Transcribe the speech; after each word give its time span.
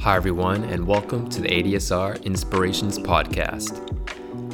Hi, 0.00 0.14
everyone, 0.14 0.62
and 0.62 0.86
welcome 0.86 1.28
to 1.28 1.40
the 1.40 1.48
ADSR 1.48 2.24
Inspirations 2.24 3.00
Podcast. 3.00 3.84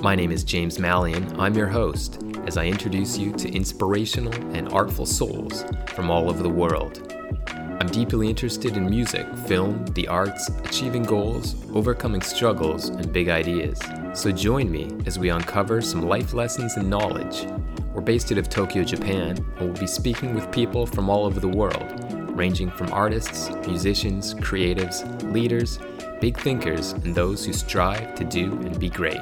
My 0.01 0.15
name 0.15 0.33
is 0.33 0.43
James 0.43 0.79
Mallion. 0.79 1.39
I'm 1.39 1.55
your 1.55 1.67
host 1.67 2.23
as 2.47 2.57
I 2.57 2.65
introduce 2.65 3.19
you 3.19 3.31
to 3.33 3.53
inspirational 3.53 4.33
and 4.57 4.73
artful 4.73 5.05
souls 5.05 5.67
from 5.89 6.11
all 6.11 6.31
over 6.31 6.43
the 6.43 6.49
world. 6.49 7.13
I'm 7.47 7.89
deeply 7.89 8.31
interested 8.31 8.79
in 8.79 8.89
music, 8.89 9.27
film, 9.47 9.85
the 9.89 10.09
arts, 10.09 10.49
achieving 10.65 11.03
goals, 11.03 11.57
overcoming 11.75 12.23
struggles, 12.23 12.89
and 12.89 13.13
big 13.13 13.29
ideas. 13.29 13.79
So 14.15 14.33
join 14.33 14.71
me 14.71 14.93
as 15.05 15.19
we 15.19 15.29
uncover 15.29 15.83
some 15.83 16.09
life 16.09 16.33
lessons 16.33 16.79
and 16.79 16.89
knowledge. 16.89 17.47
We're 17.93 18.01
based 18.01 18.33
out 18.33 18.39
of 18.39 18.49
Tokyo, 18.49 18.83
Japan, 18.83 19.37
and 19.37 19.61
we'll 19.61 19.79
be 19.79 19.87
speaking 19.87 20.35
with 20.35 20.51
people 20.51 20.87
from 20.87 21.11
all 21.11 21.27
over 21.27 21.39
the 21.39 21.49
world, 21.49 22.04
ranging 22.35 22.71
from 22.71 22.93
artists, 22.93 23.51
musicians, 23.67 24.35
creatives, 24.35 25.05
leaders, 25.33 25.79
big 26.21 26.37
thinkers, 26.39 26.93
and 26.93 27.15
those 27.15 27.45
who 27.45 27.53
strive 27.53 28.15
to 28.17 28.25
do 28.25 28.53
and 28.53 28.79
be 28.81 28.89
great. 28.91 29.21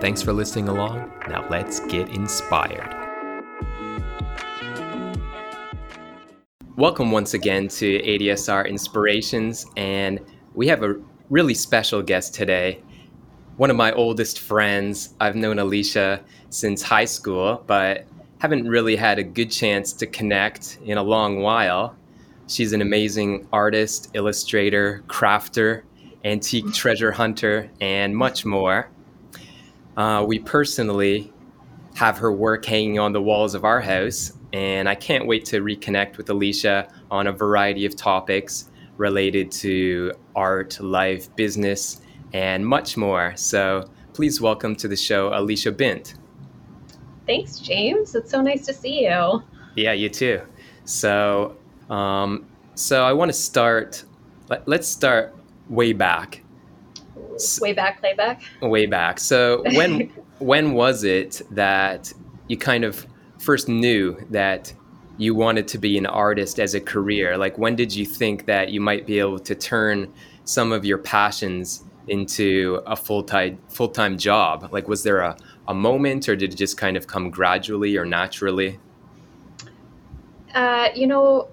Thanks 0.00 0.20
for 0.20 0.34
listening 0.34 0.68
along. 0.68 1.10
Now 1.28 1.48
let's 1.48 1.80
get 1.80 2.10
inspired. 2.10 2.94
Welcome 6.76 7.10
once 7.10 7.32
again 7.32 7.68
to 7.68 8.02
ADSR 8.02 8.68
Inspirations, 8.68 9.66
and 9.76 10.20
we 10.54 10.68
have 10.68 10.82
a 10.82 10.96
really 11.30 11.54
special 11.54 12.02
guest 12.02 12.34
today. 12.34 12.82
One 13.56 13.70
of 13.70 13.76
my 13.76 13.92
oldest 13.92 14.40
friends. 14.40 15.14
I've 15.20 15.36
known 15.36 15.58
Alicia 15.58 16.22
since 16.50 16.82
high 16.82 17.06
school, 17.06 17.62
but 17.66 18.06
haven't 18.38 18.68
really 18.68 18.96
had 18.96 19.18
a 19.18 19.22
good 19.22 19.50
chance 19.50 19.92
to 19.94 20.06
connect 20.06 20.78
in 20.84 20.98
a 20.98 21.02
long 21.02 21.40
while. 21.40 21.96
She's 22.46 22.72
an 22.72 22.82
amazing 22.82 23.48
artist, 23.52 24.10
illustrator, 24.14 25.02
crafter, 25.06 25.82
antique 26.24 26.72
treasure 26.72 27.12
hunter, 27.12 27.70
and 27.80 28.16
much 28.16 28.44
more. 28.44 28.90
Uh, 29.96 30.24
we 30.26 30.38
personally 30.38 31.32
have 31.94 32.18
her 32.18 32.32
work 32.32 32.64
hanging 32.64 32.98
on 32.98 33.12
the 33.12 33.22
walls 33.22 33.54
of 33.54 33.64
our 33.64 33.80
house, 33.80 34.32
and 34.52 34.88
I 34.88 34.94
can't 34.94 35.26
wait 35.26 35.44
to 35.46 35.60
reconnect 35.60 36.16
with 36.16 36.30
Alicia 36.30 36.88
on 37.10 37.26
a 37.26 37.32
variety 37.32 37.86
of 37.86 37.96
topics 37.96 38.70
related 38.96 39.50
to 39.52 40.12
art, 40.34 40.80
life, 40.80 41.34
business, 41.36 42.00
and 42.32 42.66
much 42.66 42.96
more. 42.96 43.34
So 43.36 43.90
please 44.14 44.40
welcome 44.40 44.76
to 44.76 44.88
the 44.88 44.96
show 44.96 45.30
Alicia 45.34 45.72
Bint. 45.72 46.14
Thanks, 47.26 47.58
James. 47.58 48.14
It's 48.14 48.30
so 48.30 48.42
nice 48.42 48.66
to 48.66 48.74
see 48.74 49.04
you. 49.04 49.42
Yeah, 49.76 49.92
you 49.92 50.08
too. 50.08 50.42
So, 50.84 51.56
um, 51.92 52.46
so 52.74 53.04
I 53.04 53.12
want 53.12 53.28
to 53.28 53.36
start. 53.36 54.04
Let, 54.48 54.66
let's 54.66 54.88
start 54.88 55.36
way 55.68 55.92
back. 55.92 56.42
Way 57.60 57.72
back 57.72 58.00
playback 58.00 58.42
way 58.60 58.86
back. 58.86 59.20
So 59.20 59.62
when 59.74 60.10
when 60.38 60.72
was 60.72 61.04
it 61.04 61.42
that 61.50 62.12
you 62.48 62.56
kind 62.56 62.84
of 62.84 63.06
first 63.38 63.68
knew 63.68 64.16
that 64.30 64.72
you 65.18 65.34
wanted 65.34 65.68
to 65.68 65.78
be 65.78 65.98
an 65.98 66.06
artist 66.06 66.58
as 66.58 66.74
a 66.74 66.80
career? 66.80 67.36
Like 67.36 67.58
when 67.58 67.76
did 67.76 67.94
you 67.94 68.06
think 68.06 68.46
that 68.46 68.70
you 68.70 68.80
might 68.80 69.06
be 69.06 69.18
able 69.18 69.38
to 69.40 69.54
turn 69.54 70.12
some 70.44 70.72
of 70.72 70.84
your 70.84 70.98
passions 70.98 71.84
into 72.08 72.82
a 72.86 72.96
full-time 72.96 73.58
full-time 73.68 74.16
job? 74.16 74.68
Like 74.72 74.88
was 74.88 75.02
there 75.02 75.18
a, 75.18 75.36
a 75.68 75.74
moment 75.74 76.28
or 76.28 76.36
did 76.36 76.54
it 76.54 76.56
just 76.56 76.76
kind 76.76 76.96
of 76.96 77.06
come 77.06 77.30
gradually 77.30 77.96
or 77.96 78.04
naturally? 78.04 78.78
Uh, 80.54 80.88
you 80.94 81.06
know 81.06 81.48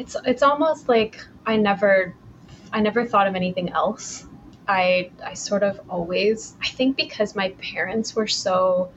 it's 0.00 0.16
it's 0.24 0.42
almost 0.42 0.88
like 0.88 1.20
i 1.46 1.56
never 1.56 2.14
i 2.72 2.80
never 2.80 3.06
thought 3.06 3.26
of 3.26 3.34
anything 3.34 3.70
else 3.70 4.26
I 4.70 5.10
I 5.24 5.34
sort 5.34 5.64
of 5.64 5.80
always 5.88 6.54
I 6.62 6.68
think 6.68 6.96
because 6.96 7.34
my 7.34 7.50
parents 7.60 8.14
were 8.14 8.28
so 8.28 8.92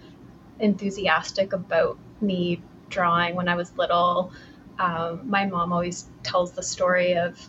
enthusiastic 0.59 1.51
about 1.51 1.97
me 2.21 2.61
drawing 2.89 3.35
when 3.35 3.49
I 3.49 3.55
was 3.55 3.75
little. 3.75 4.31
Um, 4.77 5.21
my 5.27 5.45
mom 5.45 5.73
always 5.73 6.05
tells 6.21 6.51
the 6.51 6.61
story 6.61 7.13
of 7.13 7.39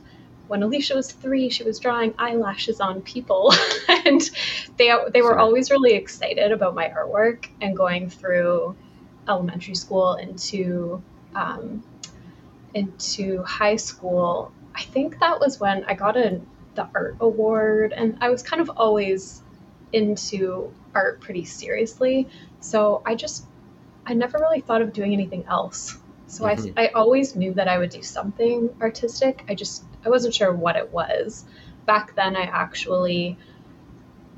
when 0.48 0.62
Alicia 0.62 0.94
was 0.94 1.12
three, 1.12 1.50
she 1.50 1.64
was 1.64 1.78
drawing 1.78 2.14
eyelashes 2.18 2.80
on 2.80 3.02
people, 3.02 3.52
and 3.88 4.22
they 4.78 4.90
they 5.12 5.20
were 5.20 5.38
always 5.38 5.70
really 5.70 5.92
excited 5.92 6.50
about 6.50 6.74
my 6.74 6.88
artwork. 6.88 7.48
And 7.60 7.76
going 7.76 8.08
through 8.08 8.74
elementary 9.28 9.74
school 9.74 10.14
into 10.14 11.02
um, 11.34 11.82
into 12.74 13.42
high 13.42 13.76
school, 13.76 14.52
I 14.74 14.82
think 14.82 15.20
that 15.20 15.40
was 15.40 15.60
when 15.60 15.84
I 15.84 15.94
got 15.94 16.16
an 16.16 16.46
the 16.74 16.88
art 16.94 17.16
award 17.20 17.92
and 17.92 18.18
I 18.20 18.30
was 18.30 18.42
kind 18.42 18.60
of 18.60 18.70
always 18.76 19.42
into 19.92 20.72
art 20.94 21.20
pretty 21.20 21.44
seriously. 21.44 22.28
So 22.60 23.02
I 23.06 23.14
just 23.14 23.46
I 24.06 24.14
never 24.14 24.38
really 24.38 24.60
thought 24.60 24.82
of 24.82 24.92
doing 24.92 25.12
anything 25.12 25.44
else. 25.48 25.98
So 26.26 26.44
mm-hmm. 26.44 26.78
I 26.78 26.86
I 26.86 26.88
always 26.88 27.36
knew 27.36 27.54
that 27.54 27.68
I 27.68 27.78
would 27.78 27.90
do 27.90 28.02
something 28.02 28.70
artistic. 28.80 29.44
I 29.48 29.54
just 29.54 29.84
I 30.04 30.08
wasn't 30.08 30.34
sure 30.34 30.52
what 30.52 30.76
it 30.76 30.90
was. 30.92 31.44
Back 31.86 32.14
then 32.16 32.36
I 32.36 32.42
actually 32.42 33.38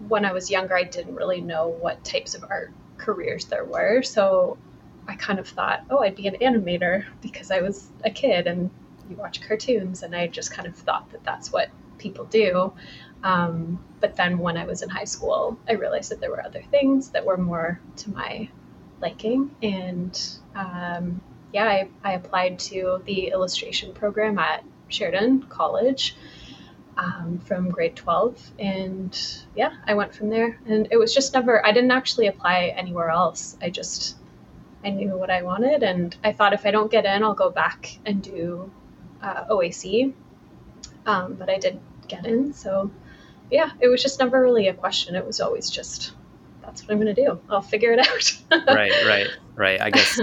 when 0.08 0.25
I 0.26 0.32
was 0.32 0.50
younger 0.50 0.76
I 0.76 0.84
didn't 0.84 1.14
really 1.14 1.41
know 1.41 1.69
what 1.69 2.04
types 2.04 2.34
of 2.34 2.44
art 2.44 2.72
careers 2.98 3.46
there 3.46 3.64
were. 3.64 4.02
So 4.02 4.58
I 5.09 5.15
kind 5.15 5.39
of 5.39 5.49
thought, 5.49 5.84
oh, 5.91 6.00
I'd 6.00 6.17
be 6.17 6.27
an 6.27 6.37
animator 6.41 7.05
because 7.22 7.50
I 7.50 7.61
was 7.61 7.89
a 8.05 8.11
kid 8.11 8.47
and 8.47 8.71
you 9.09 9.17
watch 9.17 9.41
cartoons 9.41 10.03
and 10.03 10.15
I 10.15 10.27
just 10.27 10.50
kind 10.50 10.67
of 10.67 10.75
thought 10.75 11.11
that 11.11 11.22
that's 11.25 11.53
what 11.53 11.71
people 11.99 12.25
do. 12.25 12.72
Um, 13.22 13.83
but 14.00 14.17
then 14.17 14.39
when 14.39 14.56
I 14.56 14.67
was 14.67 14.83
in 14.83 14.89
high 14.89 15.05
school, 15.05 15.59
I 15.69 15.72
realized 15.72 16.11
that 16.11 16.21
there 16.21 16.31
were 16.31 16.44
other 16.44 16.62
things 16.71 17.11
that 17.11 17.25
were 17.25 17.37
more 17.37 17.81
to 17.97 18.11
my 18.11 18.49
liking. 19.00 19.55
And 19.62 20.19
um, 20.55 21.21
yeah, 21.53 21.65
I, 21.65 21.88
I, 22.05 22.12
applied 22.12 22.59
to 22.61 23.03
the 23.05 23.28
illustration 23.28 23.93
program 23.94 24.38
at 24.38 24.65
Sheridan 24.88 25.44
College 25.44 26.17
um, 26.97 27.41
from 27.44 27.71
grade 27.71 27.97
12. 27.97 28.53
And 28.59 29.19
yeah, 29.55 29.73
I 29.87 29.94
went 29.94 30.15
from 30.15 30.28
there. 30.28 30.59
And 30.67 30.88
it 30.91 30.97
was 30.97 31.15
just 31.15 31.34
never, 31.34 31.65
I 31.65 31.73
didn't 31.73 31.91
actually 31.91 32.27
apply 32.27 32.75
anywhere 32.77 33.11
else. 33.11 33.56
I 33.61 33.71
just, 33.71 34.17
I 34.86 34.91
knew 34.91 35.16
what 35.16 35.30
I 35.30 35.42
wanted. 35.42 35.82
And 35.82 36.16
I 36.24 36.32
thought 36.32 36.52
if 36.52 36.64
I 36.64 36.70
don't 36.70 36.91
get 36.91 37.04
in, 37.04 37.22
I'll 37.22 37.34
go 37.34 37.50
back 37.50 37.98
and 38.06 38.22
do 38.22 38.70
uh, 39.22 39.44
OAC 39.50 40.14
um, 41.06 41.34
but 41.34 41.48
I 41.48 41.58
did 41.58 41.80
get 42.08 42.26
in. 42.26 42.52
So, 42.52 42.91
yeah, 43.50 43.70
it 43.80 43.88
was 43.88 44.02
just 44.02 44.19
never 44.19 44.42
really 44.42 44.69
a 44.69 44.75
question. 44.75 45.14
It 45.14 45.25
was 45.25 45.41
always 45.41 45.70
just, 45.70 46.12
that's 46.62 46.82
what 46.82 46.91
I'm 46.91 47.00
going 47.00 47.14
to 47.14 47.25
do. 47.25 47.41
I'll 47.48 47.62
figure 47.62 47.92
it 47.92 48.00
out. 48.00 48.66
right, 48.75 48.92
right, 49.06 49.28
right. 49.54 49.80
I 49.80 49.91
guess, 49.91 50.20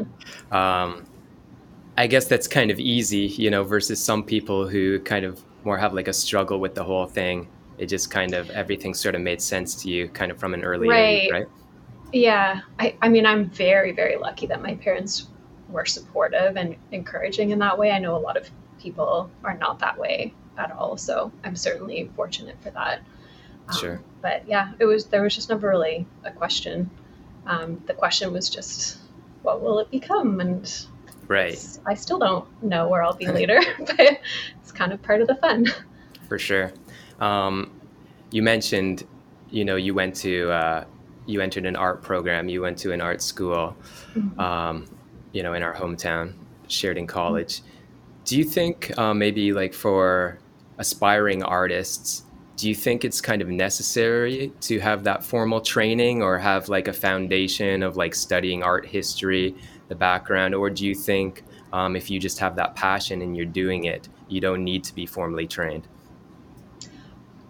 um, 0.52 1.06
I 1.98 2.08
guess 2.08 2.26
that's 2.26 2.48
kind 2.48 2.70
of 2.70 2.80
easy, 2.80 3.28
you 3.28 3.50
know, 3.50 3.64
versus 3.64 4.04
some 4.04 4.24
people 4.24 4.68
who 4.68 5.00
kind 5.00 5.26
of 5.26 5.42
more 5.64 5.78
have 5.78 5.94
like 5.94 6.10
a 6.10 6.14
struggle 6.14 6.60
with 6.60 6.76
the 6.76 6.84
whole 6.84 7.08
thing. 7.08 7.48
It 7.78 7.88
just 7.88 8.12
kind 8.12 8.34
of 8.34 8.50
everything 8.52 8.94
sort 8.94 9.16
of 9.16 9.22
made 9.22 9.42
sense 9.42 9.74
to 9.84 9.90
you, 9.90 10.10
kind 10.10 10.32
of 10.32 10.38
from 10.38 10.54
an 10.54 10.64
early 10.64 10.90
right. 10.90 11.24
age, 11.24 11.32
right? 11.32 11.48
Yeah, 12.14 12.62
I, 12.80 12.96
I 13.02 13.10
mean, 13.10 13.26
I'm 13.26 13.50
very, 13.50 13.92
very 13.92 14.18
lucky 14.18 14.46
that 14.48 14.62
my 14.62 14.76
parents 14.76 15.28
were 15.68 15.86
supportive 15.86 16.56
and 16.56 16.76
encouraging 16.92 17.50
in 17.50 17.60
that 17.60 17.78
way. 17.78 17.92
I 17.92 17.98
know 17.98 18.16
a 18.16 18.20
lot 18.20 18.38
of 18.38 18.50
people 18.80 19.32
are 19.44 19.58
not 19.58 19.80
that 19.80 19.98
way 19.98 20.34
at 20.58 20.72
all. 20.72 20.96
So 20.96 21.32
I'm 21.44 21.56
certainly 21.56 22.10
fortunate 22.16 22.56
for 22.62 22.70
that. 22.72 23.02
Um, 23.68 23.78
sure. 23.78 24.02
But 24.22 24.48
yeah, 24.48 24.74
it 24.80 24.86
was 24.86 25.06
there 25.06 25.24
was 25.24 25.34
just 25.34 25.50
never 25.50 25.68
really 25.68 26.06
a 26.24 26.32
question. 26.32 26.90
Um, 27.46 27.82
the 27.88 27.94
question 27.94 28.32
was 28.32 28.50
just, 28.50 29.00
what 29.42 29.62
will 29.62 29.80
it 29.80 29.90
become? 29.90 30.40
And 30.40 30.72
right, 31.28 31.80
I 31.86 31.96
still 31.96 32.20
don't 32.20 32.48
know 32.64 32.88
where 32.88 33.04
I'll 33.04 33.16
be 33.16 33.28
later, 33.40 33.60
but 33.80 34.20
it's 34.62 34.72
kind 34.72 34.94
of 34.94 35.02
part 35.02 35.22
of 35.22 35.28
the 35.28 35.36
fun. 35.36 35.66
For 36.28 36.38
sure. 36.38 36.72
Um, 37.20 37.72
you 38.32 38.44
mentioned, 38.44 39.06
you 39.50 39.66
know, 39.66 39.76
you 39.76 39.94
went 39.94 40.16
to 40.18 40.52
uh, 40.52 40.84
you 41.26 41.42
entered 41.42 41.66
an 41.66 41.76
art 41.76 42.02
program. 42.02 42.50
You 42.50 42.62
went 42.62 42.78
to 42.80 42.92
an 42.92 43.02
art 43.02 43.22
school. 43.22 43.76
Mm-hmm. 44.16 44.40
Um, 44.40 44.86
you 45.32 45.44
know, 45.44 45.54
in 45.54 45.64
our 45.64 45.74
hometown, 45.74 46.34
Sheridan 46.68 47.08
College. 47.08 47.60
Mm-hmm. 47.60 47.70
Do 48.26 48.38
you 48.38 48.44
think 48.44 48.98
uh, 48.98 49.14
maybe 49.14 49.52
like 49.52 49.74
for 49.74 50.40
aspiring 50.78 51.44
artists, 51.44 52.24
do 52.56 52.70
you 52.70 52.76
think 52.76 53.04
it's 53.04 53.20
kind 53.20 53.42
of 53.42 53.50
necessary 53.50 54.52
to 54.62 54.80
have 54.80 55.04
that 55.04 55.24
formal 55.24 55.60
training 55.60 56.22
or 56.22 56.38
have 56.38 56.70
like 56.70 56.88
a 56.88 56.94
foundation 56.94 57.84
of 57.84 57.98
like 57.98 58.16
studying 58.16 58.64
art 58.64 58.86
history, 58.86 59.56
the 59.88 59.96
background, 59.96 60.54
or 60.56 60.70
do 60.70 60.86
you 60.86 60.96
think 60.96 61.44
um, 61.74 61.96
if 61.96 62.10
you 62.10 62.20
just 62.20 62.40
have 62.40 62.56
that 62.56 62.76
passion 62.76 63.22
and 63.22 63.36
you're 63.36 63.46
doing 63.46 63.86
it, 63.86 64.08
you 64.30 64.40
don't 64.40 64.64
need 64.64 64.84
to 64.84 64.94
be 64.94 65.06
formally 65.06 65.48
trained? 65.48 65.88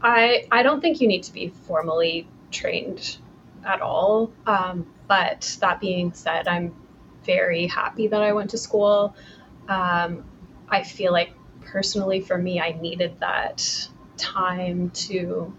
I 0.01 0.47
I 0.51 0.63
don't 0.63 0.81
think 0.81 1.01
you 1.01 1.07
need 1.07 1.23
to 1.23 1.33
be 1.33 1.49
formally 1.49 2.27
trained 2.51 3.17
at 3.65 3.81
all. 3.81 4.31
Um, 4.45 4.87
but 5.07 5.57
that 5.61 5.79
being 5.79 6.13
said, 6.13 6.47
I'm 6.47 6.75
very 7.25 7.67
happy 7.67 8.07
that 8.07 8.21
I 8.21 8.33
went 8.33 8.49
to 8.51 8.57
school. 8.57 9.15
Um, 9.67 10.25
I 10.69 10.83
feel 10.83 11.11
like 11.11 11.31
personally 11.61 12.21
for 12.21 12.37
me, 12.37 12.59
I 12.59 12.71
needed 12.71 13.19
that 13.19 13.87
time 14.17 14.89
to 14.91 15.53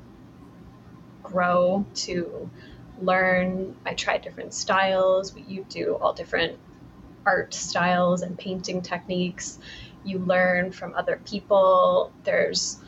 grow, 1.22 1.84
to 1.94 2.50
learn. 3.00 3.76
I 3.84 3.94
tried 3.94 4.22
different 4.22 4.54
styles. 4.54 5.34
You 5.48 5.66
do 5.68 5.94
all 6.00 6.12
different 6.12 6.58
art 7.26 7.54
styles 7.54 8.22
and 8.22 8.38
painting 8.38 8.82
techniques. 8.82 9.58
You 10.04 10.18
learn 10.18 10.72
from 10.72 10.94
other 10.94 11.20
people. 11.24 12.12
There's 12.24 12.78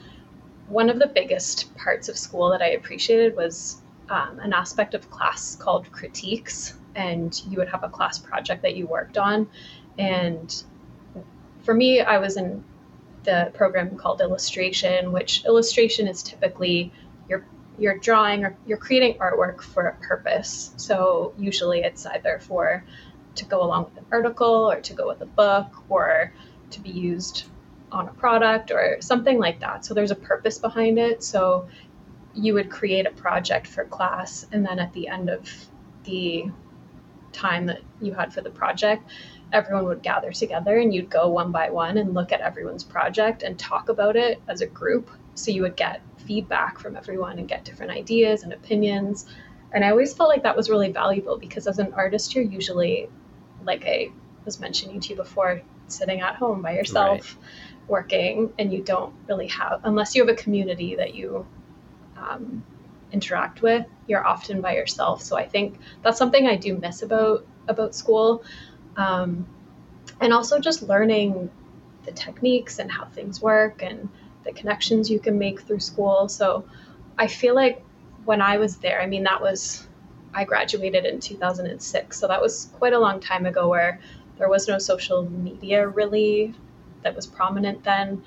one 0.68 0.90
of 0.90 0.98
the 0.98 1.06
biggest 1.06 1.74
parts 1.76 2.08
of 2.08 2.18
school 2.18 2.50
that 2.50 2.60
I 2.60 2.70
appreciated 2.70 3.36
was 3.36 3.80
um, 4.08 4.38
an 4.40 4.52
aspect 4.52 4.94
of 4.94 5.10
class 5.10 5.56
called 5.56 5.90
critiques, 5.92 6.74
and 6.94 7.42
you 7.48 7.58
would 7.58 7.68
have 7.68 7.84
a 7.84 7.88
class 7.88 8.18
project 8.18 8.62
that 8.62 8.76
you 8.76 8.86
worked 8.86 9.18
on. 9.18 9.48
And 9.98 10.62
for 11.62 11.74
me, 11.74 12.00
I 12.00 12.18
was 12.18 12.36
in 12.36 12.64
the 13.24 13.50
program 13.54 13.96
called 13.96 14.20
illustration, 14.20 15.12
which 15.12 15.44
illustration 15.44 16.06
is 16.06 16.22
typically 16.22 16.92
you're 17.28 17.44
you're 17.78 17.98
drawing 17.98 18.44
or 18.44 18.56
you're 18.66 18.78
creating 18.78 19.18
artwork 19.18 19.60
for 19.60 19.88
a 19.88 19.96
purpose. 19.96 20.72
So 20.76 21.34
usually 21.36 21.80
it's 21.80 22.06
either 22.06 22.38
for 22.40 22.84
to 23.34 23.44
go 23.44 23.62
along 23.62 23.84
with 23.84 23.98
an 23.98 24.06
article 24.10 24.70
or 24.70 24.80
to 24.80 24.94
go 24.94 25.06
with 25.08 25.20
a 25.20 25.26
book 25.26 25.66
or 25.88 26.32
to 26.70 26.80
be 26.80 26.90
used 26.90 27.44
on 27.92 28.08
a 28.08 28.12
product 28.12 28.70
or 28.70 28.96
something 29.00 29.38
like 29.38 29.60
that. 29.60 29.84
So 29.84 29.92
there's 29.94 30.10
a 30.10 30.16
purpose 30.16 30.58
behind 30.58 30.98
it. 30.98 31.22
So 31.22 31.68
you 32.36 32.54
would 32.54 32.70
create 32.70 33.06
a 33.06 33.10
project 33.10 33.66
for 33.66 33.84
class 33.84 34.46
and 34.52 34.64
then 34.64 34.78
at 34.78 34.92
the 34.92 35.08
end 35.08 35.30
of 35.30 35.50
the 36.04 36.44
time 37.32 37.66
that 37.66 37.80
you 38.00 38.12
had 38.12 38.32
for 38.32 38.40
the 38.40 38.50
project, 38.50 39.04
everyone 39.52 39.84
would 39.86 40.02
gather 40.02 40.32
together 40.32 40.78
and 40.78 40.94
you'd 40.94 41.10
go 41.10 41.28
one 41.28 41.52
by 41.52 41.70
one 41.70 41.98
and 41.98 42.14
look 42.14 42.32
at 42.32 42.40
everyone's 42.40 42.84
project 42.84 43.42
and 43.42 43.58
talk 43.58 43.88
about 43.88 44.16
it 44.16 44.40
as 44.48 44.60
a 44.60 44.66
group. 44.66 45.10
So 45.34 45.50
you 45.50 45.62
would 45.62 45.76
get 45.76 46.02
feedback 46.18 46.78
from 46.78 46.96
everyone 46.96 47.38
and 47.38 47.48
get 47.48 47.64
different 47.64 47.92
ideas 47.92 48.42
and 48.42 48.52
opinions. 48.52 49.26
And 49.72 49.84
I 49.84 49.90
always 49.90 50.14
felt 50.14 50.28
like 50.28 50.42
that 50.42 50.56
was 50.56 50.70
really 50.70 50.90
valuable 50.90 51.38
because 51.38 51.66
as 51.66 51.78
an 51.78 51.92
artist, 51.94 52.34
you're 52.34 52.44
usually, 52.44 53.08
like 53.64 53.84
I 53.86 54.10
was 54.44 54.60
mentioning 54.60 55.00
to 55.00 55.10
you 55.10 55.16
before, 55.16 55.62
sitting 55.88 56.20
at 56.20 56.36
home 56.36 56.62
by 56.62 56.74
yourself, 56.74 57.36
right. 57.36 57.88
working, 57.88 58.52
and 58.58 58.72
you 58.72 58.82
don't 58.82 59.14
really 59.28 59.48
have, 59.48 59.80
unless 59.84 60.14
you 60.14 60.26
have 60.26 60.34
a 60.34 60.40
community 60.40 60.96
that 60.96 61.14
you 61.14 61.46
um, 62.18 62.64
interact 63.12 63.62
with, 63.62 63.86
you're 64.06 64.26
often 64.26 64.60
by 64.60 64.74
yourself. 64.74 65.22
So 65.22 65.36
I 65.36 65.46
think 65.46 65.78
that's 66.02 66.18
something 66.18 66.46
I 66.46 66.56
do 66.56 66.76
miss 66.76 67.02
about 67.02 67.46
about 67.68 67.94
school, 67.94 68.44
um, 68.96 69.46
and 70.20 70.32
also 70.32 70.58
just 70.58 70.82
learning 70.82 71.50
the 72.04 72.12
techniques 72.12 72.78
and 72.78 72.90
how 72.90 73.04
things 73.06 73.42
work 73.42 73.82
and 73.82 74.08
the 74.44 74.52
connections 74.52 75.10
you 75.10 75.18
can 75.18 75.38
make 75.38 75.60
through 75.60 75.80
school. 75.80 76.28
So 76.28 76.64
I 77.18 77.26
feel 77.26 77.54
like 77.54 77.84
when 78.24 78.40
I 78.40 78.56
was 78.58 78.76
there, 78.76 79.00
I 79.00 79.06
mean, 79.06 79.24
that 79.24 79.40
was, 79.40 79.86
I 80.32 80.44
graduated 80.44 81.04
in 81.04 81.20
2006. 81.20 82.18
So 82.18 82.28
that 82.28 82.40
was 82.40 82.70
quite 82.74 82.92
a 82.92 82.98
long 82.98 83.20
time 83.20 83.46
ago 83.46 83.68
where 83.68 84.00
there 84.38 84.48
was 84.48 84.68
no 84.68 84.78
social 84.78 85.28
media 85.28 85.86
really 85.86 86.54
that 87.02 87.14
was 87.14 87.26
prominent 87.26 87.84
then. 87.84 88.22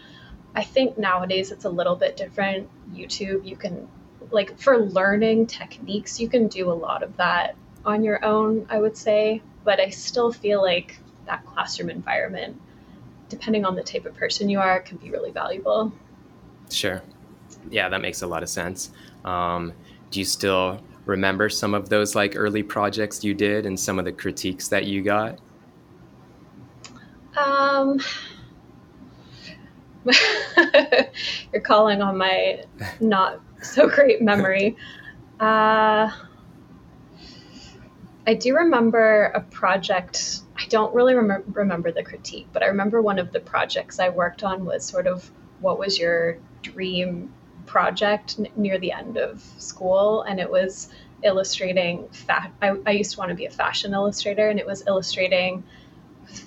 I 0.56 0.64
think 0.64 0.98
nowadays 0.98 1.52
it's 1.52 1.66
a 1.66 1.70
little 1.70 1.96
bit 1.96 2.18
different. 2.18 2.68
YouTube, 2.94 3.46
you 3.46 3.56
can, 3.56 3.88
like, 4.32 4.60
for 4.60 4.78
learning 4.78 5.48
techniques, 5.48 6.20
you 6.20 6.28
can 6.28 6.48
do 6.48 6.72
a 6.72 6.74
lot 6.74 7.04
of 7.04 7.16
that 7.18 7.56
on 7.86 8.04
your 8.04 8.24
own, 8.26 8.66
I 8.70 8.80
would 8.80 8.98
say. 8.98 9.42
But 9.64 9.80
I 9.80 9.90
still 9.90 10.32
feel 10.32 10.62
like 10.62 11.00
that 11.26 11.46
classroom 11.46 11.90
environment, 11.90 12.60
depending 13.30 13.66
on 13.66 13.76
the 13.76 13.84
type 13.84 14.06
of 14.06 14.16
person 14.16 14.50
you 14.50 14.60
are, 14.60 14.80
can 14.80 14.98
be 14.98 15.12
really 15.12 15.32
valuable. 15.32 15.92
Sure. 16.72 17.02
Yeah, 17.70 17.90
that 17.90 18.02
makes 18.02 18.22
a 18.22 18.28
lot 18.28 18.42
of 18.42 18.50
sense. 18.50 18.92
Um, 19.26 19.74
do 20.12 20.20
you 20.20 20.26
still 20.26 20.82
remember 21.06 21.50
some 21.50 21.74
of 21.74 21.90
those 21.90 22.16
like 22.16 22.34
early 22.36 22.64
projects 22.64 23.24
you 23.24 23.34
did 23.34 23.66
and 23.66 23.80
some 23.80 24.00
of 24.00 24.06
the 24.06 24.12
critiques 24.12 24.68
that 24.70 24.86
you 24.86 25.02
got? 25.02 25.40
Um, 27.38 28.00
you're 31.54 31.62
calling 31.62 32.02
on 32.02 32.18
my 32.18 32.64
not 33.00 33.42
so 33.62 33.88
great 33.88 34.22
memory. 34.22 34.78
Uh, 35.40 36.12
I 38.28 38.34
do 38.36 38.56
remember 38.56 39.26
a 39.34 39.42
project. 39.42 40.42
I 40.58 40.66
don't 40.68 40.94
really 40.94 41.16
rem- 41.16 41.44
remember 41.54 41.92
the 41.92 42.04
critique, 42.04 42.48
but 42.54 42.62
I 42.62 42.68
remember 42.68 43.02
one 43.02 43.18
of 43.18 43.32
the 43.32 43.40
projects 43.40 44.00
I 44.00 44.10
worked 44.10 44.44
on 44.44 44.66
was 44.66 44.86
sort 44.86 45.08
of 45.08 45.30
what 45.62 45.80
was 45.80 45.98
your 45.98 46.38
dream 46.62 47.34
project 47.66 48.36
n- 48.38 48.48
near 48.56 48.78
the 48.78 48.92
end 48.92 49.18
of 49.18 49.42
school, 49.58 50.22
and 50.24 50.40
it 50.40 50.50
was 50.50 50.90
illustrating. 51.24 52.08
I, 52.30 52.76
I 52.86 52.92
used 52.92 53.14
to 53.14 53.20
want 53.20 53.30
to 53.30 53.36
be 53.36 53.46
a 53.46 53.50
fashion 53.50 53.94
illustrator, 53.94 54.48
and 54.48 54.60
it 54.60 54.66
was 54.66 54.84
illustrating 54.86 55.64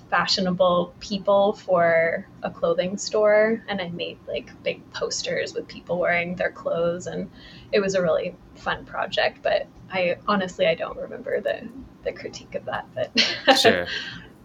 fashionable 0.09 0.93
people 0.99 1.53
for 1.53 2.25
a 2.43 2.49
clothing 2.49 2.97
store 2.97 3.63
and 3.67 3.81
I 3.81 3.89
made 3.89 4.17
like 4.27 4.51
big 4.63 4.89
posters 4.93 5.53
with 5.53 5.67
people 5.67 5.99
wearing 5.99 6.35
their 6.35 6.51
clothes 6.51 7.07
and 7.07 7.29
it 7.71 7.79
was 7.79 7.95
a 7.95 8.01
really 8.01 8.35
fun 8.55 8.85
project 8.85 9.39
but 9.43 9.67
I 9.91 10.17
honestly 10.27 10.67
I 10.67 10.75
don't 10.75 10.97
remember 10.97 11.41
the 11.41 11.67
the 12.03 12.11
critique 12.11 12.55
of 12.55 12.65
that 12.65 12.87
but 12.93 13.57
sure 13.59 13.87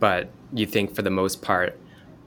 but 0.01 0.31
you 0.53 0.67
think 0.67 0.95
for 0.95 1.03
the 1.03 1.11
most 1.11 1.43
part 1.43 1.79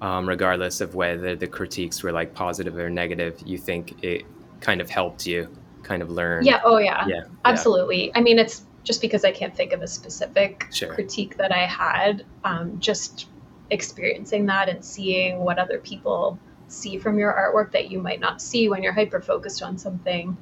um, 0.02 0.28
regardless 0.28 0.82
of 0.82 0.96
whether 0.96 1.36
the 1.36 1.48
critiques 1.48 2.02
were 2.02 2.12
like 2.12 2.34
positive 2.34 2.76
or 2.76 2.90
negative, 2.90 3.40
you 3.46 3.58
think 3.58 4.04
it 4.04 4.26
kind 4.60 4.82
of 4.82 4.90
helped 4.90 5.28
you 5.28 5.48
kind 5.84 6.02
of 6.02 6.10
learn. 6.10 6.44
Yeah. 6.44 6.60
Oh, 6.64 6.78
yeah. 6.78 7.06
Yeah. 7.08 7.22
Absolutely. 7.46 8.08
Yeah. 8.08 8.14
I 8.16 8.22
mean, 8.22 8.40
it's 8.40 8.64
just 8.84 9.02
because 9.02 9.24
I 9.24 9.32
can't 9.32 9.56
think 9.56 9.74
of 9.74 9.82
a 9.82 9.88
specific 9.88 10.68
sure. 10.72 10.94
critique 10.94 11.38
that 11.38 11.52
I 11.52 11.66
had. 11.66 12.26
Um, 12.44 12.80
just 12.80 13.28
experiencing 13.70 14.46
that 14.48 14.70
and 14.70 14.84
seeing 14.84 15.40
what 15.40 15.58
other 15.58 15.80
people 15.80 16.38
see 16.68 16.98
from 16.98 17.18
your 17.18 17.34
artwork 17.34 17.72
that 17.72 17.90
you 17.90 18.02
might 18.02 18.20
not 18.20 18.42
see 18.42 18.70
when 18.70 18.84
you're 18.84 18.94
hyper 18.94 19.22
focused 19.22 19.62
on 19.62 19.78
something. 19.78 20.38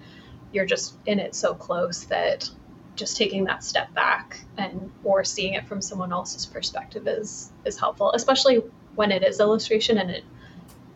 You're 0.51 0.65
just 0.65 0.95
in 1.05 1.19
it 1.19 1.35
so 1.35 1.53
close 1.53 2.05
that 2.05 2.49
just 2.95 3.17
taking 3.17 3.45
that 3.45 3.63
step 3.63 3.93
back 3.93 4.41
and 4.57 4.91
or 5.03 5.23
seeing 5.23 5.53
it 5.53 5.67
from 5.67 5.81
someone 5.81 6.11
else's 6.11 6.45
perspective 6.45 7.07
is 7.07 7.51
is 7.65 7.79
helpful, 7.79 8.11
especially 8.13 8.61
when 8.95 9.11
it 9.11 9.23
is 9.23 9.39
illustration 9.39 9.97
and 9.97 10.09
it 10.09 10.23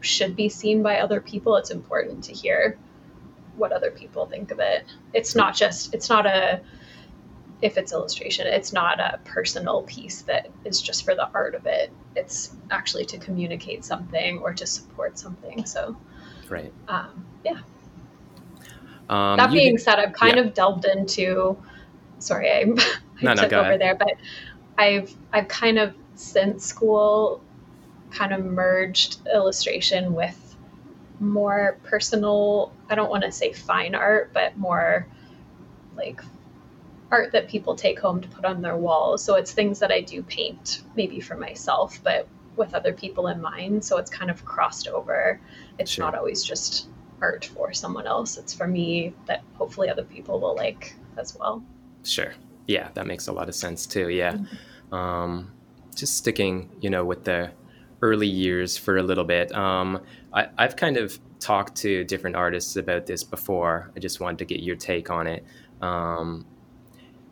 should 0.01 0.35
be 0.35 0.49
seen 0.49 0.83
by 0.83 0.99
other 0.99 1.21
people, 1.21 1.55
it's 1.55 1.71
important 1.71 2.23
to 2.25 2.33
hear 2.33 2.77
what 3.55 3.71
other 3.71 3.91
people 3.91 4.25
think 4.25 4.51
of 4.51 4.59
it. 4.59 4.85
It's 5.13 5.35
not 5.35 5.55
just, 5.55 5.93
it's 5.93 6.09
not 6.09 6.25
a, 6.25 6.61
if 7.63 7.77
it's 7.77 7.93
illustration, 7.93 8.45
it's 8.45 8.73
not 8.73 8.99
a 8.99 9.19
personal 9.23 9.83
piece 9.83 10.23
that 10.23 10.49
is 10.65 10.81
just 10.81 11.05
for 11.05 11.15
the 11.15 11.29
art 11.33 11.55
of 11.55 11.65
it. 11.65 11.91
It's 12.15 12.55
actually 12.69 13.05
to 13.05 13.17
communicate 13.17 13.85
something 13.85 14.39
or 14.39 14.53
to 14.53 14.67
support 14.67 15.17
something. 15.17 15.65
So, 15.65 15.95
right. 16.49 16.73
Um, 16.89 17.25
yeah. 17.45 17.59
Um, 19.09 19.37
that 19.37 19.51
being 19.51 19.77
said, 19.77 19.97
I've 19.97 20.13
kind 20.13 20.35
yeah. 20.35 20.43
of 20.43 20.53
delved 20.53 20.85
into. 20.85 21.57
Sorry, 22.19 22.51
I, 22.51 22.59
I 22.61 22.65
no, 23.21 23.35
took 23.35 23.51
no, 23.51 23.59
over 23.59 23.69
ahead. 23.69 23.81
there, 23.81 23.95
but 23.95 24.13
I've 24.77 25.15
I've 25.31 25.47
kind 25.47 25.79
of 25.79 25.95
since 26.15 26.65
school 26.65 27.41
kind 28.11 28.33
of 28.33 28.43
merged 28.43 29.19
illustration 29.33 30.13
with 30.13 30.55
more 31.19 31.77
personal, 31.83 32.73
I 32.89 32.95
don't 32.95 33.09
want 33.09 33.23
to 33.23 33.31
say 33.31 33.53
fine 33.53 33.95
art, 33.95 34.31
but 34.33 34.57
more 34.57 35.07
like 35.95 36.21
art 37.13 37.31
that 37.31 37.47
people 37.47 37.75
take 37.75 37.99
home 37.99 38.19
to 38.21 38.27
put 38.27 38.43
on 38.43 38.61
their 38.63 38.75
walls. 38.75 39.23
So 39.23 39.35
it's 39.35 39.51
things 39.51 39.77
that 39.79 39.91
I 39.91 40.01
do 40.01 40.23
paint 40.23 40.81
maybe 40.95 41.19
for 41.19 41.37
myself, 41.37 41.99
but 42.03 42.27
with 42.55 42.73
other 42.73 42.91
people 42.91 43.27
in 43.27 43.39
mind. 43.39 43.85
So 43.85 43.97
it's 43.97 44.09
kind 44.09 44.31
of 44.31 44.43
crossed 44.45 44.87
over. 44.87 45.39
It's 45.77 45.91
sure. 45.91 46.05
not 46.05 46.15
always 46.15 46.43
just 46.43 46.87
art 47.21 47.45
for 47.45 47.71
someone 47.71 48.07
else. 48.07 48.37
It's 48.37 48.53
for 48.53 48.65
me 48.65 49.13
that 49.27 49.43
hopefully 49.53 49.89
other 49.89 50.03
people 50.03 50.39
will 50.39 50.55
like 50.55 50.95
as 51.17 51.37
well. 51.37 51.63
Sure. 52.03 52.33
Yeah, 52.67 52.89
that 52.95 53.05
makes 53.05 53.27
a 53.27 53.31
lot 53.31 53.47
of 53.47 53.53
sense 53.53 53.85
too. 53.85 54.09
Yeah. 54.09 54.33
Mm-hmm. 54.33 54.95
Um, 54.95 55.51
just 55.95 56.17
sticking, 56.17 56.69
you 56.81 56.89
know, 56.89 57.05
with 57.05 57.25
the 57.25 57.51
early 58.01 58.27
years 58.27 58.75
for 58.75 58.97
a 58.97 59.03
little 59.03 59.23
bit. 59.23 59.53
Um, 59.53 60.01
I, 60.33 60.47
I've 60.57 60.75
kind 60.75 60.97
of 60.97 61.19
talked 61.39 61.75
to 61.75 62.03
different 62.05 62.35
artists 62.35 62.75
about 62.75 63.05
this 63.05 63.23
before. 63.23 63.91
I 63.95 63.99
just 63.99 64.19
wanted 64.19 64.39
to 64.39 64.45
get 64.45 64.63
your 64.63 64.75
take 64.75 65.11
on 65.11 65.27
it. 65.27 65.45
Um, 65.81 66.45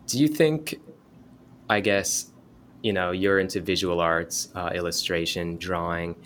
do 0.06 0.18
you 0.18 0.28
think, 0.28 0.80
I 1.68 1.80
guess, 1.80 2.30
you 2.82 2.92
know, 2.92 3.12
you're 3.12 3.38
into 3.38 3.60
visual 3.60 4.00
arts, 4.00 4.48
uh, 4.54 4.70
illustration, 4.74 5.56
drawing. 5.56 6.16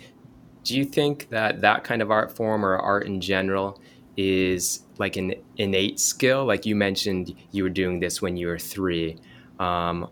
Do 0.63 0.75
you 0.75 0.85
think 0.85 1.29
that 1.29 1.61
that 1.61 1.83
kind 1.83 2.01
of 2.01 2.11
art 2.11 2.35
form 2.35 2.65
or 2.65 2.77
art 2.77 3.05
in 3.05 3.21
general 3.21 3.79
is 4.17 4.83
like 4.97 5.15
an 5.15 5.35
innate 5.57 5.99
skill? 5.99 6.45
Like 6.45 6.65
you 6.65 6.75
mentioned, 6.75 7.35
you 7.51 7.63
were 7.63 7.69
doing 7.69 7.99
this 7.99 8.21
when 8.21 8.35
you 8.35 8.47
were 8.47 8.59
three. 8.59 9.17
Um, 9.59 10.09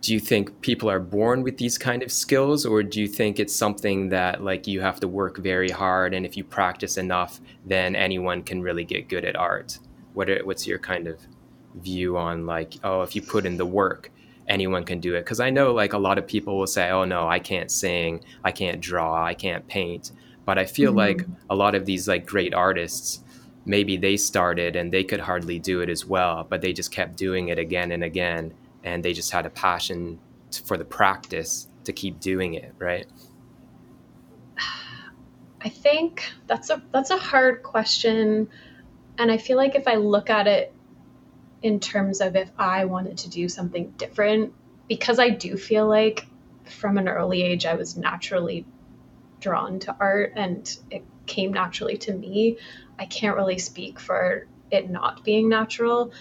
do 0.00 0.14
you 0.14 0.20
think 0.20 0.60
people 0.62 0.90
are 0.90 1.00
born 1.00 1.42
with 1.42 1.58
these 1.58 1.76
kind 1.76 2.02
of 2.02 2.10
skills 2.10 2.64
or 2.64 2.82
do 2.82 3.00
you 3.00 3.08
think 3.08 3.38
it's 3.38 3.54
something 3.54 4.08
that 4.08 4.42
like 4.42 4.66
you 4.66 4.80
have 4.80 4.98
to 5.00 5.08
work 5.08 5.36
very 5.38 5.68
hard 5.68 6.14
and 6.14 6.24
if 6.24 6.36
you 6.36 6.44
practice 6.44 6.96
enough 6.96 7.40
then 7.66 7.94
anyone 7.94 8.42
can 8.42 8.62
really 8.62 8.84
get 8.84 9.08
good 9.08 9.24
at 9.24 9.36
art 9.36 9.78
what 10.14 10.30
are, 10.30 10.44
what's 10.44 10.66
your 10.66 10.78
kind 10.78 11.06
of 11.06 11.20
view 11.74 12.16
on 12.16 12.46
like 12.46 12.74
oh 12.84 13.02
if 13.02 13.14
you 13.14 13.22
put 13.22 13.46
in 13.46 13.56
the 13.56 13.66
work 13.66 14.10
anyone 14.50 14.84
can 14.84 15.00
do 15.00 15.14
it. 15.14 15.20
Because 15.20 15.40
i 15.40 15.48
know 15.48 15.72
like 15.72 15.92
a 15.92 15.98
lot 15.98 16.18
of 16.18 16.26
people 16.26 16.58
will 16.58 16.66
say 16.66 16.90
oh 16.90 17.04
no 17.04 17.28
i 17.28 17.38
can't 17.38 17.70
sing 17.70 18.22
i 18.44 18.50
can't 18.50 18.80
draw 18.80 19.24
i 19.24 19.32
can't 19.32 19.66
paint. 19.68 20.12
But 20.44 20.58
i 20.58 20.66
feel 20.66 20.90
mm-hmm. 20.90 20.98
like 20.98 21.26
a 21.48 21.54
lot 21.54 21.74
of 21.74 21.86
these 21.86 22.08
like 22.08 22.26
great 22.26 22.52
artists 22.52 23.22
maybe 23.64 23.96
they 23.96 24.16
started 24.16 24.74
and 24.74 24.92
they 24.92 25.04
could 25.04 25.20
hardly 25.20 25.58
do 25.58 25.80
it 25.80 25.88
as 25.88 26.04
well 26.04 26.46
but 26.48 26.60
they 26.60 26.72
just 26.72 26.90
kept 26.90 27.16
doing 27.16 27.48
it 27.48 27.58
again 27.58 27.92
and 27.92 28.02
again 28.02 28.52
and 28.82 29.04
they 29.04 29.12
just 29.12 29.30
had 29.30 29.46
a 29.46 29.50
passion 29.50 30.18
for 30.64 30.76
the 30.76 30.84
practice 30.84 31.68
to 31.84 31.92
keep 31.92 32.18
doing 32.20 32.54
it 32.54 32.74
right? 32.78 33.06
I 35.62 35.68
think 35.68 36.32
that's 36.46 36.70
a 36.70 36.82
that's 36.90 37.10
a 37.10 37.18
hard 37.18 37.62
question 37.62 38.48
and 39.18 39.30
i 39.30 39.36
feel 39.36 39.58
like 39.58 39.74
if 39.74 39.86
i 39.86 39.94
look 39.94 40.30
at 40.30 40.46
it 40.46 40.72
in 41.62 41.80
terms 41.80 42.20
of 42.20 42.36
if 42.36 42.50
i 42.58 42.84
wanted 42.84 43.18
to 43.18 43.30
do 43.30 43.48
something 43.48 43.90
different 43.96 44.52
because 44.88 45.18
i 45.18 45.28
do 45.28 45.56
feel 45.56 45.88
like 45.88 46.26
from 46.64 46.98
an 46.98 47.08
early 47.08 47.42
age 47.42 47.66
i 47.66 47.74
was 47.74 47.96
naturally 47.96 48.64
drawn 49.40 49.78
to 49.78 49.94
art 49.98 50.32
and 50.36 50.78
it 50.90 51.02
came 51.26 51.52
naturally 51.52 51.96
to 51.96 52.12
me 52.12 52.56
i 52.98 53.06
can't 53.06 53.36
really 53.36 53.58
speak 53.58 53.98
for 53.98 54.46
it 54.70 54.90
not 54.90 55.24
being 55.24 55.48
natural 55.48 56.12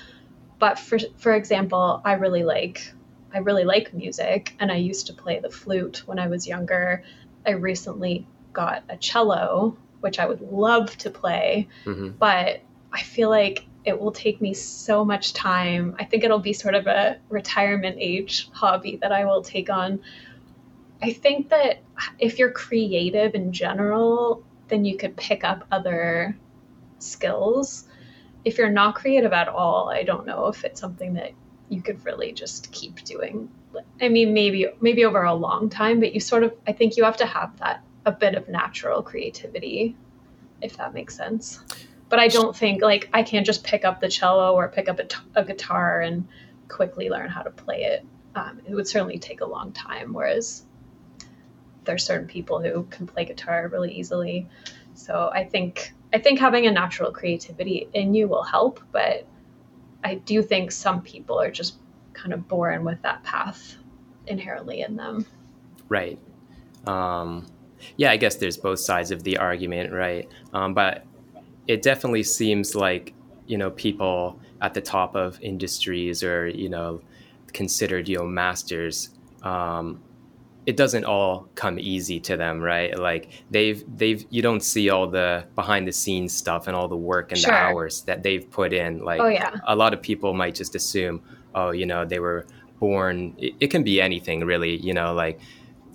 but 0.59 0.77
for 0.77 0.99
for 1.17 1.33
example, 1.33 2.01
I 2.05 2.13
really 2.13 2.43
like 2.43 2.93
I 3.33 3.39
really 3.39 3.63
like 3.63 3.93
music 3.93 4.55
and 4.59 4.71
I 4.71 4.75
used 4.75 5.07
to 5.07 5.13
play 5.13 5.39
the 5.39 5.49
flute 5.49 6.03
when 6.05 6.19
I 6.19 6.27
was 6.27 6.45
younger. 6.45 7.03
I 7.45 7.51
recently 7.51 8.27
got 8.53 8.83
a 8.89 8.97
cello, 8.97 9.77
which 10.01 10.19
I 10.19 10.25
would 10.25 10.41
love 10.41 10.95
to 10.97 11.09
play, 11.09 11.67
mm-hmm. 11.85 12.09
but 12.19 12.61
I 12.91 13.01
feel 13.01 13.29
like 13.29 13.65
it 13.85 13.99
will 13.99 14.11
take 14.11 14.41
me 14.41 14.53
so 14.53 15.05
much 15.05 15.33
time. 15.33 15.95
I 15.99 16.05
think 16.05 16.23
it'll 16.23 16.39
be 16.39 16.53
sort 16.53 16.75
of 16.75 16.87
a 16.87 17.17
retirement 17.29 17.97
age 17.99 18.49
hobby 18.51 18.97
that 19.01 19.11
I 19.11 19.25
will 19.25 19.41
take 19.41 19.69
on. 19.69 20.01
I 21.01 21.13
think 21.13 21.49
that 21.49 21.81
if 22.19 22.39
you're 22.39 22.51
creative 22.51 23.35
in 23.35 23.53
general, 23.53 24.43
then 24.67 24.85
you 24.85 24.97
could 24.97 25.15
pick 25.15 25.43
up 25.43 25.65
other 25.71 26.37
skills 26.99 27.87
if 28.45 28.57
you're 28.57 28.69
not 28.69 28.95
creative 28.95 29.33
at 29.33 29.47
all, 29.47 29.89
I 29.89 30.03
don't 30.03 30.25
know 30.25 30.47
if 30.47 30.63
it's 30.63 30.79
something 30.79 31.13
that 31.13 31.31
you 31.67 31.81
could 31.81 32.03
really 32.05 32.31
just 32.31 32.71
keep 32.71 33.03
doing. 33.03 33.49
I 34.01 34.09
mean, 34.09 34.33
maybe 34.33 34.67
maybe 34.81 35.05
over 35.05 35.23
a 35.23 35.33
long 35.33 35.69
time, 35.69 35.99
but 35.99 36.13
you 36.13 36.19
sort 36.19 36.43
of 36.43 36.53
I 36.67 36.71
think 36.71 36.97
you 36.97 37.03
have 37.03 37.17
to 37.17 37.25
have 37.25 37.57
that 37.59 37.83
a 38.05 38.11
bit 38.11 38.35
of 38.35 38.47
natural 38.49 39.03
creativity, 39.03 39.95
if 40.61 40.77
that 40.77 40.93
makes 40.93 41.15
sense. 41.15 41.59
But 42.09 42.19
I 42.19 42.27
don't 42.27 42.55
think 42.55 42.81
like 42.81 43.09
I 43.13 43.23
can't 43.23 43.45
just 43.45 43.63
pick 43.63 43.85
up 43.85 44.01
the 44.01 44.09
cello 44.09 44.55
or 44.55 44.67
pick 44.67 44.89
up 44.89 44.99
a, 44.99 45.05
t- 45.05 45.17
a 45.35 45.43
guitar 45.43 46.01
and 46.01 46.27
quickly 46.67 47.09
learn 47.09 47.29
how 47.29 47.43
to 47.43 47.51
play 47.51 47.83
it. 47.83 48.05
Um, 48.35 48.61
it 48.67 48.73
would 48.73 48.87
certainly 48.87 49.19
take 49.19 49.41
a 49.41 49.45
long 49.45 49.71
time. 49.71 50.13
Whereas 50.13 50.63
there's 51.85 52.03
certain 52.03 52.27
people 52.27 52.61
who 52.61 52.83
can 52.89 53.07
play 53.07 53.25
guitar 53.25 53.67
really 53.71 53.93
easily. 53.93 54.47
So 54.93 55.29
I 55.33 55.45
think 55.45 55.93
I 56.13 56.19
think 56.19 56.39
having 56.39 56.65
a 56.65 56.71
natural 56.71 57.11
creativity 57.11 57.87
in 57.93 58.13
you 58.13 58.27
will 58.27 58.43
help, 58.43 58.79
but 58.91 59.27
I 60.03 60.15
do 60.15 60.41
think 60.41 60.71
some 60.71 61.01
people 61.01 61.39
are 61.39 61.51
just 61.51 61.75
kind 62.13 62.33
of 62.33 62.47
born 62.47 62.83
with 62.83 63.01
that 63.03 63.23
path 63.23 63.75
inherently 64.27 64.81
in 64.81 64.95
them. 64.95 65.25
Right. 65.87 66.19
Um, 66.85 67.47
yeah, 67.97 68.11
I 68.11 68.17
guess 68.17 68.35
there's 68.35 68.57
both 68.57 68.79
sides 68.79 69.11
of 69.11 69.23
the 69.23 69.37
argument, 69.37 69.91
right? 69.91 70.27
Um, 70.53 70.73
but 70.73 71.05
it 71.69 71.83
definitely 71.83 72.23
seems 72.23 72.75
like 72.75 73.13
you 73.45 73.57
know 73.57 73.69
people 73.69 74.39
at 74.61 74.73
the 74.73 74.81
top 74.81 75.15
of 75.15 75.39
industries 75.41 76.23
or 76.23 76.47
you 76.49 76.67
know 76.67 76.99
considered 77.53 78.09
you 78.09 78.17
know 78.17 78.25
masters 78.25 79.11
um, 79.43 80.01
it 80.65 80.75
doesn't 80.75 81.05
all 81.05 81.47
come 81.55 81.79
easy 81.79 82.19
to 82.19 82.37
them, 82.37 82.59
right? 82.59 82.97
Like 82.97 83.29
they've 83.49 83.83
they've 83.97 84.25
you 84.29 84.41
don't 84.41 84.59
see 84.59 84.89
all 84.89 85.07
the 85.07 85.45
behind 85.55 85.87
the 85.87 85.91
scenes 85.91 86.33
stuff 86.33 86.67
and 86.67 86.75
all 86.75 86.87
the 86.87 86.97
work 86.97 87.31
and 87.31 87.39
sure. 87.39 87.51
the 87.51 87.57
hours 87.57 88.01
that 88.03 88.21
they've 88.21 88.47
put 88.51 88.73
in. 88.73 88.99
Like 88.99 89.19
oh, 89.19 89.29
yeah. 89.29 89.55
a 89.65 89.75
lot 89.75 89.93
of 89.93 90.01
people 90.01 90.33
might 90.33 90.53
just 90.53 90.75
assume, 90.75 91.23
oh, 91.55 91.71
you 91.71 91.85
know, 91.85 92.05
they 92.05 92.19
were 92.19 92.45
born 92.79 93.33
it, 93.37 93.53
it 93.59 93.67
can 93.67 93.83
be 93.83 93.99
anything 93.99 94.41
really, 94.41 94.75
you 94.77 94.93
know, 94.93 95.13
like 95.13 95.39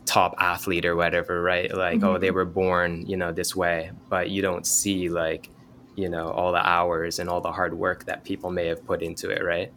top 0.06 0.34
athlete 0.38 0.84
or 0.84 0.96
whatever, 0.96 1.42
right? 1.42 1.72
Like, 1.74 1.98
mm-hmm. 1.98 2.06
oh, 2.06 2.18
they 2.18 2.28
mm-hmm. 2.28 2.36
were 2.36 2.44
born, 2.44 3.06
you 3.06 3.16
know, 3.16 3.32
this 3.32 3.54
way. 3.54 3.90
But 4.08 4.30
you 4.30 4.42
don't 4.42 4.66
see 4.66 5.08
like, 5.08 5.50
you 5.96 6.08
know, 6.08 6.30
all 6.30 6.52
the 6.52 6.66
hours 6.66 7.18
and 7.18 7.28
all 7.28 7.40
the 7.40 7.52
hard 7.52 7.74
work 7.74 8.04
that 8.06 8.24
people 8.24 8.50
may 8.50 8.66
have 8.66 8.84
put 8.84 9.02
into 9.02 9.30
it, 9.30 9.44
right? 9.44 9.72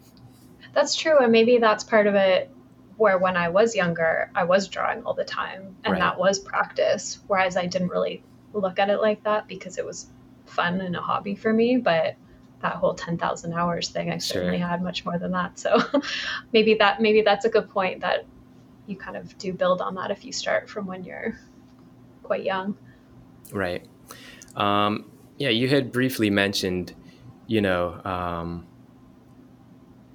That's 0.73 0.95
true. 0.95 1.17
And 1.19 1.31
maybe 1.31 1.57
that's 1.57 1.83
part 1.83 2.07
of 2.07 2.15
it 2.15 2.51
where 2.97 3.17
when 3.17 3.37
I 3.37 3.49
was 3.49 3.75
younger, 3.75 4.31
I 4.35 4.43
was 4.43 4.67
drawing 4.67 5.03
all 5.03 5.13
the 5.13 5.23
time 5.23 5.75
and 5.83 5.93
right. 5.93 5.99
that 5.99 6.17
was 6.17 6.39
practice. 6.39 7.19
Whereas 7.27 7.55
I 7.55 7.67
didn't 7.67 7.89
really 7.89 8.23
look 8.53 8.79
at 8.79 8.89
it 8.89 8.99
like 8.99 9.23
that 9.23 9.47
because 9.47 9.77
it 9.77 9.85
was 9.85 10.07
fun 10.45 10.81
and 10.81 10.95
a 10.95 11.01
hobby 11.01 11.35
for 11.35 11.53
me. 11.53 11.77
But 11.77 12.15
that 12.61 12.73
whole 12.75 12.95
10,000 12.95 13.53
hours 13.53 13.89
thing, 13.89 14.11
I 14.11 14.17
certainly 14.17 14.57
had 14.57 14.81
much 14.81 15.05
more 15.05 15.19
than 15.19 15.31
that. 15.31 15.59
So 15.59 15.79
maybe 16.53 16.73
that, 16.75 17.01
maybe 17.01 17.21
that's 17.21 17.45
a 17.45 17.49
good 17.49 17.69
point 17.69 18.01
that 18.01 18.25
you 18.87 18.95
kind 18.95 19.15
of 19.15 19.37
do 19.37 19.53
build 19.53 19.81
on 19.81 19.93
that 19.95 20.09
if 20.09 20.25
you 20.25 20.31
start 20.31 20.69
from 20.69 20.87
when 20.87 21.03
you're 21.03 21.37
quite 22.23 22.43
young. 22.43 22.75
Right. 23.51 23.85
Um, 24.55 25.11
yeah, 25.37 25.49
you 25.49 25.67
had 25.67 25.91
briefly 25.91 26.29
mentioned, 26.29 26.93
you 27.45 27.61
know, 27.61 28.01
um, 28.03 28.67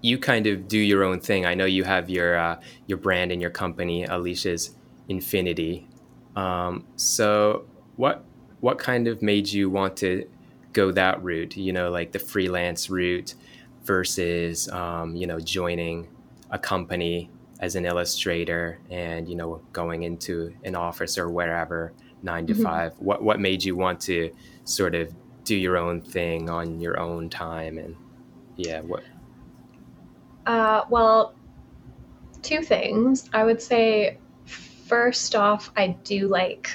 you 0.00 0.18
kind 0.18 0.46
of 0.46 0.66
do 0.66 0.78
your 0.78 1.04
own 1.04 1.20
thing. 1.20 1.46
I 1.46 1.54
know 1.54 1.64
you 1.64 1.84
have 1.84 2.10
your 2.10 2.36
uh, 2.36 2.60
your 2.86 2.98
brand 2.98 3.30
and 3.30 3.40
your 3.40 3.50
company, 3.50 4.04
Alicia's 4.04 4.76
Infinity. 5.08 5.88
Um, 6.34 6.84
so 6.96 7.64
what 7.96 8.24
what 8.60 8.78
kind 8.78 9.06
of 9.06 9.22
made 9.22 9.48
you 9.48 9.70
want 9.70 9.96
to 9.98 10.28
go 10.72 10.90
that 10.92 11.22
route? 11.22 11.56
You 11.56 11.72
know, 11.72 11.90
like 11.90 12.12
the 12.12 12.18
freelance 12.18 12.90
route 12.90 13.34
versus 13.84 14.68
um, 14.70 15.14
you 15.14 15.26
know 15.26 15.38
joining 15.38 16.08
a 16.50 16.58
company 16.58 17.30
as 17.60 17.76
an 17.76 17.86
illustrator 17.86 18.80
and 18.90 19.28
you 19.28 19.36
know 19.36 19.62
going 19.72 20.02
into 20.02 20.52
an 20.64 20.74
office 20.74 21.16
or 21.16 21.30
wherever 21.30 21.92
nine 22.22 22.46
to 22.46 22.54
mm-hmm. 22.54 22.62
five. 22.62 22.94
What 22.98 23.22
what 23.22 23.40
made 23.40 23.64
you 23.64 23.76
want 23.76 24.00
to 24.02 24.30
sort 24.64 24.94
of 24.94 25.12
do 25.44 25.56
your 25.56 25.76
own 25.76 26.00
thing 26.00 26.48
on 26.48 26.80
your 26.80 27.00
own 27.00 27.28
time 27.28 27.78
and 27.78 27.96
yeah 28.56 28.80
what 28.80 29.02
uh, 30.46 30.84
well, 30.88 31.34
two 32.42 32.62
things. 32.62 33.28
I 33.32 33.44
would 33.44 33.62
say, 33.62 34.18
first 34.44 35.34
off, 35.34 35.70
I 35.76 35.88
do 36.04 36.28
like, 36.28 36.70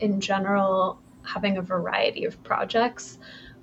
in 0.00 0.20
general, 0.20 1.00
having 1.22 1.58
a 1.58 1.62
variety 1.62 2.24
of 2.24 2.42
projects. 2.42 3.18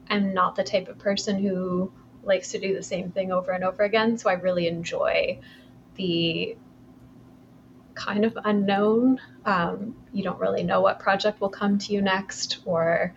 I'm 0.09 0.33
not 0.33 0.55
the 0.55 0.63
type 0.63 0.87
of 0.87 0.97
person 0.97 1.41
who 1.41 1.91
likes 2.23 2.51
to 2.51 2.59
do 2.59 2.73
the 2.73 2.83
same 2.83 3.11
thing 3.11 3.31
over 3.31 3.51
and 3.51 3.63
over 3.63 3.83
again. 3.83 4.17
So 4.17 4.29
I 4.29 4.33
really 4.33 4.67
enjoy 4.67 5.39
the 5.95 6.55
kind 7.95 8.25
of 8.25 8.37
unknown. 8.43 9.19
Um, 9.45 9.95
you 10.13 10.23
don't 10.23 10.39
really 10.39 10.63
know 10.63 10.81
what 10.81 10.99
project 10.99 11.41
will 11.41 11.49
come 11.49 11.77
to 11.79 11.93
you 11.93 12.01
next, 12.01 12.59
or 12.65 13.13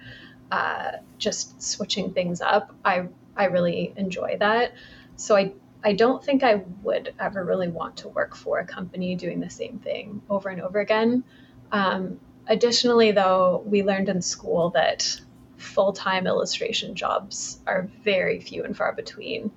uh, 0.51 0.93
just 1.19 1.63
switching 1.63 2.13
things 2.13 2.41
up. 2.41 2.75
I 2.85 3.09
I 3.37 3.47
really 3.47 3.93
enjoy 3.97 4.37
that. 4.41 4.73
So 5.17 5.37
I 5.37 5.53
I 5.85 5.93
don't 5.93 6.25
think 6.25 6.43
I 6.43 6.63
would 6.83 7.15
ever 7.21 7.45
really 7.45 7.69
want 7.69 7.97
to 7.99 8.09
work 8.09 8.35
for 8.35 8.59
a 8.59 8.67
company 8.67 9.15
doing 9.15 9.41
the 9.41 9.51
same 9.51 9.79
thing 9.79 10.23
over 10.29 10.49
and 10.49 10.61
over 10.61 10.81
again. 10.81 11.23
Um, 11.71 12.19
additionally, 12.47 13.13
though, 13.13 13.63
we 13.65 13.83
learned 13.83 14.09
in 14.09 14.23
school 14.23 14.71
that 14.71 15.21
full 15.57 15.93
time 15.93 16.27
illustration 16.27 16.95
jobs 16.95 17.61
are 17.67 17.89
very 18.03 18.41
few 18.41 18.65
and 18.65 18.77
far 18.77 18.93
between. 18.93 19.51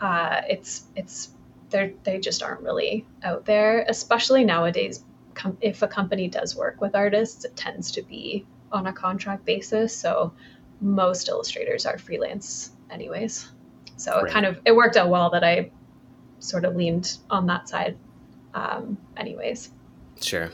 Uh, 0.00 0.42
it's 0.48 0.84
it's 0.96 1.30
they 1.70 1.94
they 2.04 2.18
just 2.18 2.42
aren't 2.42 2.60
really 2.60 3.06
out 3.22 3.44
there, 3.44 3.84
especially 3.88 4.44
nowadays. 4.44 5.04
Com- 5.34 5.58
if 5.60 5.82
a 5.82 5.88
company 5.88 6.28
does 6.28 6.56
work 6.56 6.80
with 6.80 6.94
artists, 6.94 7.44
it 7.44 7.56
tends 7.56 7.92
to 7.92 8.02
be 8.02 8.44
on 8.72 8.86
a 8.86 8.92
contract 8.92 9.44
basis. 9.44 9.96
So 9.96 10.32
most 10.80 11.28
illustrators 11.28 11.86
are 11.86 11.98
freelance, 11.98 12.72
anyways. 12.90 13.48
So 13.96 14.16
right. 14.16 14.26
it 14.26 14.32
kind 14.32 14.46
of 14.46 14.60
it 14.64 14.74
worked 14.74 14.96
out 14.96 15.08
well 15.08 15.30
that 15.30 15.44
I 15.44 15.70
sort 16.38 16.64
of 16.64 16.76
leaned 16.76 17.18
on 17.30 17.46
that 17.46 17.68
side, 17.68 17.96
um, 18.54 18.96
anyways. 19.16 19.70
Sure, 20.20 20.50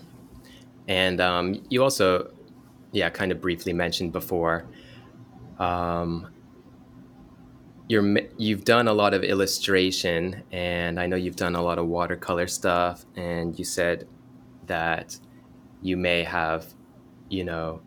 and 0.89 1.21
um, 1.21 1.65
you 1.69 1.83
also, 1.83 2.31
yeah, 2.93 3.11
kind 3.11 3.33
of 3.33 3.41
briefly 3.41 3.73
mentioned 3.73 4.13
before. 4.13 4.67
Um, 5.59 6.34
you're 7.89 8.19
you've 8.39 8.65
done 8.65 8.89
a 8.89 8.93
lot 8.93 9.15
of 9.15 9.23
illustration 9.23 10.43
and 10.51 10.99
I 10.99 11.07
know 11.07 11.17
you've 11.17 11.37
done 11.37 11.55
a 11.55 11.63
lot 11.63 11.79
of 11.79 11.87
watercolor 11.87 12.47
stuff 12.47 13.05
and 13.17 13.59
you 13.59 13.65
said 13.65 14.09
that 14.67 15.19
you 15.83 15.97
may 15.97 16.25
have 16.25 16.67
you 17.29 17.45
know 17.45 17.83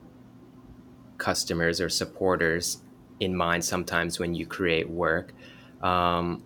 customers 1.17 1.81
or 1.81 1.89
supporters 1.89 2.81
in 3.19 3.35
mind 3.35 3.65
sometimes 3.65 4.19
when 4.19 4.35
you 4.35 4.45
create 4.45 4.87
work 4.87 5.33
um, 5.81 6.43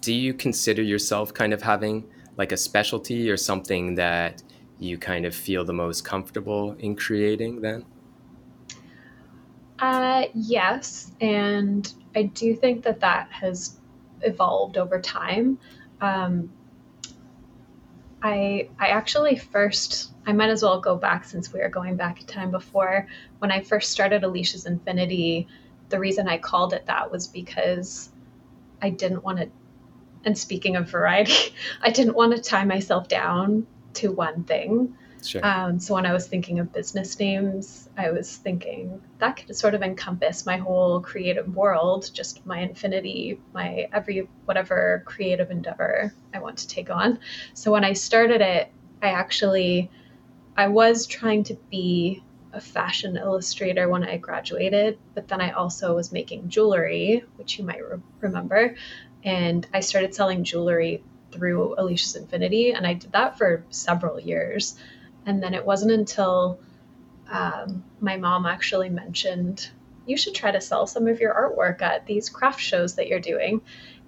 do 0.00 0.12
you 0.12 0.34
consider 0.34 0.82
yourself 0.82 1.32
kind 1.34 1.52
of 1.52 1.62
having 1.62 2.08
like 2.36 2.52
a 2.52 2.56
specialty 2.56 3.30
or 3.30 3.36
something 3.36 3.96
that 3.96 4.42
you 4.78 4.96
kind 4.96 5.26
of 5.26 5.34
feel 5.34 5.64
the 5.64 5.72
most 5.72 6.04
comfortable 6.04 6.76
in 6.78 6.94
creating 6.94 7.60
then? 7.60 7.84
Uh, 9.78 10.24
yes, 10.34 11.12
and 11.20 11.92
I 12.14 12.24
do 12.24 12.54
think 12.54 12.82
that 12.84 13.00
that 13.00 13.30
has 13.30 13.78
evolved 14.22 14.76
over 14.76 15.00
time. 15.00 15.58
Um, 16.00 16.50
I 18.22 18.68
I 18.78 18.88
actually 18.88 19.36
first 19.36 20.12
I 20.26 20.32
might 20.32 20.50
as 20.50 20.62
well 20.62 20.80
go 20.80 20.96
back 20.96 21.24
since 21.24 21.52
we 21.52 21.60
are 21.60 21.68
going 21.68 21.96
back 21.96 22.20
in 22.20 22.26
time 22.26 22.50
before 22.50 23.06
when 23.38 23.52
I 23.52 23.60
first 23.60 23.92
started 23.92 24.24
Alicia's 24.24 24.66
Infinity. 24.66 25.46
The 25.88 25.98
reason 25.98 26.28
I 26.28 26.38
called 26.38 26.72
it 26.72 26.86
that 26.86 27.10
was 27.10 27.28
because 27.28 28.10
I 28.82 28.90
didn't 28.90 29.22
want 29.22 29.38
to 29.38 29.48
and 30.24 30.36
speaking 30.36 30.74
of 30.74 30.90
variety, 30.90 31.54
I 31.82 31.90
didn't 31.90 32.14
want 32.16 32.34
to 32.34 32.42
tie 32.42 32.64
myself 32.64 33.08
down 33.08 33.66
to 33.94 34.10
one 34.10 34.44
thing. 34.44 34.96
Sure. 35.22 35.44
Um, 35.44 35.78
so 35.78 35.94
when 35.94 36.06
I 36.06 36.12
was 36.12 36.26
thinking 36.26 36.58
of 36.58 36.72
business 36.72 37.18
names, 37.18 37.88
I 37.96 38.10
was 38.10 38.36
thinking 38.36 39.02
that 39.18 39.36
could 39.36 39.54
sort 39.56 39.74
of 39.74 39.82
encompass 39.82 40.46
my 40.46 40.56
whole 40.56 41.00
creative 41.00 41.54
world, 41.54 42.10
just 42.12 42.44
my 42.46 42.60
infinity, 42.60 43.40
my 43.52 43.88
every 43.92 44.28
whatever 44.44 45.02
creative 45.06 45.50
endeavor 45.50 46.14
I 46.32 46.38
want 46.38 46.58
to 46.58 46.68
take 46.68 46.90
on. 46.90 47.18
So 47.54 47.72
when 47.72 47.84
I 47.84 47.92
started 47.92 48.40
it, 48.40 48.70
I 49.02 49.08
actually 49.08 49.90
I 50.56 50.68
was 50.68 51.06
trying 51.06 51.44
to 51.44 51.54
be 51.70 52.22
a 52.52 52.60
fashion 52.60 53.16
illustrator 53.16 53.88
when 53.88 54.02
I 54.02 54.16
graduated, 54.16 54.98
but 55.14 55.28
then 55.28 55.40
I 55.40 55.50
also 55.50 55.94
was 55.94 56.12
making 56.12 56.48
jewelry, 56.48 57.24
which 57.36 57.58
you 57.58 57.64
might 57.64 57.84
re- 57.84 58.00
remember 58.20 58.74
and 59.24 59.66
I 59.74 59.80
started 59.80 60.14
selling 60.14 60.44
jewelry 60.44 61.02
through 61.32 61.74
Alicia's 61.78 62.16
Infinity, 62.16 62.72
and 62.72 62.86
I 62.86 62.94
did 62.94 63.12
that 63.12 63.36
for 63.36 63.64
several 63.70 64.18
years. 64.20 64.76
And 65.26 65.42
then 65.42 65.54
it 65.54 65.64
wasn't 65.64 65.92
until 65.92 66.58
um, 67.30 67.84
my 68.00 68.16
mom 68.16 68.46
actually 68.46 68.88
mentioned, 68.88 69.70
you 70.06 70.16
should 70.16 70.34
try 70.34 70.50
to 70.50 70.60
sell 70.60 70.86
some 70.86 71.06
of 71.06 71.20
your 71.20 71.34
artwork 71.34 71.82
at 71.82 72.06
these 72.06 72.28
craft 72.28 72.60
shows 72.60 72.94
that 72.94 73.08
you're 73.08 73.20
doing. 73.20 73.60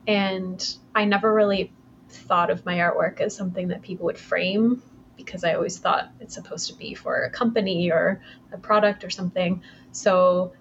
And 0.06 0.76
I 0.94 1.04
never 1.04 1.32
really 1.32 1.72
thought 2.08 2.50
of 2.50 2.64
my 2.64 2.76
artwork 2.76 3.20
as 3.20 3.36
something 3.36 3.68
that 3.68 3.82
people 3.82 4.06
would 4.06 4.18
frame 4.18 4.82
because 5.16 5.44
I 5.44 5.54
always 5.54 5.78
thought 5.78 6.10
it's 6.20 6.34
supposed 6.34 6.68
to 6.68 6.74
be 6.74 6.94
for 6.94 7.24
a 7.24 7.30
company 7.30 7.90
or 7.90 8.22
a 8.52 8.58
product 8.58 9.04
or 9.04 9.10
something. 9.10 9.62
So 9.92 10.52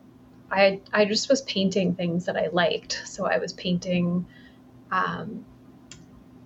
I 0.51 0.81
I 0.91 1.05
just 1.05 1.29
was 1.29 1.41
painting 1.43 1.95
things 1.95 2.25
that 2.25 2.35
I 2.35 2.47
liked. 2.51 3.01
So 3.05 3.25
I 3.25 3.37
was 3.37 3.53
painting 3.53 4.25
um, 4.91 5.45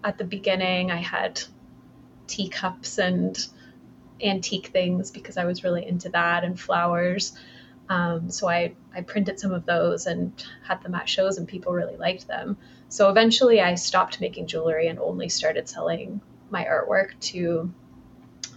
at 0.03 0.17
the 0.17 0.23
beginning, 0.23 0.91
I 0.91 0.97
had 0.97 1.41
teacups 2.27 2.97
and 2.97 3.37
antique 4.23 4.67
things 4.67 5.11
because 5.11 5.37
I 5.37 5.45
was 5.45 5.63
really 5.63 5.85
into 5.85 6.09
that 6.09 6.43
and 6.43 6.59
flowers. 6.59 7.33
Um, 7.89 8.29
so 8.29 8.47
I, 8.47 8.73
I 8.95 9.01
printed 9.01 9.39
some 9.39 9.51
of 9.51 9.65
those 9.65 10.07
and 10.07 10.31
had 10.63 10.81
them 10.81 10.95
at 10.95 11.09
shows, 11.09 11.37
and 11.37 11.47
people 11.47 11.73
really 11.73 11.97
liked 11.97 12.27
them. 12.27 12.57
So 12.89 13.09
eventually, 13.09 13.61
I 13.61 13.75
stopped 13.75 14.21
making 14.21 14.47
jewelry 14.47 14.87
and 14.87 14.99
only 14.99 15.29
started 15.29 15.67
selling 15.67 16.21
my 16.49 16.63
artwork 16.63 17.19
to 17.19 17.71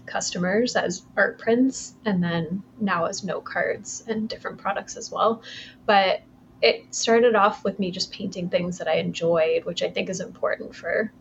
customers 0.06 0.76
as 0.76 1.02
art 1.16 1.38
prints, 1.38 1.94
and 2.04 2.22
then 2.22 2.62
now 2.80 3.06
as 3.06 3.24
note 3.24 3.44
cards 3.44 4.04
and 4.06 4.28
different 4.28 4.58
products 4.58 4.96
as 4.96 5.10
well. 5.10 5.42
But 5.86 6.22
it 6.62 6.94
started 6.94 7.34
off 7.34 7.64
with 7.64 7.78
me 7.78 7.90
just 7.90 8.12
painting 8.12 8.48
things 8.48 8.78
that 8.78 8.88
I 8.88 8.94
enjoyed, 8.94 9.64
which 9.64 9.82
I 9.82 9.90
think 9.90 10.08
is 10.08 10.20
important 10.20 10.74
for 10.74 11.12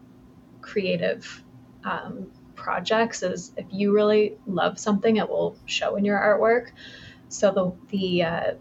creative 0.61 1.43
um, 1.83 2.31
projects. 2.55 3.23
Is 3.23 3.51
if 3.57 3.65
you 3.71 3.93
really 3.93 4.37
love 4.45 4.79
something, 4.79 5.17
it 5.17 5.29
will 5.29 5.57
show 5.65 5.95
in 5.95 6.05
your 6.05 6.19
artwork. 6.19 6.71
So 7.29 7.51
the 7.51 7.97
the 7.97 8.23
uh, 8.23 8.51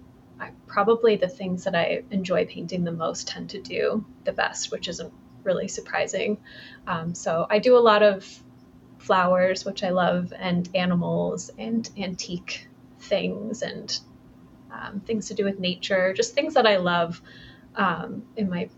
probably 0.67 1.17
the 1.17 1.29
things 1.29 1.65
that 1.65 1.75
I 1.75 2.03
enjoy 2.11 2.47
painting 2.47 2.85
the 2.85 2.93
most 2.93 3.29
tend 3.29 3.51
to 3.51 3.61
do 3.61 4.05
the 4.25 4.33
best, 4.33 4.73
which 4.73 4.89
isn't 4.89 5.13
really 5.45 5.69
surprising. 5.69 6.39
Um, 6.87 7.15
so 7.15 7.47
I 7.49 7.59
do 7.59 7.77
a 7.77 7.81
lot 7.81 8.03
of 8.03 8.27
flowers, 8.99 9.65
which 9.65 9.85
I 9.85 9.91
love, 9.91 10.33
and 10.37 10.69
animals 10.75 11.51
and 11.59 11.89
antique 11.97 12.69
things 12.99 13.63
and 13.63 13.99
um, 14.73 15.01
things 15.01 15.29
to 15.29 15.35
do 15.35 15.45
with 15.45 15.61
nature, 15.61 16.13
just 16.13 16.35
things 16.35 16.55
that 16.55 16.67
I 16.67 16.79
love 16.79 17.21
um, 17.77 18.25
in 18.37 18.49
my 18.51 18.69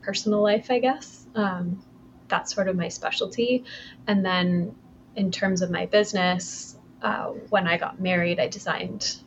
personal 0.00 0.42
life, 0.42 0.70
I 0.70 0.78
guess. 0.78 1.26
Um, 1.34 1.82
that's 2.28 2.54
sort 2.54 2.68
of 2.68 2.76
my 2.76 2.88
specialty. 2.88 3.64
And 4.06 4.24
then 4.24 4.74
in 5.16 5.30
terms 5.30 5.62
of 5.62 5.70
my 5.70 5.86
business, 5.86 6.76
uh, 7.02 7.26
when 7.50 7.66
I 7.66 7.76
got 7.76 8.00
married, 8.00 8.40
I 8.40 8.48
designed 8.48 9.18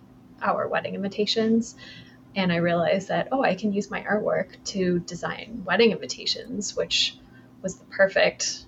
our 0.41 0.67
wedding 0.67 0.95
invitations. 0.95 1.75
And 2.35 2.51
I 2.51 2.57
realized 2.57 3.07
that, 3.07 3.29
oh, 3.31 3.43
I 3.43 3.55
can 3.55 3.73
use 3.73 3.89
my 3.89 4.01
artwork 4.01 4.63
to 4.65 4.99
design 4.99 5.63
wedding 5.65 5.91
invitations, 5.91 6.75
which 6.75 7.17
was 7.61 7.75
the 7.75 7.85
perfect 7.85 8.65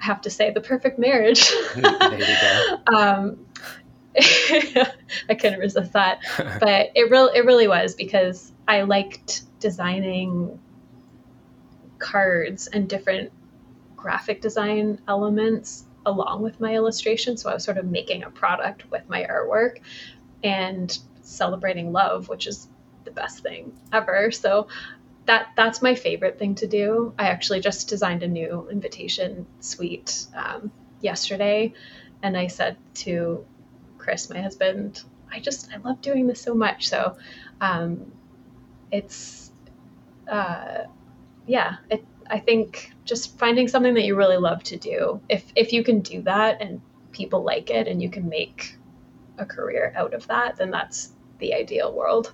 I 0.00 0.04
have 0.04 0.22
to 0.22 0.30
say 0.30 0.50
the 0.50 0.60
perfect 0.60 0.98
marriage. 0.98 1.50
um, 2.86 3.46
I 4.18 5.34
couldn't 5.38 5.60
resist 5.60 5.92
that. 5.92 6.20
But 6.60 6.90
it 6.94 7.10
really 7.10 7.36
it 7.36 7.44
really 7.44 7.68
was 7.68 7.94
because 7.94 8.52
I 8.66 8.82
liked 8.82 9.42
designing 9.60 10.58
cards 11.98 12.66
and 12.66 12.88
different 12.88 13.32
graphic 13.96 14.40
design 14.40 15.00
elements 15.08 15.84
along 16.06 16.42
with 16.42 16.60
my 16.60 16.74
illustration. 16.74 17.36
So 17.36 17.50
I 17.50 17.54
was 17.54 17.64
sort 17.64 17.78
of 17.78 17.84
making 17.84 18.22
a 18.22 18.30
product 18.30 18.90
with 18.90 19.08
my 19.08 19.24
artwork 19.24 19.80
and 20.42 20.96
celebrating 21.22 21.92
love, 21.92 22.28
which 22.28 22.46
is 22.46 22.68
the 23.04 23.10
best 23.10 23.42
thing 23.42 23.72
ever. 23.92 24.30
So 24.30 24.68
that 25.26 25.48
that's 25.56 25.82
my 25.82 25.94
favorite 25.94 26.38
thing 26.38 26.54
to 26.56 26.66
do. 26.66 27.12
I 27.18 27.28
actually 27.28 27.60
just 27.60 27.88
designed 27.88 28.22
a 28.22 28.28
new 28.28 28.68
invitation 28.70 29.46
suite 29.60 30.26
um, 30.34 30.70
yesterday, 31.00 31.74
and 32.22 32.36
I 32.36 32.46
said 32.46 32.78
to 32.94 33.44
Chris, 33.98 34.30
my 34.30 34.40
husband, 34.40 35.02
I 35.30 35.40
just 35.40 35.70
I 35.72 35.76
love 35.78 36.00
doing 36.00 36.26
this 36.26 36.40
so 36.40 36.54
much. 36.54 36.88
So 36.88 37.18
um, 37.60 38.10
it's 38.90 39.52
uh, 40.30 40.84
yeah, 41.48 41.76
it, 41.90 42.04
I 42.30 42.38
think 42.38 42.92
just 43.04 43.38
finding 43.38 43.66
something 43.68 43.94
that 43.94 44.04
you 44.04 44.14
really 44.14 44.36
love 44.36 44.62
to 44.64 44.76
do. 44.76 45.20
If 45.28 45.44
if 45.56 45.72
you 45.72 45.82
can 45.82 46.00
do 46.00 46.22
that 46.22 46.60
and 46.60 46.80
people 47.12 47.42
like 47.42 47.70
it 47.70 47.88
and 47.88 48.02
you 48.02 48.10
can 48.10 48.28
make 48.28 48.76
a 49.38 49.46
career 49.46 49.92
out 49.96 50.14
of 50.14 50.26
that, 50.28 50.56
then 50.56 50.70
that's 50.70 51.10
the 51.38 51.54
ideal 51.54 51.92
world. 51.92 52.32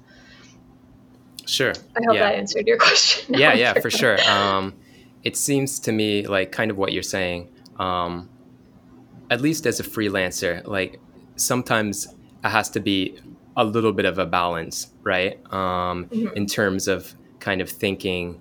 Sure. 1.46 1.72
I 1.96 2.00
hope 2.07 2.14
yeah. 2.14 2.31
that 2.31 2.35
answered 2.35 2.66
your 2.66 2.79
question. 2.87 3.35
yeah, 3.38 3.55
yeah, 3.55 3.74
for 3.74 3.90
sure. 3.90 4.20
Um, 4.29 4.74
it 5.22 5.37
seems 5.37 5.79
to 5.81 5.92
me 5.92 6.27
like 6.27 6.53
kind 6.53 6.70
of 6.70 6.77
what 6.77 6.92
you're 6.92 7.03
saying. 7.03 7.48
Um, 7.79 8.29
at 9.31 9.40
least 9.40 9.66
as 9.66 9.81
a 9.81 9.83
freelancer, 9.83 10.66
like 10.66 11.00
sometimes 11.37 12.07
it 12.44 12.48
has 12.48 12.68
to 12.70 12.81
be 12.81 13.18
a 13.57 13.64
little 13.64 13.92
bit 13.92 14.05
of 14.05 14.18
a 14.18 14.27
balance, 14.27 14.88
right? 15.03 15.38
Um, 15.53 16.07
mm-hmm. 16.07 16.37
In 16.37 16.46
terms 16.46 16.88
of 16.88 17.14
kind 17.40 17.61
of 17.61 17.70
thinking, 17.70 18.40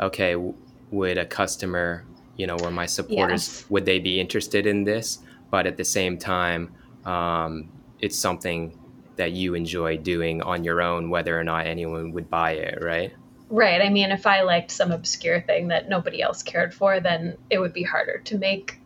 okay, 0.00 0.32
w- 0.32 0.54
would 0.90 1.18
a 1.18 1.26
customer, 1.26 2.04
you 2.36 2.46
know, 2.46 2.56
or 2.62 2.70
my 2.70 2.86
supporters, 2.86 3.64
would 3.68 3.84
they 3.84 3.98
be 3.98 4.20
interested 4.20 4.66
in 4.66 4.84
this? 4.84 5.18
But 5.50 5.66
at 5.66 5.76
the 5.76 5.84
same 5.84 6.18
time, 6.18 6.74
um, 7.04 7.68
it's 8.00 8.18
something 8.18 8.78
that 9.16 9.32
you 9.32 9.54
enjoy 9.54 9.96
doing 9.96 10.42
on 10.42 10.64
your 10.64 10.82
own, 10.82 11.10
whether 11.10 11.38
or 11.38 11.44
not 11.44 11.66
anyone 11.66 12.12
would 12.12 12.28
buy 12.28 12.52
it, 12.52 12.78
right? 12.82 13.12
Right. 13.48 13.80
I 13.80 13.88
mean, 13.88 14.10
if 14.10 14.26
I 14.26 14.42
liked 14.42 14.70
some 14.70 14.90
obscure 14.90 15.40
thing 15.42 15.68
that 15.68 15.88
nobody 15.88 16.22
else 16.22 16.42
cared 16.42 16.74
for, 16.74 16.98
then 16.98 17.36
it 17.50 17.58
would 17.58 17.72
be 17.72 17.82
harder 17.82 18.18
to 18.24 18.38
make 18.38 18.80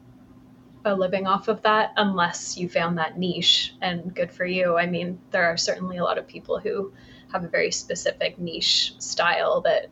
a 0.85 0.95
living 0.95 1.27
off 1.27 1.49
of 1.49 1.63
that 1.63 1.93
unless 1.97 2.57
you 2.57 2.69
found 2.69 2.99
that 2.99 3.19
niche 3.19 3.75
and 3.81 4.15
good 4.15 4.33
for 4.33 4.45
you. 4.45 4.77
I 4.77 4.87
mean, 4.87 5.19
there 5.31 5.45
are 5.45 5.57
certainly 5.57 5.99
a 5.99 6.05
lot 6.05 6.19
of 6.19 6.27
people 6.27 6.59
who 6.59 6.93
have 7.33 7.45
a 7.45 7.49
very 7.49 7.71
specific 7.71 8.39
niche 8.39 8.95
style 8.99 9.61
that 9.63 9.89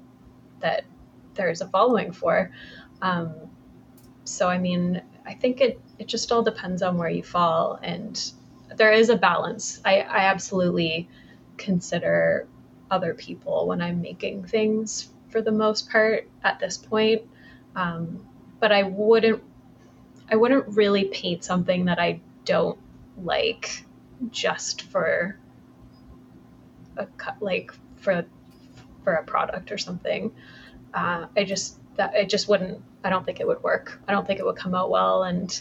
that 0.60 0.84
there's 1.36 1.60
a 1.60 1.68
following 1.68 2.12
for. 2.12 2.50
Um, 3.02 3.34
so 4.24 4.48
I 4.48 4.58
mean, 4.58 5.02
I 5.24 5.34
think 5.34 5.60
it 5.60 5.80
it 5.98 6.08
just 6.08 6.32
all 6.32 6.42
depends 6.42 6.82
on 6.82 6.98
where 6.98 7.08
you 7.08 7.22
fall 7.22 7.78
and 7.82 8.32
there 8.76 8.92
is 8.92 9.08
a 9.08 9.16
balance. 9.16 9.80
I, 9.84 10.00
I 10.00 10.18
absolutely 10.24 11.08
consider 11.56 12.48
other 12.90 13.14
people 13.14 13.66
when 13.66 13.80
I'm 13.80 14.00
making 14.00 14.44
things 14.44 15.10
for 15.28 15.40
the 15.40 15.52
most 15.52 15.90
part 15.90 16.28
at 16.44 16.58
this 16.58 16.76
point. 16.76 17.22
Um, 17.74 18.26
but 18.60 18.72
I 18.72 18.84
wouldn't 18.84 19.42
I 20.30 20.36
wouldn't 20.36 20.66
really 20.68 21.04
paint 21.04 21.44
something 21.44 21.84
that 21.84 21.98
I 21.98 22.20
don't 22.44 22.78
like 23.22 23.84
just 24.30 24.82
for 24.82 25.38
a 26.96 27.06
cut 27.06 27.40
like 27.40 27.72
for 27.96 28.24
for 29.04 29.14
a 29.14 29.24
product 29.24 29.70
or 29.70 29.78
something. 29.78 30.32
Uh, 30.96 31.26
I 31.36 31.44
just 31.44 31.78
that 31.96 32.14
it 32.14 32.28
just 32.28 32.48
wouldn't. 32.48 32.82
I 33.04 33.10
don't 33.10 33.24
think 33.24 33.38
it 33.38 33.46
would 33.46 33.62
work. 33.62 34.00
I 34.08 34.12
don't 34.12 34.26
think 34.26 34.40
it 34.40 34.46
would 34.46 34.56
come 34.56 34.74
out 34.74 34.90
well, 34.90 35.24
and 35.24 35.60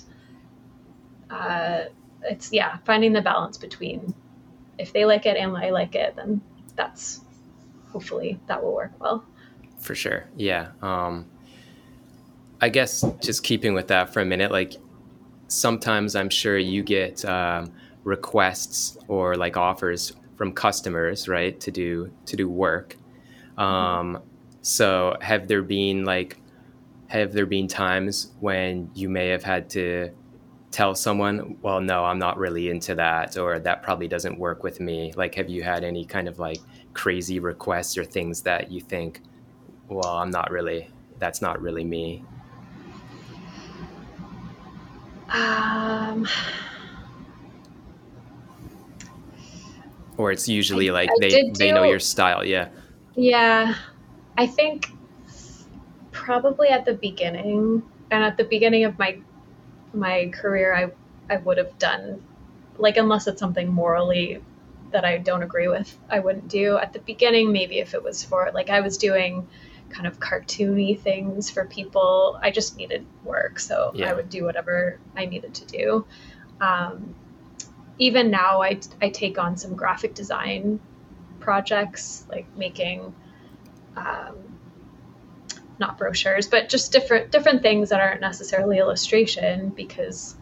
uh, 1.30 1.82
it's 2.24 2.52
yeah, 2.54 2.78
finding 2.86 3.12
the 3.13 3.21
balance 3.21 3.58
between 3.58 4.15
if 4.78 4.93
they 4.93 5.06
like 5.06 5.26
it 5.26 5.38
and 5.38 5.56
I 5.56 5.69
like 5.69 5.93
it, 5.95 6.15
then 6.15 6.41
that's 6.76 7.21
hopefully 7.91 8.39
that 8.48 8.63
will 8.63 8.74
work 8.74 8.93
well. 9.00 9.26
For 9.80 9.93
sure, 9.93 10.26
yeah. 10.38 10.71
Um, 10.82 11.28
I 12.62 12.69
guess 12.69 13.04
just 13.21 13.43
keeping 13.43 13.74
with 13.74 13.89
that 13.89 14.13
for 14.13 14.21
a 14.21 14.26
minute, 14.26 14.52
like 14.52 14.76
sometimes 15.48 16.15
I'm 16.15 16.30
sure 16.30 16.58
you 16.58 16.82
get 16.82 17.26
um, 17.26 17.74
requests 18.04 18.98
or 19.10 19.36
like 19.36 19.58
offers 19.58 20.13
from 20.38 20.54
customers, 20.54 21.28
right, 21.28 21.60
to 21.60 21.71
do 21.71 22.12
to 22.26 22.36
do 22.38 22.50
work. 22.50 22.95
Um, 23.58 24.21
so 24.65 25.15
have 25.21 25.47
there 25.47 25.62
been 25.62 26.06
like 26.06 26.41
have 27.08 27.34
there 27.34 27.45
been 27.45 27.67
times 27.67 28.32
when 28.39 28.89
you 28.95 29.08
may 29.08 29.28
have 29.28 29.43
had 29.43 29.69
to 29.69 30.10
tell 30.71 30.95
someone, 30.95 31.56
well, 31.62 31.80
no, 31.80 32.04
I'm 32.04 32.17
not 32.17 32.39
really 32.39 32.71
into 32.71 32.95
that, 32.95 33.38
or 33.38 33.60
that 33.60 33.84
probably 33.84 34.08
doesn't 34.08 34.39
work 34.39 34.63
with 34.63 34.80
me? 34.80 35.13
Like, 35.15 35.36
have 35.36 35.49
you 35.49 35.62
had 35.62 35.84
any 35.84 36.04
kind 36.04 36.28
of 36.28 36.39
like 36.39 36.58
crazy 36.95 37.39
requests 37.39 37.95
or 37.95 38.04
things 38.04 38.41
that 38.41 38.71
you 38.71 38.82
think, 38.82 39.21
well, 39.88 40.17
I'm 40.17 40.32
not 40.32 40.49
really, 40.49 40.89
that's 41.19 41.43
not 41.43 41.62
really 41.62 41.86
me? 41.86 42.23
Um, 45.30 46.28
or 50.17 50.32
it's 50.32 50.49
usually 50.49 50.89
I, 50.89 50.93
like 50.93 51.10
I 51.12 51.15
they 51.21 51.51
they 51.51 51.71
know 51.71 51.84
your 51.84 51.99
style, 51.99 52.43
yeah. 52.43 52.69
Yeah, 53.15 53.75
I 54.38 54.48
think 54.48 54.91
probably 56.12 56.69
at 56.69 56.86
the 56.86 56.93
beginning 56.93 57.84
and 58.12 58.24
at 58.24 58.38
the 58.38 58.43
beginning 58.43 58.86
of 58.86 58.98
my 58.98 59.17
my 59.93 60.30
career, 60.34 60.74
I 60.76 61.34
I 61.34 61.38
would 61.38 61.58
have 61.58 61.78
done 61.80 62.24
like 62.78 62.98
unless 62.98 63.28
it's 63.28 63.39
something 63.39 63.67
morally 63.71 64.41
that 64.91 65.06
I 65.06 65.17
don't 65.17 65.43
agree 65.43 65.67
with, 65.67 65.98
I 66.10 66.19
wouldn't 66.19 66.48
do. 66.48 66.78
At 66.78 66.93
the 66.93 67.00
beginning, 67.00 67.52
maybe 67.52 67.80
if 67.80 67.93
it 67.93 68.04
was 68.04 68.24
for 68.24 68.52
like 68.54 68.69
I 68.69 68.82
was 68.82 68.98
doing 68.98 69.48
kind 69.89 70.08
of 70.08 70.19
cartoony 70.19 71.00
things 71.00 71.50
for 71.50 71.65
people, 71.65 72.39
I 72.41 72.52
just 72.52 72.76
needed 72.78 73.06
work, 73.24 73.60
so 73.60 73.91
yeah. 73.95 74.10
I 74.10 74.13
would 74.13 74.30
do 74.30 74.43
whatever 74.43 75.00
I 75.15 75.26
needed 75.26 75.54
to 75.56 75.65
do. 75.65 76.06
Um, 76.62 77.15
even 77.98 78.30
now, 78.30 78.62
I 78.62 78.80
I 79.02 79.10
take 79.10 79.38
on 79.38 79.58
some 79.58 79.76
graphic 79.76 80.13
design 80.13 80.80
projects, 81.39 82.26
like 82.30 82.45
making. 82.58 83.13
Um, 83.95 84.36
not 85.79 85.97
brochures, 85.97 86.47
but 86.47 86.69
just 86.69 86.91
different 86.91 87.31
different 87.31 87.62
things 87.62 87.89
that 87.89 87.99
aren't 87.99 88.21
necessarily 88.21 88.77
illustration 88.77 89.69
because 89.69 90.36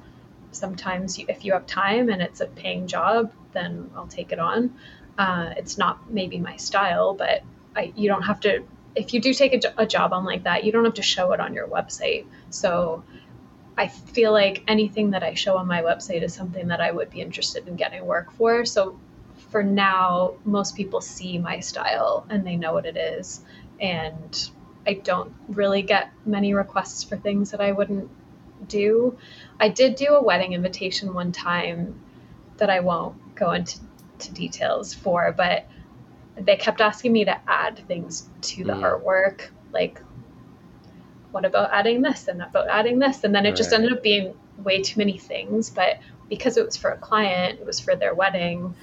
sometimes 0.51 1.17
you, 1.17 1.25
if 1.27 1.43
you 1.43 1.53
have 1.53 1.65
time 1.65 2.09
and 2.09 2.21
it's 2.21 2.41
a 2.41 2.45
paying 2.45 2.87
job, 2.87 3.31
then 3.53 3.89
I'll 3.95 4.07
take 4.07 4.31
it 4.31 4.39
on. 4.39 4.75
Uh, 5.17 5.53
it's 5.57 5.77
not 5.77 6.09
maybe 6.11 6.39
my 6.39 6.55
style, 6.57 7.13
but 7.13 7.43
I, 7.75 7.93
you 7.95 8.07
don't 8.09 8.23
have 8.23 8.39
to. 8.41 8.63
If 8.95 9.13
you 9.13 9.21
do 9.21 9.33
take 9.33 9.53
a, 9.65 9.73
a 9.77 9.87
job 9.87 10.13
on 10.13 10.23
like 10.23 10.43
that, 10.43 10.63
you 10.63 10.71
don't 10.71 10.85
have 10.85 10.95
to 10.95 11.01
show 11.01 11.31
it 11.31 11.39
on 11.39 11.53
your 11.53 11.67
website. 11.67 12.25
So 12.51 13.03
I 13.75 13.87
feel 13.87 14.31
like 14.31 14.63
anything 14.67 15.11
that 15.11 15.23
I 15.23 15.33
show 15.33 15.57
on 15.57 15.67
my 15.67 15.81
website 15.81 16.21
is 16.21 16.33
something 16.33 16.67
that 16.67 16.79
I 16.79 16.91
would 16.91 17.09
be 17.09 17.21
interested 17.21 17.67
in 17.67 17.75
getting 17.75 18.05
work 18.05 18.31
for. 18.31 18.65
So 18.65 18.99
for 19.53 19.61
now, 19.61 20.33
most 20.45 20.75
people 20.75 20.99
see 20.99 21.37
my 21.37 21.59
style 21.59 22.25
and 22.27 22.43
they 22.45 22.55
know 22.55 22.73
what 22.73 22.87
it 22.87 22.97
is. 22.97 23.41
And 23.79 24.49
I 24.87 24.93
don't 24.93 25.31
really 25.47 25.83
get 25.83 26.09
many 26.25 26.55
requests 26.55 27.03
for 27.03 27.17
things 27.17 27.51
that 27.51 27.61
I 27.61 27.71
wouldn't 27.71 28.09
do. 28.67 29.15
I 29.59 29.69
did 29.69 29.95
do 29.95 30.15
a 30.15 30.23
wedding 30.23 30.53
invitation 30.53 31.13
one 31.13 31.31
time 31.31 32.01
that 32.57 32.71
I 32.71 32.79
won't 32.79 33.35
go 33.35 33.51
into 33.51 33.79
to 34.17 34.33
details 34.33 34.91
for, 34.91 35.31
but 35.37 35.67
they 36.35 36.55
kept 36.55 36.81
asking 36.81 37.13
me 37.13 37.25
to 37.25 37.39
add 37.47 37.79
things 37.87 38.27
to 38.41 38.63
the 38.63 38.73
mm. 38.73 38.81
artwork, 38.81 39.49
like 39.71 40.01
what 41.29 41.45
about 41.45 41.69
adding 41.71 42.01
this 42.01 42.27
and 42.27 42.41
about 42.41 42.69
adding 42.69 42.97
this, 42.97 43.23
and 43.23 43.35
then 43.35 43.45
it 43.45 43.49
right. 43.49 43.57
just 43.57 43.71
ended 43.71 43.93
up 43.93 44.01
being 44.01 44.33
way 44.57 44.81
too 44.81 44.97
many 44.97 45.19
things. 45.19 45.69
But 45.69 45.99
because 46.27 46.57
it 46.57 46.65
was 46.65 46.75
for 46.75 46.89
a 46.89 46.97
client, 46.97 47.59
it 47.59 47.65
was 47.67 47.79
for 47.79 47.95
their 47.95 48.15
wedding. 48.15 48.73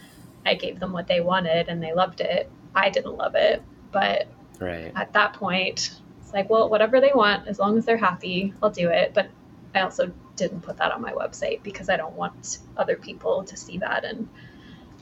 I 0.46 0.54
gave 0.54 0.80
them 0.80 0.92
what 0.92 1.06
they 1.06 1.20
wanted, 1.20 1.68
and 1.68 1.82
they 1.82 1.92
loved 1.92 2.20
it. 2.20 2.50
I 2.74 2.90
didn't 2.90 3.16
love 3.16 3.34
it, 3.34 3.62
but 3.92 4.28
Right. 4.60 4.92
At 4.94 5.12
that 5.14 5.32
point, 5.32 5.96
it's 6.20 6.32
like, 6.32 6.50
well, 6.50 6.68
whatever 6.68 7.00
they 7.00 7.12
want, 7.14 7.48
as 7.48 7.58
long 7.58 7.78
as 7.78 7.86
they're 7.86 7.96
happy, 7.96 8.52
I'll 8.62 8.70
do 8.70 8.90
it. 8.90 9.12
But 9.14 9.30
I 9.74 9.80
also 9.80 10.12
didn't 10.36 10.60
put 10.60 10.76
that 10.76 10.92
on 10.92 11.00
my 11.00 11.12
website 11.12 11.62
because 11.62 11.88
I 11.88 11.96
don't 11.96 12.14
want 12.14 12.58
other 12.76 12.96
people 12.96 13.42
to 13.44 13.56
see 13.56 13.78
that 13.78 14.04
and 14.04 14.28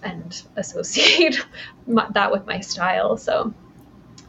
and 0.02 0.42
associate 0.54 1.44
my, 1.86 2.08
that 2.12 2.30
with 2.30 2.46
my 2.46 2.60
style. 2.60 3.16
So, 3.16 3.52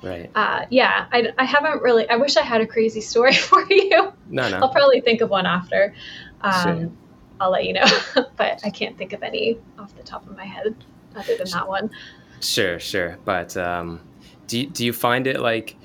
right. 0.01 0.31
Uh, 0.33 0.65
yeah, 0.71 1.05
I, 1.11 1.31
I 1.37 1.45
haven't 1.45 1.83
really. 1.83 2.09
I 2.09 2.15
wish 2.15 2.35
I 2.35 2.41
had 2.41 2.61
a 2.61 2.67
crazy 2.67 3.01
story 3.01 3.35
for 3.35 3.63
you. 3.69 4.11
No, 4.29 4.49
no. 4.49 4.57
I'll 4.57 4.69
probably 4.69 5.01
think 5.01 5.21
of 5.21 5.29
one 5.29 5.45
after. 5.45 5.93
Um, 6.41 6.63
sure. 6.63 6.91
I'll 7.39 7.51
let 7.51 7.65
you 7.65 7.73
know, 7.73 7.85
but 8.35 8.61
I 8.65 8.69
can't 8.71 8.97
think 8.97 9.13
of 9.13 9.21
any 9.21 9.59
off 9.77 9.95
the 9.95 10.03
top 10.03 10.27
of 10.27 10.35
my 10.35 10.45
head 10.45 10.75
other 11.15 11.37
than 11.37 11.49
that 11.51 11.67
one. 11.67 11.89
Sure, 12.41 12.79
sure. 12.79 13.17
But 13.25 13.55
um, 13.57 14.01
do 14.47 14.59
you, 14.59 14.67
do 14.67 14.85
you 14.85 14.93
find 14.93 15.27
it 15.27 15.39
like 15.39 15.75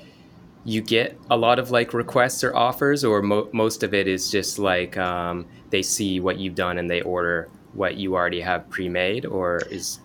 you 0.65 0.81
get 0.81 1.17
a 1.29 1.37
lot 1.37 1.59
of 1.59 1.69
like 1.69 1.93
requests 1.93 2.43
or 2.43 2.55
offers 2.55 3.03
or 3.03 3.21
mo- 3.21 3.47
most 3.53 3.83
of 3.83 3.93
it 3.93 4.07
is 4.07 4.31
just 4.31 4.57
like 4.59 4.97
um, 4.97 5.45
they 5.69 5.81
see 5.81 6.19
what 6.19 6.39
you've 6.39 6.55
done 6.55 6.77
and 6.77 6.89
they 6.89 7.01
order 7.01 7.49
what 7.73 7.95
you 7.97 8.15
already 8.15 8.41
have 8.41 8.67
pre-made 8.69 9.25
or 9.25 9.61
is 9.69 9.99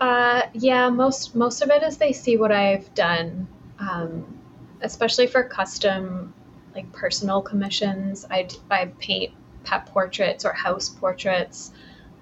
uh, 0.00 0.42
yeah 0.52 0.90
most 0.90 1.34
most 1.34 1.62
of 1.62 1.70
it 1.70 1.82
is 1.82 1.96
they 1.96 2.12
see 2.12 2.36
what 2.36 2.52
i've 2.52 2.92
done 2.94 3.48
um, 3.78 4.38
especially 4.82 5.26
for 5.26 5.42
custom 5.42 6.34
like 6.74 6.90
personal 6.92 7.40
commissions 7.40 8.26
i 8.30 8.46
i 8.70 8.86
paint 8.98 9.32
pet 9.64 9.86
portraits 9.86 10.44
or 10.44 10.52
house 10.52 10.90
portraits 10.90 11.72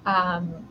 um, 0.06 0.68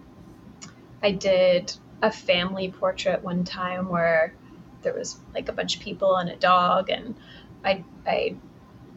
i 1.04 1.12
did 1.12 1.74
a 2.02 2.12
family 2.12 2.72
portrait 2.72 3.24
one 3.24 3.44
time 3.44 3.88
where 3.90 4.34
there 4.82 4.94
was 4.94 5.20
like 5.34 5.50
a 5.50 5.54
bunch 5.54 5.76
of 5.76 5.82
people 5.82 6.16
and 6.18 6.30
a 6.30 6.36
dog 6.36 6.90
and 6.90 7.16
I 7.64 7.84
I 8.06 8.36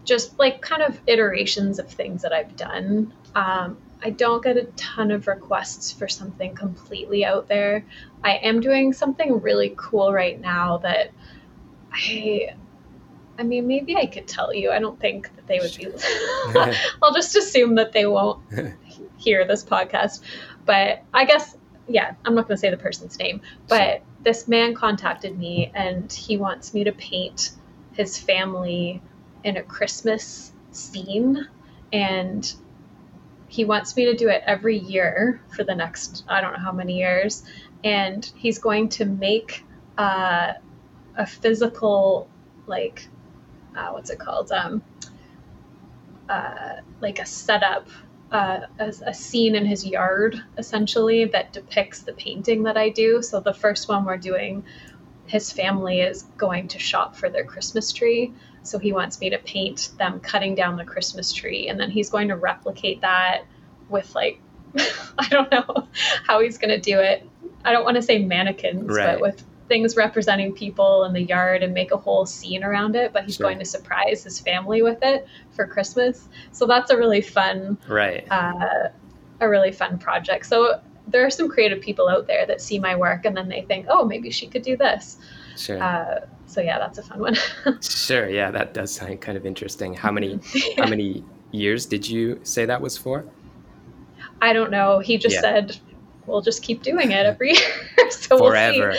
just 0.05 0.39
like 0.39 0.61
kind 0.61 0.83
of 0.83 1.01
iterations 1.07 1.79
of 1.79 1.89
things 1.89 2.23
that 2.23 2.33
I've 2.33 2.57
done. 2.57 3.13
Um, 3.35 3.79
I 4.03 4.11
don't 4.11 4.43
get 4.43 4.57
a 4.59 4.65
ton 4.77 5.11
of 5.11 5.27
requests 5.27 5.93
for 5.93 6.09
something 6.09 6.55
completely 6.55 7.25
out 7.25 7.49
there. 7.49 7.87
I 8.23 8.37
am 8.37 8.61
doing 8.61 8.93
something 8.93 9.41
really 9.41 9.75
cool 9.77 10.13
right 10.13 10.39
now 10.39 10.79
that 10.79 11.11
I 11.93 12.55
I 13.37 13.43
mean, 13.43 13.67
maybe 13.67 13.97
I 13.97 14.07
could 14.07 14.29
tell 14.29 14.55
you. 14.55 14.71
I 14.71 14.79
don't 14.79 15.01
think 15.01 15.35
that 15.35 15.47
they 15.49 15.59
would 15.59 15.77
be. 15.77 15.89
I'll 17.03 17.13
just 17.13 17.35
assume 17.35 17.75
that 17.77 17.93
they 17.93 18.07
won't 18.07 18.41
hear 19.17 19.45
this 19.45 19.65
podcast. 19.65 20.21
But 20.65 21.03
I 21.13 21.25
guess, 21.25 21.57
yeah, 21.89 22.15
I'm 22.25 22.35
not 22.35 22.49
going 22.49 22.57
to 22.57 22.61
say 22.61 22.71
the 22.71 22.77
person's 22.77 23.19
name. 23.19 23.41
But 23.69 24.03
this 24.23 24.49
man 24.49 24.75
contacted 24.75 25.39
me 25.39 25.71
and 25.75 26.11
he 26.13 26.37
wants 26.37 26.75
me 26.75 26.85
to 26.85 26.93
paint 26.93 27.51
his 27.93 28.19
family 28.19 29.03
in 29.43 29.57
a 29.57 29.63
Christmas 29.63 30.53
scene. 30.73 31.49
And 31.93 32.53
he 33.49 33.65
wants 33.65 33.97
me 33.97 34.07
to 34.07 34.15
do 34.15 34.29
it 34.29 34.43
every 34.47 34.79
year 34.79 35.41
for 35.55 35.65
the 35.65 35.75
next, 35.75 36.25
I 36.29 36.41
don't 36.41 36.53
know 36.53 36.59
how 36.59 36.73
many 36.73 36.99
years. 36.99 37.45
And 37.85 38.31
he's 38.35 38.59
going 38.59 38.89
to 38.91 39.05
make 39.05 39.65
uh, 39.99 40.55
a 41.17 41.27
physical, 41.27 42.29
like, 42.67 43.09
uh, 43.77 43.91
what's 43.91 44.11
it 44.11 44.19
called? 44.19 44.51
Um, 44.51 44.83
uh, 46.29 46.77
like 47.01 47.19
a 47.19 47.27
setup 47.27 47.89
uh, 48.35 48.67
a, 48.81 48.93
a, 49.07 49.15
scene 49.15 49.55
in 49.55 49.65
his 49.65 49.87
yard 49.87 50.43
essentially 50.59 51.25
that 51.25 51.53
depicts 51.53 52.01
the 52.01 52.13
painting 52.15 52.65
that 52.65 52.77
I 52.77 52.89
do. 52.89 53.23
So 53.23 53.39
the 53.39 53.55
first 53.55 53.89
one 53.89 54.05
we're 54.05 54.17
doing, 54.17 54.65
his 55.27 55.53
family 55.53 56.01
is 56.01 56.25
going 56.37 56.67
to 56.69 56.81
shop 56.81 57.15
for 57.15 57.31
their 57.31 57.45
Christmas 57.45 57.93
tree. 57.93 58.35
So 58.65 58.81
he 58.81 58.93
wants 58.93 59.21
me 59.21 59.31
to 59.31 59.39
paint 59.39 59.91
them 59.99 60.19
cutting 60.19 60.57
down 60.57 60.77
the 60.77 60.85
Christmas 60.85 61.33
tree, 61.33 61.69
and 61.69 61.79
then 61.79 61.93
he's 61.93 62.11
going 62.11 62.29
to 62.29 62.37
replicate 62.37 63.03
that 63.03 63.45
with 63.89 64.13
like 64.17 64.41
I 65.19 65.29
don't 65.31 65.51
know 65.53 65.87
how 66.27 66.41
he's 66.41 66.59
going 66.59 66.71
to 66.71 66.81
do 66.81 66.99
it. 66.99 67.29
I 67.65 67.71
don't 67.71 67.85
want 67.85 67.97
to 67.97 68.03
say 68.03 68.19
mannequins, 68.19 68.89
right. 68.89 69.13
but 69.13 69.21
with 69.21 69.45
things 69.69 69.97
representing 69.97 70.53
people 70.53 71.05
in 71.05 71.13
the 71.13 71.23
yard 71.23 71.63
and 71.63 71.73
make 71.73 71.91
a 71.91 71.97
whole 71.97 72.27
scene 72.27 72.63
around 72.63 72.97
it, 72.97 73.13
but 73.13 73.25
he's 73.25 73.37
sure. 73.37 73.47
going 73.47 73.59
to 73.59 73.65
surprise 73.65 74.25
his 74.25 74.39
family 74.39 74.83
with 74.83 74.99
it 75.03 75.27
for 75.51 75.67
Christmas. 75.67 76.29
So 76.53 76.67
that's 76.67 76.91
a 76.91 76.97
really 76.97 77.23
fun, 77.23 77.79
right? 77.89 78.27
Uh, 78.31 78.89
a 79.41 79.49
really 79.49 79.73
fun 79.73 79.99
project. 79.99 80.47
So 80.47 80.81
there 81.07 81.25
are 81.25 81.31
some 81.31 81.49
creative 81.49 81.81
people 81.81 82.09
out 82.09 82.27
there 82.27 82.47
that 82.47 82.61
see 82.61 82.79
my 82.79 82.95
work 82.95 83.25
and 83.25 83.37
then 83.37 83.49
they 83.49 83.63
think, 83.63 83.87
oh, 83.89 84.05
maybe 84.05 84.31
she 84.31 84.47
could 84.47 84.63
do 84.63 84.77
this. 84.77 85.19
Sure. 85.57 85.83
Uh, 85.83 86.21
so 86.47 86.61
yeah, 86.61 86.79
that's 86.79 86.99
a 86.99 87.03
fun 87.03 87.21
one. 87.21 87.37
sure. 87.81 88.29
Yeah, 88.29 88.51
that 88.51 88.75
does 88.75 88.93
sound 88.95 89.21
kind 89.21 89.37
of 89.37 89.47
interesting. 89.47 89.95
How 89.95 90.11
many 90.11 90.41
yeah. 90.55 90.85
how 90.85 90.89
many 90.89 91.25
years 91.53 91.87
did 91.87 92.09
you 92.09 92.41
say 92.43 92.65
that 92.67 92.81
was 92.81 92.97
for? 92.99 93.25
I 94.41 94.53
don't 94.53 94.71
know. 94.71 94.99
He 94.99 95.17
just 95.17 95.37
yeah. 95.37 95.41
said 95.41 95.81
we'll 96.27 96.43
just 96.43 96.63
keep 96.63 96.83
doing 96.83 97.13
it 97.13 97.27
every 97.27 97.53
year. 97.55 98.11
so 98.11 98.39
Forever. 98.39 98.95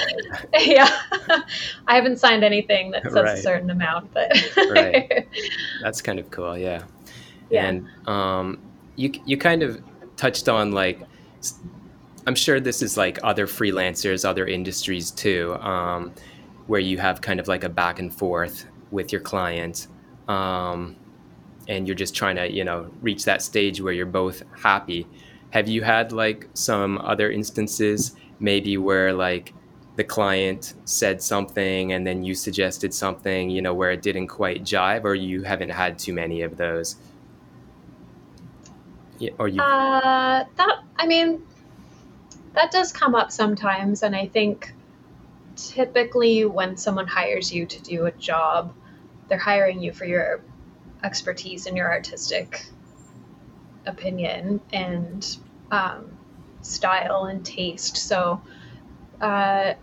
We'll 0.53 0.61
yeah. 0.65 0.89
I 1.87 1.95
haven't 1.95 2.19
signed 2.19 2.43
anything 2.43 2.91
that 2.91 3.03
says 3.03 3.13
right. 3.13 3.37
a 3.37 3.41
certain 3.41 3.69
amount, 3.69 4.13
but 4.13 4.31
right. 4.69 5.27
That's 5.81 6.01
kind 6.01 6.19
of 6.19 6.29
cool. 6.31 6.57
Yeah. 6.57 6.83
yeah. 7.49 7.65
And 7.65 7.87
um, 8.07 8.59
you 8.95 9.11
you 9.25 9.37
kind 9.37 9.63
of 9.63 9.81
touched 10.17 10.47
on 10.49 10.71
like 10.71 10.99
I'm 12.27 12.35
sure 12.35 12.59
this 12.59 12.81
is 12.81 12.97
like 12.97 13.19
other 13.23 13.45
freelancers, 13.45 14.25
other 14.25 14.47
industries 14.47 15.11
too, 15.11 15.55
um, 15.55 16.13
where 16.67 16.79
you 16.79 16.97
have 16.97 17.21
kind 17.21 17.39
of 17.39 17.47
like 17.47 17.63
a 17.63 17.69
back 17.69 17.99
and 17.99 18.13
forth 18.13 18.65
with 18.91 19.11
your 19.11 19.21
client. 19.21 19.87
Um, 20.27 20.95
and 21.67 21.87
you're 21.87 21.95
just 21.95 22.15
trying 22.15 22.35
to, 22.35 22.51
you 22.51 22.63
know, 22.63 22.89
reach 23.01 23.25
that 23.25 23.41
stage 23.41 23.81
where 23.81 23.93
you're 23.93 24.05
both 24.05 24.43
happy. 24.61 25.07
Have 25.55 25.69
you 25.69 25.83
had 25.83 26.11
like 26.11 26.49
some 26.53 26.97
other 26.97 27.31
instances, 27.31 28.13
maybe 28.41 28.77
where 28.77 29.13
like 29.13 29.53
the 29.95 30.03
client 30.03 30.73
said 30.83 31.21
something 31.21 31.93
and 31.93 32.05
then 32.05 32.25
you 32.25 32.35
suggested 32.35 32.93
something, 32.93 33.49
you 33.49 33.61
know, 33.61 33.73
where 33.73 33.91
it 33.91 34.01
didn't 34.01 34.27
quite 34.27 34.65
jive, 34.65 35.05
or 35.05 35.15
you 35.15 35.43
haven't 35.43 35.69
had 35.69 35.97
too 35.97 36.11
many 36.11 36.41
of 36.41 36.57
those? 36.57 36.97
Yeah, 39.17 39.31
or 39.39 39.47
you? 39.47 39.61
Uh, 39.61 40.43
that 40.57 40.83
I 40.97 41.07
mean, 41.07 41.41
that 42.53 42.71
does 42.71 42.91
come 42.91 43.15
up 43.15 43.31
sometimes. 43.31 44.03
And 44.03 44.13
I 44.13 44.27
think 44.27 44.73
typically 45.55 46.43
when 46.43 46.75
someone 46.75 47.07
hires 47.07 47.53
you 47.53 47.65
to 47.65 47.81
do 47.81 48.07
a 48.07 48.11
job, 48.11 48.75
they're 49.29 49.37
hiring 49.37 49.81
you 49.81 49.93
for 49.93 50.03
your 50.03 50.41
expertise 51.01 51.65
and 51.65 51.77
your 51.77 51.89
artistic 51.89 52.65
opinion 53.85 54.59
and 54.73 55.37
um, 55.71 56.17
style 56.61 57.25
and 57.25 57.45
taste. 57.45 57.97
So 57.97 58.41
uh, 59.21 59.73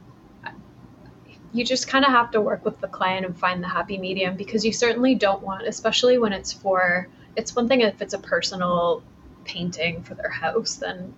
you 1.52 1.64
just 1.64 1.88
kind 1.88 2.04
of 2.04 2.10
have 2.10 2.30
to 2.32 2.40
work 2.40 2.64
with 2.64 2.80
the 2.80 2.88
client 2.88 3.26
and 3.26 3.38
find 3.38 3.62
the 3.62 3.68
happy 3.68 3.98
medium 3.98 4.36
because 4.36 4.64
you 4.64 4.72
certainly 4.72 5.14
don't 5.14 5.42
want, 5.42 5.66
especially 5.66 6.18
when 6.18 6.32
it's 6.32 6.52
for, 6.52 7.08
it's 7.36 7.54
one 7.54 7.68
thing 7.68 7.82
if 7.82 8.00
it's 8.00 8.14
a 8.14 8.18
personal 8.18 9.02
painting 9.44 10.02
for 10.02 10.14
their 10.14 10.30
house, 10.30 10.76
then 10.76 11.14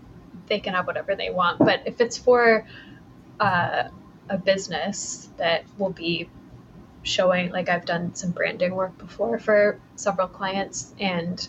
they 0.47 0.59
can 0.59 0.75
have 0.75 0.87
whatever 0.87 1.15
they 1.15 1.31
want. 1.31 1.59
But 1.59 1.83
if 1.87 2.01
it's 2.01 2.19
for 2.19 2.67
uh, 3.39 3.89
a 4.29 4.39
business 4.39 5.29
that 5.37 5.65
will 5.79 5.91
be 5.91 6.29
showing, 7.03 7.51
like 7.51 7.69
I've 7.69 7.85
done 7.85 8.15
some 8.15 8.33
branding 8.33 8.75
work 8.75 8.97
before 8.99 9.39
for 9.39 9.79
several 9.95 10.27
clients, 10.27 10.93
and 10.99 11.47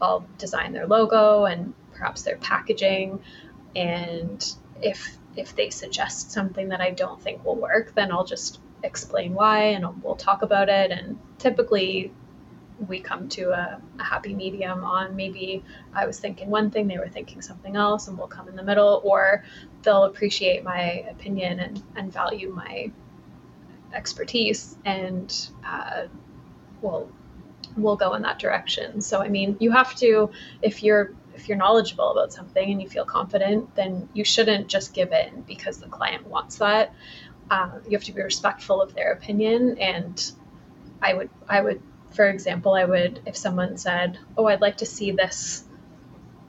I'll 0.00 0.26
design 0.38 0.72
their 0.72 0.86
logo 0.86 1.44
and 1.44 1.74
perhaps 2.00 2.22
their 2.22 2.36
packaging. 2.38 3.20
And 3.76 4.44
if 4.82 5.16
if 5.36 5.54
they 5.54 5.70
suggest 5.70 6.32
something 6.32 6.70
that 6.70 6.80
I 6.80 6.90
don't 6.90 7.22
think 7.22 7.44
will 7.44 7.54
work, 7.54 7.94
then 7.94 8.10
I'll 8.10 8.24
just 8.24 8.58
explain 8.82 9.34
why 9.34 9.58
and 9.74 10.02
we'll 10.02 10.16
talk 10.16 10.42
about 10.42 10.68
it. 10.68 10.90
And 10.90 11.18
typically, 11.38 12.12
we 12.88 12.98
come 12.98 13.28
to 13.28 13.50
a, 13.50 13.80
a, 13.98 14.02
happy 14.02 14.34
medium 14.34 14.82
on 14.82 15.14
maybe 15.14 15.62
I 15.94 16.06
was 16.06 16.18
thinking 16.18 16.48
one 16.48 16.70
thing, 16.70 16.88
they 16.88 16.96
were 16.96 17.08
thinking 17.08 17.42
something 17.42 17.76
else, 17.76 18.08
and 18.08 18.16
we'll 18.16 18.26
come 18.26 18.48
in 18.48 18.56
the 18.56 18.62
middle, 18.62 19.02
or 19.04 19.44
they'll 19.82 20.04
appreciate 20.04 20.64
my 20.64 21.04
opinion 21.10 21.60
and, 21.60 21.82
and 21.94 22.10
value 22.10 22.50
my 22.52 22.90
expertise, 23.92 24.78
and 24.86 25.50
uh, 25.64 26.06
we'll 26.80 27.08
we'll 27.76 27.96
go 27.96 28.14
in 28.14 28.22
that 28.22 28.38
direction. 28.38 29.00
So 29.02 29.20
I 29.20 29.28
mean, 29.28 29.56
you 29.60 29.70
have 29.70 29.94
to 29.96 30.30
if 30.62 30.82
you're 30.82 31.12
if 31.40 31.48
you're 31.48 31.58
knowledgeable 31.58 32.12
about 32.12 32.32
something 32.32 32.70
and 32.70 32.80
you 32.82 32.88
feel 32.88 33.04
confident, 33.04 33.74
then 33.74 34.08
you 34.12 34.24
shouldn't 34.24 34.68
just 34.68 34.94
give 34.94 35.12
in 35.12 35.42
because 35.42 35.78
the 35.78 35.88
client 35.88 36.26
wants 36.26 36.56
that. 36.58 36.94
Uh, 37.50 37.78
you 37.84 37.96
have 37.96 38.04
to 38.04 38.12
be 38.12 38.22
respectful 38.22 38.80
of 38.80 38.94
their 38.94 39.12
opinion 39.12 39.78
and 39.78 40.32
I 41.02 41.14
would 41.14 41.30
I 41.48 41.60
would 41.60 41.82
for 42.12 42.28
example, 42.28 42.74
I 42.74 42.84
would, 42.84 43.22
if 43.26 43.36
someone 43.36 43.76
said, 43.76 44.18
Oh, 44.36 44.46
I'd 44.46 44.60
like 44.60 44.78
to 44.78 44.86
see 44.86 45.12
this 45.12 45.64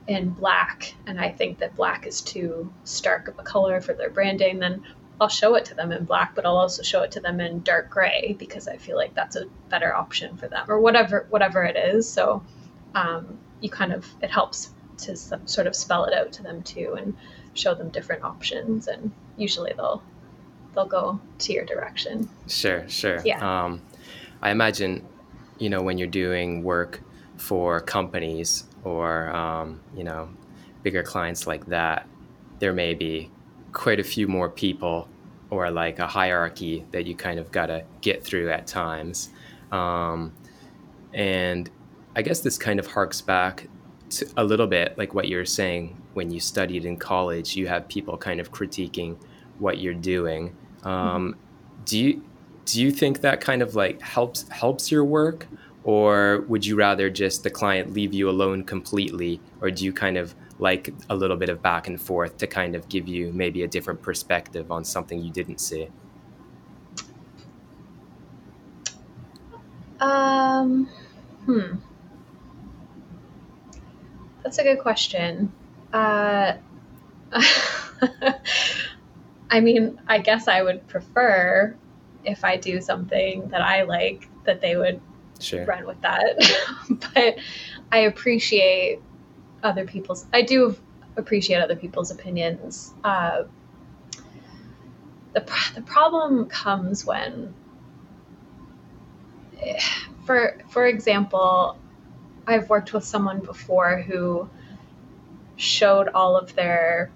in 0.08 0.32
black, 0.32 0.96
and 1.06 1.20
I 1.20 1.30
think 1.30 1.60
that 1.60 1.76
black 1.76 2.08
is 2.08 2.22
too 2.22 2.74
stark 2.84 3.28
of 3.28 3.38
a 3.38 3.44
color 3.44 3.80
for 3.82 3.94
their 3.94 4.10
branding, 4.10 4.60
then 4.60 4.84
I'll 5.20 5.30
show 5.30 5.54
it 5.56 5.66
to 5.66 5.76
them 5.76 5.92
in 5.92 6.06
black, 6.06 6.34
but 6.34 6.46
I'll 6.46 6.58
also 6.58 6.82
show 6.82 7.04
it 7.04 7.12
to 7.12 7.20
them 7.20 7.40
in 7.40 7.62
dark 7.62 7.92
gray 7.92 8.36
because 8.40 8.68
I 8.68 8.78
feel 8.78 8.98
like 8.98 9.14
that's 9.14 9.36
a 9.36 9.46
better 9.70 9.94
option 9.94 10.36
for 10.36 10.48
them, 10.48 10.66
or 10.68 10.80
whatever 10.80 11.28
whatever 11.30 11.64
it 11.64 11.78
is. 11.78 12.10
So 12.10 12.44
um, 12.96 13.38
you 13.62 13.70
kind 13.70 13.94
of 13.94 14.08
it 14.22 14.32
helps 14.32 14.72
to 15.02 15.16
sort 15.16 15.68
of 15.68 15.76
spell 15.76 16.06
it 16.06 16.14
out 16.14 16.32
to 16.34 16.44
them 16.44 16.64
too, 16.64 16.96
and 16.98 17.16
show 17.54 17.74
them 17.74 17.90
different 17.90 18.24
options, 18.24 18.88
and 18.88 19.12
usually 19.38 19.74
they'll 19.74 20.04
they'll 20.74 20.86
go 20.86 21.20
to 21.40 21.54
your 21.54 21.66
direction. 21.66 22.30
Sure, 22.48 22.88
sure. 22.88 23.22
Yeah. 23.26 23.66
Um, 23.66 23.82
I 24.42 24.52
imagine 24.52 25.06
you 25.62 25.70
know, 25.70 25.84
when 25.84 26.00
you're 26.00 26.08
doing 26.08 26.64
work 26.64 27.02
for 27.38 27.80
companies 27.80 28.64
or, 28.84 29.30
um, 29.30 29.80
you 29.96 30.04
know, 30.04 30.28
bigger 30.82 31.04
clients 31.04 31.46
like 31.46 31.68
that, 31.68 32.08
there 32.58 32.74
may 32.74 32.96
be 32.96 33.30
quite 33.72 34.00
a 34.00 34.04
few 34.04 34.28
more 34.28 34.50
people 34.50 35.08
or 35.52 35.70
like 35.70 36.00
a 36.00 36.08
hierarchy 36.08 36.84
that 36.92 37.06
you 37.06 37.16
kind 37.16 37.38
of 37.38 37.52
got 37.52 37.68
to 37.68 37.84
get 38.02 38.24
through 38.24 38.50
at 38.50 38.66
times. 38.66 39.30
Um, 39.72 40.34
and 41.14 41.70
I 42.16 42.24
guess 42.24 42.40
this 42.40 42.58
kind 42.58 42.80
of 42.80 42.88
harks 42.88 43.22
back 43.22 43.68
a 44.38 44.44
little 44.44 44.68
bit 44.68 44.98
like 44.98 45.14
what 45.14 45.28
you 45.28 45.38
were 45.38 45.46
saying 45.46 46.02
when 46.14 46.32
you 46.32 46.40
studied 46.40 46.86
in 46.86 46.98
college, 46.98 47.56
you 47.56 47.68
have 47.68 47.88
people 47.88 48.18
kind 48.18 48.40
of 48.40 48.52
critiquing 48.52 49.18
what 49.60 49.78
you're 49.78 49.94
doing. 49.94 50.56
Um, 50.84 51.34
mm-hmm. 51.34 51.40
Do 51.86 52.00
you 52.00 52.24
do 52.66 52.82
you 52.82 52.92
think 52.92 53.22
that 53.22 53.42
kind 53.42 53.62
of 53.62 53.76
like 53.76 54.02
helps 54.02 54.48
helps 54.50 54.92
your 54.92 55.04
work 55.04 55.48
or 55.84 56.46
would 56.48 56.66
you 56.66 56.76
rather 56.76 57.10
just 57.10 57.44
the 57.44 57.50
client 57.50 57.94
leave 57.94 58.14
you 58.14 58.30
alone 58.30 58.64
completely 58.64 59.42
or 59.62 59.72
do 59.72 59.84
you 59.84 59.92
kind 59.92 60.18
of 60.18 60.36
like 60.60 60.94
a 61.10 61.16
little 61.16 61.38
bit 61.38 61.50
of 61.50 61.62
back 61.62 61.88
and 61.88 62.00
forth 62.00 62.38
to 62.38 62.46
kind 62.46 62.76
of 62.76 62.88
give 62.88 63.08
you 63.08 63.32
maybe 63.34 63.64
a 63.64 63.68
different 63.68 64.02
perspective 64.02 64.72
on 64.72 64.86
something 64.86 65.20
you 65.20 65.32
didn't 65.32 65.60
see 65.60 65.88
um 70.00 70.88
hmm 71.46 71.76
that's 74.44 74.58
a 74.58 74.64
good 74.64 74.80
question 74.80 75.52
uh 75.94 76.54
I 79.52 79.60
mean, 79.60 80.00
I 80.08 80.20
guess 80.20 80.48
I 80.48 80.62
would 80.62 80.88
prefer 80.88 81.76
if 82.24 82.44
I 82.46 82.56
do 82.58 82.82
something 82.82 83.50
that 83.50 83.62
I 83.62 83.84
like, 83.84 84.28
that 84.46 84.62
they 84.62 84.78
would 84.78 85.02
sure. 85.40 85.66
run 85.66 85.86
with 85.86 86.00
that. 86.02 86.38
but 87.14 87.38
I 87.92 88.00
appreciate 88.00 89.00
other 89.62 89.86
people's. 89.86 90.26
I 90.34 90.42
do 90.42 90.76
appreciate 91.18 91.62
other 91.62 91.76
people's 91.76 92.12
opinions. 92.12 92.94
Uh, 93.04 93.44
the 95.34 95.42
the 95.76 95.82
problem 95.82 96.46
comes 96.46 97.06
when, 97.06 97.54
for 100.26 100.58
for 100.70 100.86
example, 100.86 101.78
I've 102.52 102.70
worked 102.70 102.94
with 102.94 103.04
someone 103.04 103.40
before 103.40 104.02
who 104.02 104.50
showed 105.56 106.10
all 106.10 106.38
of 106.38 106.56
their 106.56 107.12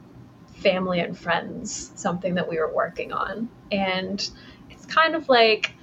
family 0.55 0.99
and 0.99 1.17
friends 1.17 1.91
something 1.95 2.35
that 2.35 2.49
we 2.49 2.57
were 2.57 2.73
working 2.73 3.11
on, 3.11 3.49
and 3.71 4.29
it's 4.69 4.85
kind 4.85 5.15
of 5.15 5.29
like 5.29 5.73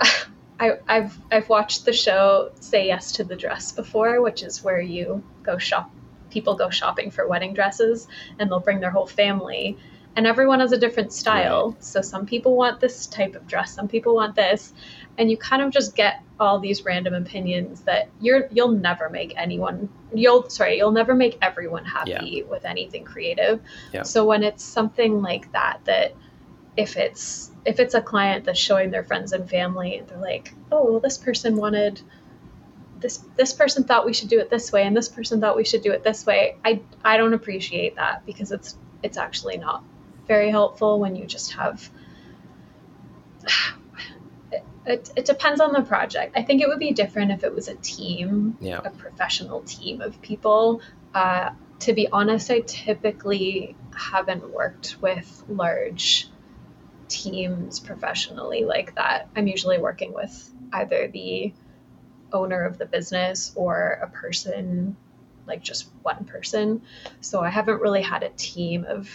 I, 0.60 0.78
have 0.86 1.16
I've 1.30 1.48
watched 1.48 1.84
the 1.84 1.92
show 1.92 2.50
Say 2.60 2.86
Yes 2.88 3.12
to 3.12 3.24
the 3.24 3.36
Dress 3.36 3.72
before, 3.72 4.20
which 4.20 4.42
is 4.42 4.64
where 4.64 4.80
you 4.80 5.22
go 5.42 5.58
shop. 5.58 5.90
People 6.30 6.56
go 6.56 6.68
shopping 6.68 7.10
for 7.10 7.26
wedding 7.26 7.54
dresses, 7.54 8.08
and 8.38 8.50
they'll 8.50 8.60
bring 8.60 8.80
their 8.80 8.90
whole 8.90 9.06
family, 9.06 9.78
and 10.16 10.26
everyone 10.26 10.60
has 10.60 10.72
a 10.72 10.78
different 10.78 11.12
style. 11.12 11.70
Right. 11.70 11.84
So 11.84 12.02
some 12.02 12.26
people 12.26 12.56
want 12.56 12.80
this 12.80 13.06
type 13.06 13.34
of 13.34 13.46
dress, 13.46 13.72
some 13.72 13.88
people 13.88 14.14
want 14.14 14.34
this, 14.34 14.72
and 15.18 15.30
you 15.30 15.36
kind 15.36 15.60
of 15.60 15.70
just 15.70 15.94
get 15.96 16.22
all 16.40 16.60
these 16.60 16.84
random 16.84 17.12
opinions 17.12 17.82
that 17.82 18.08
you're 18.20 18.48
you'll 18.52 18.70
never 18.70 19.10
make 19.10 19.34
anyone 19.36 19.88
you'll 20.14 20.48
sorry 20.48 20.78
you'll 20.78 20.92
never 20.92 21.14
make 21.14 21.36
everyone 21.42 21.84
happy 21.84 22.10
yeah. 22.38 22.42
with 22.44 22.64
anything 22.64 23.04
creative 23.04 23.60
yeah. 23.92 24.02
so 24.02 24.24
when 24.24 24.42
it's 24.42 24.62
something 24.62 25.20
like 25.20 25.50
that 25.52 25.80
that 25.84 26.14
if 26.76 26.96
it's 26.96 27.50
if 27.64 27.80
it's 27.80 27.94
a 27.94 28.00
client 28.00 28.44
that's 28.44 28.58
showing 28.58 28.90
their 28.90 29.02
friends 29.02 29.32
and 29.32 29.50
family 29.50 30.02
they're 30.06 30.18
like 30.18 30.54
oh 30.70 30.92
well, 30.92 31.00
this 31.00 31.18
person 31.18 31.56
wanted 31.56 32.00
this 33.00 33.18
this 33.36 33.52
person 33.52 33.84
thought 33.84 34.06
we 34.06 34.12
should 34.12 34.28
do 34.28 34.38
it 34.38 34.48
this 34.48 34.72
way 34.72 34.84
and 34.84 34.96
this 34.96 35.08
person 35.08 35.40
thought 35.40 35.56
we 35.56 35.64
should 35.64 35.82
do 35.82 35.90
it 35.90 36.04
this 36.04 36.24
way 36.24 36.56
i 36.64 36.80
i 37.04 37.16
don't 37.16 37.34
appreciate 37.34 37.96
that 37.96 38.24
because 38.24 38.52
it's 38.52 38.76
it's 39.02 39.16
actually 39.16 39.56
not 39.56 39.82
very 40.26 40.50
helpful 40.50 41.00
when 41.00 41.16
you 41.16 41.24
just 41.26 41.52
have 41.52 41.90
it, 44.88 45.10
it 45.16 45.24
depends 45.24 45.60
on 45.60 45.72
the 45.72 45.82
project. 45.82 46.36
I 46.36 46.42
think 46.42 46.62
it 46.62 46.68
would 46.68 46.78
be 46.78 46.92
different 46.92 47.30
if 47.30 47.44
it 47.44 47.54
was 47.54 47.68
a 47.68 47.74
team, 47.76 48.56
yeah. 48.60 48.80
a 48.84 48.90
professional 48.90 49.62
team 49.62 50.00
of 50.00 50.20
people. 50.22 50.80
Uh, 51.14 51.50
to 51.80 51.92
be 51.92 52.08
honest, 52.08 52.50
I 52.50 52.60
typically 52.60 53.76
haven't 53.94 54.50
worked 54.50 54.96
with 55.00 55.44
large 55.48 56.28
teams 57.08 57.80
professionally 57.80 58.64
like 58.64 58.94
that. 58.96 59.28
I'm 59.36 59.46
usually 59.46 59.78
working 59.78 60.12
with 60.12 60.50
either 60.72 61.08
the 61.08 61.52
owner 62.32 62.64
of 62.64 62.78
the 62.78 62.86
business 62.86 63.52
or 63.54 63.98
a 64.02 64.08
person, 64.08 64.96
like 65.46 65.62
just 65.62 65.88
one 66.02 66.24
person. 66.24 66.82
So 67.20 67.40
I 67.40 67.48
haven't 67.48 67.80
really 67.80 68.02
had 68.02 68.22
a 68.22 68.30
team 68.30 68.84
of 68.86 69.08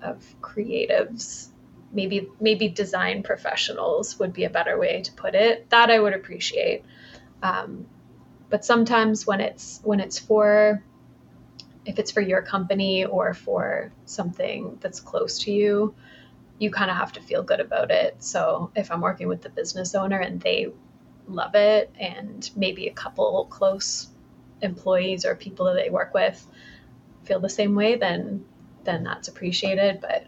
of 0.00 0.24
creatives 0.40 1.48
maybe 1.92 2.28
maybe 2.40 2.68
design 2.68 3.22
professionals 3.22 4.18
would 4.18 4.32
be 4.32 4.44
a 4.44 4.50
better 4.50 4.78
way 4.78 5.02
to 5.02 5.12
put 5.12 5.34
it. 5.34 5.68
That 5.70 5.90
i 5.90 5.98
would 5.98 6.14
appreciate. 6.14 6.84
Um, 7.42 7.86
but 8.50 8.64
sometimes 8.64 9.26
when 9.26 9.40
it's 9.40 9.80
when 9.82 10.00
it's 10.00 10.18
for 10.18 10.82
if 11.84 11.98
it's 11.98 12.10
for 12.10 12.20
your 12.20 12.42
company 12.42 13.04
or 13.04 13.32
for 13.34 13.92
something 14.04 14.78
that's 14.80 15.00
close 15.00 15.38
to 15.40 15.52
you 15.52 15.94
you 16.58 16.70
kind 16.72 16.90
of 16.90 16.96
have 16.96 17.12
to 17.12 17.20
feel 17.20 17.42
good 17.44 17.60
about 17.60 17.90
it. 17.90 18.16
So 18.22 18.70
if 18.74 18.90
i'm 18.90 19.00
working 19.00 19.28
with 19.28 19.42
the 19.42 19.50
business 19.50 19.94
owner 19.94 20.18
and 20.18 20.40
they 20.40 20.68
love 21.26 21.54
it 21.54 21.92
and 21.98 22.50
maybe 22.56 22.88
a 22.88 22.92
couple 22.92 23.46
close 23.50 24.08
employees 24.62 25.24
or 25.24 25.34
people 25.34 25.66
that 25.66 25.74
they 25.74 25.90
work 25.90 26.14
with 26.14 26.44
feel 27.24 27.38
the 27.38 27.48
same 27.48 27.74
way 27.74 27.96
then 27.96 28.44
then 28.84 29.04
that's 29.04 29.28
appreciated. 29.28 30.00
But 30.00 30.26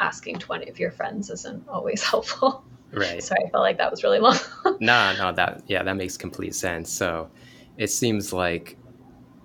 asking 0.00 0.38
20 0.38 0.68
of 0.68 0.78
your 0.78 0.90
friends 0.90 1.30
isn't 1.30 1.68
always 1.68 2.02
helpful. 2.10 2.64
Right. 2.92 3.22
Sorry, 3.22 3.44
I 3.46 3.50
felt 3.50 3.62
like 3.62 3.78
that 3.78 3.90
was 3.90 4.02
really 4.02 4.18
long. 4.18 4.38
no, 4.80 5.14
no, 5.18 5.32
that 5.32 5.62
yeah, 5.66 5.82
that 5.82 5.96
makes 5.96 6.16
complete 6.16 6.54
sense. 6.54 6.90
So 6.90 7.30
it 7.76 7.88
seems 7.88 8.32
like 8.32 8.78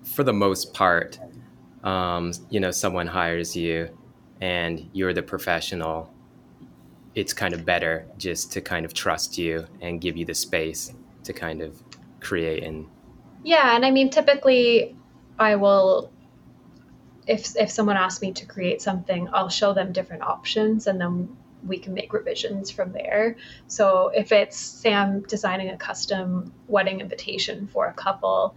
for 0.02 0.24
the 0.24 0.32
most 0.32 0.72
part, 0.72 1.18
um, 1.82 2.32
you 2.48 2.58
know, 2.60 2.70
someone 2.70 3.06
hires 3.06 3.54
you 3.54 3.90
and 4.40 4.88
you're 4.92 5.12
the 5.12 5.22
professional, 5.22 6.10
it's 7.14 7.32
kind 7.32 7.54
of 7.54 7.64
better 7.64 8.06
just 8.16 8.52
to 8.52 8.60
kind 8.60 8.84
of 8.84 8.94
trust 8.94 9.38
you 9.38 9.66
and 9.80 10.00
give 10.00 10.16
you 10.16 10.24
the 10.24 10.34
space 10.34 10.92
to 11.22 11.32
kind 11.32 11.62
of 11.62 11.82
create 12.20 12.62
and 12.64 12.86
yeah 13.44 13.76
and 13.76 13.84
i 13.84 13.90
mean 13.90 14.10
typically 14.10 14.96
i 15.38 15.54
will 15.54 16.10
if 17.26 17.56
if 17.56 17.70
someone 17.70 17.96
asks 17.96 18.22
me 18.22 18.32
to 18.32 18.46
create 18.46 18.82
something, 18.82 19.28
I'll 19.32 19.48
show 19.48 19.72
them 19.72 19.92
different 19.92 20.22
options 20.22 20.86
and 20.86 21.00
then 21.00 21.36
we 21.66 21.78
can 21.78 21.94
make 21.94 22.12
revisions 22.12 22.70
from 22.70 22.92
there. 22.92 23.36
So 23.68 24.08
if 24.14 24.32
it's 24.32 24.58
say 24.58 24.92
I'm 24.92 25.22
designing 25.22 25.70
a 25.70 25.76
custom 25.76 26.52
wedding 26.68 27.00
invitation 27.00 27.68
for 27.68 27.86
a 27.86 27.94
couple, 27.94 28.54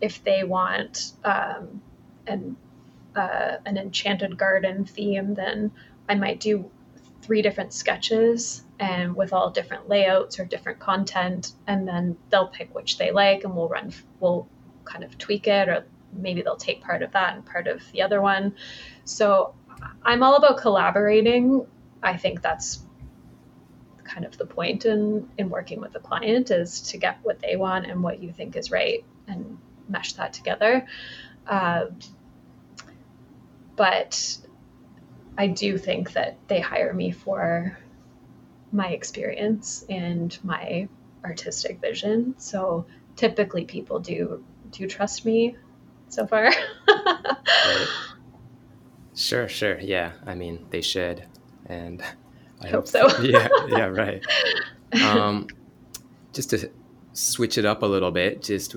if 0.00 0.24
they 0.24 0.44
want 0.44 1.12
um, 1.24 1.82
an 2.26 2.56
uh, 3.14 3.56
an 3.66 3.76
enchanted 3.76 4.38
garden 4.38 4.84
theme, 4.84 5.34
then 5.34 5.72
I 6.08 6.14
might 6.14 6.40
do 6.40 6.70
three 7.22 7.42
different 7.42 7.72
sketches 7.72 8.62
and 8.78 9.14
with 9.14 9.32
all 9.32 9.50
different 9.50 9.88
layouts 9.88 10.38
or 10.38 10.44
different 10.44 10.78
content, 10.78 11.52
and 11.66 11.86
then 11.86 12.16
they'll 12.30 12.46
pick 12.46 12.74
which 12.74 12.96
they 12.96 13.10
like, 13.10 13.44
and 13.44 13.54
we'll 13.54 13.68
run 13.68 13.92
we'll 14.20 14.48
kind 14.84 15.04
of 15.04 15.18
tweak 15.18 15.46
it 15.46 15.68
or 15.68 15.84
maybe 16.18 16.42
they'll 16.42 16.56
take 16.56 16.82
part 16.82 17.02
of 17.02 17.12
that 17.12 17.34
and 17.34 17.46
part 17.46 17.66
of 17.66 17.82
the 17.92 18.02
other 18.02 18.20
one. 18.20 18.54
So 19.04 19.54
I'm 20.02 20.22
all 20.22 20.36
about 20.36 20.58
collaborating. 20.58 21.66
I 22.02 22.16
think 22.16 22.42
that's 22.42 22.84
kind 24.04 24.24
of 24.24 24.36
the 24.38 24.46
point 24.46 24.86
in 24.86 25.28
in 25.36 25.50
working 25.50 25.80
with 25.80 25.92
the 25.92 26.00
client 26.00 26.50
is 26.50 26.80
to 26.80 26.96
get 26.96 27.18
what 27.22 27.40
they 27.40 27.56
want 27.56 27.86
and 27.86 28.02
what 28.02 28.22
you 28.22 28.32
think 28.32 28.56
is 28.56 28.70
right 28.70 29.04
and 29.26 29.58
mesh 29.88 30.14
that 30.14 30.32
together. 30.32 30.86
Uh, 31.46 31.86
but 33.76 34.38
I 35.36 35.46
do 35.46 35.78
think 35.78 36.14
that 36.14 36.36
they 36.48 36.60
hire 36.60 36.92
me 36.92 37.12
for 37.12 37.78
my 38.72 38.88
experience 38.88 39.84
and 39.88 40.36
my 40.42 40.88
artistic 41.24 41.80
vision. 41.80 42.34
So 42.38 42.86
typically 43.16 43.64
people 43.64 44.00
do 44.00 44.44
do 44.70 44.86
trust 44.86 45.24
me 45.24 45.56
so 46.08 46.26
far. 46.26 46.44
right. 46.88 47.86
Sure, 49.14 49.48
sure. 49.48 49.78
Yeah. 49.80 50.12
I 50.26 50.34
mean, 50.34 50.66
they 50.70 50.80
should. 50.80 51.24
And 51.66 52.02
I 52.60 52.68
hope, 52.68 52.88
hope 52.92 53.10
so. 53.10 53.22
yeah, 53.22 53.48
yeah, 53.68 53.84
right. 53.86 54.24
Um, 55.04 55.46
just 56.32 56.50
to 56.50 56.70
switch 57.12 57.58
it 57.58 57.64
up 57.64 57.82
a 57.82 57.86
little 57.86 58.10
bit, 58.10 58.42
just 58.42 58.76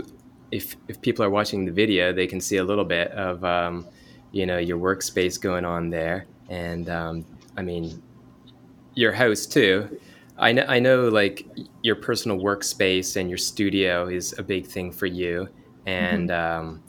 if 0.51 0.75
if 0.87 1.01
people 1.01 1.23
are 1.25 1.29
watching 1.29 1.65
the 1.65 1.71
video, 1.71 2.13
they 2.13 2.27
can 2.27 2.39
see 2.39 2.57
a 2.57 2.63
little 2.63 2.85
bit 2.85 3.11
of 3.11 3.43
um, 3.43 3.87
you 4.31 4.45
know 4.45 4.57
your 4.57 4.77
workspace 4.77 5.39
going 5.39 5.65
on 5.65 5.89
there, 5.89 6.27
and 6.49 6.89
um, 6.89 7.25
I 7.57 7.61
mean 7.61 8.01
your 8.95 9.13
house 9.13 9.45
too. 9.45 9.99
I 10.37 10.53
know, 10.53 10.65
I 10.67 10.79
know, 10.79 11.07
like 11.07 11.47
your 11.83 11.95
personal 11.95 12.37
workspace 12.37 13.15
and 13.15 13.29
your 13.29 13.37
studio 13.37 14.07
is 14.07 14.37
a 14.37 14.43
big 14.43 14.65
thing 14.65 14.91
for 14.91 15.05
you, 15.05 15.47
and 15.85 16.29
mm-hmm. 16.29 16.65
um, 16.65 16.83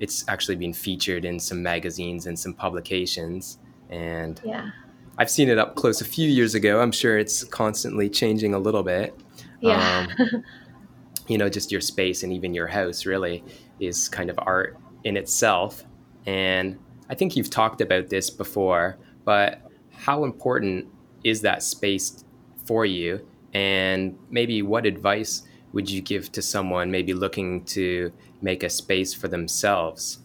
it's 0.00 0.24
actually 0.28 0.56
been 0.56 0.72
featured 0.72 1.24
in 1.24 1.38
some 1.38 1.62
magazines 1.62 2.26
and 2.26 2.38
some 2.38 2.52
publications. 2.52 3.58
And 3.88 4.40
yeah. 4.44 4.70
I've 5.18 5.30
seen 5.30 5.48
it 5.48 5.58
up 5.58 5.74
close 5.76 6.00
a 6.00 6.04
few 6.04 6.28
years 6.28 6.54
ago. 6.54 6.80
I'm 6.80 6.92
sure 6.92 7.18
it's 7.18 7.44
constantly 7.44 8.10
changing 8.10 8.54
a 8.54 8.58
little 8.58 8.82
bit. 8.82 9.18
Yeah. 9.60 10.06
Um, 10.18 10.44
you 11.28 11.38
know, 11.38 11.48
just 11.48 11.72
your 11.72 11.80
space 11.80 12.22
and 12.22 12.32
even 12.32 12.54
your 12.54 12.66
house 12.66 13.06
really 13.06 13.42
is 13.80 14.08
kind 14.08 14.30
of 14.30 14.38
art 14.42 14.76
in 15.04 15.16
itself. 15.16 15.84
And 16.26 16.78
I 17.08 17.14
think 17.14 17.36
you've 17.36 17.50
talked 17.50 17.80
about 17.80 18.08
this 18.08 18.30
before, 18.30 18.98
but 19.24 19.62
how 19.92 20.24
important 20.24 20.86
is 21.24 21.40
that 21.42 21.62
space 21.62 22.24
for 22.64 22.84
you? 22.84 23.26
And 23.54 24.18
maybe 24.30 24.60
what 24.62 24.84
advice 24.84 25.42
would 25.76 25.90
you 25.90 26.00
give 26.00 26.32
to 26.32 26.40
someone 26.40 26.90
maybe 26.90 27.12
looking 27.12 27.62
to 27.62 28.10
make 28.40 28.62
a 28.62 28.70
space 28.70 29.12
for 29.12 29.28
themselves? 29.28 30.20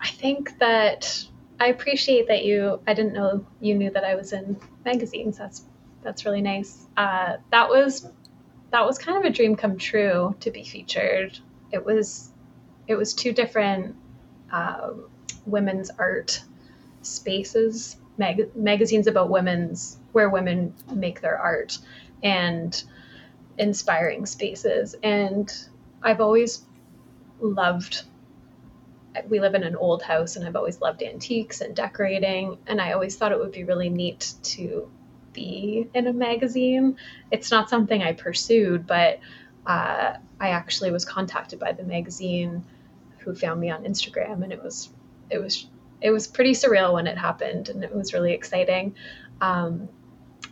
I 0.00 0.08
think 0.08 0.58
that 0.58 1.22
I 1.60 1.66
appreciate 1.66 2.28
that 2.28 2.46
you. 2.46 2.80
I 2.86 2.94
didn't 2.94 3.12
know 3.12 3.46
you 3.60 3.74
knew 3.74 3.90
that 3.90 4.04
I 4.04 4.14
was 4.14 4.32
in 4.32 4.58
magazines. 4.86 5.36
That's 5.36 5.66
that's 6.02 6.24
really 6.24 6.40
nice. 6.40 6.86
Uh, 6.96 7.36
that 7.50 7.68
was 7.68 8.08
that 8.70 8.86
was 8.86 8.96
kind 8.96 9.18
of 9.18 9.24
a 9.30 9.30
dream 9.30 9.54
come 9.54 9.76
true 9.76 10.34
to 10.40 10.50
be 10.50 10.64
featured. 10.64 11.38
It 11.72 11.84
was 11.84 12.30
it 12.88 12.94
was 12.94 13.12
two 13.12 13.32
different 13.32 13.94
um, 14.50 15.10
women's 15.44 15.90
art 15.98 16.42
spaces, 17.02 17.98
mag- 18.16 18.56
magazines 18.56 19.06
about 19.06 19.28
women's 19.28 19.98
where 20.12 20.30
women 20.30 20.72
make 20.94 21.20
their 21.20 21.38
art, 21.38 21.78
and 22.22 22.82
inspiring 23.58 24.26
spaces. 24.26 24.94
And 25.02 25.52
I've 26.02 26.20
always 26.20 26.62
loved, 27.40 28.04
we 29.28 29.40
live 29.40 29.54
in 29.54 29.62
an 29.62 29.76
old 29.76 30.02
house, 30.02 30.36
and 30.36 30.46
I've 30.46 30.56
always 30.56 30.80
loved 30.80 31.02
antiques 31.02 31.60
and 31.60 31.74
decorating. 31.74 32.58
And 32.66 32.80
I 32.80 32.92
always 32.92 33.16
thought 33.16 33.32
it 33.32 33.38
would 33.38 33.52
be 33.52 33.64
really 33.64 33.88
neat 33.88 34.34
to 34.42 34.90
be 35.32 35.88
in 35.94 36.06
a 36.06 36.12
magazine. 36.12 36.96
It's 37.30 37.50
not 37.50 37.68
something 37.68 38.02
I 38.02 38.12
pursued, 38.12 38.86
but 38.86 39.20
uh, 39.66 40.14
I 40.40 40.48
actually 40.50 40.90
was 40.90 41.04
contacted 41.04 41.58
by 41.58 41.72
the 41.72 41.82
magazine 41.82 42.64
who 43.18 43.34
found 43.34 43.60
me 43.60 43.70
on 43.70 43.84
Instagram, 43.84 44.42
and 44.42 44.52
it 44.52 44.62
was, 44.62 44.90
it 45.30 45.38
was, 45.38 45.66
it 46.00 46.10
was 46.10 46.26
pretty 46.26 46.52
surreal 46.52 46.92
when 46.92 47.06
it 47.06 47.18
happened, 47.18 47.68
and 47.68 47.82
it 47.82 47.94
was 47.94 48.14
really 48.14 48.32
exciting. 48.32 48.94
Um, 49.40 49.88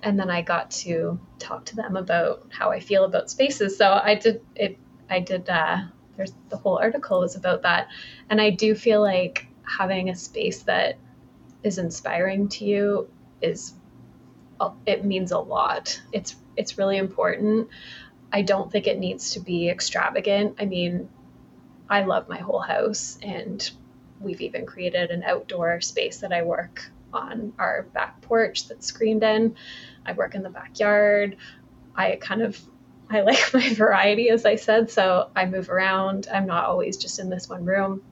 and 0.05 0.21
then 0.21 0.31
I 0.31 0.43
got 0.43 0.71
to 0.71 1.19
talk 1.39 1.65
to 1.67 1.77
them 1.77 1.97
about 1.97 2.47
how 2.51 2.71
I 2.71 2.79
feel 2.79 3.05
about 3.05 3.31
spaces. 3.31 3.77
So 3.77 4.01
I 4.05 4.15
did 4.15 4.43
it. 4.55 4.79
I 5.11 5.21
did. 5.21 5.49
Uh, 5.49 5.79
there's 6.17 6.33
the 6.51 6.57
whole 6.57 6.79
article 6.79 7.21
was 7.21 7.35
about 7.35 7.63
that, 7.63 7.89
and 8.31 8.41
I 8.41 8.51
do 8.51 8.75
feel 8.75 9.01
like 9.01 9.49
having 9.63 10.11
a 10.11 10.15
space 10.15 10.63
that 10.65 10.99
is 11.63 11.79
inspiring 11.79 12.49
to 12.49 12.65
you 12.67 13.09
is 13.41 13.75
it 14.87 15.05
means 15.05 15.33
a 15.33 15.39
lot. 15.39 16.01
It's 16.13 16.37
it's 16.57 16.79
really 16.79 16.99
important. 16.99 17.69
I 18.33 18.43
don't 18.43 18.71
think 18.71 18.87
it 18.87 18.99
needs 18.99 19.33
to 19.33 19.41
be 19.41 19.71
extravagant. 19.71 20.57
I 20.61 20.67
mean, 20.67 21.09
I 21.89 22.05
love 22.05 22.29
my 22.29 22.39
whole 22.39 22.61
house 22.61 23.19
and 23.23 23.71
we've 24.21 24.41
even 24.41 24.67
created 24.67 25.11
an 25.11 25.23
outdoor 25.23 25.81
space 25.81 26.19
that 26.19 26.33
I 26.33 26.43
work 26.43 26.91
on 27.13 27.53
our 27.59 27.83
back 27.95 28.21
porch 28.23 28.69
that's 28.69 28.87
screened 28.87 29.23
in. 29.23 29.55
I 30.07 30.13
work 30.13 30.35
in 30.35 30.43
the 30.43 30.51
backyard. 30.51 31.37
I 31.95 32.17
kind 32.17 32.43
of 32.43 32.61
I 33.11 33.21
like 33.21 33.51
my 33.55 33.73
variety 33.75 34.31
as 34.31 34.45
I 34.45 34.57
said, 34.57 34.91
so 34.91 35.31
I 35.35 35.47
move 35.47 35.71
around. 35.71 36.29
I'm 36.33 36.47
not 36.47 36.67
always 36.67 36.97
just 36.97 37.19
in 37.19 37.29
this 37.29 37.49
one 37.49 37.65
room. 37.65 38.03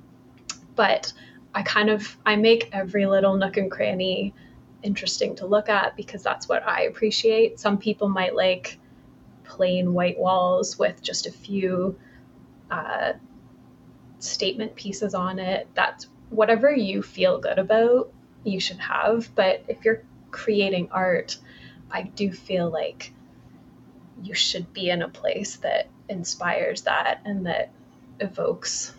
But 0.74 1.12
I 1.54 1.62
kind 1.62 1.90
of 1.90 2.16
I 2.24 2.36
make 2.36 2.70
every 2.72 3.06
little 3.06 3.36
nook 3.36 3.56
and 3.56 3.70
cranny 3.70 4.34
interesting 4.82 5.36
to 5.36 5.46
look 5.46 5.68
at 5.68 5.96
because 5.96 6.22
that's 6.22 6.48
what 6.48 6.66
I 6.66 6.82
appreciate. 6.82 7.60
Some 7.60 7.78
people 7.78 8.08
might 8.08 8.34
like 8.34 8.78
plain 9.44 9.92
white 9.92 10.18
walls 10.18 10.78
with 10.78 11.02
just 11.02 11.26
a 11.26 11.32
few 11.32 11.98
uh, 12.70 13.12
statement 14.18 14.74
pieces 14.74 15.14
on 15.14 15.38
it. 15.38 15.68
That's 15.74 16.08
whatever 16.30 16.72
you 16.72 17.02
feel 17.02 17.38
good 17.38 17.58
about, 17.58 18.12
you 18.44 18.60
should 18.60 18.78
have. 18.78 19.32
But 19.34 19.64
if 19.68 19.84
you're 19.84 20.02
creating 20.30 20.88
art, 20.90 21.38
I 21.92 22.02
do 22.02 22.32
feel 22.32 22.70
like 22.70 23.12
you 24.22 24.34
should 24.34 24.72
be 24.72 24.90
in 24.90 25.02
a 25.02 25.08
place 25.08 25.56
that 25.56 25.88
inspires 26.08 26.82
that 26.82 27.20
and 27.24 27.46
that 27.46 27.70
evokes 28.20 28.94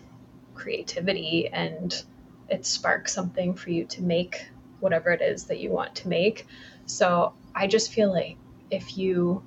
creativity 0.54 1.48
and 1.48 2.04
it 2.48 2.64
sparks 2.66 3.12
something 3.12 3.54
for 3.54 3.70
you 3.70 3.84
to 3.86 4.02
make 4.02 4.48
whatever 4.80 5.10
it 5.10 5.22
is 5.22 5.44
that 5.44 5.60
you 5.60 5.70
want 5.70 5.94
to 5.96 6.08
make. 6.08 6.46
So 6.86 7.32
I 7.54 7.66
just 7.66 7.92
feel 7.92 8.12
like 8.12 8.36
if 8.70 8.96
you 8.96 9.42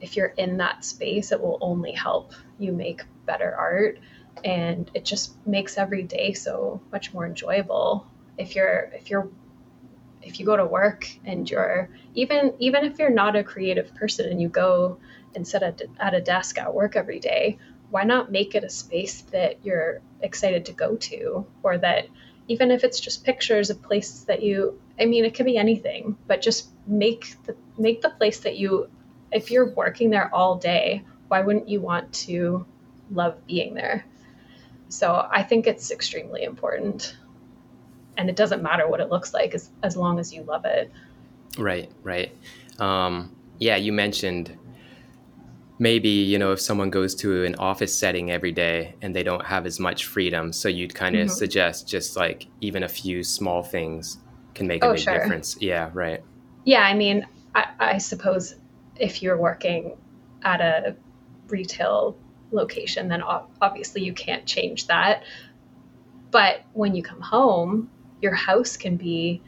if 0.00 0.16
you're 0.16 0.34
in 0.36 0.56
that 0.56 0.84
space, 0.84 1.30
it 1.30 1.40
will 1.40 1.58
only 1.60 1.92
help 1.92 2.32
you 2.58 2.72
make 2.72 3.02
better 3.24 3.54
art 3.54 4.00
and 4.44 4.90
it 4.94 5.04
just 5.04 5.34
makes 5.46 5.78
every 5.78 6.02
day 6.02 6.32
so 6.32 6.80
much 6.90 7.14
more 7.14 7.26
enjoyable. 7.26 8.06
If 8.38 8.56
you're 8.56 8.90
if 8.94 9.10
you're 9.10 9.28
if 10.22 10.38
you 10.38 10.46
go 10.46 10.56
to 10.56 10.64
work 10.64 11.08
and 11.24 11.50
you're 11.50 11.88
even 12.14 12.54
even 12.58 12.84
if 12.84 12.98
you're 12.98 13.10
not 13.10 13.36
a 13.36 13.44
creative 13.44 13.94
person 13.94 14.28
and 14.30 14.40
you 14.40 14.48
go 14.48 14.98
and 15.34 15.46
sit 15.46 15.62
at, 15.62 15.82
at 15.98 16.14
a 16.14 16.20
desk 16.20 16.58
at 16.58 16.74
work 16.74 16.96
every 16.96 17.18
day 17.18 17.58
why 17.92 18.04
not 18.04 18.32
make 18.32 18.54
it 18.54 18.64
a 18.64 18.70
space 18.70 19.20
that 19.32 19.62
you're 19.62 20.00
excited 20.22 20.64
to 20.64 20.72
go 20.72 20.96
to? 20.96 21.46
Or 21.62 21.76
that 21.76 22.06
even 22.48 22.70
if 22.70 22.84
it's 22.84 22.98
just 22.98 23.22
pictures 23.22 23.68
of 23.70 23.82
places 23.82 24.24
that 24.24 24.42
you 24.42 24.80
i 24.98 25.04
mean 25.04 25.24
it 25.24 25.34
could 25.34 25.46
be 25.46 25.56
anything 25.56 26.16
but 26.26 26.42
just 26.42 26.70
make 26.86 27.36
the 27.44 27.54
make 27.78 28.02
the 28.02 28.10
place 28.10 28.40
that 28.40 28.56
you 28.56 28.88
if 29.30 29.50
you're 29.50 29.72
working 29.74 30.10
there 30.10 30.34
all 30.34 30.56
day 30.56 31.04
why 31.28 31.40
wouldn't 31.40 31.68
you 31.68 31.80
want 31.80 32.12
to 32.12 32.66
love 33.10 33.46
being 33.46 33.74
there? 33.74 34.04
So 34.88 35.26
i 35.30 35.42
think 35.42 35.66
it's 35.66 35.90
extremely 35.90 36.42
important 36.42 37.16
and 38.16 38.28
it 38.28 38.36
doesn't 38.36 38.62
matter 38.62 38.88
what 38.88 39.00
it 39.00 39.08
looks 39.08 39.32
like 39.32 39.54
as, 39.54 39.70
as 39.82 39.96
long 39.96 40.18
as 40.18 40.32
you 40.32 40.42
love 40.42 40.64
it. 40.64 40.90
Right 41.58 41.90
right. 42.02 42.34
Um, 42.78 43.36
yeah 43.62 43.76
you 43.76 43.92
mentioned 43.92 44.58
maybe 45.78 46.08
you 46.08 46.38
know 46.38 46.52
if 46.52 46.60
someone 46.60 46.90
goes 46.90 47.14
to 47.14 47.44
an 47.44 47.54
office 47.56 47.96
setting 47.96 48.30
every 48.30 48.50
day 48.50 48.94
and 49.02 49.14
they 49.14 49.22
don't 49.22 49.44
have 49.44 49.66
as 49.66 49.78
much 49.78 50.06
freedom 50.06 50.52
so 50.52 50.68
you'd 50.68 50.94
kind 50.94 51.14
of 51.16 51.28
mm-hmm. 51.28 51.34
suggest 51.34 51.88
just 51.88 52.16
like 52.16 52.48
even 52.60 52.82
a 52.82 52.88
few 52.88 53.22
small 53.22 53.62
things 53.62 54.18
can 54.54 54.66
make 54.66 54.82
a 54.82 54.88
oh, 54.88 54.92
big 54.92 55.02
sure. 55.02 55.18
difference. 55.18 55.56
Yeah 55.60 55.90
right. 55.94 56.22
Yeah 56.64 56.82
i 56.82 56.94
mean 56.94 57.26
I, 57.54 57.66
I 57.78 57.98
suppose 57.98 58.56
if 58.96 59.22
you're 59.22 59.38
working 59.38 59.96
at 60.42 60.60
a 60.60 60.96
retail 61.48 62.16
location 62.50 63.08
then 63.08 63.22
obviously 63.22 64.02
you 64.02 64.12
can't 64.12 64.44
change 64.46 64.86
that. 64.88 65.22
But 66.30 66.62
when 66.72 66.94
you 66.94 67.02
come 67.02 67.20
home 67.20 67.90
your 68.22 68.34
house 68.34 68.76
can 68.76 68.96
be 68.96 69.42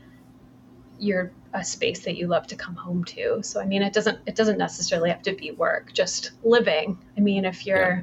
your 0.98 1.32
a 1.54 1.64
space 1.64 2.04
that 2.04 2.16
you 2.16 2.26
love 2.26 2.46
to 2.48 2.56
come 2.56 2.74
home 2.74 3.04
to. 3.04 3.42
So 3.42 3.60
I 3.60 3.64
mean 3.64 3.82
it 3.82 3.92
doesn't 3.92 4.18
it 4.26 4.34
doesn't 4.34 4.58
necessarily 4.58 5.08
have 5.08 5.22
to 5.22 5.34
be 5.34 5.52
work, 5.52 5.92
just 5.92 6.32
living. 6.42 6.98
I 7.16 7.20
mean 7.20 7.44
if 7.44 7.64
you're 7.64 7.78
yeah. 7.78 8.02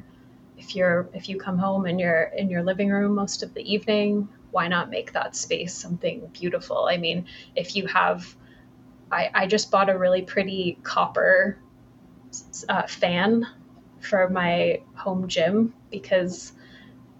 if 0.57 0.75
you're 0.75 1.09
if 1.13 1.29
you 1.29 1.37
come 1.37 1.57
home 1.57 1.85
and 1.85 1.99
you're 1.99 2.31
in 2.35 2.49
your 2.49 2.63
living 2.63 2.89
room 2.89 3.13
most 3.13 3.43
of 3.43 3.53
the 3.53 3.61
evening, 3.61 4.29
why 4.51 4.67
not 4.67 4.89
make 4.89 5.11
that 5.13 5.35
space 5.35 5.73
something 5.73 6.29
beautiful? 6.33 6.87
I 6.89 6.97
mean, 6.97 7.25
if 7.55 7.75
you 7.75 7.85
have 7.87 8.35
I, 9.11 9.29
I 9.33 9.47
just 9.47 9.69
bought 9.69 9.89
a 9.89 9.97
really 9.97 10.21
pretty 10.21 10.77
copper 10.83 11.57
uh, 12.69 12.87
fan 12.87 13.45
for 13.99 14.29
my 14.29 14.81
home 14.95 15.27
gym 15.27 15.73
because 15.89 16.53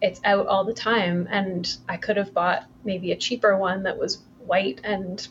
it's 0.02 0.20
out 0.24 0.48
all 0.48 0.64
the 0.64 0.74
time 0.74 1.28
and 1.30 1.78
I 1.88 1.98
could 1.98 2.18
have 2.18 2.34
bought 2.34 2.66
maybe 2.84 3.12
a 3.12 3.16
cheaper 3.16 3.58
one 3.58 3.84
that 3.84 3.98
was 3.98 4.24
white 4.46 4.82
and 4.84 5.26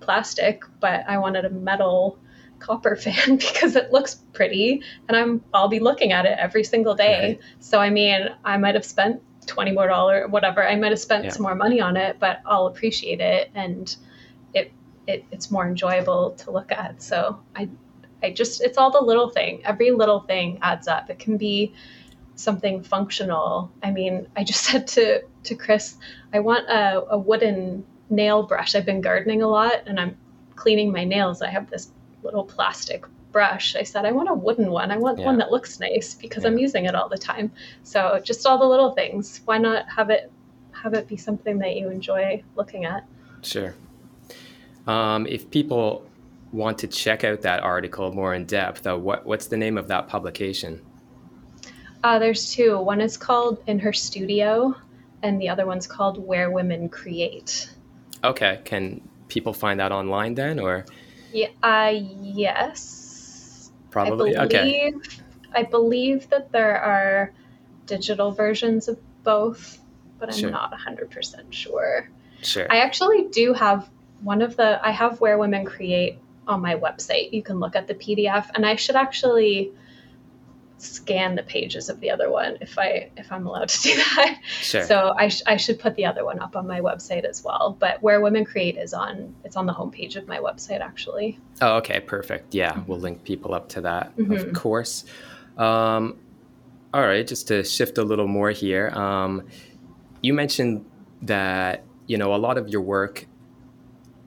plastic, 0.00 0.64
but 0.80 1.04
I 1.08 1.18
wanted 1.18 1.44
a 1.44 1.50
metal 1.50 2.18
copper 2.58 2.96
fan 2.96 3.36
because 3.36 3.76
it 3.76 3.92
looks 3.92 4.14
pretty 4.32 4.82
and 5.08 5.16
I'm 5.16 5.44
I'll 5.52 5.68
be 5.68 5.78
looking 5.78 6.12
at 6.12 6.24
it 6.24 6.38
every 6.38 6.64
single 6.64 6.94
day. 6.94 7.20
Right. 7.20 7.40
So 7.60 7.78
I 7.78 7.90
mean, 7.90 8.28
I 8.44 8.56
might 8.56 8.74
have 8.74 8.84
spent 8.84 9.22
20 9.46 9.72
more 9.72 9.86
dollar 9.86 10.26
whatever. 10.26 10.66
I 10.66 10.74
might 10.76 10.90
have 10.90 10.98
spent 10.98 11.24
yeah. 11.24 11.30
some 11.30 11.42
more 11.42 11.54
money 11.54 11.80
on 11.80 11.96
it, 11.96 12.18
but 12.18 12.40
I'll 12.46 12.66
appreciate 12.66 13.20
it 13.20 13.50
and 13.54 13.94
it, 14.54 14.72
it 15.06 15.24
it's 15.30 15.50
more 15.50 15.66
enjoyable 15.68 16.32
to 16.32 16.50
look 16.50 16.72
at. 16.72 17.02
So 17.02 17.38
I 17.54 17.68
I 18.22 18.30
just 18.32 18.60
it's 18.60 18.78
all 18.78 18.90
the 18.90 19.02
little 19.02 19.30
thing. 19.30 19.60
Every 19.64 19.90
little 19.92 20.20
thing 20.20 20.58
adds 20.62 20.88
up. 20.88 21.10
It 21.10 21.18
can 21.18 21.36
be 21.36 21.74
something 22.36 22.82
functional. 22.82 23.72
I 23.82 23.90
mean, 23.90 24.28
I 24.36 24.44
just 24.44 24.64
said 24.70 24.86
to 24.88 25.22
to 25.44 25.54
Chris, 25.54 25.96
I 26.32 26.40
want 26.40 26.68
a, 26.68 27.04
a 27.10 27.18
wooden 27.18 27.84
nail 28.08 28.44
brush. 28.44 28.74
I've 28.74 28.86
been 28.86 29.00
gardening 29.00 29.42
a 29.42 29.48
lot 29.48 29.82
and 29.86 29.98
I'm 29.98 30.16
cleaning 30.54 30.92
my 30.92 31.04
nails. 31.04 31.42
I 31.42 31.48
have 31.48 31.68
this 31.70 31.90
little 32.22 32.44
plastic 32.44 33.04
brush. 33.32 33.76
I 33.76 33.82
said, 33.82 34.04
I 34.04 34.12
want 34.12 34.28
a 34.28 34.34
wooden 34.34 34.70
one. 34.70 34.90
I 34.90 34.96
want 34.96 35.18
yeah. 35.18 35.26
one 35.26 35.38
that 35.38 35.50
looks 35.50 35.78
nice 35.78 36.14
because 36.14 36.44
yeah. 36.44 36.50
I'm 36.50 36.58
using 36.58 36.86
it 36.86 36.94
all 36.94 37.08
the 37.08 37.18
time. 37.18 37.50
So 37.82 38.20
just 38.24 38.46
all 38.46 38.58
the 38.58 38.66
little 38.66 38.92
things. 38.92 39.40
Why 39.44 39.58
not 39.58 39.88
have 39.88 40.10
it 40.10 40.30
have 40.72 40.94
it 40.94 41.08
be 41.08 41.16
something 41.16 41.58
that 41.58 41.76
you 41.76 41.90
enjoy 41.90 42.42
looking 42.54 42.84
at? 42.84 43.04
Sure. 43.42 43.74
Um, 44.86 45.26
if 45.26 45.50
people 45.50 46.06
want 46.52 46.78
to 46.78 46.86
check 46.86 47.24
out 47.24 47.42
that 47.42 47.62
article 47.62 48.12
more 48.12 48.34
in 48.34 48.46
depth, 48.46 48.86
uh, 48.86 48.96
what 48.96 49.26
what's 49.26 49.46
the 49.46 49.56
name 49.56 49.76
of 49.76 49.88
that 49.88 50.08
publication? 50.08 50.80
Uh, 52.02 52.18
there's 52.18 52.52
two. 52.52 52.78
One 52.78 53.00
is 53.00 53.16
called 53.16 53.62
In 53.66 53.78
Her 53.78 53.92
Studio, 53.92 54.74
and 55.22 55.40
the 55.40 55.48
other 55.48 55.66
one's 55.66 55.86
called 55.86 56.18
Where 56.24 56.50
Women 56.50 56.88
Create. 56.88 57.70
Okay. 58.22 58.60
Can 58.64 59.06
people 59.28 59.52
find 59.52 59.80
that 59.80 59.92
online 59.92 60.34
then, 60.34 60.58
or? 60.58 60.84
Yeah. 61.32 61.48
Uh, 61.62 61.92
yes. 62.20 63.70
Probably. 63.90 64.36
I 64.36 64.46
believe, 64.46 64.94
okay. 64.96 65.16
I 65.54 65.62
believe 65.62 66.28
that 66.30 66.52
there 66.52 66.78
are 66.78 67.32
digital 67.86 68.32
versions 68.32 68.88
of 68.88 68.98
both, 69.22 69.78
but 70.18 70.28
I'm 70.32 70.38
sure. 70.38 70.50
not 70.50 70.72
100% 70.72 71.52
sure. 71.52 72.10
Sure. 72.42 72.66
I 72.70 72.78
actually 72.78 73.28
do 73.28 73.52
have 73.54 73.88
one 74.22 74.42
of 74.42 74.56
the, 74.56 74.84
I 74.86 74.90
have 74.90 75.20
Where 75.20 75.38
Women 75.38 75.64
Create 75.64 76.18
on 76.46 76.60
my 76.60 76.76
website. 76.76 77.32
You 77.32 77.42
can 77.42 77.58
look 77.58 77.74
at 77.74 77.86
the 77.86 77.94
PDF, 77.94 78.50
and 78.54 78.64
I 78.64 78.76
should 78.76 78.96
actually 78.96 79.72
scan 80.78 81.34
the 81.34 81.42
pages 81.42 81.88
of 81.88 82.00
the 82.00 82.10
other 82.10 82.30
one 82.30 82.58
if 82.60 82.78
I 82.78 83.10
if 83.16 83.32
I'm 83.32 83.46
allowed 83.46 83.68
to 83.68 83.82
do 83.82 83.96
that. 84.16 84.40
Sure. 84.60 84.84
So 84.84 85.14
I, 85.16 85.28
sh- 85.28 85.42
I 85.46 85.56
should 85.56 85.78
put 85.78 85.96
the 85.96 86.04
other 86.04 86.24
one 86.24 86.38
up 86.40 86.56
on 86.56 86.66
my 86.66 86.80
website 86.80 87.24
as 87.24 87.42
well. 87.42 87.76
But 87.78 88.02
where 88.02 88.20
women 88.20 88.44
create 88.44 88.76
is 88.76 88.92
on 88.92 89.34
it's 89.44 89.56
on 89.56 89.66
the 89.66 89.72
homepage 89.72 90.16
of 90.16 90.26
my 90.28 90.38
website 90.38 90.80
actually. 90.80 91.38
Oh, 91.62 91.76
okay, 91.76 92.00
perfect. 92.00 92.54
Yeah, 92.54 92.82
we'll 92.86 92.98
link 92.98 93.24
people 93.24 93.54
up 93.54 93.68
to 93.70 93.80
that, 93.82 94.16
mm-hmm. 94.16 94.32
of 94.32 94.52
course. 94.52 95.04
Um, 95.56 96.18
all 96.92 97.02
right, 97.02 97.26
just 97.26 97.48
to 97.48 97.64
shift 97.64 97.98
a 97.98 98.02
little 98.02 98.28
more 98.28 98.50
here. 98.50 98.90
Um, 98.90 99.46
you 100.22 100.34
mentioned 100.34 100.84
that 101.22 101.84
you 102.06 102.18
know 102.18 102.34
a 102.34 102.36
lot 102.36 102.58
of 102.58 102.68
your 102.68 102.82
work, 102.82 103.26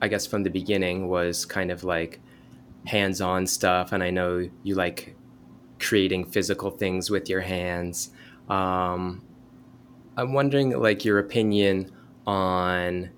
I 0.02 0.08
guess 0.08 0.26
from 0.26 0.42
the 0.42 0.50
beginning 0.50 1.08
was 1.08 1.44
kind 1.44 1.70
of 1.70 1.84
like 1.84 2.20
hands-on 2.86 3.46
stuff, 3.46 3.92
and 3.92 4.02
I 4.02 4.10
know 4.10 4.48
you 4.64 4.74
like 4.74 5.16
creating 5.80 6.26
physical 6.26 6.70
things 6.70 7.10
with 7.10 7.28
your 7.28 7.40
hands. 7.40 8.10
Um, 8.48 9.22
I'm 10.16 10.32
wondering, 10.32 10.78
like, 10.78 11.04
your 11.04 11.18
opinion 11.18 11.90
on 12.26 13.10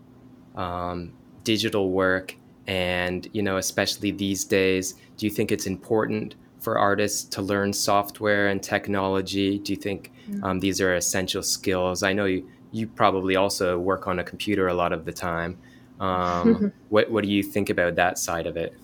um, 0.55 1.13
digital 1.45 1.91
work, 1.91 2.37
and 2.67 3.29
you 3.33 3.43
know, 3.43 3.57
especially 3.57 4.11
these 4.11 4.45
days. 4.45 4.95
Do 5.17 5.27
you 5.27 5.31
think 5.31 5.53
it's 5.53 5.67
important 5.67 6.35
for 6.61 6.79
artists 6.79 7.25
to 7.25 7.43
learn 7.43 7.73
software 7.73 8.49
and 8.49 8.63
technology? 8.63 9.59
Do 9.59 9.73
you 9.73 9.77
think 9.77 10.13
mm. 10.29 10.43
um, 10.45 10.61
these 10.61 10.81
are 10.81 10.95
essential 10.95 11.43
skills? 11.43 12.03
I 12.03 12.13
know 12.13 12.25
you 12.25 12.49
you 12.73 12.87
probably 12.87 13.37
also 13.37 13.79
work 13.79 14.07
on 14.07 14.19
a 14.19 14.25
computer 14.25 14.69
a 14.69 14.75
lot 14.75 14.93
of 14.93 15.05
the 15.05 15.13
time. 15.13 15.59
Um, 16.01 16.73
what 16.89 17.11
what 17.11 17.25
do 17.25 17.31
you 17.31 17.43
think 17.43 17.71
about 17.71 17.97
that 17.97 18.19
side 18.19 18.47
of 18.47 18.57
it? 18.57 18.75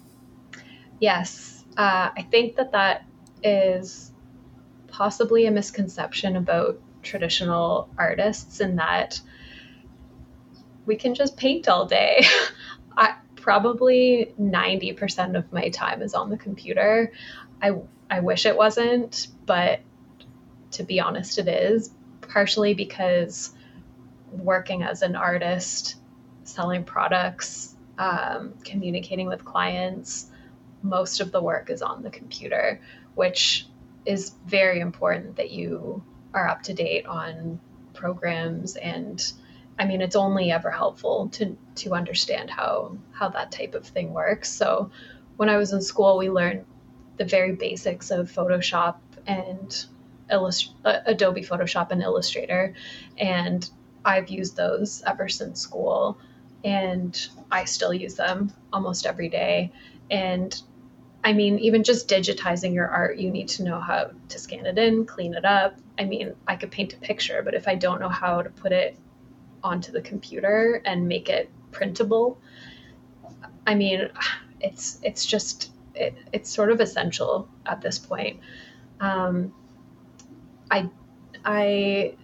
Yes, 1.01 1.65
uh, 1.77 2.11
I 2.17 2.27
think 2.31 2.57
that 2.57 2.73
that 2.73 3.05
is 3.43 4.13
possibly 4.89 5.47
a 5.47 5.51
misconception 5.51 6.37
about 6.37 6.81
traditional 7.03 7.89
artists 7.99 8.61
in 8.61 8.77
that 8.77 9.21
we 10.87 10.97
can 10.97 11.15
just 11.15 11.37
paint 11.37 11.69
all 11.69 11.87
day. 11.87 12.25
I, 12.97 13.15
probably 13.37 14.35
90% 14.41 15.37
of 15.37 15.53
my 15.53 15.69
time 15.69 16.03
is 16.03 16.15
on 16.15 16.31
the 16.31 16.37
computer. 16.37 17.13
I, 17.63 17.75
I 18.11 18.21
wish 18.21 18.47
it 18.47 18.57
wasn't, 18.57 19.29
but 19.47 19.81
to 20.73 20.83
be 20.83 20.99
honest, 20.99 21.39
it 21.39 21.49
is 21.49 21.91
partially 22.23 22.75
because 22.75 23.55
working 24.31 24.83
as 24.83 25.03
an 25.03 25.17
artist, 25.17 25.97
selling 26.45 26.85
products, 26.85 27.75
um, 27.99 28.55
communicating 28.65 29.29
with 29.29 29.45
clients, 29.45 30.31
most 30.83 31.21
of 31.21 31.33
the 31.33 31.43
work 31.43 31.71
is 31.71 31.83
on 31.83 32.03
the 32.03 32.11
computer, 32.11 32.81
which 33.19 33.67
is 34.07 34.31
very 34.47 34.79
important 34.79 35.35
that 35.35 35.51
you 35.51 36.05
are 36.33 36.49
up 36.49 36.63
to 36.63 36.73
date 36.73 37.05
on 37.07 37.59
programs 37.93 38.77
and 38.77 39.33
I 39.77 39.87
mean 39.87 40.03
it's 40.03 40.15
only 40.15 40.53
ever 40.53 40.71
helpful 40.71 41.29
to 41.31 41.57
to 41.83 41.95
understand 41.95 42.49
how 42.49 42.97
how 43.11 43.29
that 43.31 43.51
type 43.51 43.75
of 43.75 43.85
thing 43.85 44.13
works. 44.15 44.53
So 44.53 44.93
when 45.37 45.49
I 45.49 45.57
was 45.57 45.73
in 45.73 45.83
school 45.83 46.17
we 46.17 46.31
learned 46.31 46.65
the 47.17 47.25
very 47.25 47.57
basics 47.57 48.13
of 48.13 48.31
Photoshop 48.31 48.99
and 49.27 49.85
Illust- 50.31 50.75
uh, 50.85 51.01
Adobe 51.05 51.43
Photoshop 51.43 51.91
and 51.91 52.03
Illustrator 52.03 52.75
and 53.17 53.69
I've 54.05 54.29
used 54.29 54.55
those 54.55 55.03
ever 55.05 55.29
since 55.29 55.61
school 55.61 56.19
and 56.63 57.29
I 57.51 57.65
still 57.65 57.93
use 57.93 58.15
them 58.15 58.53
almost 58.73 59.07
every 59.07 59.29
day 59.29 59.73
and 60.09 60.63
I 61.29 61.35
mean, 61.35 61.59
even 61.59 61.85
just 61.85 62.09
digitizing 62.09 62.73
your 62.73 62.89
art, 62.89 63.19
you 63.19 63.31
need 63.31 63.49
to 63.49 63.63
know 63.63 63.81
how 63.81 64.13
to 64.31 64.39
scan 64.39 64.65
it 64.65 64.79
in, 64.79 65.05
clean 65.05 65.35
it 65.35 65.45
up. 65.45 65.77
I 65.99 66.07
mean, 66.07 66.33
I 66.47 66.57
could 66.57 66.71
paint 66.71 66.95
a 66.95 66.97
picture, 66.97 67.43
but 67.43 67.53
if 67.53 67.69
I 67.69 67.75
don't 67.75 68.01
know 68.01 68.09
how 68.09 68.41
to 68.41 68.49
put 68.49 68.73
it 68.73 68.97
onto 69.63 69.93
the 69.93 70.01
computer 70.01 70.81
and 70.87 71.07
make 71.07 71.29
it 71.29 71.51
printable, 71.71 72.39
I 73.67 73.75
mean, 73.75 74.09
it's 74.63 75.01
it's 75.03 75.27
just 75.27 75.71
it, 75.95 76.17
it's 76.33 76.49
sort 76.49 76.71
of 76.71 76.81
essential 76.81 77.47
at 77.67 77.83
this 77.83 77.99
point. 77.99 78.41
Um, 78.99 79.53
I 80.71 80.89
I 81.45 82.15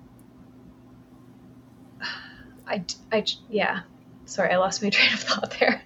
I 2.67 2.83
I 3.13 3.25
yeah 3.51 3.81
sorry, 4.27 4.53
I 4.53 4.57
lost 4.57 4.83
my 4.83 4.91
train 4.91 5.13
of 5.13 5.21
thought 5.21 5.57
there. 5.59 5.83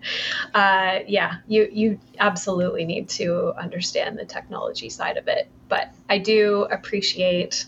Uh, 0.55 1.01
yeah, 1.07 1.36
you 1.47 1.68
you 1.72 2.01
absolutely 2.18 2.84
need 2.84 3.09
to 3.11 3.53
understand 3.59 4.18
the 4.18 4.24
technology 4.24 4.89
side 4.89 5.16
of 5.16 5.28
it, 5.28 5.49
but 5.68 5.93
I 6.09 6.18
do 6.18 6.66
appreciate 6.70 7.66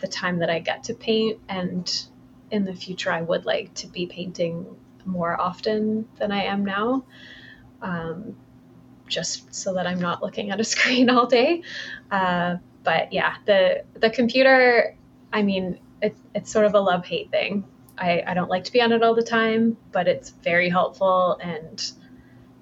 the 0.00 0.08
time 0.08 0.38
that 0.40 0.50
I 0.50 0.58
get 0.58 0.84
to 0.84 0.94
paint, 0.94 1.38
and 1.48 2.06
in 2.50 2.64
the 2.64 2.74
future, 2.74 3.10
I 3.10 3.22
would 3.22 3.46
like 3.46 3.72
to 3.74 3.86
be 3.86 4.06
painting 4.06 4.76
more 5.04 5.40
often 5.40 6.08
than 6.18 6.32
I 6.32 6.44
am 6.44 6.64
now. 6.64 7.04
Um, 7.80 8.36
just 9.08 9.54
so 9.54 9.74
that 9.74 9.86
I'm 9.86 10.00
not 10.00 10.22
looking 10.22 10.50
at 10.50 10.60
a 10.60 10.64
screen 10.74 11.10
all 11.10 11.26
day. 11.26 11.62
Uh, 12.10 12.56
but 12.82 13.12
yeah, 13.12 13.36
the 13.46 13.84
the 13.94 14.10
computer, 14.10 14.96
I 15.32 15.42
mean, 15.42 15.78
it, 16.00 16.16
it's 16.34 16.50
sort 16.50 16.66
of 16.66 16.74
a 16.74 16.80
love 16.80 17.04
hate 17.06 17.30
thing. 17.30 17.64
I, 18.02 18.24
I 18.26 18.34
don't 18.34 18.50
like 18.50 18.64
to 18.64 18.72
be 18.72 18.82
on 18.82 18.90
it 18.90 19.02
all 19.04 19.14
the 19.14 19.22
time, 19.22 19.76
but 19.92 20.08
it's 20.08 20.30
very 20.30 20.68
helpful 20.68 21.38
and 21.40 21.92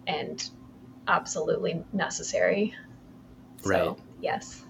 and 0.07 0.51
absolutely 1.09 1.83
necessary. 1.95 2.75
Right. 3.65 3.85
So, 3.85 3.97
yes. 4.21 4.65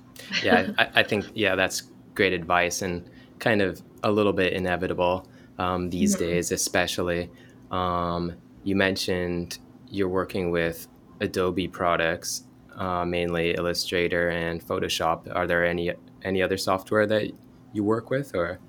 yeah, 0.44 0.70
I, 0.78 0.88
I, 0.96 1.02
think 1.02 1.26
yeah, 1.34 1.56
that's 1.56 1.82
great 2.14 2.32
advice 2.32 2.82
and 2.82 3.08
kind 3.40 3.62
of 3.62 3.82
a 4.04 4.10
little 4.10 4.32
bit 4.32 4.52
inevitable 4.52 5.26
um, 5.58 5.90
these 5.90 6.14
mm-hmm. 6.14 6.24
days, 6.24 6.52
especially. 6.52 7.30
Um, 7.70 8.34
you 8.62 8.76
mentioned 8.76 9.58
you're 9.88 10.08
working 10.08 10.52
with 10.52 10.86
Adobe 11.20 11.66
products, 11.66 12.44
uh, 12.76 13.04
mainly 13.04 13.54
Illustrator 13.54 14.28
and 14.30 14.62
Photoshop. 14.62 15.34
Are 15.34 15.48
there 15.48 15.64
any 15.64 15.92
any 16.22 16.42
other 16.42 16.56
software 16.56 17.06
that 17.06 17.32
you 17.72 17.82
work 17.82 18.08
with, 18.08 18.36
or? 18.36 18.60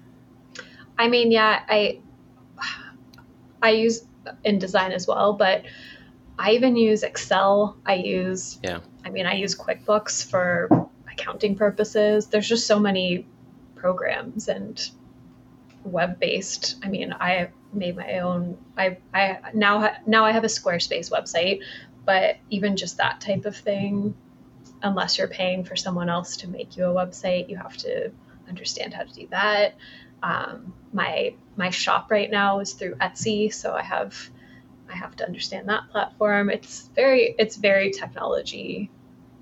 I 1.02 1.08
mean, 1.08 1.32
yeah, 1.32 1.64
I 1.68 2.00
I 3.60 3.72
use 3.72 4.04
InDesign 4.46 4.92
as 4.92 5.08
well, 5.08 5.34
but 5.34 5.64
I 6.38 6.52
even 6.52 6.76
use 6.76 7.02
Excel. 7.02 7.76
I 7.88 7.96
use 7.96 8.60
yeah. 8.62 8.82
I 9.04 9.10
mean, 9.10 9.26
I 9.26 9.34
use 9.34 9.56
QuickBooks 9.56 10.30
for 10.30 10.70
accounting 11.12 11.56
purposes. 11.56 12.28
There's 12.28 12.48
just 12.48 12.68
so 12.68 12.80
many 12.80 13.26
programs 13.76 14.48
and 14.48 14.80
web-based. 15.84 16.76
I 16.84 16.90
mean, 16.90 17.14
I 17.20 17.50
made 17.74 17.96
my 17.98 18.20
own. 18.20 18.60
I 18.78 18.98
I 19.12 19.40
now 19.56 19.96
now 20.06 20.24
I 20.24 20.32
have 20.32 20.44
a 20.44 20.54
Squarespace 20.60 21.10
website, 21.10 21.62
but 22.06 22.38
even 22.52 22.78
just 22.78 22.98
that 22.98 23.22
type 23.22 23.46
of 23.46 23.58
thing, 23.58 24.14
unless 24.84 25.18
you're 25.18 25.28
paying 25.28 25.64
for 25.64 25.76
someone 25.76 26.10
else 26.10 26.38
to 26.38 26.48
make 26.48 26.78
you 26.78 26.86
a 26.86 26.94
website, 26.94 27.50
you 27.50 27.58
have 27.58 27.76
to 27.78 28.12
understand 28.48 28.94
how 28.94 29.02
to 29.02 29.12
do 29.12 29.28
that. 29.32 29.74
Um, 30.24 30.74
my 30.94 31.36
my 31.56 31.70
shop 31.70 32.12
right 32.12 32.30
now 32.30 32.60
is 32.60 32.74
through 32.74 32.96
Etsy, 32.96 33.54
so 33.54 33.74
I 33.74 33.82
have 33.82 34.30
I 34.90 34.96
have 34.96 35.16
to 35.18 35.26
understand 35.26 35.70
that 35.70 35.90
platform. 35.92 36.50
It's 36.50 36.90
very 36.96 37.36
it's 37.38 37.56
very 37.56 37.92
technology 37.92 38.92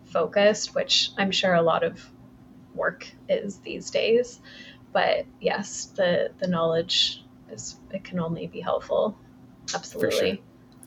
focused, 0.06 0.76
which 0.76 1.12
I'm 1.18 1.32
sure 1.32 1.54
a 1.54 1.62
lot 1.62 1.84
of 1.84 2.04
work 2.76 3.08
is 3.28 3.58
these 3.58 3.90
days. 3.90 4.40
But 4.94 5.26
yes, 5.40 5.86
the 5.96 6.32
the 6.40 6.48
knowledge 6.48 7.24
is 7.52 7.78
it 7.92 8.04
can 8.04 8.20
only 8.20 8.48
be 8.48 8.60
helpful. 8.60 9.18
Absolutely. 9.74 10.42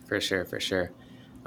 For 0.06 0.20
sure, 0.20 0.44
for 0.44 0.60
sure. 0.60 0.86
For 0.86 0.92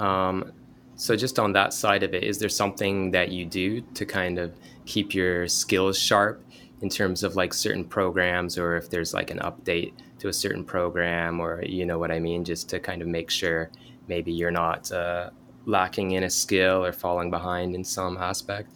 sure. 0.00 0.06
Um, 0.06 0.52
so 0.96 1.14
just 1.14 1.38
on 1.38 1.52
that 1.52 1.74
side 1.74 2.02
of 2.02 2.14
it, 2.14 2.24
is 2.24 2.38
there 2.38 2.48
something 2.48 3.10
that 3.10 3.30
you 3.30 3.44
do 3.44 3.82
to 3.82 4.06
kind 4.06 4.38
of 4.38 4.54
keep 4.86 5.14
your 5.14 5.46
skills 5.46 5.98
sharp 5.98 6.42
in 6.82 6.88
terms 6.88 7.22
of 7.22 7.36
like 7.36 7.54
certain 7.54 7.84
programs 7.84 8.58
or 8.58 8.76
if 8.76 8.90
there's 8.90 9.14
like 9.14 9.30
an 9.30 9.38
update 9.38 9.92
to 10.18 10.28
a 10.28 10.32
certain 10.32 10.64
program 10.64 11.40
or 11.40 11.62
you 11.64 11.86
know 11.86 11.98
what 11.98 12.10
I 12.10 12.18
mean, 12.18 12.44
just 12.44 12.68
to 12.70 12.80
kind 12.80 13.02
of 13.02 13.08
make 13.08 13.30
sure 13.30 13.70
maybe 14.08 14.32
you're 14.32 14.50
not 14.50 14.90
uh, 14.92 15.30
lacking 15.64 16.12
in 16.12 16.24
a 16.24 16.30
skill 16.30 16.84
or 16.84 16.92
falling 16.92 17.30
behind 17.30 17.74
in 17.74 17.84
some 17.84 18.16
aspect? 18.16 18.70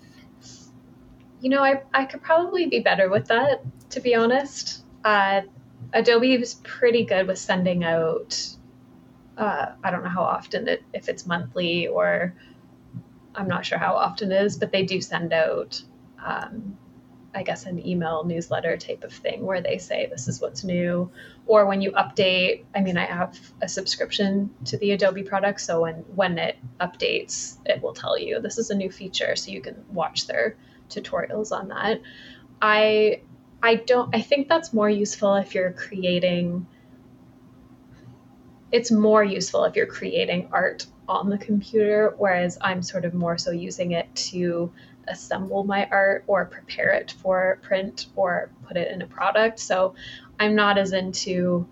You 1.40 1.50
know, 1.50 1.62
I, 1.62 1.82
I 1.94 2.04
could 2.04 2.22
probably 2.22 2.66
be 2.66 2.80
better 2.80 3.08
with 3.08 3.26
that, 3.28 3.62
to 3.90 4.00
be 4.00 4.14
honest. 4.14 4.84
Uh, 5.04 5.42
Adobe 5.92 6.34
is 6.34 6.54
pretty 6.62 7.04
good 7.04 7.26
with 7.26 7.38
sending 7.38 7.84
out, 7.84 8.38
uh, 9.38 9.72
I 9.82 9.90
don't 9.90 10.04
know 10.04 10.10
how 10.10 10.22
often, 10.22 10.68
it, 10.68 10.82
if 10.92 11.08
it's 11.08 11.26
monthly 11.26 11.86
or 11.86 12.34
I'm 13.34 13.48
not 13.48 13.64
sure 13.64 13.78
how 13.78 13.94
often 13.94 14.32
it 14.32 14.42
is, 14.44 14.58
but 14.58 14.72
they 14.72 14.84
do 14.84 15.00
send 15.00 15.32
out 15.32 15.82
um, 16.24 16.76
I 17.32 17.44
guess, 17.44 17.66
an 17.66 17.86
email 17.86 18.24
newsletter 18.24 18.76
type 18.76 19.04
of 19.04 19.12
thing 19.12 19.46
where 19.46 19.60
they 19.60 19.78
say 19.78 20.06
this 20.10 20.26
is 20.26 20.40
what's 20.40 20.64
new. 20.64 21.10
Or 21.46 21.66
when 21.66 21.80
you 21.80 21.92
update, 21.92 22.64
I 22.74 22.80
mean, 22.80 22.98
I 22.98 23.06
have 23.06 23.38
a 23.62 23.68
subscription 23.68 24.50
to 24.64 24.76
the 24.78 24.92
Adobe 24.92 25.22
product. 25.22 25.60
So 25.60 25.82
when, 25.82 25.96
when 26.14 26.38
it 26.38 26.56
updates, 26.80 27.58
it 27.66 27.80
will 27.82 27.92
tell 27.92 28.18
you 28.18 28.40
this 28.40 28.58
is 28.58 28.70
a 28.70 28.74
new 28.74 28.90
feature. 28.90 29.36
So 29.36 29.52
you 29.52 29.60
can 29.60 29.84
watch 29.92 30.26
their 30.26 30.56
tutorials 30.88 31.52
on 31.52 31.68
that. 31.68 32.00
I, 32.60 33.22
I 33.62 33.76
don't, 33.76 34.14
I 34.14 34.22
think 34.22 34.48
that's 34.48 34.72
more 34.72 34.90
useful 34.90 35.36
if 35.36 35.54
you're 35.54 35.72
creating, 35.72 36.66
it's 38.72 38.90
more 38.90 39.22
useful 39.22 39.64
if 39.64 39.76
you're 39.76 39.86
creating 39.86 40.48
art 40.50 40.86
on 41.08 41.28
the 41.28 41.38
computer, 41.38 42.14
whereas 42.18 42.58
I'm 42.60 42.82
sort 42.82 43.04
of 43.04 43.14
more 43.14 43.38
so 43.38 43.50
using 43.50 43.92
it 43.92 44.12
to 44.14 44.72
assemble 45.10 45.64
my 45.64 45.86
art 45.90 46.24
or 46.26 46.44
prepare 46.46 46.92
it 46.92 47.14
for 47.22 47.58
print 47.62 48.06
or 48.16 48.50
put 48.66 48.76
it 48.76 48.90
in 48.90 49.02
a 49.02 49.06
product. 49.06 49.58
So 49.58 49.94
I'm 50.38 50.54
not 50.54 50.78
as 50.78 50.92
into 50.92 51.68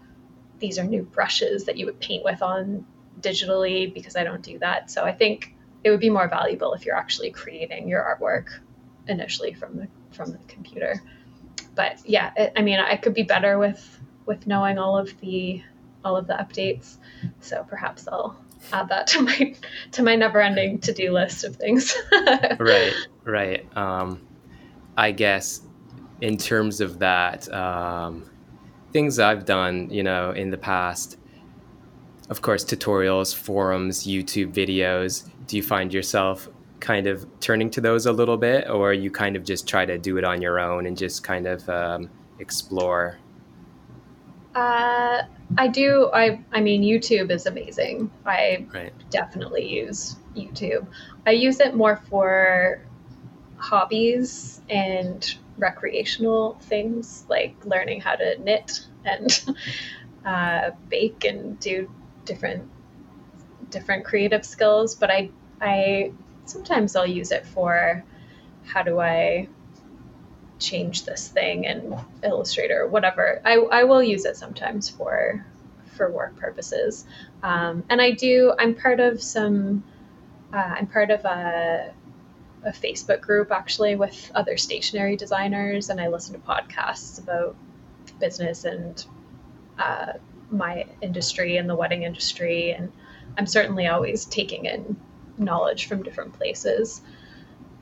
these 0.59 0.79
are 0.79 0.85
new 0.85 1.03
brushes 1.03 1.65
that 1.65 1.77
you 1.77 1.87
would 1.87 2.01
paint 2.01 2.25
with 2.25 2.43
on 2.43 2.85
digitally 3.21 3.93
because 3.93 4.17
I 4.17 4.25
don't 4.25 4.43
do 4.43 4.59
that. 4.59 4.91
So 4.91 5.05
I 5.05 5.13
think 5.13 5.55
it 5.85 5.91
would 5.91 6.01
be 6.01 6.11
more 6.11 6.29
valuable 6.29 6.75
if 6.75 6.85
you're 6.85 6.97
actually 6.97 7.31
creating 7.31 7.89
your 7.89 8.03
artwork 8.03 8.49
initially 9.07 9.55
from 9.55 9.77
the 9.77 9.89
from 10.11 10.33
the 10.33 10.39
computer. 10.49 11.03
But 11.75 12.01
yeah, 12.05 12.33
it, 12.37 12.53
I 12.57 12.63
mean, 12.63 12.81
I 12.81 12.97
could 12.97 13.15
be 13.15 13.23
better 13.23 13.59
with 13.59 14.01
with 14.27 14.47
knowing 14.47 14.79
all 14.79 14.99
of 14.99 15.19
the 15.21 15.63
all 16.05 16.17
of 16.17 16.27
the 16.27 16.35
updates. 16.35 16.97
So 17.41 17.65
perhaps 17.69 18.07
I'll 18.09 18.37
add 18.73 18.89
that 18.89 19.07
to 19.09 19.23
my 19.23 19.55
to 19.93 20.03
my 20.03 20.17
never 20.17 20.41
ending 20.41 20.79
to 20.81 20.93
do 20.93 21.13
list 21.13 21.45
of 21.45 21.57
things. 21.57 21.97
right, 22.59 22.93
right. 23.25 23.77
Um, 23.77 24.27
I 24.97 25.13
guess 25.13 25.63
in 26.21 26.37
terms 26.37 26.81
of 26.81 26.99
that, 26.99 27.53
um, 27.53 28.29
things 28.93 29.19
I've 29.19 29.45
done, 29.45 29.89
you 29.91 30.03
know, 30.03 30.33
in 30.33 30.51
the 30.51 30.59
past, 30.59 31.17
of 32.29 32.43
course, 32.43 32.65
tutorials, 32.65 33.35
forums, 33.35 34.07
YouTube 34.07 34.53
videos. 34.53 35.29
Do 35.47 35.57
you 35.57 35.63
find 35.63 35.93
yourself 35.95 36.49
kind 36.81 37.07
of 37.07 37.27
turning 37.41 37.71
to 37.71 37.81
those 37.81 38.07
a 38.07 38.13
little 38.13 38.37
bit, 38.37 38.69
or 38.69 38.93
you 38.93 39.11
kind 39.11 39.37
of 39.37 39.45
just 39.45 39.67
try 39.67 39.85
to 39.85 39.99
do 39.99 40.19
it 40.19 40.25
on 40.25 40.43
your 40.43 40.61
own 40.61 40.87
and 40.87 40.97
just 40.97 41.23
kind 41.23 41.47
of 41.47 41.69
um, 41.69 42.11
explore? 42.39 43.19
Uh, 44.59 45.23
I 45.57 45.69
do. 45.69 46.11
I 46.13 46.41
I 46.53 46.61
mean, 46.61 46.83
YouTube 46.83 47.31
is 47.31 47.47
amazing. 47.47 48.11
I 48.27 48.67
right. 48.75 48.93
definitely 49.09 49.73
use 49.73 50.17
YouTube. 50.35 50.85
I 51.27 51.31
use 51.31 51.61
it 51.61 51.77
more 51.77 51.97
for 52.11 52.81
hobbies 53.57 54.61
and 54.69 55.37
recreational 55.59 56.59
things 56.63 57.25
like 57.29 57.55
learning 57.65 58.01
how 58.01 58.17
to 58.17 58.37
knit 58.43 58.87
and 59.05 59.45
uh, 60.27 60.71
bake 60.89 61.25
and 61.25 61.59
do 61.61 61.89
different 62.25 62.69
different 63.71 64.05
creative 64.05 64.45
skills. 64.45 64.97
But 64.97 65.13
I 65.13 65.31
I 65.61 66.13
sometimes 66.47 66.97
I'll 66.97 67.07
use 67.07 67.31
it 67.31 67.47
for 67.47 68.03
how 68.65 68.83
do 68.83 68.99
I 68.99 69.49
change 70.59 71.05
this 71.05 71.29
thing 71.29 71.65
in 71.65 71.97
Illustrator 72.23 72.83
or 72.83 72.89
whatever. 72.89 73.41
I, 73.45 73.55
I 73.57 73.85
will 73.85 74.03
use 74.03 74.25
it 74.25 74.37
sometimes 74.37 74.89
for 74.89 75.45
for 75.97 76.11
work 76.11 76.37
purposes. 76.37 77.05
Um, 77.43 77.85
and 77.89 78.01
I 78.01 78.13
do. 78.13 78.55
I'm 78.59 78.75
part 78.75 79.01
of 79.01 79.23
some. 79.23 79.85
Uh, 80.53 80.75
I'm 80.79 80.87
part 80.87 81.11
of 81.11 81.25
a 81.25 81.93
a 82.65 82.71
Facebook 82.73 83.21
group 83.21 83.53
actually 83.53 83.95
with 83.95 84.33
other 84.35 84.57
stationery 84.57 85.17
designers, 85.17 85.91
and 85.91 86.01
I 86.01 86.09
listen 86.09 86.35
to 86.35 86.41
podcasts 86.41 87.23
about 87.23 87.57
business 88.19 88.65
and 88.65 89.05
uh, 89.79 90.15
my 90.51 90.87
industry 91.01 91.57
and 91.57 91.69
the 91.69 91.77
wedding 91.77 92.03
industry. 92.03 92.73
And 92.73 92.91
I'm 93.37 93.47
certainly 93.47 93.87
always 93.87 94.25
taking 94.25 94.65
in 94.65 94.97
knowledge 95.37 95.87
from 95.87 96.03
different 96.03 96.33
places. 96.33 97.01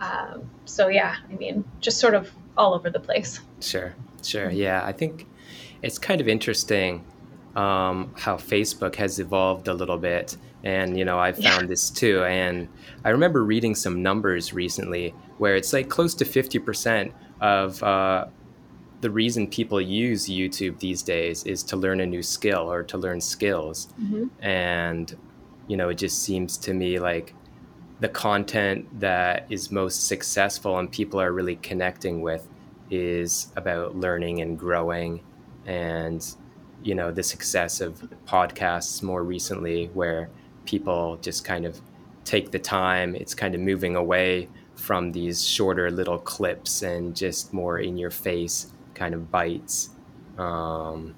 Um, 0.00 0.50
so 0.66 0.88
yeah, 0.88 1.16
I 1.30 1.34
mean, 1.36 1.64
just 1.80 1.98
sort 1.98 2.14
of 2.14 2.30
all 2.56 2.74
over 2.74 2.90
the 2.90 3.00
place. 3.00 3.40
Sure, 3.60 3.94
sure. 4.22 4.50
Yeah, 4.50 4.82
I 4.84 4.92
think 4.92 5.26
it's 5.82 5.98
kind 5.98 6.20
of 6.20 6.28
interesting 6.28 7.04
um, 7.56 8.12
how 8.16 8.36
Facebook 8.36 8.94
has 8.96 9.18
evolved 9.18 9.68
a 9.68 9.74
little 9.74 9.98
bit. 9.98 10.36
And, 10.62 10.98
you 10.98 11.04
know, 11.04 11.18
I 11.18 11.32
found 11.32 11.62
yeah. 11.62 11.66
this 11.66 11.90
too. 11.90 12.24
And 12.24 12.68
I 13.04 13.10
remember 13.10 13.44
reading 13.44 13.74
some 13.74 14.02
numbers 14.02 14.52
recently 14.52 15.14
where 15.38 15.56
it's 15.56 15.72
like 15.72 15.88
close 15.88 16.14
to 16.14 16.24
50% 16.24 17.12
of 17.40 17.82
uh, 17.82 18.26
the 19.00 19.10
reason 19.10 19.46
people 19.46 19.80
use 19.80 20.26
YouTube 20.26 20.78
these 20.80 21.02
days 21.02 21.44
is 21.44 21.62
to 21.64 21.76
learn 21.76 22.00
a 22.00 22.06
new 22.06 22.22
skill 22.22 22.70
or 22.70 22.82
to 22.84 22.98
learn 22.98 23.20
skills. 23.20 23.88
Mm-hmm. 24.00 24.26
And, 24.44 25.16
you 25.68 25.76
know, 25.76 25.88
it 25.88 25.96
just 25.98 26.22
seems 26.22 26.56
to 26.58 26.74
me 26.74 26.98
like 26.98 27.34
the 28.00 28.08
content 28.08 28.86
that 29.00 29.46
is 29.48 29.70
most 29.70 30.06
successful 30.06 30.78
and 30.78 30.90
people 30.90 31.20
are 31.20 31.32
really 31.32 31.56
connecting 31.56 32.20
with 32.20 32.46
is 32.90 33.50
about 33.56 33.96
learning 33.96 34.40
and 34.40 34.58
growing 34.58 35.20
and 35.66 36.34
you 36.82 36.94
know 36.94 37.10
the 37.10 37.22
success 37.22 37.80
of 37.80 38.00
podcasts 38.26 39.02
more 39.02 39.24
recently 39.24 39.86
where 39.94 40.28
people 40.66 41.16
just 41.22 41.44
kind 41.44 41.64
of 41.64 41.80
take 42.24 42.50
the 42.50 42.58
time 42.58 43.16
it's 43.16 43.34
kind 43.34 43.54
of 43.54 43.60
moving 43.60 43.96
away 43.96 44.48
from 44.76 45.10
these 45.12 45.44
shorter 45.44 45.90
little 45.90 46.18
clips 46.18 46.82
and 46.82 47.16
just 47.16 47.52
more 47.52 47.78
in 47.78 47.96
your 47.96 48.10
face 48.10 48.72
kind 48.94 49.14
of 49.14 49.30
bites. 49.30 49.90
Um, 50.38 51.14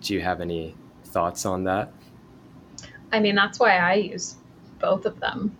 do 0.00 0.14
you 0.14 0.20
have 0.20 0.40
any 0.40 0.74
thoughts 1.06 1.46
on 1.46 1.64
that? 1.64 1.92
I 3.12 3.20
mean 3.20 3.34
that's 3.34 3.58
why 3.58 3.76
i 3.76 3.92
use 3.94 4.36
both 4.80 5.04
of 5.04 5.20
them 5.20 5.54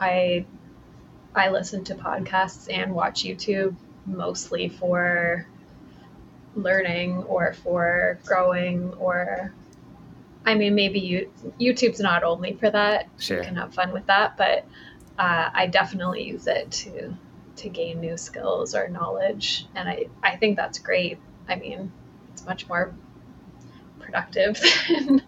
I 0.00 0.46
I 1.34 1.50
listen 1.50 1.84
to 1.84 1.94
podcasts 1.94 2.68
and 2.70 2.94
watch 2.94 3.24
YouTube 3.24 3.76
mostly 4.06 4.68
for 4.68 5.46
learning 6.54 7.22
or 7.24 7.52
for 7.52 8.18
growing 8.24 8.92
or 8.94 9.52
I 10.44 10.54
mean 10.54 10.74
maybe 10.74 11.00
you, 11.00 11.32
YouTube's 11.60 12.00
not 12.00 12.22
only 12.22 12.54
for 12.54 12.70
that. 12.70 13.08
Sure. 13.18 13.38
You 13.38 13.44
can 13.44 13.56
have 13.56 13.74
fun 13.74 13.92
with 13.92 14.06
that, 14.06 14.36
but 14.36 14.64
uh, 15.18 15.50
I 15.52 15.66
definitely 15.66 16.24
use 16.24 16.46
it 16.46 16.70
to 16.70 17.14
to 17.56 17.68
gain 17.68 18.00
new 18.00 18.16
skills 18.16 18.74
or 18.74 18.88
knowledge, 18.88 19.66
and 19.74 19.88
I 19.88 20.06
I 20.22 20.36
think 20.36 20.56
that's 20.56 20.78
great. 20.78 21.18
I 21.48 21.56
mean, 21.56 21.90
it's 22.32 22.44
much 22.44 22.68
more 22.68 22.94
productive 23.98 24.60
than 24.88 25.22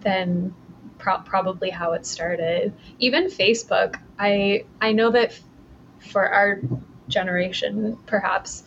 than 0.00 0.54
pro- 0.98 1.20
probably 1.20 1.70
how 1.70 1.92
it 1.92 2.06
started. 2.06 2.72
Even 2.98 3.26
Facebook, 3.26 3.98
I 4.18 4.64
I 4.80 4.92
know 4.92 5.10
that 5.10 5.38
for 5.98 6.28
our 6.28 6.60
generation, 7.08 7.96
perhaps 8.06 8.64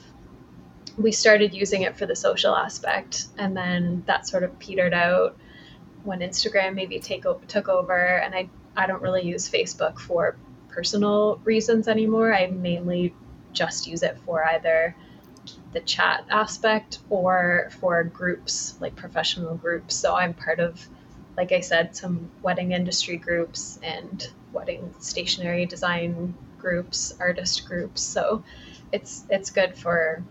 we 0.97 1.11
started 1.11 1.53
using 1.53 1.83
it 1.83 1.97
for 1.97 2.05
the 2.05 2.15
social 2.15 2.55
aspect, 2.55 3.27
and 3.37 3.55
then 3.55 4.03
that 4.07 4.27
sort 4.27 4.43
of 4.43 4.57
petered 4.59 4.93
out 4.93 5.37
when 6.03 6.19
Instagram 6.19 6.73
maybe 6.73 6.99
take 6.99 7.25
o- 7.25 7.41
took 7.47 7.69
over. 7.69 8.17
And 8.17 8.33
I 8.33 8.49
I 8.75 8.87
don't 8.87 9.01
really 9.01 9.23
use 9.23 9.49
Facebook 9.49 9.99
for 9.99 10.35
personal 10.69 11.39
reasons 11.43 11.87
anymore. 11.87 12.33
I 12.33 12.47
mainly 12.47 13.13
just 13.53 13.87
use 13.87 14.01
it 14.03 14.17
for 14.25 14.43
either 14.45 14.95
the 15.73 15.79
chat 15.81 16.25
aspect 16.29 16.99
or 17.09 17.69
for 17.79 18.03
groups 18.03 18.75
like 18.79 18.95
professional 18.95 19.55
groups. 19.55 19.95
So 19.95 20.15
I'm 20.15 20.33
part 20.33 20.59
of 20.59 20.87
like 21.37 21.51
I 21.51 21.61
said, 21.61 21.95
some 21.95 22.29
wedding 22.41 22.71
industry 22.71 23.17
groups 23.17 23.79
and 23.83 24.27
wedding 24.51 24.93
stationery 24.99 25.65
design 25.65 26.33
groups, 26.57 27.13
artist 27.19 27.67
groups. 27.67 28.01
So 28.01 28.43
it's 28.91 29.25
it's 29.29 29.49
good 29.49 29.77
for 29.77 30.23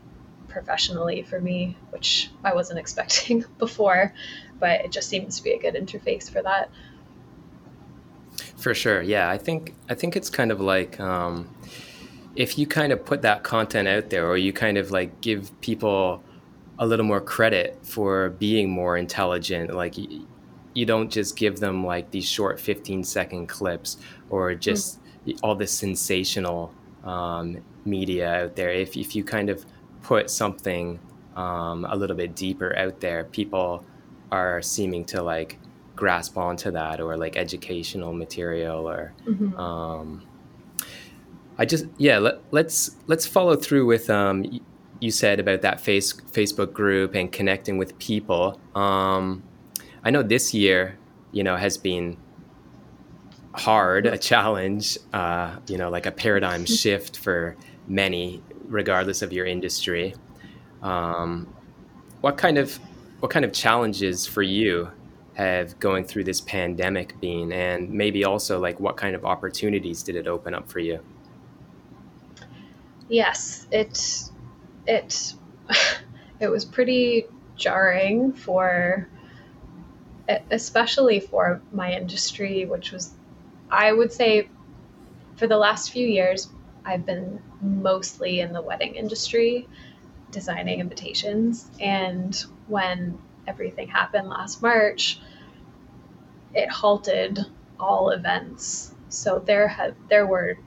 professionally 0.48 1.22
for 1.22 1.40
me, 1.40 1.76
which 1.90 2.30
I 2.44 2.54
wasn't 2.54 2.78
expecting 2.84 3.44
before, 3.58 4.12
but 4.58 4.82
it 4.82 4.92
just 4.92 5.08
seems 5.08 5.38
to 5.38 5.42
be 5.42 5.52
a 5.52 5.58
good 5.58 5.74
interface 5.74 6.30
for 6.30 6.42
that. 6.42 6.70
For 8.56 8.74
sure, 8.74 9.00
yeah. 9.00 9.30
I 9.30 9.38
think 9.38 9.74
I 9.88 9.94
think 9.94 10.16
it's 10.16 10.30
kind 10.30 10.52
of 10.52 10.60
like 10.60 11.00
um, 11.00 11.48
if 12.36 12.58
you 12.58 12.66
kind 12.66 12.92
of 12.92 13.04
put 13.04 13.22
that 13.22 13.42
content 13.42 13.88
out 13.88 14.10
there, 14.10 14.28
or 14.28 14.36
you 14.36 14.52
kind 14.52 14.76
of 14.76 14.90
like 14.90 15.20
give 15.20 15.58
people 15.60 16.22
a 16.78 16.86
little 16.86 17.04
more 17.04 17.20
credit 17.20 17.78
for 17.82 18.30
being 18.30 18.70
more 18.70 18.96
intelligent, 18.96 19.74
like 19.74 19.96
you 20.74 20.86
don't 20.86 21.10
just 21.10 21.36
give 21.36 21.60
them 21.60 21.84
like 21.84 22.10
these 22.10 22.28
short 22.28 22.60
15 22.60 23.04
second 23.04 23.46
clips 23.48 23.98
or 24.28 24.54
just 24.54 25.00
mm. 25.26 25.38
all 25.42 25.54
this 25.54 25.72
sensational 25.72 26.72
um, 27.04 27.58
media 27.84 28.44
out 28.44 28.56
there. 28.56 28.70
If, 28.70 28.96
if 28.96 29.16
you 29.16 29.24
kind 29.24 29.50
of 29.50 29.64
put 30.02 30.30
something 30.30 30.98
um, 31.36 31.86
a 31.88 31.96
little 31.96 32.16
bit 32.16 32.36
deeper 32.36 32.76
out 32.76 33.00
there, 33.00 33.24
people 33.24 33.84
are 34.30 34.62
seeming 34.62 35.04
to 35.06 35.22
like 35.22 35.58
grasp 35.96 36.38
onto 36.38 36.70
that 36.70 37.00
or 37.00 37.16
like 37.16 37.36
educational 37.36 38.12
material 38.12 38.88
or 38.88 39.12
mm-hmm. 39.26 39.54
um, 39.58 40.22
I 41.58 41.66
just 41.66 41.84
yeah 41.98 42.18
let, 42.18 42.40
let's 42.52 42.96
let's 43.06 43.26
follow 43.26 43.54
through 43.54 43.84
with 43.84 44.08
um, 44.08 44.60
you 45.00 45.10
said 45.10 45.40
about 45.40 45.60
that 45.60 45.80
face 45.80 46.12
Facebook 46.12 46.72
group 46.72 47.14
and 47.14 47.30
connecting 47.30 47.76
with 47.76 47.98
people. 47.98 48.58
Um, 48.74 49.42
I 50.02 50.10
know 50.10 50.22
this 50.22 50.54
year, 50.54 50.98
you 51.32 51.42
know, 51.42 51.56
has 51.56 51.76
been 51.76 52.16
hard, 53.52 54.06
a 54.06 54.16
challenge, 54.16 54.98
uh, 55.12 55.56
you 55.66 55.76
know, 55.76 55.90
like 55.90 56.06
a 56.06 56.12
paradigm 56.12 56.64
shift 56.66 57.18
for 57.18 57.56
many, 57.86 58.42
regardless 58.66 59.22
of 59.22 59.32
your 59.32 59.46
industry. 59.46 60.14
Um, 60.82 61.52
what 62.20 62.36
kind 62.36 62.58
of 62.58 62.78
what 63.20 63.30
kind 63.30 63.44
of 63.44 63.52
challenges 63.52 64.26
for 64.26 64.42
you 64.42 64.90
have 65.34 65.78
going 65.78 66.04
through 66.04 66.24
this 66.24 66.40
pandemic 66.40 67.18
been, 67.20 67.52
and 67.52 67.90
maybe 67.90 68.24
also 68.24 68.58
like 68.58 68.80
what 68.80 68.96
kind 68.96 69.14
of 69.14 69.24
opportunities 69.24 70.02
did 70.02 70.16
it 70.16 70.26
open 70.26 70.54
up 70.54 70.70
for 70.70 70.78
you? 70.78 71.00
Yes, 73.08 73.66
it 73.70 74.30
it 74.86 75.34
it 76.40 76.48
was 76.48 76.64
pretty 76.64 77.26
jarring 77.56 78.32
for 78.32 79.08
especially 80.50 81.20
for 81.20 81.60
my 81.72 81.92
industry, 81.92 82.64
which 82.64 82.92
was, 82.92 83.12
I 83.70 83.92
would 83.92 84.12
say, 84.12 84.48
for 85.36 85.46
the 85.46 85.56
last 85.56 85.90
few 85.90 86.06
years, 86.06 86.48
I've 86.84 87.06
been 87.06 87.42
mostly 87.60 88.40
in 88.40 88.52
the 88.52 88.62
wedding 88.62 88.94
industry, 88.94 89.68
designing 90.30 90.80
invitations. 90.80 91.70
And 91.80 92.34
when 92.68 93.18
everything 93.46 93.88
happened 93.88 94.28
last 94.28 94.62
March, 94.62 95.20
it 96.54 96.70
halted 96.70 97.38
all 97.78 98.10
events. 98.10 98.94
So 99.08 99.38
there 99.38 99.68
had 99.68 99.94
there 100.08 100.26
were 100.26 100.58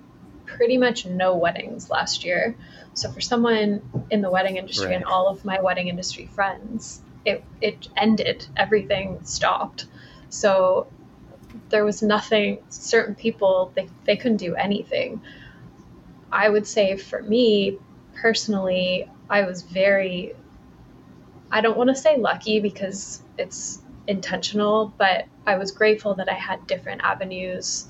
pretty 0.45 0.77
much 0.77 1.05
no 1.05 1.35
weddings 1.35 1.89
last 1.89 2.23
year. 2.23 2.55
So 2.93 3.11
for 3.11 3.21
someone 3.21 4.07
in 4.11 4.21
the 4.21 4.29
wedding 4.29 4.57
industry 4.57 4.87
right. 4.87 4.95
and 4.95 5.05
all 5.05 5.27
of 5.27 5.45
my 5.45 5.61
wedding 5.61 5.87
industry 5.87 6.27
friends, 6.27 7.01
it 7.25 7.43
it 7.61 7.87
ended. 7.97 8.47
Everything 8.57 9.19
stopped. 9.23 9.85
So 10.29 10.87
there 11.69 11.85
was 11.85 12.01
nothing, 12.01 12.59
certain 12.69 13.15
people, 13.15 13.71
they, 13.75 13.87
they 14.05 14.17
couldn't 14.17 14.37
do 14.37 14.55
anything. 14.55 15.21
I 16.31 16.49
would 16.49 16.65
say 16.65 16.97
for 16.97 17.21
me 17.21 17.77
personally, 18.15 19.09
I 19.29 19.43
was 19.43 19.61
very, 19.61 20.35
I 21.51 21.61
don't 21.61 21.77
want 21.77 21.89
to 21.89 21.95
say 21.95 22.17
lucky 22.17 22.59
because 22.59 23.21
it's 23.37 23.81
intentional, 24.07 24.93
but 24.97 25.25
I 25.45 25.57
was 25.57 25.71
grateful 25.71 26.15
that 26.15 26.29
I 26.29 26.33
had 26.33 26.65
different 26.67 27.01
avenues 27.03 27.87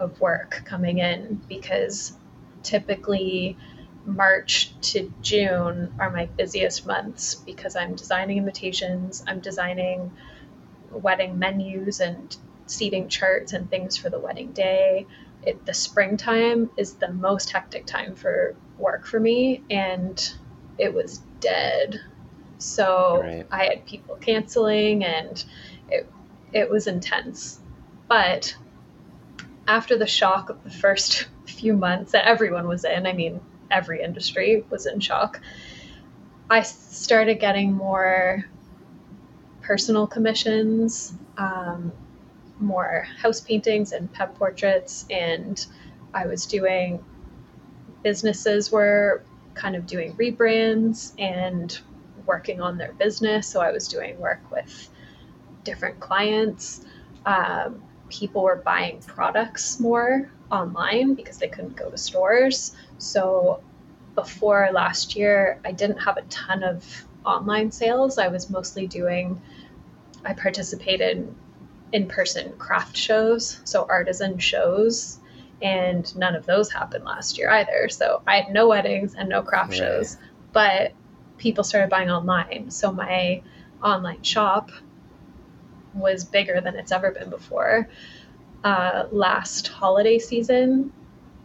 of 0.00 0.20
work 0.20 0.62
coming 0.64 0.98
in 0.98 1.40
because 1.48 2.16
typically 2.62 3.56
March 4.04 4.74
to 4.80 5.12
June 5.22 5.92
are 5.98 6.10
my 6.10 6.26
busiest 6.26 6.86
months 6.86 7.34
because 7.34 7.76
I'm 7.76 7.94
designing 7.94 8.38
invitations, 8.38 9.22
I'm 9.26 9.40
designing 9.40 10.10
wedding 10.90 11.38
menus 11.38 12.00
and 12.00 12.36
seating 12.66 13.08
charts 13.08 13.52
and 13.52 13.70
things 13.70 13.96
for 13.96 14.10
the 14.10 14.18
wedding 14.18 14.52
day. 14.52 15.06
It, 15.44 15.64
the 15.66 15.74
springtime 15.74 16.70
is 16.76 16.94
the 16.94 17.12
most 17.12 17.50
hectic 17.50 17.86
time 17.86 18.14
for 18.14 18.54
work 18.78 19.06
for 19.06 19.18
me, 19.18 19.62
and 19.70 20.34
it 20.78 20.92
was 20.92 21.18
dead. 21.40 22.00
So 22.58 23.20
right. 23.22 23.46
I 23.50 23.64
had 23.64 23.86
people 23.86 24.16
canceling, 24.16 25.04
and 25.04 25.44
it 25.88 26.08
it 26.52 26.70
was 26.70 26.86
intense. 26.86 27.60
But 28.08 28.56
after 29.66 29.96
the 29.96 30.06
shock 30.06 30.50
of 30.50 30.62
the 30.62 30.70
first 30.70 31.26
few 31.46 31.74
months 31.74 32.12
that 32.12 32.26
everyone 32.26 32.68
was 32.68 32.84
in, 32.84 33.06
I 33.06 33.12
mean, 33.12 33.40
every 33.72 34.02
industry 34.02 34.64
was 34.70 34.86
in 34.86 35.00
shock. 35.00 35.40
I 36.50 36.62
started 36.62 37.40
getting 37.40 37.72
more 37.72 38.44
personal 39.62 40.06
commissions, 40.06 41.14
um, 41.38 41.92
more 42.60 43.06
house 43.18 43.40
paintings 43.40 43.92
and 43.92 44.12
pet 44.12 44.34
portraits, 44.34 45.06
and 45.10 45.66
I 46.12 46.26
was 46.26 46.46
doing 46.46 47.02
businesses 48.02 48.70
were 48.70 49.24
kind 49.54 49.76
of 49.76 49.86
doing 49.86 50.14
rebrands 50.14 51.12
and 51.18 51.80
working 52.26 52.60
on 52.60 52.78
their 52.78 52.92
business. 52.92 53.46
So 53.48 53.60
I 53.60 53.72
was 53.72 53.88
doing 53.88 54.18
work 54.18 54.40
with 54.50 54.88
different 55.64 56.00
clients. 56.00 56.84
Um, 57.24 57.82
people 58.08 58.42
were 58.42 58.56
buying 58.56 59.00
products 59.00 59.80
more 59.80 60.30
online 60.52 61.14
because 61.14 61.38
they 61.38 61.48
couldn't 61.48 61.76
go 61.76 61.90
to 61.90 61.98
stores. 61.98 62.76
So 62.98 63.62
before 64.14 64.68
last 64.72 65.16
year, 65.16 65.58
I 65.64 65.72
didn't 65.72 65.98
have 65.98 66.18
a 66.18 66.22
ton 66.22 66.62
of 66.62 66.84
online 67.24 67.72
sales. 67.72 68.18
I 68.18 68.28
was 68.28 68.50
mostly 68.50 68.86
doing, 68.86 69.40
I 70.24 70.34
participated 70.34 71.34
in 71.92 72.08
person 72.08 72.52
craft 72.58 72.96
shows, 72.96 73.60
so 73.64 73.86
artisan 73.88 74.38
shows, 74.38 75.18
and 75.62 76.14
none 76.16 76.34
of 76.34 76.44
those 76.46 76.70
happened 76.70 77.04
last 77.04 77.38
year 77.38 77.50
either. 77.50 77.88
So 77.88 78.22
I 78.26 78.36
had 78.36 78.52
no 78.52 78.68
weddings 78.68 79.14
and 79.14 79.28
no 79.28 79.42
craft 79.42 79.70
right. 79.70 79.78
shows, 79.78 80.16
but 80.52 80.92
people 81.38 81.64
started 81.64 81.88
buying 81.90 82.10
online. 82.10 82.70
So 82.70 82.92
my 82.92 83.42
online 83.82 84.22
shop 84.22 84.70
was 85.94 86.24
bigger 86.24 86.60
than 86.60 86.76
it's 86.76 86.92
ever 86.92 87.10
been 87.10 87.30
before. 87.30 87.88
Uh, 88.64 89.06
last 89.10 89.68
holiday 89.68 90.18
season, 90.18 90.92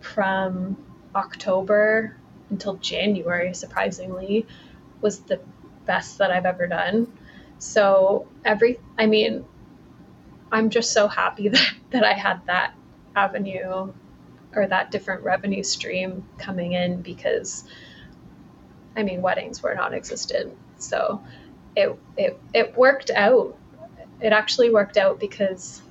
from 0.01 0.77
October 1.15 2.15
until 2.49 2.75
January, 2.75 3.53
surprisingly, 3.53 4.45
was 5.01 5.19
the 5.21 5.39
best 5.85 6.17
that 6.19 6.31
I've 6.31 6.45
ever 6.45 6.67
done. 6.67 7.11
So 7.59 8.27
every, 8.45 8.79
I 8.97 9.05
mean, 9.05 9.45
I'm 10.51 10.69
just 10.69 10.93
so 10.93 11.07
happy 11.07 11.49
that, 11.49 11.73
that 11.91 12.03
I 12.03 12.13
had 12.13 12.45
that 12.45 12.73
avenue 13.15 13.91
or 14.55 14.67
that 14.67 14.91
different 14.91 15.23
revenue 15.23 15.63
stream 15.63 16.23
coming 16.37 16.73
in 16.73 17.01
because 17.01 17.65
I 18.95 19.03
mean 19.03 19.21
weddings 19.21 19.61
were 19.61 19.75
non-existent. 19.75 20.55
So 20.77 21.23
it 21.75 21.97
it 22.17 22.39
it 22.53 22.77
worked 22.77 23.11
out. 23.11 23.57
It 24.21 24.33
actually 24.33 24.71
worked 24.71 24.97
out 24.97 25.19
because 25.19 25.81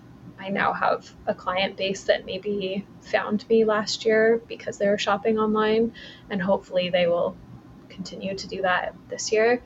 I 0.47 0.51
now 0.51 0.73
have 0.73 1.11
a 1.27 1.35
client 1.35 1.77
base 1.77 2.05
that 2.05 2.25
maybe 2.25 2.87
found 3.01 3.49
me 3.49 3.65
last 3.65 4.05
year 4.05 4.41
because 4.47 4.79
they 4.79 4.87
were 4.87 4.99
shopping 4.99 5.41
online, 5.41 5.93
and 6.31 6.41
hopefully 6.41 6.89
they 6.89 7.09
will 7.09 7.37
continue 7.89 8.37
to 8.37 8.47
do 8.47 8.63
that 8.63 8.95
this 9.09 9.33
year. 9.33 9.61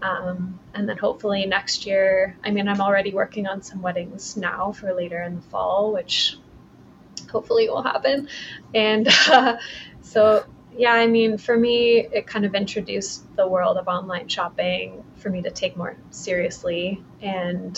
Um, 0.00 0.58
and 0.72 0.88
then 0.88 0.96
hopefully 0.96 1.44
next 1.44 1.84
year, 1.84 2.38
I 2.42 2.52
mean, 2.52 2.68
I'm 2.68 2.80
already 2.80 3.12
working 3.12 3.46
on 3.46 3.62
some 3.62 3.82
weddings 3.82 4.34
now 4.34 4.72
for 4.72 4.94
later 4.94 5.22
in 5.22 5.36
the 5.36 5.42
fall, 5.42 5.92
which 5.92 6.38
hopefully 7.30 7.68
will 7.68 7.82
happen. 7.82 8.28
And 8.74 9.06
uh, 9.28 9.58
so, 10.00 10.46
yeah, 10.74 10.94
I 10.94 11.06
mean, 11.06 11.36
for 11.36 11.56
me, 11.56 11.98
it 11.98 12.26
kind 12.26 12.46
of 12.46 12.54
introduced 12.54 13.36
the 13.36 13.46
world 13.46 13.76
of 13.76 13.88
online 13.88 14.28
shopping 14.28 15.04
for 15.16 15.28
me 15.28 15.42
to 15.42 15.50
take 15.50 15.76
more 15.76 15.98
seriously. 16.10 17.02
And 17.20 17.76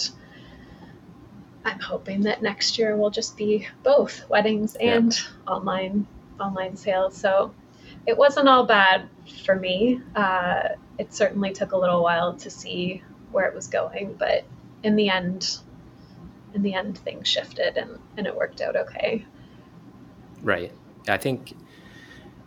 I'm 1.66 1.80
hoping 1.80 2.20
that 2.22 2.42
next 2.42 2.78
year 2.78 2.96
will 2.96 3.10
just 3.10 3.36
be 3.36 3.66
both 3.82 4.28
weddings 4.28 4.76
and 4.76 5.12
yeah. 5.12 5.52
online 5.52 6.06
online 6.38 6.76
sales. 6.76 7.16
So 7.16 7.52
it 8.06 8.16
wasn't 8.16 8.48
all 8.48 8.64
bad 8.64 9.08
for 9.44 9.56
me. 9.56 10.00
Uh, 10.14 10.68
it 10.96 11.12
certainly 11.12 11.52
took 11.52 11.72
a 11.72 11.76
little 11.76 12.04
while 12.04 12.34
to 12.34 12.50
see 12.50 13.02
where 13.32 13.46
it 13.46 13.54
was 13.54 13.66
going, 13.66 14.14
but 14.16 14.44
in 14.84 14.94
the 14.94 15.08
end, 15.08 15.58
in 16.54 16.62
the 16.62 16.72
end, 16.72 16.98
things 16.98 17.26
shifted 17.26 17.76
and, 17.76 17.98
and 18.16 18.28
it 18.28 18.36
worked 18.36 18.60
out 18.60 18.76
okay. 18.76 19.26
Right. 20.42 20.72
I 21.08 21.16
think, 21.16 21.52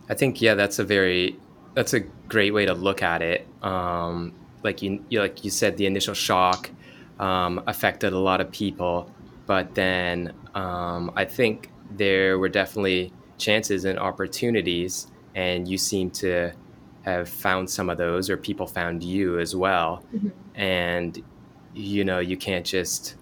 I 0.08 0.14
think, 0.14 0.40
yeah, 0.40 0.54
that's 0.54 0.78
a 0.78 0.84
very, 0.84 1.36
that's 1.74 1.92
a 1.92 2.00
great 2.00 2.54
way 2.54 2.64
to 2.64 2.72
look 2.72 3.02
at 3.02 3.20
it. 3.20 3.46
Um, 3.62 4.32
like 4.62 4.80
you, 4.80 5.04
you, 5.10 5.20
like 5.20 5.44
you 5.44 5.50
said, 5.50 5.76
the 5.76 5.84
initial 5.84 6.14
shock 6.14 6.70
um, 7.20 7.62
affected 7.66 8.12
a 8.12 8.18
lot 8.18 8.40
of 8.40 8.50
people, 8.50 9.08
but 9.46 9.74
then 9.74 10.32
um, 10.54 11.12
I 11.14 11.24
think 11.24 11.70
there 11.96 12.38
were 12.38 12.48
definitely 12.48 13.12
chances 13.38 13.84
and 13.84 13.98
opportunities, 13.98 15.06
and 15.34 15.68
you 15.68 15.78
seem 15.78 16.10
to 16.10 16.52
have 17.02 17.28
found 17.28 17.70
some 17.70 17.88
of 17.88 17.98
those 17.98 18.28
or 18.28 18.36
people 18.36 18.66
found 18.66 19.02
you 19.02 19.38
as 19.38 19.54
well. 19.54 20.04
Mm-hmm. 20.14 20.28
and 20.54 21.22
you 21.72 22.04
know 22.04 22.18
you 22.18 22.36
can't 22.36 22.66
just 22.66 23.14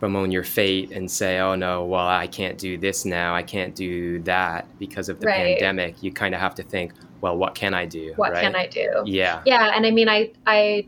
bemoan 0.00 0.30
your 0.30 0.42
fate 0.42 0.90
and 0.90 1.10
say 1.10 1.38
oh 1.38 1.54
no 1.54 1.84
well 1.84 2.06
i 2.06 2.26
can't 2.26 2.56
do 2.56 2.78
this 2.78 3.04
now. 3.04 3.34
I 3.34 3.42
can't 3.42 3.74
do 3.74 4.20
that 4.20 4.66
because 4.78 5.10
of 5.10 5.20
the 5.20 5.26
right. 5.26 5.58
pandemic. 5.58 6.02
You 6.02 6.10
kind 6.10 6.34
of 6.34 6.40
have 6.40 6.54
to 6.54 6.62
think 6.62 6.94
well 7.20 7.36
what 7.36 7.54
can 7.54 7.74
i 7.74 7.84
do? 7.84 8.14
What 8.16 8.32
right? 8.32 8.42
can 8.42 8.56
i 8.56 8.66
do? 8.66 9.02
Yeah. 9.04 9.42
Yeah 9.44 9.72
and 9.74 9.84
i 9.84 9.90
mean 9.90 10.08
i 10.08 10.30
i 10.46 10.86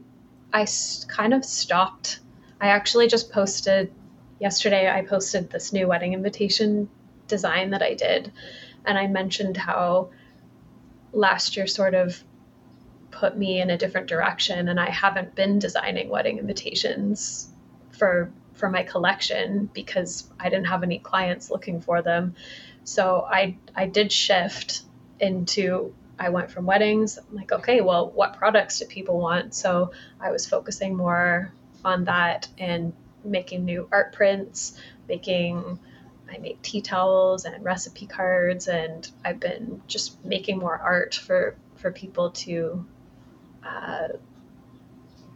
i 0.54 0.66
kind 1.08 1.34
of 1.34 1.44
stopped 1.44 2.20
i 2.62 2.68
actually 2.68 3.06
just 3.06 3.30
posted 3.30 3.92
yesterday 4.40 4.90
i 4.90 5.02
posted 5.02 5.50
this 5.50 5.72
new 5.72 5.86
wedding 5.86 6.14
invitation 6.14 6.88
design 7.28 7.70
that 7.70 7.82
i 7.82 7.92
did 7.92 8.32
and 8.86 8.96
i 8.96 9.06
mentioned 9.06 9.56
how 9.58 10.08
last 11.12 11.56
year 11.56 11.66
sort 11.66 11.94
of 11.94 12.24
put 13.12 13.36
me 13.36 13.60
in 13.60 13.70
a 13.70 13.78
different 13.78 14.08
direction 14.08 14.68
and 14.68 14.80
I 14.80 14.90
haven't 14.90 15.36
been 15.36 15.60
designing 15.60 16.08
wedding 16.08 16.38
invitations 16.38 17.48
for 17.90 18.32
for 18.54 18.68
my 18.68 18.82
collection 18.82 19.70
because 19.72 20.28
I 20.40 20.48
didn't 20.48 20.66
have 20.66 20.82
any 20.82 20.98
clients 20.98 21.50
looking 21.50 21.80
for 21.80 22.02
them. 22.02 22.34
So 22.84 23.26
I 23.30 23.56
I 23.76 23.86
did 23.86 24.10
shift 24.10 24.82
into 25.20 25.94
I 26.18 26.30
went 26.30 26.50
from 26.50 26.66
weddings 26.66 27.18
I'm 27.18 27.36
like 27.36 27.52
okay, 27.52 27.80
well 27.80 28.10
what 28.10 28.36
products 28.36 28.78
do 28.80 28.86
people 28.86 29.18
want? 29.18 29.54
So 29.54 29.92
I 30.20 30.30
was 30.32 30.46
focusing 30.46 30.96
more 30.96 31.52
on 31.84 32.04
that 32.04 32.48
and 32.58 32.92
making 33.24 33.64
new 33.64 33.88
art 33.92 34.12
prints, 34.12 34.78
making 35.08 35.78
I 36.30 36.38
make 36.38 36.62
tea 36.62 36.80
towels 36.80 37.44
and 37.44 37.62
recipe 37.62 38.06
cards 38.06 38.66
and 38.66 39.08
I've 39.24 39.38
been 39.38 39.82
just 39.86 40.24
making 40.24 40.58
more 40.58 40.76
art 40.76 41.14
for 41.14 41.56
for 41.76 41.92
people 41.92 42.30
to 42.30 42.86
uh, 43.64 44.08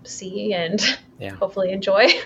see 0.04 0.54
and 0.54 0.80
yeah. 1.18 1.34
hopefully 1.34 1.72
enjoy. 1.72 2.08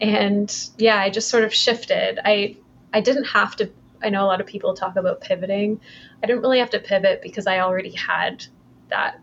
And 0.00 0.52
yeah, 0.76 0.98
I 0.98 1.08
just 1.08 1.28
sort 1.28 1.44
of 1.44 1.54
shifted. 1.54 2.18
I 2.24 2.56
I 2.92 3.00
didn't 3.00 3.24
have 3.24 3.54
to. 3.56 3.70
I 4.02 4.10
know 4.10 4.24
a 4.24 4.26
lot 4.26 4.40
of 4.40 4.46
people 4.46 4.74
talk 4.74 4.96
about 4.96 5.20
pivoting. 5.20 5.80
I 6.22 6.26
didn't 6.26 6.42
really 6.42 6.58
have 6.58 6.70
to 6.70 6.80
pivot 6.80 7.22
because 7.22 7.46
I 7.46 7.60
already 7.60 7.92
had 7.92 8.44
that 8.90 9.20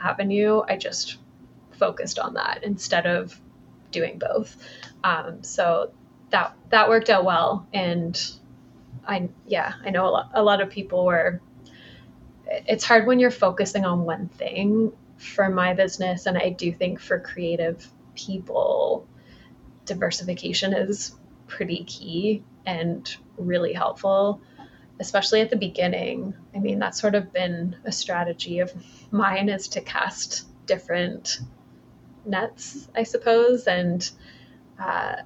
avenue. 0.00 0.60
I 0.68 0.76
just 0.76 1.16
focused 1.72 2.18
on 2.18 2.34
that 2.34 2.62
instead 2.62 3.06
of 3.06 3.40
doing 3.92 4.18
both. 4.18 4.56
Um, 5.04 5.42
so 5.42 5.92
that 6.30 6.56
that 6.70 6.88
worked 6.88 7.10
out 7.10 7.24
well, 7.24 7.66
and 7.72 8.20
I 9.06 9.28
yeah 9.46 9.74
I 9.84 9.90
know 9.90 10.08
a 10.08 10.10
lot 10.10 10.30
a 10.34 10.42
lot 10.42 10.60
of 10.60 10.70
people 10.70 11.04
were. 11.04 11.40
It's 12.46 12.84
hard 12.84 13.06
when 13.06 13.18
you're 13.18 13.30
focusing 13.30 13.84
on 13.84 14.04
one 14.04 14.28
thing 14.28 14.92
for 15.16 15.48
my 15.48 15.74
business, 15.74 16.26
and 16.26 16.36
I 16.36 16.50
do 16.50 16.72
think 16.72 17.00
for 17.00 17.18
creative 17.20 17.86
people, 18.14 19.06
diversification 19.84 20.72
is 20.74 21.14
pretty 21.46 21.84
key 21.84 22.42
and 22.66 23.14
really 23.36 23.72
helpful, 23.72 24.40
especially 25.00 25.40
at 25.40 25.50
the 25.50 25.56
beginning. 25.56 26.34
I 26.54 26.58
mean, 26.58 26.78
that's 26.78 27.00
sort 27.00 27.14
of 27.14 27.32
been 27.32 27.76
a 27.84 27.92
strategy 27.92 28.58
of 28.58 28.72
mine 29.10 29.48
is 29.48 29.68
to 29.68 29.80
cast 29.80 30.46
different 30.66 31.38
nets, 32.24 32.88
I 32.94 33.02
suppose, 33.02 33.66
and 33.66 34.08
uh, 34.78 35.16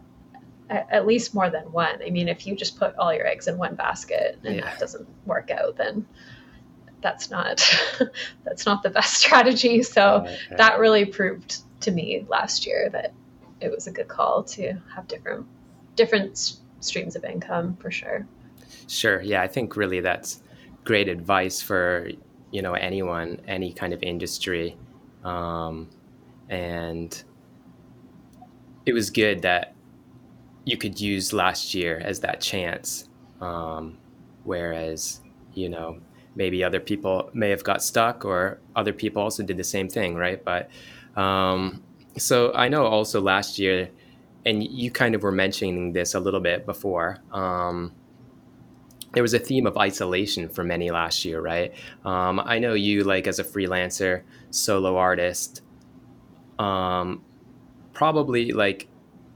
at 0.68 1.06
least 1.06 1.34
more 1.34 1.50
than 1.50 1.72
one. 1.72 2.02
I 2.04 2.10
mean, 2.10 2.28
if 2.28 2.46
you 2.46 2.56
just 2.56 2.78
put 2.78 2.96
all 2.96 3.12
your 3.14 3.26
eggs 3.26 3.46
in 3.48 3.58
one 3.58 3.74
basket 3.74 4.38
and 4.44 4.56
yeah. 4.56 4.62
that 4.62 4.78
doesn't 4.78 5.08
work 5.24 5.50
out, 5.50 5.76
then 5.76 6.06
that's 7.00 7.30
not 7.30 7.62
that's 8.44 8.66
not 8.66 8.82
the 8.82 8.90
best 8.90 9.14
strategy. 9.22 9.82
So 9.82 10.24
okay. 10.26 10.38
that 10.56 10.78
really 10.78 11.04
proved 11.04 11.58
to 11.80 11.90
me 11.90 12.24
last 12.28 12.66
year 12.66 12.88
that 12.90 13.12
it 13.60 13.70
was 13.70 13.86
a 13.86 13.92
good 13.92 14.08
call 14.08 14.42
to 14.42 14.74
have 14.94 15.06
different 15.08 15.46
different 15.94 16.56
streams 16.80 17.16
of 17.16 17.24
income 17.24 17.76
for 17.76 17.90
sure. 17.90 18.26
Sure. 18.88 19.20
Yeah, 19.22 19.42
I 19.42 19.48
think 19.48 19.76
really 19.76 20.00
that's 20.00 20.40
great 20.84 21.08
advice 21.08 21.60
for 21.60 22.10
you 22.50 22.62
know 22.62 22.74
anyone, 22.74 23.40
any 23.46 23.72
kind 23.72 23.92
of 23.92 24.02
industry, 24.02 24.76
um, 25.24 25.88
and 26.48 27.22
it 28.84 28.92
was 28.92 29.10
good 29.10 29.42
that 29.42 29.74
you 30.64 30.76
could 30.76 31.00
use 31.00 31.32
last 31.32 31.74
year 31.74 32.00
as 32.04 32.20
that 32.20 32.40
chance. 32.40 33.08
Um, 33.40 33.98
whereas, 34.44 35.20
you 35.54 35.68
know, 35.68 36.00
maybe 36.34 36.62
other 36.62 36.80
people 36.80 37.30
may 37.32 37.50
have 37.50 37.64
got 37.64 37.82
stuck 37.82 38.24
or 38.24 38.58
other 38.74 38.92
people 38.92 39.22
also 39.22 39.42
did 39.42 39.56
the 39.56 39.64
same 39.64 39.88
thing, 39.88 40.14
right? 40.14 40.44
But 40.44 40.70
um, 41.16 41.82
so 42.18 42.52
I 42.54 42.68
know 42.68 42.86
also 42.86 43.20
last 43.20 43.58
year, 43.58 43.90
and 44.44 44.62
you 44.62 44.90
kind 44.90 45.14
of 45.14 45.22
were 45.22 45.32
mentioning 45.32 45.92
this 45.92 46.14
a 46.14 46.20
little 46.20 46.40
bit 46.40 46.66
before. 46.66 47.18
Um, 47.32 47.92
there 49.12 49.22
was 49.22 49.34
a 49.34 49.38
theme 49.38 49.66
of 49.66 49.76
isolation 49.76 50.48
for 50.48 50.62
many 50.62 50.90
last 50.90 51.24
year, 51.24 51.40
right? 51.40 51.72
Um, 52.04 52.38
I 52.38 52.58
know 52.58 52.74
you, 52.74 53.02
like 53.02 53.26
as 53.26 53.38
a 53.38 53.44
freelancer, 53.44 54.22
solo 54.50 54.96
artist, 54.96 55.62
um, 56.58 57.22
probably 57.92 58.52
like 58.52 58.88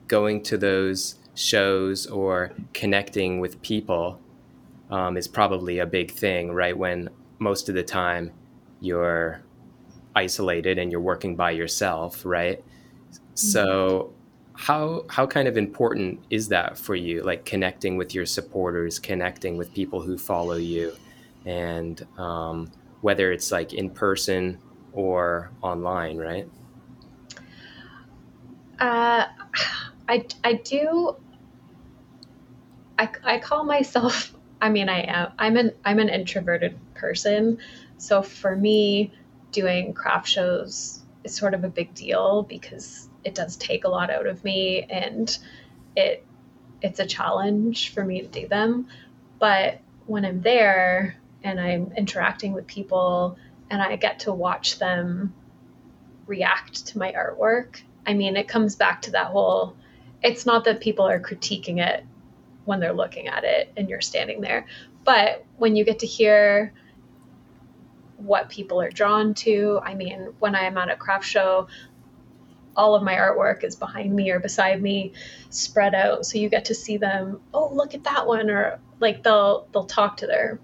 going 0.08 0.42
to 0.42 0.58
those 0.58 1.16
shows 1.34 2.06
or 2.06 2.52
connecting 2.74 3.40
with 3.40 3.60
people 3.62 4.20
um, 4.90 5.16
is 5.16 5.28
probably 5.28 5.78
a 5.78 5.86
big 5.86 6.10
thing, 6.10 6.52
right? 6.52 6.76
When 6.76 7.08
most 7.38 7.68
of 7.68 7.74
the 7.74 7.82
time 7.82 8.32
you're 8.80 9.40
isolated 10.14 10.78
and 10.78 10.90
you're 10.90 11.00
working 11.00 11.36
by 11.36 11.52
yourself, 11.52 12.24
right? 12.24 12.58
Mm-hmm. 12.58 13.34
So 13.34 14.12
how 14.54 15.04
how 15.08 15.26
kind 15.26 15.48
of 15.48 15.56
important 15.56 16.20
is 16.28 16.48
that 16.48 16.76
for 16.76 16.94
you? 16.94 17.22
Like 17.22 17.44
connecting 17.44 17.96
with 17.96 18.14
your 18.14 18.26
supporters, 18.26 18.98
connecting 18.98 19.56
with 19.56 19.72
people 19.72 20.02
who 20.02 20.18
follow 20.18 20.56
you, 20.56 20.92
and 21.46 22.06
um, 22.18 22.70
whether 23.00 23.32
it's 23.32 23.50
like 23.50 23.72
in 23.72 23.90
person 23.90 24.58
or 24.92 25.50
online, 25.62 26.18
right? 26.18 26.48
Uh, 28.80 29.26
I 30.08 30.24
I 30.42 30.54
do. 30.54 31.16
I 32.98 33.08
I 33.22 33.38
call 33.38 33.64
myself. 33.64 34.34
I 34.60 34.68
mean, 34.68 34.88
I 34.88 35.02
am. 35.02 35.32
I'm 35.38 35.56
an 35.56 35.72
I'm 35.84 35.98
an 35.98 36.08
introverted 36.08 36.78
person, 36.94 37.58
so 37.98 38.22
for 38.22 38.56
me, 38.56 39.12
doing 39.52 39.94
craft 39.94 40.28
shows 40.28 41.00
is 41.24 41.34
sort 41.34 41.54
of 41.54 41.64
a 41.64 41.68
big 41.68 41.94
deal 41.94 42.42
because 42.42 43.08
it 43.24 43.34
does 43.34 43.56
take 43.56 43.84
a 43.84 43.88
lot 43.88 44.10
out 44.10 44.26
of 44.26 44.42
me 44.42 44.82
and 44.88 45.38
it 45.96 46.24
it's 46.82 46.98
a 46.98 47.06
challenge 47.06 47.92
for 47.92 48.04
me 48.04 48.22
to 48.22 48.26
do 48.26 48.48
them. 48.48 48.88
But 49.38 49.80
when 50.06 50.24
I'm 50.24 50.40
there 50.40 51.16
and 51.42 51.60
I'm 51.60 51.92
interacting 51.96 52.52
with 52.52 52.66
people 52.66 53.38
and 53.70 53.80
I 53.80 53.96
get 53.96 54.20
to 54.20 54.32
watch 54.32 54.78
them 54.78 55.34
react 56.26 56.86
to 56.88 56.98
my 56.98 57.12
artwork, 57.12 57.82
I 58.06 58.14
mean, 58.14 58.36
it 58.36 58.48
comes 58.48 58.76
back 58.76 59.02
to 59.02 59.12
that 59.12 59.26
whole 59.26 59.76
it's 60.22 60.46
not 60.46 60.64
that 60.64 60.80
people 60.80 61.06
are 61.06 61.20
critiquing 61.20 61.84
it 61.84 62.04
when 62.64 62.80
they're 62.80 62.92
looking 62.92 63.28
at 63.28 63.44
it 63.44 63.72
and 63.76 63.88
you're 63.88 64.00
standing 64.00 64.40
there, 64.40 64.66
but 65.04 65.44
when 65.56 65.76
you 65.76 65.84
get 65.84 66.00
to 66.00 66.06
hear 66.06 66.72
what 68.18 68.50
people 68.50 68.80
are 68.80 68.90
drawn 68.90 69.32
to, 69.32 69.80
I 69.82 69.94
mean, 69.94 70.34
when 70.38 70.54
I'm 70.54 70.76
at 70.76 70.90
a 70.90 70.96
craft 70.96 71.24
show, 71.24 71.68
all 72.76 72.94
of 72.94 73.02
my 73.02 73.14
artwork 73.14 73.64
is 73.64 73.76
behind 73.76 74.14
me 74.14 74.30
or 74.30 74.38
beside 74.38 74.80
me 74.80 75.12
spread 75.48 75.94
out. 75.94 76.26
So 76.26 76.38
you 76.38 76.48
get 76.48 76.66
to 76.66 76.74
see 76.74 76.98
them 76.98 77.40
oh 77.52 77.72
look 77.74 77.94
at 77.94 78.04
that 78.04 78.26
one 78.26 78.50
or 78.50 78.78
like 79.00 79.22
they'll 79.22 79.66
they'll 79.72 79.84
talk 79.84 80.18
to 80.18 80.26
their 80.26 80.60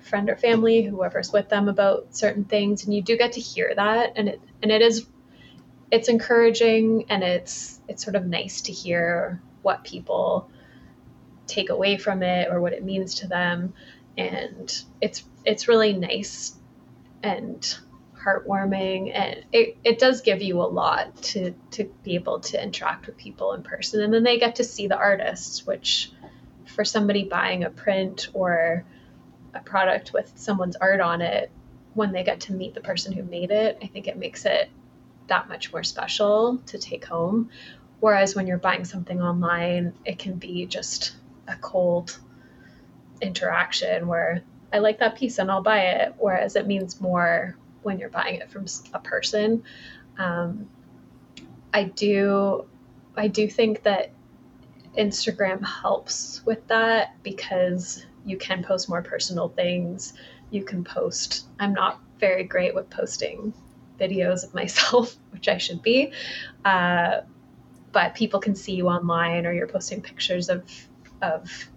friend 0.00 0.30
or 0.30 0.36
family 0.36 0.82
whoever's 0.82 1.32
with 1.32 1.48
them 1.48 1.68
about 1.68 2.14
certain 2.14 2.44
things 2.44 2.84
and 2.84 2.94
you 2.94 3.02
do 3.02 3.16
get 3.16 3.32
to 3.32 3.40
hear 3.40 3.72
that 3.74 4.12
and 4.16 4.28
it 4.28 4.40
and 4.62 4.70
it 4.70 4.80
is 4.80 5.06
it's 5.90 6.08
encouraging 6.08 7.06
and 7.08 7.22
it's 7.22 7.80
it's 7.88 8.02
sort 8.04 8.16
of 8.16 8.26
nice 8.26 8.62
to 8.62 8.72
hear 8.72 9.40
what 9.62 9.84
people 9.84 10.50
take 11.46 11.70
away 11.70 11.96
from 11.96 12.22
it 12.22 12.48
or 12.50 12.60
what 12.60 12.72
it 12.72 12.84
means 12.84 13.16
to 13.16 13.26
them. 13.26 13.72
And 14.16 14.72
it's 15.00 15.24
it's 15.44 15.68
really 15.68 15.94
nice 15.94 16.54
and 17.22 17.78
heartwarming. 18.16 19.12
And 19.14 19.44
it, 19.52 19.78
it 19.84 19.98
does 19.98 20.20
give 20.20 20.42
you 20.42 20.60
a 20.60 20.68
lot 20.68 21.22
to 21.22 21.54
to 21.72 21.84
be 22.02 22.16
able 22.16 22.40
to 22.40 22.62
interact 22.62 23.06
with 23.06 23.16
people 23.16 23.54
in 23.54 23.62
person. 23.62 24.02
And 24.02 24.12
then 24.12 24.22
they 24.22 24.38
get 24.38 24.56
to 24.56 24.64
see 24.64 24.88
the 24.88 24.96
artists 24.98 25.66
which 25.66 26.12
for 26.66 26.84
somebody 26.84 27.24
buying 27.24 27.64
a 27.64 27.70
print 27.70 28.28
or 28.34 28.84
a 29.54 29.60
product 29.60 30.12
with 30.12 30.30
someone's 30.36 30.76
art 30.76 31.00
on 31.00 31.22
it 31.22 31.50
when 31.94 32.12
they 32.12 32.22
get 32.22 32.40
to 32.40 32.52
meet 32.52 32.74
the 32.74 32.80
person 32.80 33.12
who 33.12 33.22
made 33.22 33.50
it 33.50 33.78
i 33.82 33.86
think 33.86 34.06
it 34.06 34.16
makes 34.16 34.44
it 34.44 34.70
that 35.28 35.48
much 35.48 35.72
more 35.72 35.84
special 35.84 36.58
to 36.66 36.78
take 36.78 37.04
home 37.04 37.50
whereas 38.00 38.34
when 38.34 38.46
you're 38.46 38.58
buying 38.58 38.84
something 38.84 39.22
online 39.22 39.92
it 40.04 40.18
can 40.18 40.34
be 40.34 40.66
just 40.66 41.16
a 41.48 41.56
cold 41.56 42.18
interaction 43.20 44.06
where 44.06 44.42
I 44.72 44.78
like 44.78 44.98
that 44.98 45.16
piece 45.16 45.38
and 45.38 45.50
I'll 45.50 45.62
buy 45.62 45.80
it. 45.80 46.14
Whereas 46.18 46.56
it 46.56 46.66
means 46.66 47.00
more 47.00 47.56
when 47.82 47.98
you're 47.98 48.10
buying 48.10 48.36
it 48.36 48.50
from 48.50 48.66
a 48.92 48.98
person. 48.98 49.62
Um, 50.18 50.68
I 51.72 51.84
do, 51.84 52.66
I 53.16 53.28
do 53.28 53.48
think 53.48 53.82
that 53.84 54.10
Instagram 54.96 55.64
helps 55.64 56.44
with 56.44 56.66
that 56.68 57.22
because 57.22 58.04
you 58.24 58.36
can 58.36 58.62
post 58.62 58.88
more 58.88 59.02
personal 59.02 59.48
things. 59.48 60.12
You 60.50 60.64
can 60.64 60.84
post. 60.84 61.46
I'm 61.58 61.72
not 61.72 62.00
very 62.18 62.44
great 62.44 62.74
with 62.74 62.90
posting 62.90 63.54
videos 63.98 64.44
of 64.44 64.54
myself, 64.54 65.16
which 65.30 65.48
I 65.48 65.58
should 65.58 65.82
be. 65.82 66.12
Uh, 66.64 67.22
but 67.92 68.14
people 68.14 68.40
can 68.40 68.54
see 68.54 68.74
you 68.74 68.88
online, 68.88 69.46
or 69.46 69.52
you're 69.52 69.66
posting 69.66 70.02
pictures 70.02 70.48
of 70.48 70.64
of 71.20 71.68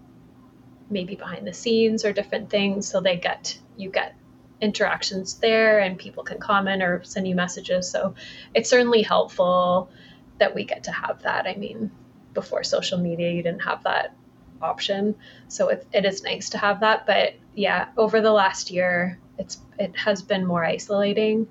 maybe 0.90 1.16
behind 1.16 1.48
the 1.48 1.54
scenes 1.54 2.04
or 2.04 2.12
different 2.14 2.50
things, 2.50 2.88
so 2.88 3.00
they 3.02 3.18
get 3.18 3.58
you 3.78 3.90
get 3.90 4.16
interactions 4.62 5.40
there 5.40 5.80
and 5.80 5.98
people 5.98 6.24
can 6.24 6.40
comment 6.40 6.84
or 6.84 7.04
send 7.04 7.28
you 7.28 7.36
messages. 7.36 7.90
So 7.90 8.14
it's 8.54 8.70
certainly 8.70 9.02
helpful 9.02 9.90
that 10.38 10.54
we 10.54 10.64
get 10.64 10.84
to 10.84 10.92
have 10.92 11.24
that. 11.24 11.48
I 11.48 11.56
mean, 11.56 11.92
before 12.34 12.64
social 12.64 13.00
media, 13.00 13.32
you 13.32 13.42
didn't 13.42 13.64
have 13.64 13.84
that 13.84 14.16
option. 14.62 15.16
So 15.48 15.70
it, 15.70 15.88
it 15.92 16.06
is 16.06 16.24
nice 16.24 16.50
to 16.52 16.58
have 16.60 16.82
that. 16.82 17.06
But 17.06 17.34
yeah, 17.56 17.88
over 17.98 18.22
the 18.22 18.32
last 18.32 18.70
year, 18.72 19.20
it's 19.38 19.60
it 19.80 19.98
has 19.98 20.22
been 20.22 20.46
more 20.46 20.64
isolating. 20.64 21.48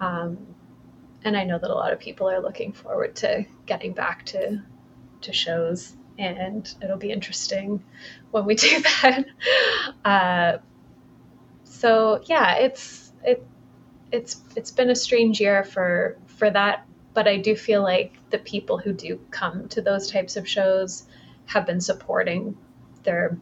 Um, 0.00 0.38
and 1.24 1.36
I 1.36 1.44
know 1.44 1.58
that 1.58 1.70
a 1.70 1.74
lot 1.74 1.92
of 1.92 1.98
people 1.98 2.28
are 2.28 2.40
looking 2.40 2.72
forward 2.72 3.16
to 3.16 3.44
getting 3.66 3.92
back 3.92 4.24
to 4.26 4.62
to 5.22 5.32
shows, 5.32 5.94
and 6.18 6.72
it'll 6.82 6.96
be 6.96 7.12
interesting 7.12 7.84
when 8.30 8.46
we 8.46 8.54
do 8.56 8.82
that. 9.02 9.24
Uh, 10.04 10.58
so 11.64 12.22
yeah, 12.24 12.56
it's 12.56 13.12
it 13.24 13.46
it's 14.12 14.42
it's 14.56 14.70
been 14.70 14.90
a 14.90 14.96
strange 14.96 15.40
year 15.40 15.62
for 15.62 16.16
for 16.26 16.50
that, 16.50 16.86
but 17.14 17.28
I 17.28 17.36
do 17.36 17.54
feel 17.54 17.82
like 17.82 18.14
the 18.30 18.38
people 18.38 18.78
who 18.78 18.92
do 18.92 19.20
come 19.30 19.68
to 19.68 19.82
those 19.82 20.10
types 20.10 20.36
of 20.36 20.48
shows 20.48 21.06
have 21.46 21.66
been 21.66 21.80
supporting 21.80 22.56
their 23.02 23.36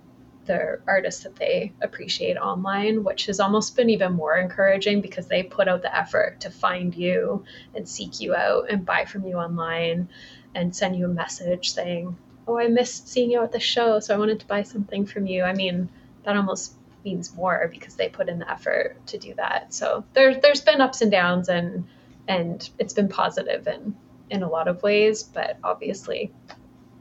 their 0.48 0.82
artists 0.88 1.22
that 1.22 1.36
they 1.36 1.72
appreciate 1.80 2.36
online, 2.36 3.04
which 3.04 3.26
has 3.26 3.38
almost 3.38 3.76
been 3.76 3.90
even 3.90 4.14
more 4.14 4.36
encouraging 4.36 5.00
because 5.00 5.28
they 5.28 5.44
put 5.44 5.68
out 5.68 5.82
the 5.82 5.96
effort 5.96 6.40
to 6.40 6.50
find 6.50 6.92
you 6.94 7.44
and 7.76 7.88
seek 7.88 8.20
you 8.20 8.34
out 8.34 8.68
and 8.68 8.84
buy 8.84 9.04
from 9.04 9.24
you 9.24 9.36
online 9.36 10.08
and 10.56 10.74
send 10.74 10.96
you 10.96 11.04
a 11.04 11.08
message 11.08 11.72
saying, 11.72 12.16
Oh, 12.48 12.58
I 12.58 12.66
missed 12.66 13.08
seeing 13.08 13.30
you 13.30 13.42
at 13.44 13.52
the 13.52 13.60
show, 13.60 14.00
so 14.00 14.14
I 14.14 14.18
wanted 14.18 14.40
to 14.40 14.46
buy 14.46 14.62
something 14.64 15.06
from 15.06 15.26
you. 15.26 15.44
I 15.44 15.52
mean, 15.52 15.88
that 16.24 16.36
almost 16.36 16.74
means 17.04 17.34
more 17.36 17.68
because 17.70 17.94
they 17.94 18.08
put 18.08 18.28
in 18.28 18.38
the 18.38 18.50
effort 18.50 18.96
to 19.06 19.18
do 19.18 19.34
that. 19.34 19.72
So 19.72 20.04
there's 20.14 20.38
there's 20.38 20.62
been 20.62 20.80
ups 20.80 21.02
and 21.02 21.12
downs 21.12 21.48
and 21.48 21.86
and 22.26 22.68
it's 22.78 22.94
been 22.94 23.08
positive 23.08 23.68
in 23.68 23.94
in 24.30 24.42
a 24.42 24.48
lot 24.48 24.66
of 24.66 24.82
ways, 24.82 25.22
but 25.22 25.58
obviously 25.62 26.32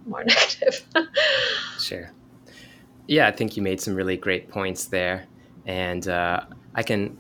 more 0.06 0.24
negative. 0.26 0.86
sure. 1.80 2.12
Yeah, 3.08 3.28
I 3.28 3.32
think 3.32 3.56
you 3.56 3.64
made 3.64 3.80
some 3.80 3.96
really 3.96 4.18
great 4.18 4.50
points 4.50 4.86
there. 4.86 5.26
And 5.66 6.08
uh, 6.08 6.42
I 6.76 6.84
can 6.84 7.18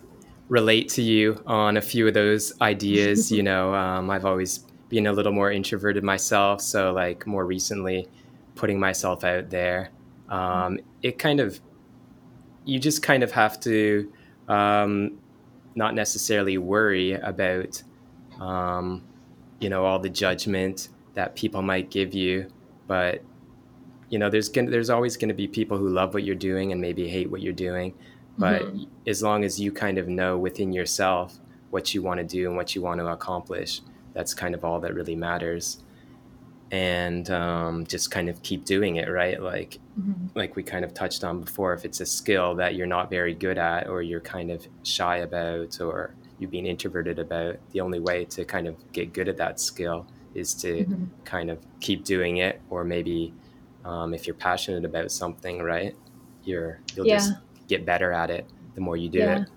relate 0.50 0.90
to 0.90 1.02
you 1.02 1.42
on 1.46 1.78
a 1.78 1.82
few 1.82 2.08
of 2.08 2.14
those 2.14 2.60
ideas. 2.62 3.32
you 3.32 3.44
know, 3.50 3.74
um, 3.74 4.10
I've 4.10 4.26
always 4.26 4.60
been 4.90 5.08
a 5.08 5.14
little 5.14 5.32
more 5.32 5.52
introverted 5.52 6.04
myself. 6.04 6.62
So, 6.62 6.92
like, 6.92 7.26
more 7.26 7.46
recently, 7.46 8.08
putting 8.56 8.80
myself 8.80 9.24
out 9.24 9.50
there, 9.50 9.92
um, 10.30 10.80
it 11.02 11.18
kind 11.18 11.40
of, 11.40 11.60
you 12.66 12.80
just 12.80 13.02
kind 13.02 13.24
of 13.24 13.32
have 13.32 13.60
to 13.62 14.12
um, 14.50 15.18
not 15.76 15.96
necessarily 15.96 16.58
worry 16.58 17.14
about, 17.14 17.82
um, 18.42 19.04
you 19.60 19.70
know, 19.70 19.86
all 19.86 20.00
the 20.00 20.10
judgment 20.10 20.90
that 21.14 21.36
people 21.36 21.62
might 21.62 21.90
give 21.90 22.14
you, 22.14 22.48
but 22.88 23.22
you 24.10 24.20
know, 24.20 24.30
there's 24.30 24.50
gonna, 24.50 24.70
there's 24.70 24.90
always 24.90 25.18
going 25.18 25.30
to 25.30 25.36
be 25.36 25.48
people 25.48 25.78
who 25.78 25.90
love 25.90 26.14
what 26.14 26.24
you're 26.24 26.36
doing 26.36 26.72
and 26.72 26.80
maybe 26.80 27.08
hate 27.08 27.30
what 27.30 27.42
you're 27.42 27.54
doing. 27.54 27.94
But 28.38 28.62
mm-hmm. 28.62 28.84
as 29.08 29.24
long 29.24 29.44
as 29.44 29.60
you 29.60 29.72
kind 29.72 29.98
of 29.98 30.08
know 30.08 30.38
within 30.38 30.72
yourself 30.72 31.40
what 31.72 31.94
you 31.94 32.02
want 32.02 32.20
to 32.20 32.24
do 32.24 32.48
and 32.48 32.56
what 32.56 32.76
you 32.76 32.82
want 32.82 33.00
to 33.00 33.08
accomplish, 33.08 33.82
that's 34.14 34.34
kind 34.34 34.54
of 34.54 34.64
all 34.64 34.80
that 34.82 34.94
really 34.94 35.16
matters. 35.16 35.80
And 36.70 37.30
um, 37.32 37.86
just 37.88 38.12
kind 38.12 38.30
of 38.30 38.44
keep 38.44 38.66
doing 38.66 38.98
it, 38.98 39.10
right? 39.10 39.42
Like, 39.42 39.80
mm-hmm. 40.00 40.28
like 40.36 40.56
we 40.56 40.64
kind 40.64 40.84
of 40.84 40.94
touched 40.94 41.24
on 41.24 41.40
before. 41.40 41.74
If 41.74 41.86
it's 41.86 42.02
a 42.02 42.06
skill 42.06 42.56
that 42.56 42.76
you're 42.76 42.88
not 42.88 43.10
very 43.10 43.34
good 43.34 43.58
at, 43.58 43.88
or 43.88 44.02
you're 44.02 44.20
kind 44.20 44.52
of 44.52 44.68
shy 44.84 45.18
about, 45.18 45.80
or 45.80 46.14
you 46.40 46.48
being 46.48 46.66
introverted 46.66 47.20
about, 47.20 47.56
the 47.72 47.80
only 47.80 48.00
way 48.00 48.26
to 48.26 48.44
kind 48.44 48.68
of 48.68 48.76
get 48.92 49.14
good 49.14 49.30
at 49.30 49.38
that 49.38 49.60
skill 49.60 50.06
is 50.36 50.54
to 50.56 50.84
mm-hmm. 50.84 51.06
kind 51.24 51.50
of 51.50 51.58
keep 51.80 52.04
doing 52.04 52.38
it, 52.38 52.62
or 52.70 52.84
maybe 52.84 53.34
um, 53.88 54.14
if 54.14 54.28
you're 54.28 54.36
passionate 54.36 54.84
about 54.84 55.12
something, 55.12 55.60
right? 55.60 55.96
You're 56.44 56.82
you'll 56.94 57.08
yeah. 57.08 57.18
just 57.18 57.34
get 57.68 57.86
better 57.86 58.12
at 58.12 58.30
it 58.30 58.46
the 58.76 58.82
more 58.82 58.98
you 58.98 59.10
do 59.10 59.20
yeah. 59.20 59.42
it. 59.42 59.50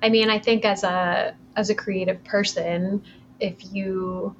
I 0.00 0.08
mean, 0.08 0.30
I 0.30 0.38
think 0.38 0.64
as 0.64 0.84
a 0.84 1.34
as 1.56 1.68
a 1.68 1.74
creative 1.74 2.22
person, 2.22 3.02
if 3.40 3.72
you 3.72 4.34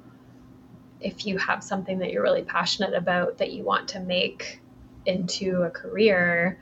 if 1.01 1.25
you 1.25 1.37
have 1.37 1.63
something 1.63 1.99
that 1.99 2.11
you're 2.11 2.23
really 2.23 2.43
passionate 2.43 2.93
about 2.93 3.37
that 3.37 3.51
you 3.51 3.63
want 3.63 3.89
to 3.89 3.99
make 3.99 4.61
into 5.05 5.63
a 5.63 5.69
career, 5.69 6.59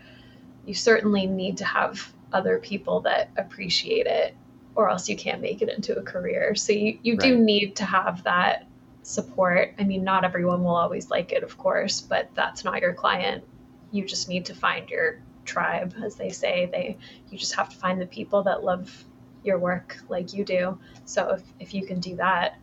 you 0.65 0.73
certainly 0.73 1.27
need 1.27 1.57
to 1.57 1.65
have 1.65 2.11
other 2.33 2.57
people 2.57 3.01
that 3.01 3.29
appreciate 3.37 4.05
it 4.07 4.35
or 4.75 4.89
else 4.89 5.09
you 5.09 5.15
can't 5.15 5.41
make 5.41 5.61
it 5.61 5.69
into 5.69 5.97
a 5.97 6.03
career. 6.03 6.53
So 6.53 6.71
you, 6.71 6.99
you 7.01 7.13
right. 7.13 7.21
do 7.21 7.37
need 7.37 7.77
to 7.77 7.85
have 7.85 8.23
that 8.25 8.66
support. 9.07 9.73
I 9.79 9.85
mean, 9.85 10.03
not 10.03 10.25
everyone 10.25 10.63
will 10.63 10.75
always 10.75 11.09
like 11.09 11.31
it, 11.31 11.41
of 11.41 11.57
course, 11.57 12.01
but 12.01 12.29
that's 12.33 12.65
not 12.65 12.81
your 12.81 12.93
client. 12.93 13.43
You 13.91 14.05
just 14.05 14.27
need 14.27 14.45
to 14.45 14.53
find 14.53 14.89
your 14.89 15.19
tribe, 15.45 15.95
as 16.03 16.15
they 16.15 16.29
say. 16.29 16.65
They 16.65 16.97
you 17.29 17.37
just 17.37 17.55
have 17.55 17.69
to 17.69 17.77
find 17.77 18.01
the 18.01 18.05
people 18.05 18.43
that 18.43 18.65
love 18.65 19.05
your 19.43 19.59
work 19.59 19.97
like 20.09 20.33
you 20.33 20.43
do. 20.43 20.77
So 21.05 21.29
if, 21.35 21.43
if 21.59 21.73
you 21.73 21.85
can 21.85 22.01
do 22.01 22.17
that, 22.17 22.59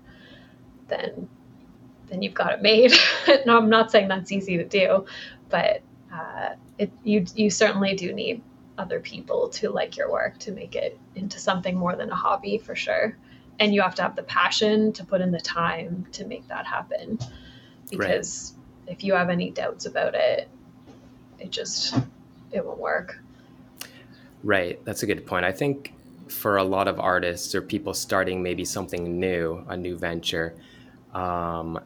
then 0.89 1.29
then 2.09 2.21
you've 2.21 2.35
got 2.35 2.53
it 2.53 2.61
made. 2.61 2.93
no, 3.47 3.57
I'm 3.57 3.71
not 3.71 3.91
saying 3.91 4.09
that's 4.09 4.31
easy 4.31 4.59
to 4.59 4.65
do, 4.65 5.07
but 5.49 5.81
uh, 6.13 6.57
it, 6.77 6.93
you 7.03 7.25
you 7.35 7.49
certainly 7.49 7.95
do 7.95 8.13
need 8.13 8.43
other 8.77 9.01
people 9.01 9.49
to 9.49 9.71
like 9.71 9.97
your 9.97 10.11
work 10.11 10.37
to 10.41 10.53
make 10.53 10.75
it 10.75 10.99
into 11.15 11.39
something 11.39 11.75
more 11.75 11.97
than 11.97 12.11
a 12.11 12.15
hobby 12.15 12.59
for 12.59 12.75
sure. 12.75 13.17
And 13.59 13.73
you 13.75 13.83
have 13.83 13.95
to 13.97 14.03
have 14.03 14.17
the 14.17 14.23
passion 14.23 14.93
to 14.95 15.05
put 15.05 15.21
in 15.21 15.31
the 15.31 15.41
time 15.41 16.07
to 16.13 16.27
make 16.27 16.49
that 16.49 16.67
happen. 16.67 17.19
Because 17.91 18.55
right. 18.87 18.93
if 18.93 19.05
you 19.05 19.15
have 19.15 19.31
any 19.31 19.51
doubts 19.51 19.87
about 19.87 20.15
it, 20.15 20.49
it 21.39 21.51
just 21.51 21.97
it 22.51 22.65
won't 22.65 22.79
work. 22.79 23.19
Right. 24.43 24.85
That's 24.85 25.03
a 25.03 25.07
good 25.07 25.27
point. 25.27 25.45
I 25.45 25.53
think 25.53 25.95
for 26.29 26.57
a 26.57 26.65
lot 26.65 26.89
of 26.89 26.99
artists 26.99 27.55
or 27.55 27.63
people 27.63 27.95
starting 27.95 28.43
maybe 28.43 28.65
something 28.65 29.21
new, 29.21 29.65
a 29.69 29.77
new 29.77 29.97
venture, 29.97 30.57
um, 31.13 31.79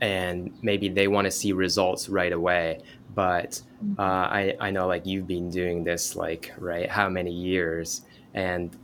and 0.00 0.52
maybe 0.62 0.88
they 0.88 1.06
want 1.06 1.26
to 1.26 1.30
see 1.30 1.52
results 1.52 2.08
right 2.08 2.32
away. 2.32 2.80
But 3.14 3.62
mm-hmm. 3.82 4.00
uh, 4.00 4.02
I, 4.02 4.56
I 4.58 4.70
know 4.70 4.86
like 4.86 5.06
you've 5.06 5.26
been 5.26 5.50
doing 5.50 5.84
this 5.84 6.16
like 6.16 6.52
right 6.58 6.90
how 6.90 7.08
many 7.08 7.30
years, 7.30 8.02
and 8.34 8.76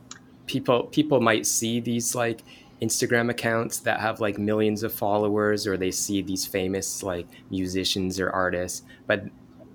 people 0.49 0.83
people 0.85 1.21
might 1.21 1.45
see 1.45 1.79
these 1.79 2.15
like 2.15 2.41
Instagram 2.81 3.29
accounts 3.29 3.77
that 3.79 3.99
have 3.99 4.19
like 4.19 4.39
millions 4.39 4.81
of 4.83 4.91
followers, 4.91 5.67
or 5.67 5.77
they 5.77 5.91
see 5.91 6.21
these 6.21 6.45
famous 6.45 7.03
like 7.03 7.27
musicians 7.51 8.19
or 8.19 8.31
artists, 8.31 8.83
but 9.05 9.25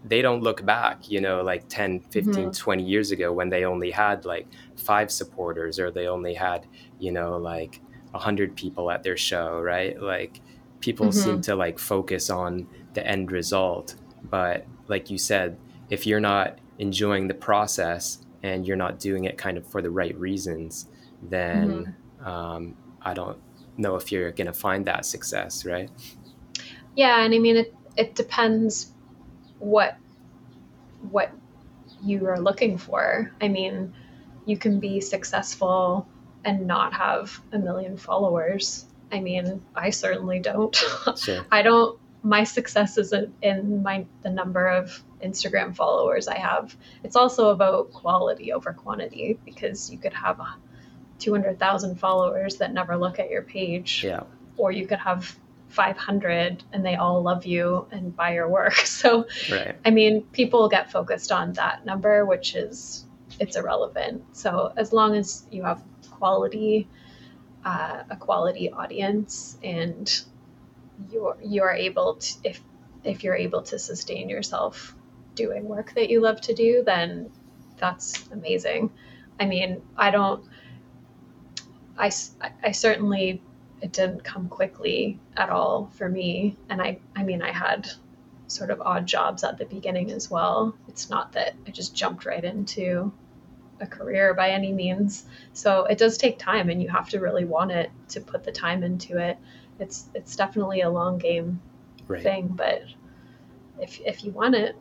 they 0.05 0.21
don't 0.21 0.43
look 0.43 0.67
back, 0.67 1.11
you 1.11 1.21
know, 1.21 1.43
like 1.43 1.67
10, 1.69 2.01
15, 2.11 2.35
mm-hmm. 2.35 2.51
20 2.51 2.83
years 2.83 3.11
ago 3.11 3.33
when 3.33 3.49
they 3.49 3.65
only 3.65 3.91
had 3.91 4.25
like 4.27 4.47
five 4.77 5.11
supporters 5.11 5.79
or 5.79 5.91
they 5.91 6.09
only 6.09 6.35
had, 6.35 6.67
you 6.99 7.11
know, 7.11 7.39
like 7.39 7.81
100 8.11 8.55
people 8.55 8.91
at 8.91 9.03
their 9.03 9.17
show, 9.17 9.61
right? 9.61 10.01
Like 10.01 10.41
people 10.81 11.07
mm-hmm. 11.07 11.19
seem 11.19 11.41
to 11.43 11.55
like 11.55 11.79
focus 11.79 12.29
on 12.29 12.67
the 12.93 13.07
end 13.07 13.31
result. 13.31 13.95
But 14.25 14.67
like 14.89 15.09
you 15.09 15.17
said, 15.19 15.57
if 15.89 16.07
you're 16.07 16.21
not 16.21 16.59
enjoying 16.79 17.29
the 17.29 17.35
process 17.35 18.24
and 18.45 18.67
you're 18.67 18.77
not 18.77 18.99
doing 18.99 19.25
it 19.25 19.39
kind 19.39 19.57
of 19.57 19.67
for 19.67 19.81
the 19.81 19.91
right 19.91 20.15
reasons, 20.19 20.87
then 21.23 21.97
mm-hmm. 22.21 22.29
um, 22.29 22.77
I 23.01 23.15
don't 23.15 23.39
know 23.79 23.97
if 23.97 24.13
you're 24.13 24.31
going 24.33 24.47
to 24.47 24.53
find 24.53 24.85
that 24.85 25.07
success, 25.07 25.65
right? 25.65 25.91
Yeah. 26.95 27.25
And 27.25 27.35
I 27.35 27.39
mean, 27.39 27.57
it, 27.57 27.75
it 27.97 28.15
depends 28.15 28.93
what 29.59 29.97
what 31.11 31.31
you 32.03 32.27
are 32.29 32.39
looking 32.39 32.77
for. 32.77 33.33
I 33.41 33.49
mean, 33.49 33.95
you 34.45 34.59
can 34.59 34.79
be 34.79 35.01
successful 35.01 36.07
and 36.45 36.67
not 36.67 36.93
have 36.93 37.41
a 37.51 37.59
million 37.59 37.97
followers. 37.97 38.85
I 39.11 39.21
mean, 39.21 39.63
I 39.75 39.89
certainly 39.89 40.39
don't. 40.39 40.77
Sure. 41.17 41.47
I 41.51 41.63
don't 41.63 41.99
my 42.23 42.43
success 42.45 42.99
isn't 42.99 43.35
in 43.43 43.83
my 43.83 44.07
the 44.23 44.31
number 44.31 44.67
of 44.67 45.03
Instagram 45.25 45.75
followers 45.75 46.29
I 46.29 46.39
have. 46.39 46.77
It's 47.03 47.17
also 47.17 47.49
about 47.51 47.93
quality 47.93 48.53
over 48.53 48.73
quantity 48.73 49.39
because 49.45 49.91
you 49.91 49.99
could 49.99 50.13
have 50.13 50.41
200,000 51.19 51.99
followers 51.99 52.57
that 52.57 52.73
never 52.73 52.97
look 52.97 53.19
at 53.19 53.31
your 53.31 53.43
page. 53.43 54.05
Yeah. 54.05 54.25
Or 54.57 54.71
you 54.71 54.87
could 54.87 54.99
have 54.99 55.37
500 55.69 56.63
and 56.73 56.87
they 56.87 56.95
all 56.95 57.23
love 57.23 57.45
you 57.45 57.87
and 57.91 58.15
buy 58.15 58.35
your 58.35 58.49
work. 58.49 58.75
So, 58.85 59.27
right. 59.51 59.77
I 59.85 59.91
mean, 59.91 60.23
people 60.33 60.69
get 60.69 60.91
focused 60.91 61.33
on 61.33 61.53
that 61.55 61.85
number, 61.85 62.25
which 62.25 62.55
is, 62.55 63.07
it's 63.41 63.57
irrelevant. 63.57 64.25
So, 64.33 64.73
as 64.77 64.93
long 64.93 65.17
as 65.17 65.47
you 65.51 65.63
have 65.65 65.83
quality, 66.11 66.89
uh, 67.65 68.05
a 68.09 68.17
quality 68.17 68.71
audience 68.71 69.59
and 69.63 70.09
you're, 71.11 71.37
you're 71.43 71.73
able 71.73 72.17
to, 72.17 72.35
if, 72.45 72.61
if 73.03 73.25
you're 73.25 73.37
able 73.37 73.63
to 73.63 73.79
sustain 73.79 74.29
yourself 74.29 74.95
doing 75.35 75.65
work 75.65 75.95
that 75.95 76.11
you 76.11 76.21
love 76.21 76.41
to 76.43 76.55
do, 76.55 76.83
then 76.85 77.31
that's 77.77 78.27
amazing. 78.31 78.91
I 79.41 79.47
mean, 79.47 79.83
I 79.97 80.11
don't, 80.11 80.45
I, 81.99 82.11
I 82.63 82.73
certainly 82.73 83.43
it 83.81 83.93
didn't 83.93 84.25
come 84.25 84.49
quickly 84.49 85.19
at 85.37 85.51
all 85.51 85.91
for 85.95 86.09
me. 86.09 86.57
And 86.69 86.81
I, 86.81 86.99
I 87.15 87.23
mean, 87.23 87.43
I 87.43 87.53
had 87.53 87.89
sort 88.47 88.71
of 88.71 88.81
odd 88.81 89.07
jobs 89.07 89.45
at 89.45 89.59
the 89.59 89.67
beginning 89.67 90.11
as 90.11 90.31
well. 90.31 90.75
It's 90.89 91.11
not 91.11 91.33
that 91.33 91.55
I 91.67 91.71
just 91.71 91.95
jumped 91.95 92.25
right 92.25 92.45
into 92.45 93.13
a 93.81 93.87
career 93.87 94.35
by 94.35 94.51
any 94.51 94.73
means. 94.73 95.25
So 95.53 95.85
it 95.85 95.99
does 95.99 96.17
take 96.17 96.39
time 96.39 96.71
and 96.71 96.83
you 96.83 96.89
have 96.89 97.09
to 97.11 97.21
really 97.21 97.45
want 97.45 97.73
it 97.73 97.91
to 98.11 98.21
put 98.21 98.45
the 98.45 98.53
time 98.53 98.83
into 98.83 99.19
it. 99.19 99.39
It's 99.79 100.09
it's 100.15 100.37
definitely 100.37 100.83
a 100.83 100.91
long 100.91 101.19
game 101.19 101.61
right. 102.07 102.23
thing, 102.23 102.49
but 102.49 102.85
if 103.81 104.01
if 104.01 104.25
you 104.25 104.31
want 104.31 104.55
it, 104.55 104.77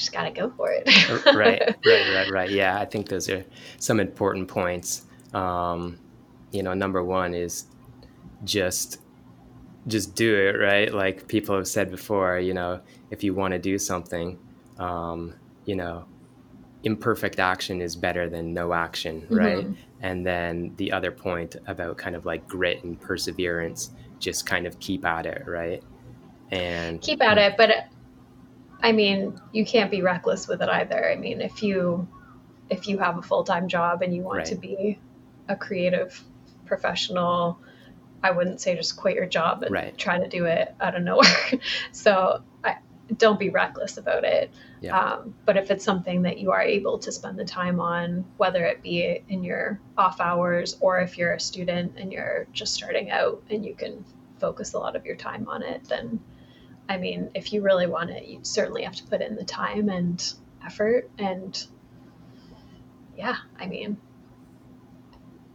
just 0.00 0.12
got 0.12 0.24
to 0.24 0.30
go 0.30 0.50
for 0.56 0.70
it. 0.72 0.86
right, 1.26 1.62
right, 1.86 2.14
right, 2.14 2.30
right. 2.30 2.50
Yeah, 2.50 2.78
I 2.78 2.84
think 2.84 3.08
those 3.08 3.28
are 3.28 3.44
some 3.78 4.00
important 4.00 4.48
points. 4.48 5.06
Um, 5.32 5.98
you 6.50 6.62
know, 6.62 6.74
number 6.74 7.04
one 7.04 7.34
is 7.34 7.66
just 8.44 9.00
just 9.86 10.14
do 10.14 10.36
it 10.36 10.58
right 10.58 10.92
like 10.92 11.26
people 11.26 11.56
have 11.56 11.66
said 11.66 11.90
before 11.90 12.38
you 12.38 12.52
know 12.52 12.80
if 13.10 13.24
you 13.24 13.34
want 13.34 13.52
to 13.52 13.58
do 13.58 13.78
something 13.78 14.38
um, 14.78 15.34
you 15.64 15.74
know 15.74 16.04
imperfect 16.84 17.38
action 17.38 17.80
is 17.80 17.96
better 17.96 18.28
than 18.28 18.52
no 18.52 18.72
action 18.72 19.22
mm-hmm. 19.22 19.34
right 19.34 19.64
mm-hmm. 19.64 19.72
and 20.00 20.26
then 20.26 20.72
the 20.76 20.92
other 20.92 21.10
point 21.10 21.56
about 21.66 21.96
kind 21.96 22.14
of 22.14 22.24
like 22.24 22.46
grit 22.46 22.82
and 22.84 23.00
perseverance 23.00 23.90
just 24.18 24.46
kind 24.46 24.66
of 24.66 24.78
keep 24.80 25.04
at 25.04 25.26
it 25.26 25.42
right 25.46 25.82
and 26.50 27.00
keep 27.00 27.22
at 27.22 27.38
it 27.38 27.54
but 27.56 27.86
i 28.82 28.92
mean 28.92 29.40
you 29.52 29.64
can't 29.64 29.90
be 29.90 30.02
reckless 30.02 30.48
with 30.48 30.62
it 30.62 30.68
either 30.68 31.10
i 31.10 31.16
mean 31.16 31.40
if 31.40 31.62
you 31.62 32.08
if 32.68 32.86
you 32.86 32.98
have 32.98 33.18
a 33.18 33.22
full-time 33.22 33.68
job 33.68 34.02
and 34.02 34.14
you 34.14 34.22
want 34.22 34.38
right. 34.38 34.46
to 34.46 34.54
be 34.54 34.98
a 35.48 35.56
creative 35.56 36.22
professional 36.66 37.58
I 38.22 38.30
wouldn't 38.32 38.60
say 38.60 38.76
just 38.76 38.96
quit 38.96 39.14
your 39.14 39.26
job 39.26 39.62
and 39.62 39.72
Right. 39.72 39.96
try 39.96 40.18
to 40.18 40.28
do 40.28 40.44
it 40.44 40.74
out 40.80 40.94
of 40.94 41.02
nowhere. 41.02 41.52
so 41.92 42.42
I, 42.62 42.76
don't 43.16 43.38
be 43.38 43.48
reckless 43.50 43.96
about 43.96 44.24
it. 44.24 44.50
Yeah. 44.80 44.98
Um, 44.98 45.34
but 45.44 45.56
if 45.56 45.70
it's 45.70 45.84
something 45.84 46.22
that 46.22 46.38
you 46.38 46.52
are 46.52 46.62
able 46.62 46.98
to 46.98 47.12
spend 47.12 47.38
the 47.38 47.44
time 47.44 47.80
on, 47.80 48.24
whether 48.36 48.64
it 48.64 48.82
be 48.82 49.22
in 49.28 49.42
your 49.42 49.80
off 49.96 50.20
hours 50.20 50.76
or 50.80 51.00
if 51.00 51.18
you're 51.18 51.32
a 51.32 51.40
student 51.40 51.94
and 51.96 52.12
you're 52.12 52.46
just 52.52 52.74
starting 52.74 53.10
out 53.10 53.42
and 53.50 53.64
you 53.64 53.74
can 53.74 54.04
focus 54.38 54.74
a 54.74 54.78
lot 54.78 54.96
of 54.96 55.04
your 55.04 55.16
time 55.16 55.48
on 55.48 55.62
it, 55.62 55.84
then 55.88 56.20
I 56.90 56.96
mean, 56.96 57.30
if 57.36 57.52
you 57.52 57.62
really 57.62 57.86
want 57.86 58.10
it, 58.10 58.26
you 58.26 58.40
certainly 58.42 58.82
have 58.82 58.96
to 58.96 59.04
put 59.04 59.22
in 59.22 59.36
the 59.36 59.44
time 59.44 59.88
and 59.88 60.20
effort. 60.66 61.08
And 61.18 61.64
yeah, 63.16 63.36
I 63.60 63.68
mean, 63.68 63.96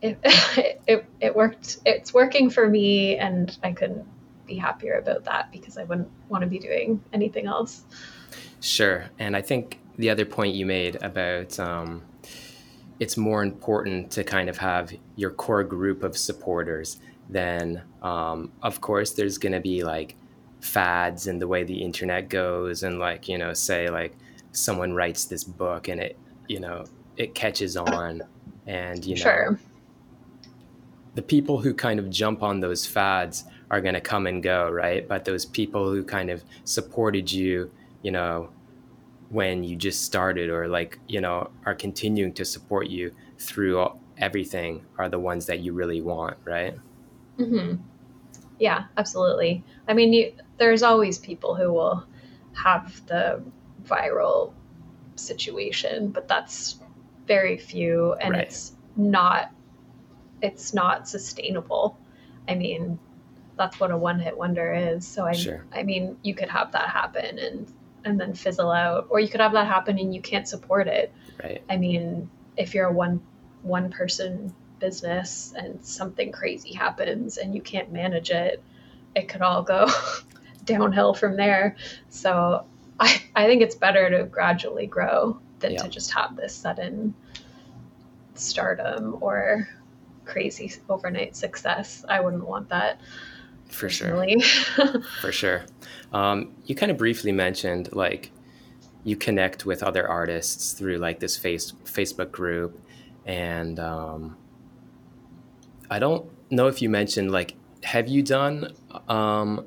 it, 0.01 0.17
it, 0.87 1.05
it 1.19 1.35
worked. 1.35 1.79
It's 1.85 2.13
working 2.13 2.49
for 2.49 2.69
me, 2.69 3.17
and 3.17 3.55
I 3.61 3.73
couldn't 3.73 4.07
be 4.47 4.55
happier 4.55 4.93
about 4.93 5.25
that 5.25 5.51
because 5.51 5.77
I 5.77 5.83
wouldn't 5.83 6.09
want 6.29 6.43
to 6.43 6.47
be 6.47 6.57
doing 6.57 7.03
anything 7.11 7.47
else. 7.47 7.83
Sure. 8.61 9.03
And 9.19 9.35
I 9.35 9.41
think 9.41 9.79
the 9.97 10.09
other 10.11 10.23
point 10.23 10.55
you 10.55 10.65
made 10.65 11.03
about 11.03 11.59
um, 11.59 12.01
it's 13.01 13.17
more 13.17 13.43
important 13.43 14.09
to 14.11 14.23
kind 14.23 14.47
of 14.47 14.57
have 14.59 14.93
your 15.17 15.31
core 15.31 15.65
group 15.65 16.01
of 16.01 16.17
supporters 16.17 16.97
than, 17.29 17.81
um, 18.01 18.53
of 18.61 18.79
course, 18.79 19.11
there's 19.11 19.37
going 19.37 19.51
to 19.51 19.59
be 19.59 19.83
like 19.83 20.15
fads 20.65 21.27
and 21.27 21.41
the 21.41 21.47
way 21.47 21.63
the 21.63 21.81
internet 21.81 22.29
goes, 22.29 22.83
and 22.83 22.99
like, 22.99 23.27
you 23.27 23.37
know, 23.37 23.53
say 23.53 23.89
like 23.89 24.17
someone 24.51 24.93
writes 24.93 25.25
this 25.27 25.43
book 25.43 25.87
and 25.87 26.01
it, 26.01 26.19
you 26.47 26.59
know, 26.59 26.89
it 27.17 27.35
catches 27.35 27.75
on. 27.77 28.23
And, 28.65 29.05
you 29.05 29.17
know, 29.17 29.47
Sure. 29.47 29.59
the 31.13 31.21
people 31.21 31.61
who 31.61 31.73
kind 31.73 31.99
of 31.99 32.09
jump 32.09 32.43
on 32.43 32.59
those 32.59 32.85
fads 32.85 33.45
are 33.71 33.81
going 33.81 33.93
to 33.93 34.01
come 34.01 34.27
and 34.27 34.43
go, 34.43 34.69
right? 34.69 35.07
But 35.07 35.25
those 35.25 35.45
people 35.45 35.89
who 35.91 36.03
kind 36.03 36.29
of 36.29 36.43
supported 36.65 37.31
you, 37.31 37.71
you 38.01 38.11
know, 38.11 38.53
when 39.29 39.63
you 39.63 39.77
just 39.77 40.03
started 40.05 40.49
or 40.49 40.67
like, 40.69 41.01
you 41.07 41.21
know, 41.21 41.51
are 41.65 41.75
continuing 41.75 42.33
to 42.35 42.45
support 42.45 42.87
you 42.89 43.13
through 43.39 43.79
all, 43.79 44.03
everything 44.17 44.85
are 44.97 45.09
the 45.09 45.19
ones 45.19 45.47
that 45.47 45.59
you 45.61 45.73
really 45.73 46.01
want, 46.01 46.37
right? 46.45 46.75
hmm 47.37 47.75
Yeah, 48.59 48.85
absolutely. 48.97 49.65
I 49.87 49.93
mean, 49.93 50.13
you, 50.13 50.33
there's 50.57 50.83
always 50.83 51.19
people 51.19 51.55
who 51.55 51.71
will 51.71 52.05
have 52.53 53.05
the 53.07 53.43
viral 53.83 54.53
situation, 55.15 56.09
but 56.09 56.27
that's 56.27 56.79
very 57.27 57.57
few, 57.57 58.13
and 58.13 58.33
Right. 58.33 58.43
it's 58.47 58.73
not 58.95 59.51
it's 60.41 60.73
not 60.73 61.07
sustainable. 61.07 61.97
I 62.47 62.55
mean, 62.55 62.99
that's 63.57 63.79
what 63.79 63.89
a 63.89 63.97
one-hit 63.97 64.37
wonder 64.37 64.73
is. 64.73 65.07
So 65.07 65.25
I, 65.25 65.31
Sure. 65.31 65.65
I 65.73 65.81
mean, 65.81 66.17
you 66.23 66.35
could 66.35 66.49
have 66.49 66.71
that 66.73 66.89
happen 66.89 67.39
and 67.39 67.71
and 68.03 68.19
then 68.19 68.33
fizzle 68.35 68.71
out, 68.71 69.07
or 69.09 69.19
you 69.19 69.27
could 69.27 69.41
have 69.41 69.53
that 69.53 69.65
happen 69.65 69.97
and 69.97 70.13
you 70.13 70.21
can't 70.21 70.47
support 70.47 70.87
it. 70.87 71.11
Right. 71.43 71.63
I 71.69 71.77
mean, 71.77 72.29
if 72.57 72.75
you're 72.75 72.87
a 72.87 72.93
one 72.93 73.21
one 73.63 73.89
person 73.89 74.53
business 74.79 75.53
and 75.57 75.83
something 75.83 76.31
crazy 76.31 76.73
happens 76.73 77.37
and 77.37 77.55
you 77.55 77.61
can't 77.61 77.91
manage 77.91 78.29
it, 78.29 78.61
it 79.15 79.27
could 79.27 79.41
all 79.41 79.63
go 79.63 79.87
downhill 80.65 81.13
from 81.13 81.37
there. 81.37 81.75
So 82.09 82.65
I, 82.99 83.21
I 83.35 83.45
think 83.45 83.61
it's 83.61 83.75
better 83.75 84.09
to 84.09 84.23
gradually 84.25 84.87
grow 84.87 85.39
than 85.59 85.73
Yeah. 85.73 85.83
to 85.83 85.89
just 85.89 86.13
have 86.13 86.35
this 86.35 86.55
sudden 86.55 87.13
stardom 88.33 89.17
or 89.21 89.67
crazy 90.25 90.71
overnight 90.89 91.35
success. 91.35 92.03
I 92.09 92.19
wouldn't 92.19 92.45
want 92.45 92.69
that. 92.69 92.99
For 93.69 93.89
sure. 93.89 94.25
For 95.21 95.31
sure. 95.31 95.65
Um, 96.13 96.53
you 96.65 96.75
kind 96.75 96.91
of 96.91 96.97
briefly 96.97 97.31
mentioned 97.31 97.89
like 97.93 98.31
you 99.03 99.15
connect 99.15 99.65
with 99.65 99.83
other 99.83 100.07
artists 100.07 100.73
through 100.73 100.97
like 100.97 101.19
this 101.19 101.37
face 101.37 101.73
Facebook 101.83 102.31
group, 102.31 102.79
and 103.25 103.79
um, 103.79 104.37
I 105.89 105.99
don't 105.99 106.29
know 106.51 106.67
if 106.67 106.81
you 106.81 106.89
mentioned 106.89 107.31
like 107.31 107.55
have 107.83 108.07
you 108.07 108.23
done 108.23 108.73
um, 109.07 109.65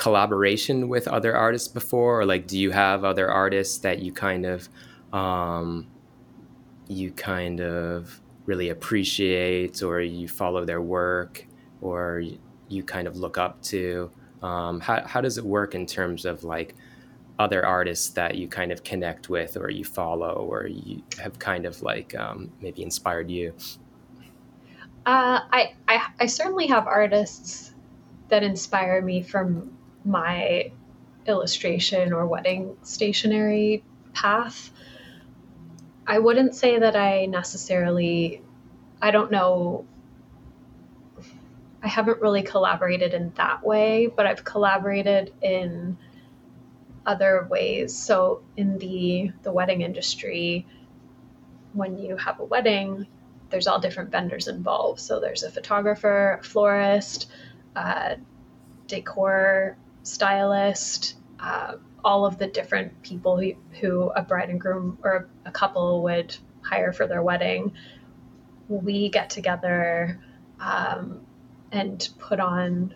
collaboration 0.00 0.88
with 0.88 1.06
other 1.06 1.36
artists 1.36 1.68
before, 1.68 2.20
or 2.20 2.24
like 2.24 2.46
do 2.46 2.58
you 2.58 2.70
have 2.70 3.04
other 3.04 3.30
artists 3.30 3.78
that 3.78 3.98
you 3.98 4.12
kind 4.12 4.46
of 4.46 4.66
um, 5.12 5.86
you 6.88 7.12
kind 7.12 7.60
of 7.60 8.20
really 8.46 8.70
appreciate, 8.70 9.82
or 9.82 10.00
you 10.00 10.26
follow 10.26 10.64
their 10.64 10.80
work, 10.80 11.46
or 11.82 12.22
you 12.68 12.82
kind 12.82 13.06
of 13.06 13.16
look 13.16 13.36
up 13.36 13.60
to? 13.62 14.10
Um, 14.42 14.80
how, 14.80 15.06
how 15.06 15.20
does 15.20 15.36
it 15.36 15.44
work 15.44 15.74
in 15.74 15.84
terms 15.84 16.24
of 16.24 16.44
like 16.44 16.74
other 17.38 17.64
artists 17.64 18.08
that 18.10 18.36
you 18.36 18.48
kind 18.48 18.72
of 18.72 18.82
connect 18.82 19.28
with 19.28 19.54
or 19.54 19.70
you 19.70 19.84
follow 19.84 20.46
or 20.50 20.66
you 20.66 21.02
have 21.18 21.38
kind 21.38 21.66
of 21.66 21.82
like 21.82 22.14
um, 22.16 22.50
maybe 22.62 22.82
inspired 22.82 23.30
you? 23.30 23.52
Uh, 25.04 25.40
I, 25.52 25.74
I 25.88 26.06
I 26.20 26.26
certainly 26.26 26.68
have 26.68 26.86
artists 26.86 27.74
that 28.30 28.42
inspire 28.42 29.02
me 29.02 29.22
from 29.22 29.76
my 30.04 30.72
illustration 31.26 32.12
or 32.12 32.26
wedding 32.26 32.76
stationery 32.82 33.84
path. 34.12 34.70
I 36.06 36.18
wouldn't 36.18 36.54
say 36.54 36.78
that 36.78 36.96
I 36.96 37.26
necessarily 37.26 38.42
I 39.00 39.10
don't 39.10 39.30
know 39.30 39.86
I 41.82 41.88
haven't 41.88 42.20
really 42.20 42.42
collaborated 42.42 43.14
in 43.14 43.32
that 43.36 43.64
way, 43.64 44.06
but 44.06 44.26
I've 44.26 44.44
collaborated 44.44 45.32
in 45.40 45.96
other 47.06 47.46
ways. 47.50 47.96
So 47.96 48.42
in 48.56 48.78
the 48.78 49.32
the 49.42 49.52
wedding 49.52 49.80
industry, 49.82 50.66
when 51.72 51.96
you 51.98 52.16
have 52.16 52.40
a 52.40 52.44
wedding, 52.44 53.06
there's 53.48 53.66
all 53.66 53.80
different 53.80 54.10
vendors 54.10 54.48
involved. 54.48 55.00
So 55.00 55.20
there's 55.20 55.42
a 55.42 55.50
photographer, 55.50 56.38
a 56.40 56.44
florist, 56.44 57.30
a 57.76 58.16
decor 58.86 59.76
stylist, 60.12 61.16
uh, 61.38 61.76
all 62.04 62.26
of 62.26 62.38
the 62.38 62.46
different 62.46 63.02
people 63.02 63.38
who, 63.38 63.54
who 63.80 64.10
a 64.10 64.22
bride 64.22 64.50
and 64.50 64.60
groom 64.60 64.98
or 65.02 65.28
a 65.44 65.50
couple 65.50 66.02
would 66.02 66.36
hire 66.62 66.92
for 66.92 67.06
their 67.06 67.22
wedding. 67.22 67.72
We 68.68 69.08
get 69.08 69.30
together 69.30 70.20
um, 70.58 71.20
and 71.72 72.08
put 72.18 72.40
on 72.40 72.94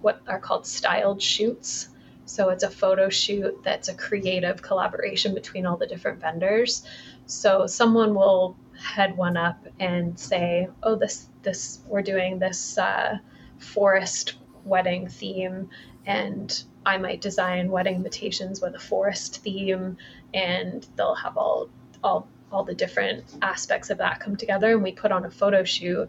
what 0.00 0.20
are 0.26 0.38
called 0.38 0.66
styled 0.66 1.22
shoots. 1.22 1.88
So 2.24 2.48
it's 2.50 2.64
a 2.64 2.70
photo 2.70 3.08
shoot 3.08 3.62
that's 3.62 3.88
a 3.88 3.94
creative 3.94 4.60
collaboration 4.62 5.34
between 5.34 5.64
all 5.64 5.76
the 5.76 5.86
different 5.86 6.20
vendors. 6.20 6.84
So 7.26 7.66
someone 7.66 8.14
will 8.14 8.56
head 8.78 9.16
one 9.16 9.36
up 9.36 9.66
and 9.78 10.18
say, 10.18 10.68
"Oh, 10.82 10.96
this 10.96 11.28
this 11.42 11.80
we're 11.86 12.02
doing 12.02 12.38
this 12.38 12.78
uh, 12.78 13.18
forest 13.58 14.34
wedding 14.64 15.08
theme, 15.08 15.70
and 16.06 16.62
I 16.86 16.98
might 16.98 17.20
design 17.20 17.70
wedding 17.70 17.96
invitations 17.96 18.60
with 18.60 18.74
a 18.76 18.78
forest 18.78 19.42
theme, 19.42 19.96
and 20.32 20.86
they'll 20.96 21.16
have 21.16 21.36
all 21.36 21.68
all 22.02 22.28
all 22.52 22.62
the 22.64 22.74
different 22.74 23.24
aspects 23.42 23.90
of 23.90 23.98
that 23.98 24.20
come 24.20 24.36
together, 24.36 24.70
and 24.70 24.82
we 24.82 24.92
put 24.92 25.10
on 25.10 25.24
a 25.24 25.30
photo 25.30 25.64
shoot 25.64 26.08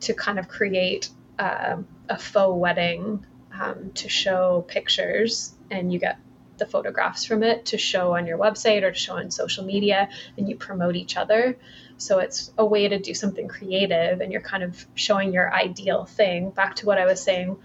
to 0.00 0.14
kind 0.14 0.38
of 0.38 0.48
create 0.48 1.08
uh, 1.38 1.76
a 2.08 2.18
faux 2.18 2.58
wedding 2.58 3.24
um, 3.58 3.92
to 3.94 4.08
show 4.08 4.64
pictures, 4.66 5.54
and 5.70 5.92
you 5.92 5.98
get 5.98 6.18
the 6.58 6.66
photographs 6.66 7.24
from 7.24 7.42
it 7.42 7.66
to 7.66 7.78
show 7.78 8.16
on 8.16 8.26
your 8.26 8.38
website 8.38 8.82
or 8.82 8.90
to 8.90 8.98
show 8.98 9.16
on 9.16 9.30
social 9.30 9.64
media, 9.64 10.08
and 10.36 10.48
you 10.48 10.56
promote 10.56 10.96
each 10.96 11.16
other. 11.16 11.56
So 11.98 12.18
it's 12.18 12.52
a 12.58 12.64
way 12.64 12.88
to 12.88 12.98
do 12.98 13.14
something 13.14 13.46
creative, 13.46 14.20
and 14.20 14.32
you're 14.32 14.40
kind 14.40 14.64
of 14.64 14.86
showing 14.94 15.32
your 15.32 15.52
ideal 15.54 16.04
thing. 16.04 16.50
Back 16.50 16.76
to 16.76 16.86
what 16.86 16.98
I 16.98 17.06
was 17.06 17.22
saying, 17.22 17.56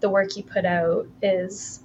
the 0.00 0.10
work 0.10 0.36
you 0.36 0.42
put 0.42 0.64
out 0.64 1.06
is 1.22 1.82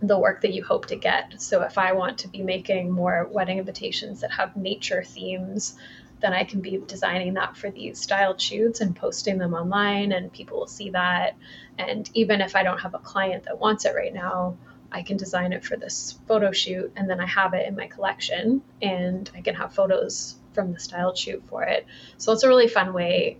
the 0.00 0.18
work 0.18 0.42
that 0.42 0.52
you 0.52 0.62
hope 0.62 0.86
to 0.86 0.96
get. 0.96 1.40
So 1.40 1.62
if 1.62 1.76
I 1.76 1.92
want 1.92 2.18
to 2.18 2.28
be 2.28 2.42
making 2.42 2.90
more 2.90 3.28
wedding 3.32 3.58
invitations 3.58 4.20
that 4.20 4.30
have 4.32 4.56
nature 4.56 5.02
themes, 5.02 5.76
then 6.20 6.32
I 6.32 6.44
can 6.44 6.60
be 6.60 6.80
designing 6.86 7.34
that 7.34 7.56
for 7.56 7.70
these 7.70 8.00
styled 8.00 8.40
shoots 8.40 8.80
and 8.80 8.94
posting 8.94 9.38
them 9.38 9.54
online, 9.54 10.12
and 10.12 10.32
people 10.32 10.58
will 10.58 10.66
see 10.66 10.90
that. 10.90 11.36
And 11.78 12.10
even 12.14 12.40
if 12.40 12.56
I 12.56 12.62
don't 12.62 12.80
have 12.80 12.94
a 12.94 12.98
client 12.98 13.44
that 13.44 13.58
wants 13.58 13.84
it 13.84 13.94
right 13.94 14.12
now, 14.12 14.56
I 14.90 15.02
can 15.02 15.16
design 15.16 15.52
it 15.52 15.64
for 15.64 15.76
this 15.76 16.18
photo 16.26 16.50
shoot, 16.50 16.92
and 16.96 17.08
then 17.08 17.20
I 17.20 17.26
have 17.26 17.54
it 17.54 17.66
in 17.66 17.76
my 17.76 17.86
collection, 17.86 18.62
and 18.82 19.30
I 19.34 19.42
can 19.42 19.54
have 19.54 19.74
photos 19.74 20.36
from 20.54 20.72
the 20.72 20.80
styled 20.80 21.16
shoot 21.16 21.42
for 21.46 21.62
it. 21.62 21.86
So 22.16 22.32
it's 22.32 22.42
a 22.42 22.48
really 22.48 22.68
fun 22.68 22.92
way 22.92 23.38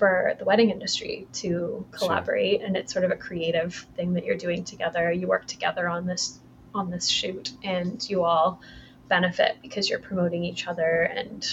for 0.00 0.34
the 0.38 0.46
wedding 0.46 0.70
industry 0.70 1.28
to 1.34 1.86
collaborate, 1.90 2.60
sure. 2.60 2.66
and 2.66 2.74
it's 2.74 2.90
sort 2.90 3.04
of 3.04 3.10
a 3.10 3.16
creative 3.16 3.86
thing 3.96 4.14
that 4.14 4.24
you're 4.24 4.38
doing 4.38 4.64
together. 4.64 5.12
You 5.12 5.28
work 5.28 5.46
together 5.46 5.90
on 5.90 6.06
this 6.06 6.40
on 6.74 6.90
this 6.90 7.06
shoot, 7.06 7.52
and 7.62 8.08
you 8.08 8.24
all 8.24 8.62
benefit 9.10 9.58
because 9.60 9.90
you're 9.90 9.98
promoting 9.98 10.42
each 10.42 10.66
other 10.66 11.02
and 11.02 11.46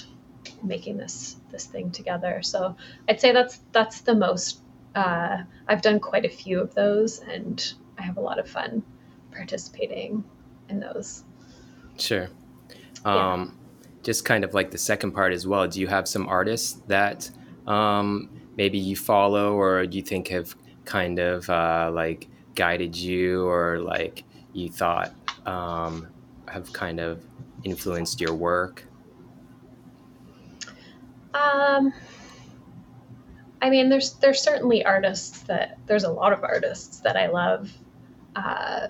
making 0.63 0.95
this 0.95 1.35
this 1.51 1.65
thing 1.65 1.91
together. 1.91 2.41
So 2.41 2.77
I'd 3.09 3.19
say 3.19 3.33
that's 3.33 3.59
that's 3.73 3.99
the 3.99 4.15
most 4.15 4.61
uh, 4.95 5.43
I've 5.67 5.81
done 5.81 5.99
quite 5.99 6.23
a 6.23 6.29
few 6.29 6.61
of 6.61 6.73
those, 6.73 7.19
and 7.19 7.61
I 7.99 8.03
have 8.03 8.15
a 8.15 8.21
lot 8.21 8.39
of 8.39 8.49
fun 8.49 8.81
participating 9.33 10.23
in 10.69 10.79
those. 10.79 11.25
Sure. 11.97 12.29
Um, 13.03 13.13
yeah. 13.13 13.45
Just 14.03 14.23
kind 14.23 14.45
of 14.45 14.53
like 14.53 14.71
the 14.71 14.77
second 14.77 15.11
part 15.11 15.33
as 15.33 15.45
well. 15.45 15.67
Do 15.67 15.81
you 15.81 15.87
have 15.87 16.07
some 16.07 16.29
artists 16.29 16.79
that 16.87 17.29
um, 17.67 18.29
maybe 18.57 18.77
you 18.77 18.95
follow 18.95 19.53
or 19.53 19.83
you 19.83 20.01
think 20.01 20.27
have 20.29 20.55
kind 20.85 21.19
of 21.19 21.49
uh, 21.49 21.89
like 21.93 22.27
guided 22.55 22.95
you 22.95 23.47
or 23.47 23.79
like 23.79 24.23
you 24.53 24.69
thought 24.69 25.13
um, 25.45 26.07
have 26.47 26.73
kind 26.73 26.99
of 26.99 27.23
influenced 27.63 28.19
your 28.19 28.33
work? 28.33 28.83
Um, 31.33 31.93
I 33.61 33.69
mean, 33.69 33.89
there's 33.89 34.13
there's 34.13 34.41
certainly 34.41 34.83
artists 34.83 35.41
that 35.43 35.77
there's 35.85 36.03
a 36.03 36.11
lot 36.11 36.33
of 36.33 36.43
artists 36.43 36.99
that 37.01 37.15
I 37.15 37.27
love. 37.27 37.71
Uh, 38.35 38.87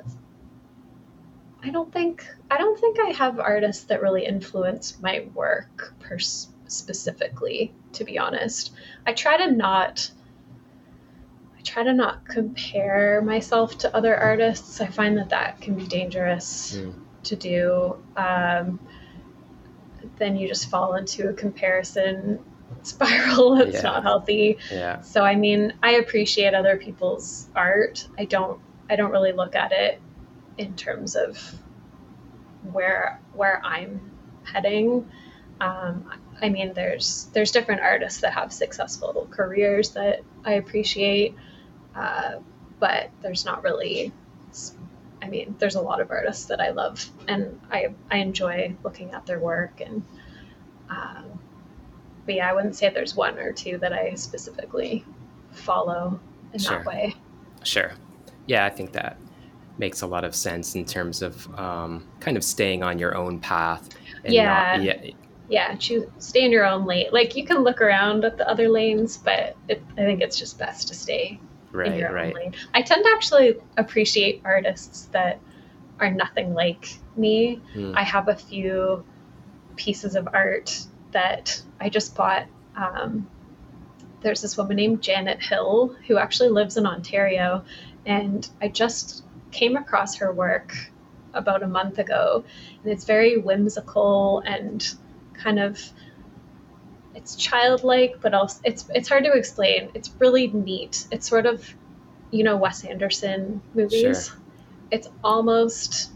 I 1.64 1.70
don't 1.70 1.92
think 1.92 2.26
I 2.50 2.58
don't 2.58 2.80
think 2.80 2.98
I 3.00 3.10
have 3.12 3.40
artists 3.40 3.86
that 3.86 4.02
really 4.02 4.26
influence 4.26 4.98
my 5.02 5.28
work 5.34 5.94
per 6.00 6.18
specifically. 6.20 7.74
To 7.98 8.04
be 8.04 8.20
honest, 8.20 8.74
I 9.08 9.14
try 9.14 9.38
to 9.38 9.52
not. 9.52 10.12
I 11.58 11.62
try 11.64 11.84
to 11.84 11.94
not 11.94 12.28
compare 12.28 13.22
myself 13.24 13.78
to 13.80 13.96
other 13.96 14.16
artists. 14.16 14.80
I 14.80 14.88
find 14.88 15.18
that 15.18 15.30
that 15.30 15.60
can 15.62 15.76
be 15.76 15.86
dangerous 15.88 16.78
mm. 16.78 16.94
to 17.24 17.36
do. 17.36 17.98
Um, 18.16 18.80
then 20.18 20.38
you 20.38 20.48
just 20.48 20.70
fall 20.70 20.94
into 20.94 21.30
a 21.30 21.34
comparison 21.34 22.40
spiral 22.84 23.56
that's 23.56 23.78
yeah. 23.78 23.82
not 23.82 24.04
healthy. 24.04 24.60
Yeah. 24.72 25.02
So 25.02 25.24
I 25.24 25.36
mean, 25.36 25.74
I 25.82 25.94
appreciate 25.94 26.54
other 26.54 26.78
people's 26.78 27.48
art. 27.56 28.08
I 28.18 28.26
don't 28.26 28.62
I 28.90 28.96
don't 28.96 29.12
really 29.12 29.32
look 29.32 29.56
at 29.56 29.72
it 29.72 30.00
in 30.60 30.76
terms 30.76 31.16
of 31.16 31.56
where 32.72 33.20
where 33.34 33.60
I'm 33.64 34.12
heading. 34.44 35.10
Um, 35.60 36.12
I 36.42 36.50
mean, 36.50 36.74
there's 36.74 37.28
there's 37.34 37.52
different 37.52 37.82
artists 37.82 38.22
that 38.22 38.34
have 38.34 38.54
successful 38.54 39.28
careers 39.32 39.92
that 39.92 40.22
I 40.46 40.54
appreciate, 40.54 41.36
uh, 41.96 42.40
but 42.80 43.10
there's 43.22 43.46
not 43.46 43.64
really. 43.64 44.12
I 45.22 45.30
mean, 45.30 45.56
there's 45.58 45.76
a 45.76 45.82
lot 45.82 46.00
of 46.00 46.12
artists 46.12 46.46
that 46.46 46.62
I 46.62 46.70
love, 46.70 47.10
and 47.28 47.60
I 47.72 47.88
I 48.12 48.18
enjoy 48.18 48.76
looking 48.84 49.14
at 49.14 49.26
their 49.26 49.40
work 49.40 49.82
and. 49.82 50.04
Um, 50.90 51.40
but 52.26 52.36
yeah, 52.36 52.50
I 52.50 52.54
wouldn't 52.54 52.76
say 52.76 52.90
there's 52.90 53.16
one 53.16 53.40
or 53.40 53.54
two 53.54 53.78
that 53.80 53.94
I 53.94 54.14
specifically 54.16 55.04
follow 55.52 56.20
in 56.54 56.60
sure. 56.60 56.78
that 56.78 56.86
way. 56.86 57.16
Sure. 57.64 57.94
Yeah, 58.48 58.66
I 58.66 58.70
think 58.70 58.92
that 58.94 59.18
makes 59.78 60.02
a 60.02 60.08
lot 60.08 60.24
of 60.24 60.36
sense 60.36 60.76
in 60.76 60.86
terms 60.86 61.22
of 61.22 61.48
um, 61.58 62.06
kind 62.20 62.38
of 62.38 62.44
staying 62.44 62.84
on 62.84 63.00
your 63.00 63.16
own 63.16 63.40
path. 63.40 63.90
yeah. 64.26 64.76
Not, 64.78 64.84
yeah. 64.84 65.12
Yeah, 65.50 65.76
choose, 65.76 66.06
stay 66.20 66.44
in 66.44 66.52
your 66.52 66.66
own 66.66 66.86
lane. 66.86 67.08
Like 67.12 67.36
you 67.36 67.46
can 67.46 67.64
look 67.64 67.82
around 67.82 68.26
at 68.26 68.38
the 68.38 68.50
other 68.50 68.68
lanes, 68.70 69.18
but 69.18 69.56
it, 69.68 69.82
I 69.94 70.02
think 70.02 70.22
it's 70.22 70.38
just 70.38 70.60
best 70.60 70.90
to 70.90 70.94
stay 70.94 71.40
right, 71.72 71.92
in 71.92 72.00
your 72.00 72.12
right. 72.12 72.28
own 72.28 72.34
lane. 72.34 72.54
I 72.74 72.82
tend 72.82 73.04
to 73.06 73.12
actually 73.12 73.56
appreciate 73.78 74.42
artists 74.44 75.06
that 75.14 75.40
are 76.00 76.12
nothing 76.12 76.54
like 76.54 77.00
me. 77.16 77.62
Mm. 77.76 77.96
I 77.96 78.04
have 78.04 78.28
a 78.28 78.36
few 78.36 79.06
pieces 79.76 80.16
of 80.16 80.28
art 80.34 80.86
that 81.12 81.62
I 81.80 81.90
just 81.90 82.16
bought. 82.16 82.48
Um, 82.76 83.28
there's 84.22 84.42
this 84.42 84.58
woman 84.58 84.76
named 84.76 85.02
Janet 85.02 85.42
Hill 85.42 85.96
who 86.08 86.18
actually 86.18 86.50
lives 86.50 86.78
in 86.78 86.86
Ontario, 86.86 87.64
and 88.06 88.48
I 88.62 88.68
just 88.68 89.24
came 89.52 89.78
across 89.78 90.16
her 90.16 90.34
work 90.34 90.76
about 91.34 91.64
a 91.64 91.68
month 91.68 92.00
ago, 92.00 92.44
and 92.84 92.92
it's 92.92 93.06
very 93.06 93.38
whimsical 93.38 94.42
and 94.46 94.96
kind 95.38 95.60
of 95.60 95.80
it's 97.16 97.36
childlike, 97.36 98.22
but 98.22 98.34
also 98.34 98.60
it's 98.64 98.90
it's 98.94 99.10
hard 99.10 99.24
to 99.24 99.34
explain. 99.34 99.90
It's 99.94 100.10
really 100.20 100.48
neat. 100.48 101.08
It's 101.12 101.28
sort 101.28 101.46
of 101.46 101.68
you 102.32 102.44
know 102.44 102.58
Wes 102.58 102.84
Anderson 102.86 103.62
movies. 103.74 104.28
Sure. 104.28 104.38
It's 104.92 105.10
almost 105.24 106.12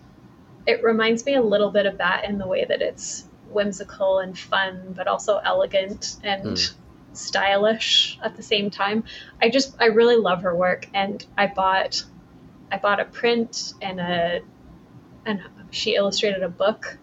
it 0.67 0.83
reminds 0.83 1.25
me 1.25 1.35
a 1.35 1.41
little 1.41 1.71
bit 1.71 1.85
of 1.85 1.97
that 1.97 2.25
in 2.25 2.37
the 2.37 2.47
way 2.47 2.65
that 2.65 2.81
it's 2.81 3.25
whimsical 3.49 4.19
and 4.19 4.37
fun, 4.37 4.93
but 4.95 5.07
also 5.07 5.37
elegant 5.37 6.17
and 6.23 6.45
mm. 6.45 6.73
stylish 7.13 8.19
at 8.23 8.35
the 8.35 8.43
same 8.43 8.69
time. 8.69 9.03
I 9.41 9.49
just 9.49 9.75
I 9.79 9.85
really 9.85 10.17
love 10.17 10.43
her 10.43 10.55
work, 10.55 10.87
and 10.93 11.25
I 11.37 11.47
bought 11.47 12.03
I 12.71 12.77
bought 12.77 12.99
a 12.99 13.05
print 13.05 13.73
and 13.81 13.99
a 13.99 14.41
and 15.25 15.41
she 15.71 15.95
illustrated 15.95 16.43
a 16.43 16.49
book 16.49 16.97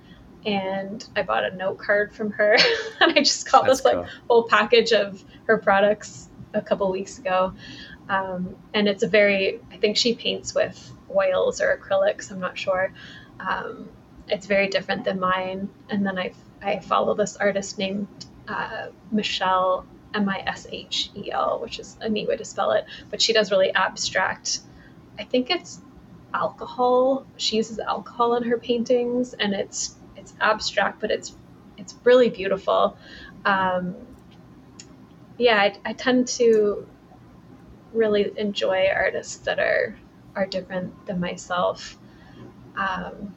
and 0.47 1.05
I 1.16 1.23
bought 1.23 1.44
a 1.44 1.55
note 1.55 1.78
card 1.78 2.15
from 2.15 2.31
her 2.32 2.56
and 3.01 3.12
I 3.12 3.20
just 3.20 3.51
got 3.51 3.66
That's 3.66 3.81
this 3.82 3.93
cool. 3.93 4.02
like 4.02 4.10
whole 4.28 4.44
package 4.44 4.93
of 4.93 5.23
her 5.47 5.59
products 5.59 6.28
a 6.55 6.62
couple 6.62 6.90
weeks 6.90 7.19
ago. 7.19 7.55
Um, 8.09 8.56
and 8.73 8.89
it's 8.89 9.02
a 9.02 9.09
very 9.09 9.60
I 9.70 9.77
think 9.77 9.97
she 9.97 10.15
paints 10.15 10.55
with 10.55 10.93
oils 11.15 11.60
or 11.60 11.77
acrylics, 11.77 12.31
I'm 12.31 12.40
not 12.40 12.59
sure. 12.59 12.93
Um, 13.40 13.89
it's 14.28 14.47
very 14.47 14.69
different 14.69 15.05
than 15.05 15.20
mine. 15.20 15.69
And 15.89 16.06
then 16.06 16.19
I 16.19 16.32
I 16.62 16.81
follow 16.81 17.15
this 17.15 17.36
artist 17.36 17.78
named 17.78 18.09
uh, 18.47 18.89
Michelle 19.10 19.86
M 20.15 20.28
I 20.28 20.43
S 20.47 20.66
H 20.70 21.10
E 21.15 21.31
L, 21.31 21.60
which 21.60 21.78
is 21.78 21.97
a 22.01 22.09
neat 22.09 22.28
way 22.28 22.36
to 22.36 22.44
spell 22.44 22.73
it. 22.73 22.85
But 23.10 23.20
she 23.20 23.32
does 23.32 23.51
really 23.51 23.73
abstract. 23.73 24.60
I 25.19 25.24
think 25.24 25.51
it's 25.51 25.81
alcohol. 26.32 27.27
She 27.36 27.56
uses 27.56 27.78
alcohol 27.78 28.36
in 28.36 28.44
her 28.44 28.59
paintings, 28.59 29.35
and 29.35 29.52
it's 29.52 29.94
it's 30.31 30.41
abstract, 30.41 31.01
but 31.01 31.11
it's 31.11 31.35
it's 31.77 31.95
really 32.05 32.29
beautiful. 32.29 32.97
Um, 33.45 33.95
yeah, 35.39 35.57
I, 35.57 35.77
I 35.85 35.93
tend 35.93 36.29
to 36.29 36.87
really 37.93 38.33
enjoy 38.37 38.89
artists 38.95 39.37
that 39.39 39.59
are 39.59 39.97
are 40.35 40.47
different 40.47 41.07
than 41.07 41.21
myself. 41.21 41.97
Um, 42.77 43.35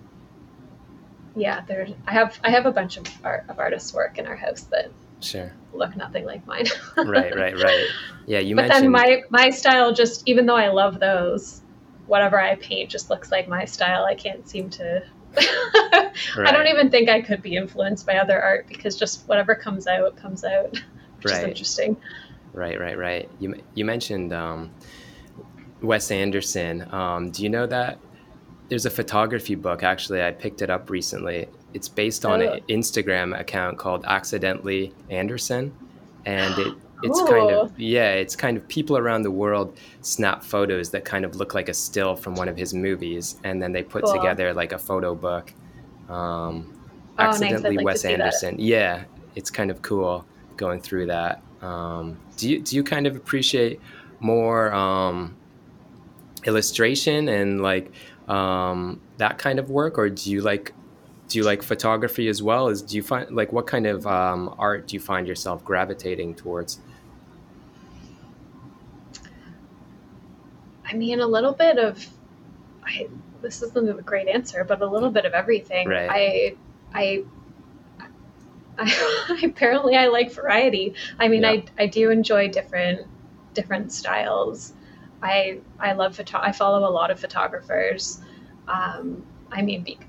yeah, 1.36 1.62
there's 1.68 1.92
I 2.06 2.14
have 2.14 2.40
I 2.44 2.52
have 2.52 2.66
a 2.66 2.72
bunch 2.72 2.98
of 2.98 3.06
art 3.24 3.46
of 3.48 3.60
artists' 3.60 3.94
work 3.94 4.18
in 4.18 4.28
our 4.28 4.36
house 4.36 4.64
that 4.72 4.92
sure 5.20 5.54
look 5.74 5.96
nothing 5.96 6.26
like 6.26 6.46
mine. 6.46 6.66
right, 6.98 7.36
right, 7.36 7.56
right. 7.58 7.88
Yeah, 8.26 8.40
you. 8.40 8.56
But 8.56 8.68
mentioned... 8.68 8.84
then 8.84 8.92
my 8.92 9.22
my 9.30 9.50
style 9.50 9.94
just 9.94 10.28
even 10.28 10.46
though 10.46 10.58
I 10.58 10.70
love 10.70 11.00
those, 11.00 11.62
whatever 12.08 12.40
I 12.40 12.56
paint 12.56 12.90
just 12.90 13.10
looks 13.10 13.32
like 13.32 13.48
my 13.48 13.66
style. 13.66 14.04
I 14.04 14.16
can't 14.16 14.48
seem 14.48 14.70
to. 14.72 15.04
Right. 15.36 16.12
I 16.38 16.52
don't 16.52 16.68
even 16.68 16.90
think 16.90 17.10
I 17.10 17.22
could 17.22 17.42
be 17.42 17.56
influenced 17.56 18.06
by 18.06 18.18
other 18.18 18.42
art 18.42 18.68
because 18.68 18.98
just 18.98 19.28
whatever 19.28 19.56
comes 19.56 19.88
out 19.88 20.16
comes 20.16 20.44
out, 20.44 20.72
which 20.72 21.26
right. 21.26 21.38
is 21.38 21.44
interesting. 21.44 21.98
Right, 22.54 22.80
right, 22.80 22.98
right. 22.98 23.30
You 23.40 23.62
you 23.74 23.86
mentioned 23.86 24.34
um, 24.34 24.72
Wes 25.82 26.12
Anderson. 26.12 26.92
Um, 26.94 27.32
do 27.32 27.44
you 27.44 27.50
know 27.50 27.66
that 27.68 27.98
there's 28.72 28.86
a 28.86 28.90
photography 28.90 29.54
book 29.54 29.84
actually 29.84 30.24
i 30.24 30.32
picked 30.32 30.62
it 30.62 30.70
up 30.70 30.90
recently 30.90 31.46
it's 31.74 31.90
based 31.90 32.24
on 32.26 32.42
oh. 32.42 32.54
an 32.54 32.62
instagram 32.70 33.38
account 33.38 33.78
called 33.78 34.06
accidentally 34.08 34.94
anderson 35.10 35.76
and 36.26 36.58
it 36.58 36.74
it's 37.04 37.20
Ooh. 37.20 37.26
kind 37.26 37.52
of 37.52 37.80
yeah 37.80 38.12
it's 38.12 38.36
kind 38.36 38.58
of 38.58 38.68
people 38.68 38.98
around 38.98 39.24
the 39.24 39.32
world 39.32 39.78
snap 40.02 40.44
photos 40.44 40.90
that 40.92 41.06
kind 41.06 41.26
of 41.26 41.36
look 41.36 41.54
like 41.54 41.70
a 41.70 41.74
still 41.74 42.16
from 42.16 42.36
one 42.36 42.48
of 42.48 42.58
his 42.58 42.74
movies 42.74 43.38
and 43.44 43.62
then 43.62 43.72
they 43.72 43.84
put 43.84 44.04
cool. 44.04 44.14
together 44.14 44.54
like 44.54 44.72
a 44.72 44.80
photo 44.80 45.16
book 45.16 45.54
um, 46.10 46.74
oh, 47.18 47.24
accidentally 47.24 47.76
nice. 47.76 47.86
like 47.86 47.86
wes 47.86 48.06
anderson 48.06 48.56
yeah 48.60 49.04
it's 49.36 49.50
kind 49.50 49.72
of 49.72 49.82
cool 49.82 50.26
going 50.58 50.82
through 50.82 51.06
that 51.06 51.42
um, 51.62 52.18
do 52.38 52.50
you 52.50 52.60
do 52.62 52.76
you 52.76 52.84
kind 52.84 53.06
of 53.06 53.16
appreciate 53.16 53.80
more 54.20 54.74
um, 54.74 55.36
illustration 56.46 57.30
and 57.30 57.62
like 57.62 57.92
um, 58.28 59.02
that 59.18 59.38
kind 59.38 59.60
of 59.60 59.70
work, 59.70 59.98
or 59.98 60.10
do 60.10 60.32
you 60.32 60.42
like 60.42 60.74
do 61.28 61.38
you 61.38 61.44
like 61.44 61.64
photography 61.64 62.28
as 62.28 62.42
well? 62.42 62.68
Is 62.68 62.82
do 62.82 62.96
you 62.96 63.04
find 63.04 63.30
like 63.32 63.52
what 63.52 63.68
kind 63.68 63.86
of 63.86 64.08
um, 64.08 64.54
art 64.58 64.88
do 64.88 64.96
you 64.96 65.00
find 65.00 65.28
yourself 65.28 65.64
gravitating 65.64 66.36
towards? 66.36 66.80
I 70.92 70.94
mean, 70.94 71.22
a 71.22 71.28
little 71.28 71.54
bit 71.54 71.78
of. 71.78 72.06
I, 72.84 73.08
this 73.42 73.62
isn't 73.62 73.90
a 73.90 74.02
great 74.02 74.28
answer, 74.28 74.64
but 74.64 74.82
a 74.82 74.86
little 74.86 75.10
bit 75.10 75.26
of 75.26 75.34
everything. 75.34 75.88
Right. 75.88 76.10
I, 76.10 76.56
I, 76.94 77.24
I, 78.78 79.40
apparently 79.44 79.96
I 79.96 80.08
like 80.08 80.34
variety. 80.34 80.96
I 81.20 81.28
mean, 81.28 81.44
yeah. 81.44 81.50
I, 81.50 81.66
I 81.80 81.86
do 81.88 82.10
enjoy 82.10 82.50
different, 82.50 83.08
different 83.54 83.92
styles. 83.92 84.74
I 85.24 85.60
I 85.80 85.94
love 85.94 86.16
photo. 86.16 86.40
I 86.40 86.52
follow 86.52 86.88
a 86.88 86.92
lot 86.92 87.12
of 87.12 87.20
photographers. 87.20 88.20
Um, 88.68 89.24
I 89.52 89.62
mean, 89.62 89.84
be- 89.84 90.00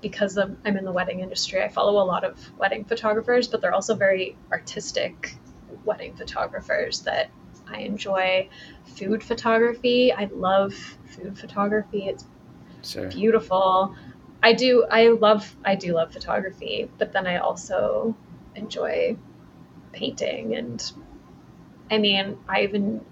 because 0.00 0.36
of, 0.36 0.56
I'm 0.64 0.76
in 0.76 0.84
the 0.84 0.92
wedding 0.92 1.20
industry, 1.20 1.62
I 1.62 1.68
follow 1.68 2.02
a 2.02 2.04
lot 2.04 2.24
of 2.24 2.38
wedding 2.58 2.84
photographers, 2.84 3.46
but 3.46 3.60
they're 3.60 3.74
also 3.74 3.94
very 3.94 4.36
artistic 4.50 5.36
wedding 5.84 6.14
photographers 6.16 7.00
that 7.00 7.30
I 7.68 7.80
enjoy 7.80 8.48
food 8.84 9.22
photography. 9.22 10.12
I 10.12 10.26
love 10.26 10.74
food 11.06 11.38
photography. 11.38 12.08
It's 12.08 12.24
sure. 12.82 13.08
beautiful. 13.10 13.96
I 14.42 14.52
do 14.54 14.86
I 14.90 15.08
love 15.08 15.56
I 15.64 15.76
do 15.76 15.94
love 15.94 16.12
photography, 16.12 16.90
but 16.98 17.12
then 17.12 17.26
I 17.26 17.38
also 17.38 18.16
enjoy 18.56 19.16
painting 19.92 20.54
and 20.56 20.82
I 21.90 21.98
mean, 21.98 22.38
I 22.48 22.62
even 22.62 23.04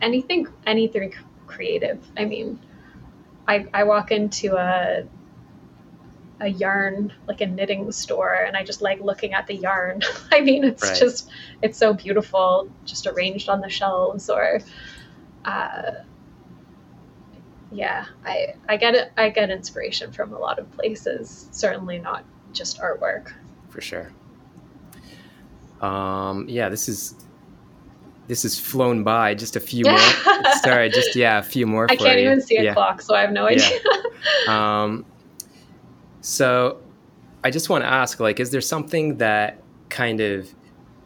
anything 0.00 0.46
anything 0.66 1.14
creative. 1.46 2.04
I 2.16 2.24
mean, 2.24 2.60
I 3.48 3.66
I 3.74 3.84
walk 3.84 4.12
into 4.12 4.56
a 4.56 5.04
a 6.40 6.48
yarn 6.48 7.12
like 7.26 7.40
a 7.40 7.46
knitting 7.46 7.90
store 7.90 8.34
and 8.34 8.56
I 8.56 8.62
just 8.62 8.80
like 8.80 9.00
looking 9.00 9.34
at 9.34 9.46
the 9.46 9.56
yarn. 9.56 10.02
I 10.32 10.40
mean, 10.40 10.64
it's 10.64 10.82
right. 10.82 10.98
just 10.98 11.30
it's 11.62 11.78
so 11.78 11.92
beautiful 11.92 12.70
just 12.84 13.06
arranged 13.06 13.48
on 13.48 13.60
the 13.60 13.68
shelves 13.68 14.30
or 14.30 14.60
uh 15.44 15.92
yeah, 17.70 18.06
I 18.24 18.54
I 18.68 18.76
get 18.76 18.94
it 18.94 19.12
I 19.16 19.30
get 19.30 19.50
inspiration 19.50 20.12
from 20.12 20.32
a 20.32 20.38
lot 20.38 20.58
of 20.58 20.70
places, 20.72 21.48
certainly 21.50 21.98
not 21.98 22.24
just 22.52 22.78
artwork. 22.78 23.32
For 23.68 23.80
sure. 23.80 24.12
Um 25.80 26.48
yeah, 26.48 26.68
this 26.68 26.88
is 26.88 27.14
this 28.28 28.42
has 28.42 28.60
flown 28.60 29.02
by. 29.02 29.34
Just 29.34 29.56
a 29.56 29.60
few 29.60 29.84
more. 29.84 29.98
Sorry, 30.62 30.90
just 30.90 31.16
yeah, 31.16 31.38
a 31.38 31.42
few 31.42 31.66
more. 31.66 31.86
I 31.90 31.96
can't 31.96 32.18
you. 32.18 32.26
even 32.26 32.42
see 32.42 32.58
a 32.58 32.62
yeah. 32.62 32.74
clock, 32.74 33.00
so 33.00 33.14
I 33.14 33.22
have 33.22 33.32
no 33.32 33.46
idea. 33.46 33.80
Yeah. 34.46 34.82
um, 34.84 35.06
so, 36.20 36.80
I 37.44 37.50
just 37.50 37.68
want 37.68 37.84
to 37.84 37.88
ask, 37.88 38.20
like, 38.20 38.40
is 38.40 38.50
there 38.50 38.60
something 38.60 39.18
that 39.18 39.62
kind 39.88 40.20
of 40.20 40.52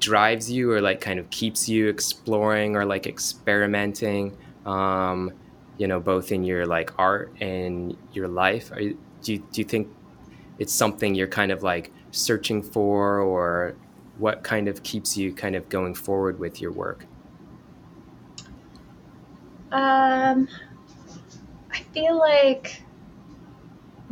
drives 0.01 0.51
you, 0.51 0.71
or 0.73 0.81
like 0.81 1.01
kind 1.01 1.21
of 1.21 1.29
keeps 1.31 1.69
you 1.69 1.89
exploring, 1.89 2.75
or 2.77 2.85
like 2.85 3.07
experimenting? 3.07 4.37
Um, 4.67 5.33
you 5.79 5.87
know, 5.87 6.01
both 6.01 6.33
in 6.33 6.45
your 6.45 6.67
like 6.67 6.91
art 6.99 7.33
and 7.41 7.97
your 8.13 8.29
life. 8.29 8.71
Are, 8.73 8.81
do 8.81 9.33
you 9.33 9.39
do 9.39 9.61
you 9.61 9.65
think 9.65 9.89
it's 10.59 10.73
something 10.73 11.15
you're 11.15 11.29
kind 11.29 11.53
of 11.53 11.63
like 11.63 11.93
searching 12.11 12.63
for, 12.63 13.21
or 13.21 13.75
what 14.19 14.43
kind 14.43 14.69
of 14.69 14.83
keeps 14.83 15.17
you 15.17 15.33
kind 15.33 15.57
of 15.57 15.69
going 15.69 15.95
forward 15.95 16.39
with 16.39 16.61
your 16.61 16.73
work? 16.73 17.07
Um, 19.73 20.49
I 21.73 21.79
feel 21.95 22.19
like 22.19 22.83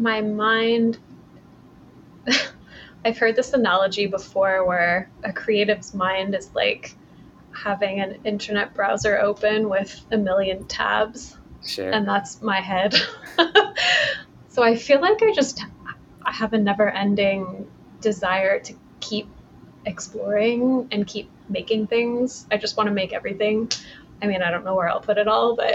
my 0.00 0.20
mind. 0.20 0.98
I've 3.04 3.18
heard 3.18 3.36
this 3.36 3.52
analogy 3.52 4.06
before 4.06 4.64
where 4.66 5.10
a 5.22 5.32
creative's 5.32 5.94
mind 5.94 6.34
is 6.34 6.50
like 6.54 6.94
having 7.52 8.00
an 8.00 8.18
internet 8.24 8.74
browser 8.74 9.18
open 9.18 9.68
with 9.68 10.04
a 10.10 10.16
million 10.16 10.64
tabs. 10.64 11.36
Sure. 11.64 11.90
And 11.90 12.06
that's 12.06 12.42
my 12.42 12.60
head. 12.60 12.94
so 14.48 14.62
I 14.62 14.76
feel 14.76 15.00
like 15.00 15.22
I 15.22 15.32
just 15.32 15.62
I 16.24 16.32
have 16.32 16.52
a 16.52 16.58
never 16.58 16.88
ending 16.88 17.70
desire 18.00 18.60
to 18.60 18.74
keep 19.00 19.28
exploring 19.86 20.88
and 20.90 21.06
keep 21.06 21.30
making 21.48 21.86
things. 21.86 22.46
I 22.50 22.56
just 22.56 22.76
want 22.76 22.88
to 22.88 22.92
make 22.92 23.12
everything. 23.12 23.70
I 24.22 24.26
mean, 24.26 24.42
I 24.42 24.50
don't 24.50 24.64
know 24.64 24.74
where 24.74 24.88
I'll 24.88 25.00
put 25.00 25.18
it 25.18 25.28
all, 25.28 25.56
but 25.56 25.74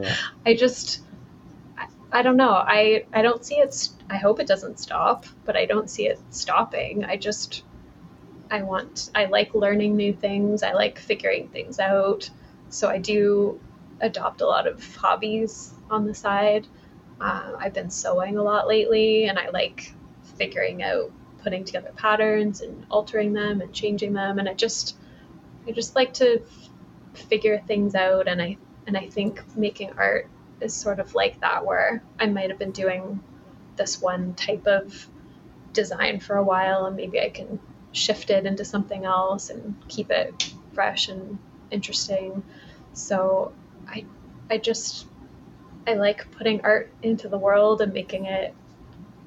yeah. 0.00 0.16
I 0.46 0.54
just, 0.54 1.02
I, 2.12 2.22
don't 2.22 2.36
know. 2.36 2.50
I, 2.50 3.04
I 3.12 3.22
don't 3.22 3.44
see 3.44 3.56
it. 3.56 3.88
I 4.08 4.16
hope 4.16 4.40
it 4.40 4.46
doesn't 4.46 4.78
stop, 4.78 5.26
but 5.44 5.56
I 5.56 5.66
don't 5.66 5.88
see 5.88 6.06
it 6.06 6.18
stopping. 6.30 7.04
I 7.04 7.16
just, 7.16 7.62
I 8.50 8.62
want, 8.62 9.10
I 9.14 9.26
like 9.26 9.54
learning 9.54 9.96
new 9.96 10.12
things. 10.12 10.62
I 10.62 10.72
like 10.72 10.98
figuring 10.98 11.48
things 11.48 11.78
out. 11.78 12.28
So 12.68 12.88
I 12.88 12.98
do 12.98 13.60
adopt 14.00 14.40
a 14.40 14.46
lot 14.46 14.66
of 14.66 14.96
hobbies 14.96 15.72
on 15.90 16.06
the 16.06 16.14
side. 16.14 16.66
Uh, 17.20 17.52
I've 17.58 17.74
been 17.74 17.90
sewing 17.90 18.38
a 18.38 18.42
lot 18.42 18.66
lately, 18.66 19.26
and 19.26 19.38
I 19.38 19.50
like 19.50 19.92
figuring 20.38 20.82
out 20.82 21.12
putting 21.42 21.64
together 21.64 21.92
patterns 21.96 22.60
and 22.60 22.86
altering 22.90 23.32
them 23.32 23.60
and 23.60 23.72
changing 23.72 24.12
them. 24.12 24.38
And 24.38 24.48
I 24.48 24.54
just, 24.54 24.96
I 25.66 25.72
just 25.72 25.94
like 25.94 26.14
to 26.14 26.42
figure 27.14 27.62
things 27.66 27.94
out 27.94 28.28
and 28.28 28.40
I 28.40 28.56
and 28.86 28.96
I 28.96 29.06
think 29.08 29.42
making 29.56 29.92
art 29.96 30.28
is 30.60 30.74
sort 30.74 31.00
of 31.00 31.14
like 31.14 31.40
that 31.40 31.64
where 31.64 32.02
I 32.18 32.26
might 32.26 32.50
have 32.50 32.58
been 32.58 32.72
doing 32.72 33.20
this 33.76 34.00
one 34.00 34.34
type 34.34 34.66
of 34.66 35.08
design 35.72 36.20
for 36.20 36.36
a 36.36 36.42
while 36.42 36.86
and 36.86 36.96
maybe 36.96 37.20
I 37.20 37.30
can 37.30 37.58
shift 37.92 38.30
it 38.30 38.46
into 38.46 38.64
something 38.64 39.04
else 39.04 39.50
and 39.50 39.74
keep 39.88 40.10
it 40.10 40.52
fresh 40.72 41.08
and 41.08 41.38
interesting. 41.70 42.42
So 42.92 43.52
I 43.88 44.04
I 44.50 44.58
just 44.58 45.06
I 45.86 45.94
like 45.94 46.30
putting 46.32 46.60
art 46.62 46.92
into 47.02 47.28
the 47.28 47.38
world 47.38 47.80
and 47.80 47.92
making 47.92 48.26
it 48.26 48.54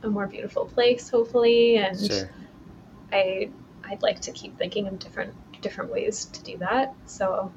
a 0.03 0.09
more 0.09 0.27
beautiful 0.27 0.65
place 0.65 1.09
hopefully 1.09 1.77
and 1.77 1.99
sure. 1.99 2.29
I 3.11 3.49
I'd 3.85 4.01
like 4.01 4.19
to 4.21 4.31
keep 4.31 4.57
thinking 4.57 4.87
of 4.87 4.99
different 4.99 5.33
different 5.61 5.91
ways 5.91 6.25
to 6.25 6.43
do 6.43 6.57
that. 6.57 6.93
So 7.05 7.51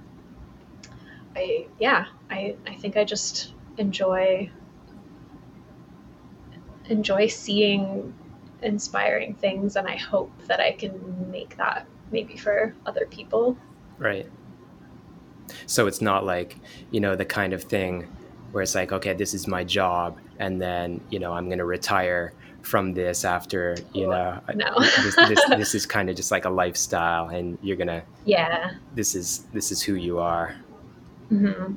I 1.35 1.67
yeah, 1.79 2.07
I 2.31 2.57
I 2.67 2.75
think 2.75 2.97
I 2.97 3.05
just 3.05 3.53
enjoy 3.79 4.51
enjoy 6.89 7.27
seeing 7.27 8.15
inspiring 8.63 9.35
things 9.35 9.77
and 9.77 9.87
I 9.87 9.97
hope 9.97 10.31
that 10.47 10.61
I 10.61 10.73
can 10.73 11.31
make 11.31 11.57
that 11.57 11.87
maybe 12.11 12.37
for 12.37 12.75
other 12.87 13.07
people. 13.07 13.57
Right. 13.99 14.31
So 15.67 15.87
it's 15.87 16.01
not 16.01 16.25
like, 16.25 16.57
you 16.91 17.01
know, 17.01 17.17
the 17.17 17.25
kind 17.25 17.53
of 17.53 17.63
thing 17.63 18.09
where 18.53 18.63
it's 18.63 18.75
like, 18.75 18.93
okay, 18.93 19.13
this 19.15 19.35
is 19.35 19.47
my 19.47 19.65
job 19.65 20.19
and 20.39 20.61
then, 20.61 21.01
you 21.11 21.19
know, 21.19 21.33
I'm 21.33 21.47
going 21.47 21.59
to 21.59 21.65
retire 21.65 22.33
from 22.63 22.95
this 22.95 23.25
after, 23.25 23.77
you 23.93 24.09
know, 24.09 24.41
no. 24.55 24.75
this, 24.79 25.17
this, 25.17 25.41
this 25.51 25.75
is 25.75 25.87
kind 25.87 26.11
of 26.11 26.17
just 26.17 26.31
like 26.31 26.45
a 26.45 26.51
lifestyle 26.51 27.29
and 27.29 27.59
you're 27.63 27.77
going 27.77 27.87
to 27.89 28.03
Yeah. 28.25 28.73
This 28.95 29.15
is 29.15 29.47
this 29.53 29.71
is 29.71 29.83
who 29.83 29.95
you 29.95 30.19
are. 30.19 30.57
Mm-hmm. 31.31 31.75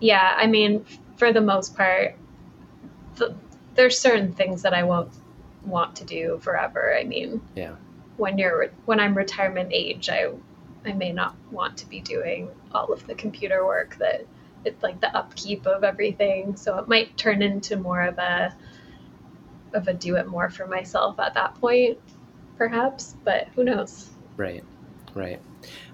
Yeah, 0.00 0.34
I 0.36 0.46
mean, 0.46 0.84
for 1.16 1.32
the 1.32 1.40
most 1.40 1.76
part, 1.76 2.16
the, 3.16 3.34
there's 3.74 3.98
certain 3.98 4.32
things 4.32 4.62
that 4.62 4.74
I 4.74 4.82
won't 4.82 5.12
want 5.64 5.96
to 5.96 6.04
do 6.04 6.38
forever. 6.42 6.96
I 6.98 7.04
mean, 7.04 7.40
yeah, 7.54 7.76
when 8.16 8.38
you're 8.38 8.70
when 8.84 9.00
I'm 9.00 9.16
retirement 9.16 9.70
age, 9.72 10.08
I 10.08 10.32
I 10.84 10.92
may 10.92 11.12
not 11.12 11.36
want 11.50 11.76
to 11.78 11.86
be 11.86 12.00
doing 12.00 12.50
all 12.72 12.92
of 12.92 13.06
the 13.06 13.14
computer 13.14 13.64
work 13.64 13.96
that 13.98 14.26
it's 14.64 14.82
like 14.82 15.00
the 15.00 15.14
upkeep 15.16 15.66
of 15.66 15.84
everything. 15.84 16.56
So 16.56 16.78
it 16.78 16.88
might 16.88 17.16
turn 17.16 17.42
into 17.42 17.76
more 17.76 18.02
of 18.02 18.18
a 18.18 18.54
of 19.72 19.88
a 19.88 19.94
do 19.94 20.16
it 20.16 20.26
more 20.26 20.50
for 20.50 20.66
myself 20.66 21.18
at 21.18 21.34
that 21.34 21.54
point, 21.56 21.98
perhaps. 22.56 23.16
But 23.24 23.48
who 23.54 23.64
knows? 23.64 24.10
Right, 24.36 24.64
right. 25.14 25.40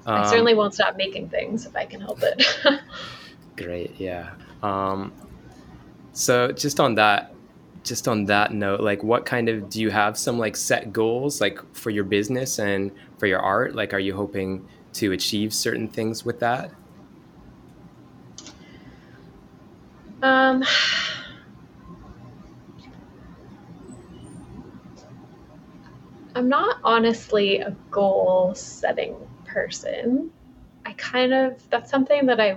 Um, 0.06 0.22
I 0.22 0.30
certainly 0.30 0.54
won't 0.54 0.74
stop 0.74 0.96
making 0.96 1.28
things 1.28 1.66
if 1.66 1.76
I 1.76 1.84
can 1.84 2.00
help 2.00 2.22
it. 2.22 2.44
great, 3.56 3.94
yeah. 3.98 4.30
Um, 4.62 5.12
so 6.12 6.52
just 6.52 6.80
on 6.80 6.94
that, 6.96 7.34
just 7.84 8.08
on 8.08 8.24
that 8.26 8.52
note, 8.52 8.80
like 8.80 9.02
what 9.02 9.24
kind 9.24 9.48
of 9.48 9.70
do 9.70 9.80
you 9.80 9.90
have 9.90 10.18
some 10.18 10.38
like 10.38 10.56
set 10.56 10.92
goals 10.92 11.40
like 11.40 11.58
for 11.74 11.90
your 11.90 12.04
business 12.04 12.58
and 12.58 12.90
for 13.18 13.26
your 13.26 13.40
art? 13.40 13.74
Like, 13.74 13.94
are 13.94 13.98
you 13.98 14.14
hoping 14.14 14.66
to 14.94 15.12
achieve 15.12 15.54
certain 15.54 15.88
things 15.88 16.24
with 16.24 16.40
that? 16.40 16.70
Um, 20.22 20.64
I'm 26.34 26.48
not 26.48 26.78
honestly 26.84 27.58
a 27.58 27.70
goal 27.90 28.54
setting 28.54 29.16
person. 29.44 30.30
I 30.84 30.92
kind 30.94 31.32
of, 31.32 31.68
that's 31.70 31.90
something 31.90 32.26
that 32.26 32.40
I 32.40 32.56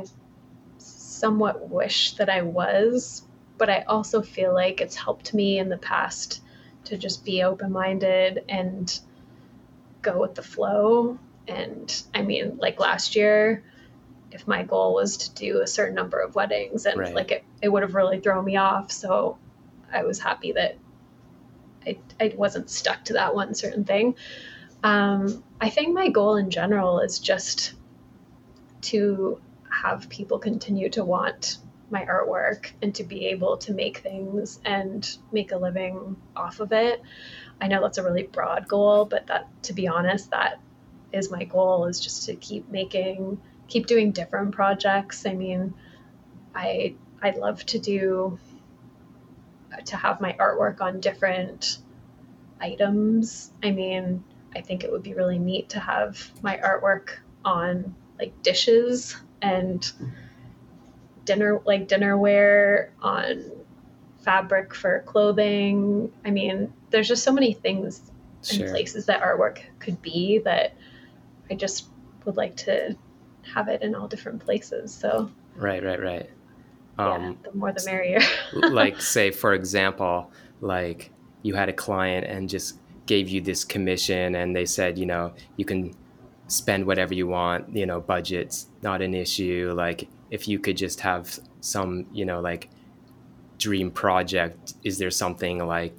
somewhat 1.21 1.69
wish 1.69 2.13
that 2.15 2.29
I 2.29 2.41
was, 2.41 3.21
but 3.59 3.69
I 3.69 3.81
also 3.81 4.23
feel 4.23 4.53
like 4.55 4.81
it's 4.81 4.95
helped 4.95 5.35
me 5.35 5.59
in 5.59 5.69
the 5.69 5.77
past 5.77 6.41
to 6.85 6.97
just 6.97 7.23
be 7.23 7.43
open 7.43 7.71
minded 7.71 8.43
and 8.49 8.99
go 10.01 10.19
with 10.19 10.33
the 10.33 10.41
flow. 10.41 11.19
And 11.47 12.03
I 12.15 12.23
mean, 12.23 12.57
like 12.57 12.79
last 12.79 13.15
year, 13.15 13.63
if 14.31 14.47
my 14.47 14.63
goal 14.63 14.95
was 14.95 15.15
to 15.17 15.33
do 15.35 15.61
a 15.61 15.67
certain 15.67 15.93
number 15.93 16.19
of 16.19 16.33
weddings 16.33 16.87
and 16.87 16.99
right. 16.99 17.13
like 17.13 17.31
it, 17.31 17.43
it 17.61 17.69
would 17.69 17.83
have 17.83 17.93
really 17.93 18.19
thrown 18.19 18.43
me 18.43 18.55
off. 18.55 18.91
So 18.91 19.37
I 19.93 20.03
was 20.03 20.19
happy 20.19 20.53
that 20.53 20.79
I, 21.85 21.99
I 22.19 22.33
wasn't 22.35 22.71
stuck 22.71 23.05
to 23.05 23.13
that 23.13 23.35
one 23.35 23.53
certain 23.53 23.85
thing. 23.85 24.15
Um, 24.83 25.43
I 25.59 25.69
think 25.69 25.93
my 25.93 26.09
goal 26.09 26.37
in 26.37 26.49
general 26.49 26.99
is 26.99 27.19
just 27.19 27.73
to 28.89 29.39
have 29.81 30.09
people 30.09 30.37
continue 30.37 30.89
to 30.89 31.03
want 31.03 31.57
my 31.89 32.05
artwork 32.05 32.71
and 32.81 32.95
to 32.95 33.03
be 33.03 33.27
able 33.27 33.57
to 33.57 33.73
make 33.73 33.97
things 33.97 34.59
and 34.63 35.17
make 35.31 35.51
a 35.51 35.57
living 35.57 36.15
off 36.35 36.59
of 36.59 36.71
it. 36.71 37.01
I 37.59 37.67
know 37.67 37.81
that's 37.81 37.97
a 37.97 38.03
really 38.03 38.23
broad 38.23 38.67
goal, 38.67 39.05
but 39.05 39.27
that 39.27 39.47
to 39.63 39.73
be 39.73 39.87
honest, 39.87 40.31
that 40.31 40.59
is 41.11 41.31
my 41.31 41.43
goal 41.43 41.85
is 41.85 41.99
just 41.99 42.25
to 42.27 42.35
keep 42.35 42.69
making, 42.69 43.41
keep 43.67 43.87
doing 43.87 44.11
different 44.11 44.53
projects. 44.53 45.25
I 45.25 45.33
mean, 45.33 45.73
I 46.55 46.95
I'd 47.21 47.37
love 47.37 47.65
to 47.67 47.79
do 47.79 48.39
to 49.85 49.95
have 49.95 50.21
my 50.21 50.33
artwork 50.33 50.81
on 50.81 50.99
different 50.99 51.79
items. 52.59 53.51
I 53.63 53.71
mean, 53.71 54.23
I 54.55 54.61
think 54.61 54.83
it 54.83 54.91
would 54.91 55.03
be 55.03 55.13
really 55.13 55.39
neat 55.39 55.69
to 55.69 55.79
have 55.79 56.31
my 56.41 56.57
artwork 56.57 57.17
on 57.43 57.95
like 58.19 58.43
dishes 58.43 59.15
and 59.41 59.91
dinner 61.25 61.61
like 61.65 61.87
dinnerware 61.87 62.89
on 63.01 63.51
fabric 64.19 64.73
for 64.73 65.03
clothing. 65.05 66.11
I 66.25 66.31
mean, 66.31 66.73
there's 66.89 67.07
just 67.07 67.23
so 67.23 67.31
many 67.31 67.53
things 67.53 68.11
sure. 68.43 68.65
and 68.65 68.71
places 68.71 69.05
that 69.07 69.21
artwork 69.21 69.59
could 69.79 70.01
be 70.01 70.39
that 70.39 70.75
I 71.49 71.55
just 71.55 71.87
would 72.25 72.37
like 72.37 72.55
to 72.57 72.95
have 73.53 73.67
it 73.67 73.81
in 73.81 73.95
all 73.95 74.07
different 74.07 74.43
places. 74.43 74.93
So 74.93 75.31
right, 75.55 75.83
right, 75.83 76.01
right. 76.01 76.29
Um, 76.97 77.21
yeah, 77.21 77.49
the 77.49 77.57
more 77.57 77.71
the 77.71 77.83
merrier. 77.85 78.19
like, 78.53 79.01
say, 79.01 79.31
for 79.31 79.53
example, 79.53 80.31
like 80.59 81.11
you 81.41 81.55
had 81.55 81.69
a 81.69 81.73
client 81.73 82.27
and 82.27 82.47
just 82.47 82.79
gave 83.05 83.29
you 83.29 83.41
this 83.41 83.63
commission, 83.63 84.35
and 84.35 84.55
they 84.55 84.65
said, 84.65 84.97
you 84.97 85.05
know, 85.05 85.33
you 85.57 85.65
can 85.65 85.93
spend 86.51 86.85
whatever 86.85 87.13
you 87.13 87.27
want. 87.27 87.75
You 87.75 87.85
know, 87.85 88.01
budget's 88.01 88.67
not 88.81 89.01
an 89.01 89.13
issue. 89.13 89.73
Like, 89.75 90.07
if 90.29 90.47
you 90.47 90.59
could 90.59 90.77
just 90.77 90.99
have 91.01 91.39
some, 91.61 92.05
you 92.11 92.25
know, 92.25 92.41
like 92.41 92.69
dream 93.57 93.91
project, 93.91 94.73
is 94.83 94.97
there 94.97 95.11
something 95.11 95.65
like 95.65 95.95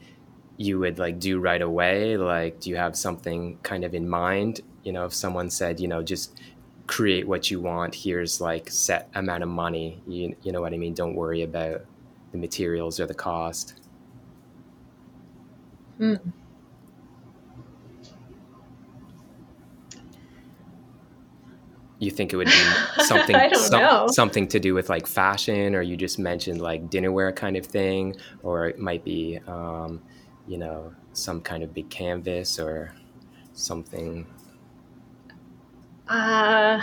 you 0.56 0.78
would 0.78 0.98
like 0.98 1.18
do 1.18 1.38
right 1.38 1.62
away? 1.62 2.16
Like, 2.16 2.60
do 2.60 2.70
you 2.70 2.76
have 2.76 2.96
something 2.96 3.58
kind 3.62 3.84
of 3.84 3.94
in 3.94 4.08
mind? 4.08 4.60
You 4.84 4.92
know, 4.92 5.06
if 5.06 5.14
someone 5.14 5.48
said, 5.50 5.80
you 5.80 5.88
know, 5.88 6.02
just 6.02 6.38
create 6.86 7.26
what 7.26 7.50
you 7.50 7.60
want, 7.60 7.94
here's 7.94 8.40
like 8.40 8.70
set 8.70 9.08
amount 9.14 9.42
of 9.42 9.48
money. 9.48 10.02
You, 10.06 10.36
you 10.42 10.52
know 10.52 10.60
what 10.60 10.74
I 10.74 10.76
mean? 10.76 10.94
Don't 10.94 11.14
worry 11.14 11.42
about 11.42 11.84
the 12.32 12.38
materials 12.38 13.00
or 13.00 13.06
the 13.06 13.14
cost. 13.14 13.74
Hmm. 15.98 16.16
You 22.02 22.10
think 22.10 22.32
it 22.32 22.36
would 22.36 22.48
be 22.48 22.64
something 23.04 23.36
some, 23.54 24.08
something 24.08 24.48
to 24.48 24.58
do 24.58 24.74
with 24.74 24.88
like 24.88 25.06
fashion 25.06 25.74
or 25.74 25.82
you 25.82 25.96
just 25.96 26.18
mentioned 26.18 26.60
like 26.60 26.90
dinnerware 26.90 27.34
kind 27.34 27.56
of 27.56 27.64
thing 27.64 28.16
or 28.42 28.66
it 28.66 28.78
might 28.78 29.04
be 29.04 29.38
um, 29.46 30.02
you 30.46 30.58
know 30.58 30.92
some 31.12 31.40
kind 31.40 31.62
of 31.62 31.72
big 31.72 31.88
canvas 31.90 32.58
or 32.58 32.92
something? 33.52 34.26
Uh 36.08 36.82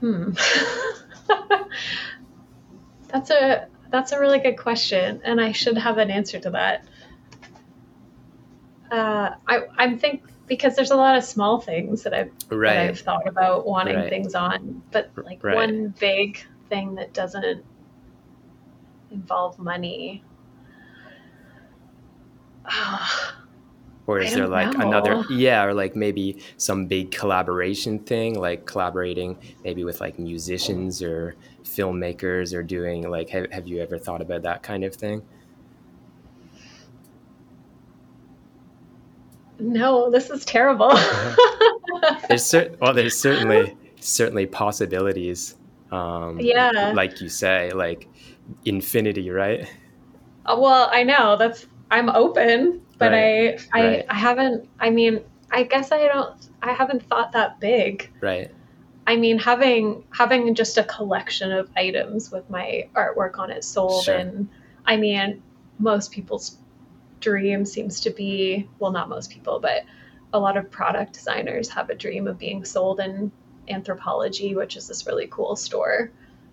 hmm. 0.00 0.30
That's 3.08 3.30
a 3.30 3.68
that's 3.90 4.10
a 4.10 4.18
really 4.18 4.40
good 4.40 4.58
question 4.58 5.20
and 5.24 5.40
i 5.40 5.52
should 5.52 5.78
have 5.78 5.98
an 5.98 6.10
answer 6.10 6.40
to 6.40 6.50
that 6.50 6.84
uh, 8.90 9.30
I 9.46 9.62
I'm 9.78 9.98
think 9.98 10.22
because 10.46 10.76
there's 10.76 10.90
a 10.90 10.96
lot 10.96 11.16
of 11.16 11.24
small 11.24 11.60
things 11.60 12.02
that 12.02 12.14
I've 12.14 12.30
right. 12.50 12.74
that 12.74 12.88
I've 12.88 13.00
thought 13.00 13.26
about 13.26 13.66
wanting 13.66 13.96
right. 13.96 14.10
things 14.10 14.34
on, 14.34 14.82
but 14.90 15.10
like 15.16 15.42
right. 15.42 15.54
one 15.54 15.94
big 15.98 16.44
thing 16.68 16.94
that 16.96 17.12
doesn't 17.12 17.64
involve 19.10 19.58
money. 19.58 20.22
or 24.06 24.20
is 24.20 24.34
there 24.34 24.46
like 24.46 24.76
know. 24.76 24.88
another 24.88 25.24
yeah 25.30 25.64
or 25.64 25.74
like 25.74 25.96
maybe 25.96 26.42
some 26.56 26.86
big 26.86 27.10
collaboration 27.10 27.98
thing 27.98 28.38
like 28.38 28.66
collaborating 28.66 29.36
maybe 29.64 29.84
with 29.84 30.00
like 30.00 30.18
musicians 30.18 31.02
or 31.02 31.34
filmmakers 31.62 32.54
or 32.54 32.62
doing 32.62 33.08
like 33.08 33.28
have, 33.28 33.50
have 33.50 33.66
you 33.66 33.80
ever 33.80 33.98
thought 33.98 34.20
about 34.20 34.42
that 34.42 34.62
kind 34.62 34.84
of 34.84 34.94
thing 34.94 35.22
no, 39.58 40.10
this 40.10 40.30
is 40.30 40.44
terrible. 40.44 40.90
there's 42.28 42.44
cer- 42.44 42.74
well, 42.80 42.94
there's 42.94 43.18
certainly 43.18 43.76
certainly 44.00 44.46
possibilities. 44.46 45.56
Um, 45.90 46.40
yeah, 46.40 46.92
like 46.94 47.20
you 47.20 47.28
say, 47.28 47.70
like 47.72 48.08
infinity, 48.64 49.30
right? 49.30 49.68
Uh, 50.46 50.56
well, 50.58 50.88
I 50.92 51.02
know 51.04 51.36
that's 51.36 51.66
I'm 51.90 52.08
open, 52.10 52.82
but 52.98 53.12
right. 53.12 53.60
I 53.72 53.80
I 53.80 53.86
right. 53.86 54.06
I 54.08 54.14
haven't. 54.14 54.68
I 54.80 54.90
mean, 54.90 55.20
I 55.50 55.62
guess 55.64 55.92
I 55.92 56.06
don't. 56.06 56.34
I 56.62 56.72
haven't 56.72 57.08
thought 57.08 57.32
that 57.32 57.60
big. 57.60 58.10
Right. 58.20 58.50
I 59.06 59.16
mean, 59.16 59.38
having 59.38 60.04
having 60.10 60.54
just 60.54 60.78
a 60.78 60.84
collection 60.84 61.52
of 61.52 61.70
items 61.76 62.30
with 62.30 62.48
my 62.48 62.88
artwork 62.94 63.38
on 63.38 63.50
it 63.50 63.62
sold, 63.64 64.04
sure. 64.04 64.16
and 64.16 64.48
I 64.86 64.96
mean, 64.96 65.42
most 65.78 66.10
people's 66.10 66.58
dream 67.24 67.64
seems 67.64 68.00
to 68.00 68.10
be 68.10 68.68
well, 68.78 68.92
not 68.92 69.08
most 69.08 69.30
people, 69.30 69.58
but 69.58 69.84
a 70.34 70.38
lot 70.38 70.56
of 70.56 70.70
product 70.70 71.14
designers 71.14 71.68
have 71.70 71.88
a 71.88 71.94
dream 71.94 72.28
of 72.28 72.38
being 72.38 72.64
sold 72.64 73.00
in 73.00 73.32
Anthropologie, 73.68 74.54
which 74.54 74.76
is 74.76 74.86
this 74.86 75.06
really 75.06 75.26
cool 75.28 75.56
store, 75.56 76.10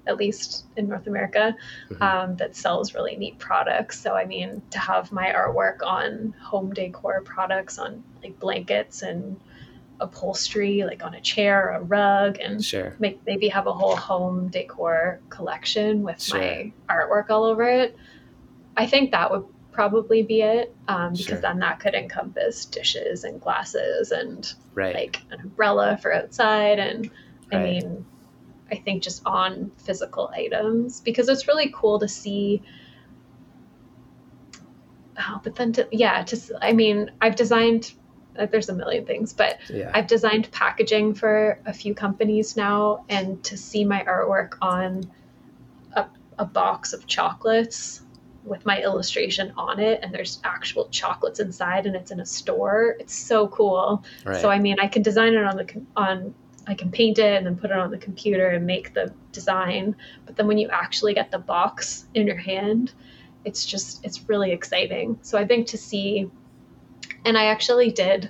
at 0.08 0.16
least 0.16 0.66
in 0.78 0.88
North 0.88 1.08
America, 1.08 1.56
mm-hmm. 1.90 2.02
um, 2.02 2.36
that 2.38 2.56
sells 2.56 2.94
really 2.94 3.18
neat 3.18 3.38
products. 3.38 4.00
So, 4.00 4.14
I 4.14 4.26
mean, 4.26 4.62
to 4.70 4.80
have 4.80 5.12
my 5.12 5.34
artwork 5.34 5.84
on 5.84 6.34
home 6.42 6.74
decor 6.74 7.22
products, 7.22 7.78
on 7.78 8.04
like 8.24 8.40
blankets 8.40 9.02
and 9.02 9.38
upholstery, 10.00 10.84
like 10.84 11.04
on 11.04 11.16
a 11.16 11.22
chair, 11.22 11.70
a 11.72 11.82
rug, 11.82 12.40
and 12.40 12.64
sure. 12.64 12.96
make 13.00 13.20
maybe 13.26 13.50
have 13.50 13.68
a 13.68 13.74
whole 13.74 13.96
home 13.96 14.48
decor 14.48 15.20
collection 15.30 16.04
with 16.04 16.22
sure. 16.22 16.40
my 16.40 16.72
artwork 16.90 17.30
all 17.30 17.44
over 17.44 17.64
it. 17.64 17.98
I 18.78 18.88
think 18.88 19.12
that 19.12 19.30
would 19.32 19.46
probably 19.72 20.22
be 20.22 20.42
it 20.42 20.76
um, 20.88 21.14
because 21.14 21.26
sure. 21.26 21.38
then 21.38 21.60
that 21.60 21.80
could 21.80 21.94
encompass 21.94 22.66
dishes 22.66 23.24
and 23.24 23.40
glasses 23.42 24.12
and 24.12 24.54
right. 24.76 24.94
like 24.94 25.22
an 25.32 25.40
umbrella 25.40 25.98
for 26.02 26.14
outside 26.14 26.78
and 26.80 27.10
right. 27.52 27.60
i 27.60 27.64
mean 27.64 28.06
i 28.72 28.76
think 28.76 29.02
just 29.02 29.22
on 29.26 29.72
physical 29.78 30.30
items 30.34 31.00
because 31.02 31.30
it's 31.30 31.48
really 31.48 31.72
cool 31.74 32.00
to 32.00 32.08
see 32.08 32.62
oh 35.20 35.40
but 35.44 35.56
then 35.56 35.72
to 35.72 35.88
yeah 35.92 36.24
just 36.24 36.52
i 36.62 36.74
mean 36.74 37.10
i've 37.22 37.36
designed 37.36 37.94
uh, 38.38 38.46
there's 38.46 38.70
a 38.70 38.74
million 38.74 39.06
things 39.06 39.34
but 39.34 39.60
yeah. 39.70 39.90
i've 39.94 40.08
designed 40.08 40.50
packaging 40.52 41.14
for 41.14 41.60
a 41.66 41.74
few 41.74 41.94
companies 41.94 42.58
now 42.58 43.06
and 43.10 43.42
to 43.44 43.58
see 43.58 43.86
my 43.86 44.04
artwork 44.04 44.58
on 44.62 45.10
a, 45.94 46.06
a 46.38 46.46
box 46.46 46.94
of 46.94 47.08
chocolates 47.08 48.02
with 48.44 48.66
my 48.66 48.82
illustration 48.82 49.54
on 49.56 49.80
it 49.80 50.00
and 50.02 50.14
there's 50.14 50.40
actual 50.44 50.88
chocolates 50.90 51.40
inside 51.40 51.86
and 51.86 51.96
it's 51.96 52.12
in 52.12 52.20
a 52.20 52.26
store. 52.26 52.96
It's 53.00 53.14
so 53.14 53.48
cool. 53.48 54.04
Right. 54.26 54.42
so 54.42 54.50
i 54.50 54.60
mean 54.60 54.78
i 54.80 54.88
can 54.88 55.02
design 55.02 55.34
it 55.34 55.44
on 55.44 55.58
the 55.58 55.82
on 55.96 56.34
i 56.68 56.74
can 56.74 56.92
paint 56.92 57.20
it 57.20 57.38
and 57.38 57.46
then 57.46 57.56
put 57.56 57.72
it 57.72 57.78
on 57.78 57.92
the 57.92 57.98
computer 57.98 58.48
and 58.48 58.66
make 58.66 58.94
the 58.94 59.14
design. 59.32 59.96
But 60.26 60.36
then 60.36 60.48
when 60.48 60.58
you 60.58 60.70
actually 60.70 61.14
get 61.14 61.32
the 61.32 61.40
box 61.40 62.06
in 62.14 62.28
your 62.28 62.38
hand 62.38 62.94
it's 63.44 63.66
just 63.66 64.06
it's 64.06 64.28
really 64.30 64.52
exciting. 64.52 65.20
So 65.22 65.38
i 65.38 65.46
think 65.46 65.68
to 65.68 65.78
see 65.78 66.30
and 67.26 67.38
i 67.38 67.46
actually 67.46 67.92
did 67.92 68.30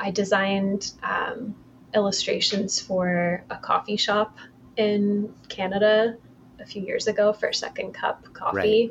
i 0.00 0.10
designed 0.10 0.92
um, 1.02 1.54
illustrations 1.94 2.80
for 2.80 3.44
a 3.50 3.56
coffee 3.56 3.96
shop 3.96 4.36
in 4.76 5.32
canada 5.48 6.16
a 6.60 6.66
few 6.66 6.82
years 6.82 7.06
ago 7.06 7.32
for 7.32 7.52
Second 7.52 7.92
Cup 7.92 8.32
Coffee, 8.32 8.90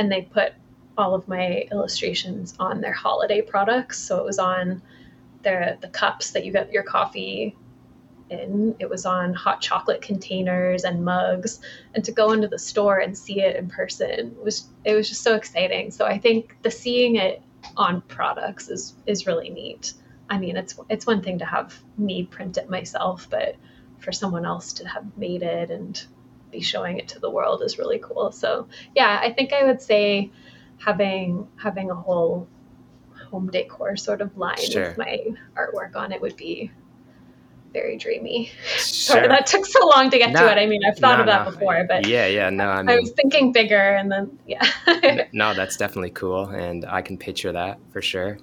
And 0.00 0.10
they 0.10 0.22
put 0.22 0.54
all 0.96 1.14
of 1.14 1.28
my 1.28 1.68
illustrations 1.70 2.54
on 2.58 2.80
their 2.80 2.94
holiday 2.94 3.42
products. 3.42 3.98
So 3.98 4.16
it 4.16 4.24
was 4.24 4.38
on 4.38 4.80
the 5.42 5.76
the 5.82 5.88
cups 5.88 6.30
that 6.30 6.46
you 6.46 6.52
get 6.52 6.72
your 6.72 6.82
coffee 6.82 7.54
in. 8.30 8.74
It 8.78 8.88
was 8.88 9.04
on 9.04 9.34
hot 9.34 9.60
chocolate 9.60 10.00
containers 10.00 10.84
and 10.84 11.04
mugs, 11.04 11.60
and 11.94 12.02
to 12.02 12.12
go 12.12 12.32
into 12.32 12.48
the 12.48 12.58
store 12.58 12.98
and 12.98 13.16
see 13.16 13.42
it 13.42 13.56
in 13.56 13.68
person 13.68 14.34
was 14.42 14.68
it 14.86 14.94
was 14.94 15.06
just 15.06 15.22
so 15.22 15.34
exciting. 15.34 15.90
So 15.90 16.06
I 16.06 16.16
think 16.18 16.56
the 16.62 16.70
seeing 16.70 17.16
it 17.16 17.42
on 17.76 18.00
products 18.00 18.68
is 18.68 18.94
is 19.06 19.26
really 19.26 19.50
neat. 19.50 19.92
I 20.30 20.38
mean, 20.38 20.56
it's 20.56 20.80
it's 20.88 21.06
one 21.06 21.22
thing 21.22 21.38
to 21.40 21.44
have 21.44 21.78
me 21.98 22.24
print 22.24 22.56
it 22.56 22.70
myself, 22.70 23.28
but 23.28 23.56
for 23.98 24.12
someone 24.12 24.46
else 24.46 24.72
to 24.72 24.88
have 24.88 25.04
made 25.18 25.42
it 25.42 25.70
and 25.70 26.02
be 26.50 26.60
showing 26.60 26.98
it 26.98 27.08
to 27.08 27.18
the 27.18 27.30
world 27.30 27.62
is 27.62 27.78
really 27.78 27.98
cool. 27.98 28.32
So 28.32 28.68
yeah, 28.94 29.20
I 29.22 29.32
think 29.32 29.52
I 29.52 29.64
would 29.64 29.80
say 29.80 30.30
having 30.78 31.48
having 31.56 31.90
a 31.90 31.94
whole 31.94 32.48
home 33.30 33.50
decor 33.50 33.96
sort 33.96 34.20
of 34.20 34.36
line 34.36 34.56
sure. 34.58 34.88
with 34.88 34.98
my 34.98 35.18
artwork 35.56 35.94
on 35.94 36.12
it 36.12 36.20
would 36.20 36.36
be 36.36 36.70
very 37.72 37.96
dreamy. 37.96 38.50
Sure. 38.76 39.16
Sorry, 39.16 39.28
that 39.28 39.46
took 39.46 39.66
so 39.66 39.86
long 39.86 40.10
to 40.10 40.18
get 40.18 40.32
no, 40.32 40.40
to 40.40 40.52
it. 40.52 40.58
I 40.60 40.66
mean, 40.66 40.82
I've 40.86 40.98
thought 40.98 41.16
no, 41.16 41.20
of 41.20 41.26
that 41.26 41.44
no. 41.46 41.50
before, 41.52 41.84
but 41.88 42.06
yeah, 42.06 42.26
yeah, 42.26 42.50
no, 42.50 42.68
I, 42.68 42.82
mean, 42.82 42.90
I 42.90 43.00
was 43.00 43.12
thinking 43.12 43.50
bigger, 43.50 43.94
and 43.94 44.10
then 44.10 44.38
yeah. 44.46 45.26
no, 45.32 45.54
that's 45.54 45.76
definitely 45.76 46.10
cool, 46.10 46.44
and 46.46 46.84
I 46.84 47.02
can 47.02 47.16
picture 47.16 47.50
that 47.50 47.78
for 47.92 48.02
sure. 48.02 48.38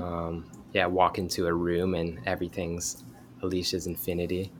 Um, 0.00 0.44
yeah 0.72 0.86
walk 0.86 1.18
into 1.18 1.46
a 1.46 1.52
room 1.52 1.94
and 1.94 2.20
everything's 2.26 3.04
Alicia's 3.42 3.86
infinity. 3.86 4.50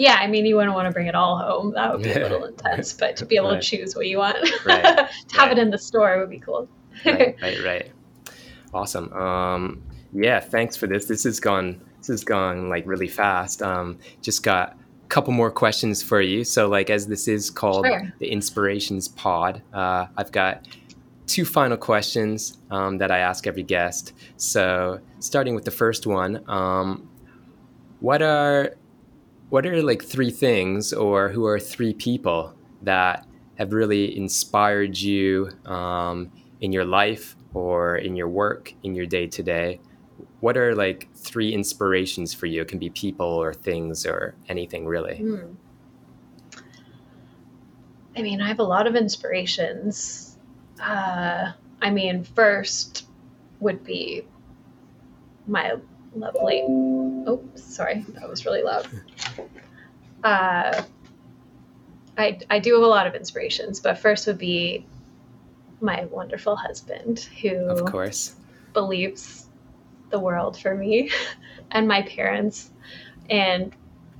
Yeah, 0.00 0.16
I 0.18 0.28
mean, 0.28 0.46
you 0.46 0.56
wouldn't 0.56 0.74
want 0.74 0.86
to 0.86 0.92
bring 0.92 1.08
it 1.08 1.14
all 1.14 1.36
home. 1.36 1.74
That 1.74 1.92
would 1.92 2.02
be 2.02 2.10
a 2.10 2.20
little 2.20 2.44
intense, 2.46 2.94
but 2.94 3.16
to 3.16 3.26
be 3.26 3.36
able 3.36 3.50
right. 3.50 3.60
to 3.60 3.68
choose 3.68 3.94
what 3.94 4.06
you 4.06 4.16
want, 4.16 4.38
right. 4.64 4.82
to 4.82 5.36
have 5.36 5.48
right. 5.48 5.52
it 5.52 5.58
in 5.58 5.68
the 5.68 5.76
store 5.76 6.18
would 6.18 6.30
be 6.30 6.38
cool. 6.38 6.66
right, 7.04 7.36
right, 7.42 7.62
right. 7.62 7.92
Awesome. 8.72 9.12
Um, 9.12 9.82
yeah, 10.14 10.40
thanks 10.40 10.74
for 10.74 10.86
this. 10.86 11.04
This 11.04 11.24
has 11.24 11.38
gone. 11.38 11.82
This 11.98 12.06
has 12.06 12.24
gone 12.24 12.70
like 12.70 12.86
really 12.86 13.08
fast. 13.08 13.60
Um, 13.60 13.98
just 14.22 14.42
got 14.42 14.72
a 15.04 15.08
couple 15.08 15.34
more 15.34 15.50
questions 15.50 16.02
for 16.02 16.22
you. 16.22 16.44
So, 16.44 16.66
like, 16.66 16.88
as 16.88 17.06
this 17.06 17.28
is 17.28 17.50
called 17.50 17.84
sure. 17.84 18.10
the 18.20 18.32
Inspirations 18.32 19.06
Pod, 19.06 19.60
uh, 19.74 20.06
I've 20.16 20.32
got 20.32 20.66
two 21.26 21.44
final 21.44 21.76
questions 21.76 22.56
um, 22.70 22.96
that 22.96 23.10
I 23.10 23.18
ask 23.18 23.46
every 23.46 23.64
guest. 23.64 24.14
So, 24.38 24.98
starting 25.18 25.54
with 25.54 25.66
the 25.66 25.70
first 25.70 26.06
one, 26.06 26.42
um, 26.48 27.06
what 28.00 28.22
are 28.22 28.76
what 29.50 29.66
are 29.66 29.82
like 29.82 30.02
three 30.02 30.30
things 30.30 30.92
or 30.92 31.28
who 31.28 31.44
are 31.44 31.58
three 31.58 31.92
people 31.92 32.54
that 32.82 33.26
have 33.58 33.72
really 33.72 34.16
inspired 34.16 34.96
you 34.96 35.50
um, 35.66 36.30
in 36.60 36.72
your 36.72 36.84
life 36.84 37.36
or 37.52 37.96
in 37.96 38.16
your 38.16 38.28
work 38.28 38.72
in 38.84 38.94
your 38.94 39.06
day 39.06 39.26
to 39.26 39.42
day? 39.42 39.80
What 40.38 40.56
are 40.56 40.74
like 40.74 41.08
three 41.14 41.52
inspirations 41.52 42.32
for 42.32 42.46
you? 42.46 42.62
It 42.62 42.68
can 42.68 42.78
be 42.78 42.90
people 42.90 43.26
or 43.26 43.52
things 43.52 44.06
or 44.06 44.34
anything 44.48 44.86
really. 44.86 45.18
Mm. 45.20 45.56
i 48.16 48.22
mean 48.22 48.40
i 48.40 48.48
have 48.48 48.58
a 48.58 48.64
lot 48.64 48.86
of 48.86 48.96
inspirations. 48.96 50.38
Uh, 50.80 51.52
i 51.82 51.90
mean 51.90 52.24
first 52.24 53.06
would 53.60 53.84
be 53.84 54.24
my 55.46 55.74
lovely 56.14 56.62
oh 56.66 57.42
sorry 57.54 58.04
that 58.08 58.28
was 58.28 58.44
really 58.44 58.62
loud. 58.62 58.88
Uh, 60.22 60.82
I, 62.18 62.38
I 62.50 62.58
do 62.58 62.74
have 62.74 62.82
a 62.82 62.86
lot 62.86 63.06
of 63.06 63.14
inspirations 63.14 63.80
but 63.80 63.98
first 63.98 64.26
would 64.26 64.38
be 64.38 64.86
my 65.80 66.04
wonderful 66.06 66.56
husband 66.56 67.20
who 67.40 67.56
of 67.68 67.90
course. 67.90 68.34
believes 68.74 69.46
the 70.10 70.18
world 70.20 70.58
for 70.58 70.74
me 70.74 71.10
and 71.70 71.86
my 71.88 72.02
parents. 72.02 72.70
And 73.28 73.74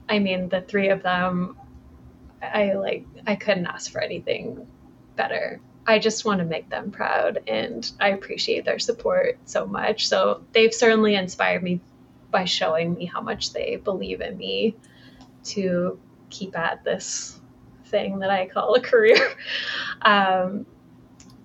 i 0.09 0.19
mean 0.19 0.49
the 0.49 0.61
three 0.63 0.89
of 0.89 1.03
them 1.03 1.57
i 2.43 2.73
like 2.73 3.07
i 3.27 3.37
couldn't 3.37 3.67
ask 3.67 3.91
for 3.93 4.01
anything 4.01 4.67
better 5.17 5.61
I 5.91 5.99
just 5.99 6.25
want 6.25 6.39
to 6.39 6.45
make 6.45 6.71
them 6.71 6.93
proud 6.93 7.41
and 7.49 7.91
I 8.01 8.11
appreciate 8.11 8.65
their 8.65 8.79
support 8.79 9.39
so 9.45 9.67
much. 9.67 10.07
So 10.07 10.45
they've 10.53 10.73
certainly 10.73 11.17
inspired 11.17 11.65
me 11.65 11.81
by 12.31 12.45
showing 12.45 12.95
me 12.95 13.07
how 13.07 13.21
much 13.21 13.53
they 13.53 13.75
believe 13.75 14.21
in 14.21 14.39
me 14.39 14.77
to 15.47 15.99
keep 16.31 16.57
at 16.57 16.85
this 16.85 17.41
thing 17.87 18.21
that 18.21 18.31
I 18.31 18.47
call 18.47 18.75
a 18.75 18.81
career. 18.81 19.19
Um, 20.03 20.65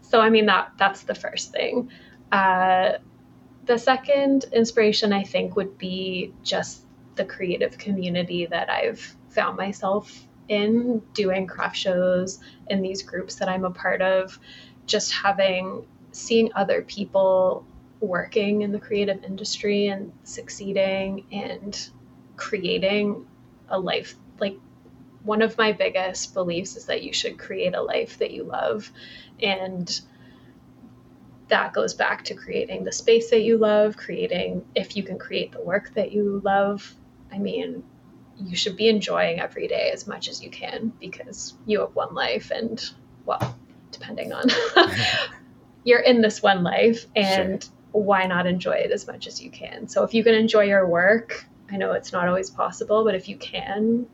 so 0.01 0.21
I 0.21 0.29
mean 0.29 0.45
that 0.45 0.71
that's 0.77 1.03
the 1.03 1.15
first 1.15 1.51
thing. 1.51 1.89
Uh, 2.31 2.93
the 3.65 3.77
second 3.77 4.45
inspiration 4.53 5.11
I 5.11 5.23
think 5.23 5.57
would 5.57 5.77
be 5.77 6.33
just 6.41 6.83
the 7.15 7.25
creative 7.25 7.77
community 7.77 8.45
that 8.45 8.69
I've 8.69 9.15
found 9.29 9.57
myself 9.57 10.24
in 10.47 11.01
doing 11.13 11.47
craft 11.47 11.77
shows 11.77 12.39
in 12.67 12.81
these 12.81 13.03
groups 13.03 13.35
that 13.35 13.49
I'm 13.49 13.65
a 13.65 13.71
part 13.71 14.01
of, 14.01 14.39
just 14.85 15.11
having 15.11 15.85
seeing 16.11 16.51
other 16.55 16.81
people 16.81 17.65
working 17.99 18.61
in 18.61 18.71
the 18.71 18.79
creative 18.79 19.23
industry 19.23 19.87
and 19.87 20.11
succeeding 20.23 21.25
and 21.31 21.89
creating 22.37 23.25
a 23.69 23.79
life. 23.79 24.15
Like 24.39 24.57
one 25.23 25.41
of 25.41 25.57
my 25.57 25.71
biggest 25.71 26.33
beliefs 26.33 26.75
is 26.75 26.85
that 26.85 27.03
you 27.03 27.13
should 27.13 27.37
create 27.37 27.73
a 27.73 27.81
life 27.81 28.19
that 28.19 28.31
you 28.31 28.43
love 28.43 28.91
and 29.41 30.01
that 31.47 31.73
goes 31.73 31.93
back 31.93 32.23
to 32.25 32.33
creating 32.33 32.83
the 32.83 32.91
space 32.91 33.29
that 33.29 33.41
you 33.41 33.57
love 33.57 33.95
creating 33.97 34.65
if 34.75 34.95
you 34.95 35.03
can 35.03 35.17
create 35.17 35.51
the 35.51 35.61
work 35.61 35.93
that 35.93 36.11
you 36.11 36.41
love. 36.43 36.95
I 37.31 37.37
mean 37.39 37.83
you 38.37 38.55
should 38.55 38.75
be 38.75 38.89
enjoying 38.89 39.39
every 39.39 39.67
day 39.67 39.91
as 39.93 40.07
much 40.07 40.27
as 40.27 40.43
you 40.43 40.49
can 40.49 40.91
because 40.99 41.53
you 41.65 41.79
have 41.79 41.95
one 41.95 42.13
life 42.13 42.51
and 42.51 42.91
well 43.25 43.57
depending 43.91 44.33
on 44.33 44.43
you're 45.83 45.99
in 45.99 46.21
this 46.21 46.41
one 46.43 46.63
life 46.63 47.05
and 47.15 47.63
sure. 47.63 47.73
why 47.91 48.25
not 48.25 48.45
enjoy 48.45 48.73
it 48.73 48.91
as 48.91 49.07
much 49.07 49.27
as 49.27 49.41
you 49.41 49.49
can? 49.49 49.87
So 49.87 50.03
if 50.03 50.13
you 50.13 50.23
can 50.23 50.33
enjoy 50.33 50.63
your 50.63 50.87
work 50.87 51.45
i 51.71 51.77
know 51.77 51.93
it's 51.93 52.11
not 52.11 52.27
always 52.27 52.49
possible 52.49 53.03
but 53.03 53.15
if 53.15 53.27
you 53.27 53.37
can 53.37 54.05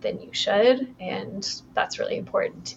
then 0.00 0.20
you 0.20 0.32
should 0.32 0.94
and 0.98 1.62
that's 1.74 1.98
really 1.98 2.16
important 2.16 2.76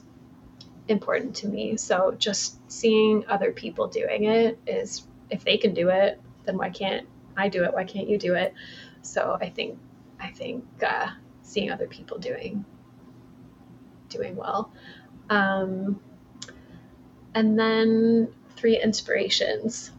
important 0.89 1.35
to 1.37 1.47
me. 1.47 1.77
So 1.77 2.13
just 2.17 2.59
seeing 2.69 3.25
other 3.27 3.51
people 3.51 3.87
doing 3.87 4.25
it 4.25 4.59
is 4.67 5.07
if 5.29 5.43
they 5.45 5.57
can 5.57 5.73
do 5.73 5.89
it 5.89 6.19
then 6.45 6.57
why 6.57 6.69
can't 6.69 7.07
i 7.37 7.47
do 7.47 7.63
it? 7.63 7.73
Why 7.73 7.85
can't 7.85 8.09
you 8.09 8.17
do 8.17 8.35
it? 8.35 8.53
So 9.01 9.37
i 9.39 9.49
think 9.49 9.77
I 10.23 10.31
think 10.31 10.63
uh, 10.85 11.09
seeing 11.41 11.69
other 11.69 11.87
people 11.87 12.17
doing 12.17 12.63
doing 14.09 14.35
well. 14.35 14.71
Um, 15.29 15.99
and 17.35 17.59
then 17.59 18.29
three 18.55 18.81
inspirations. 18.81 19.91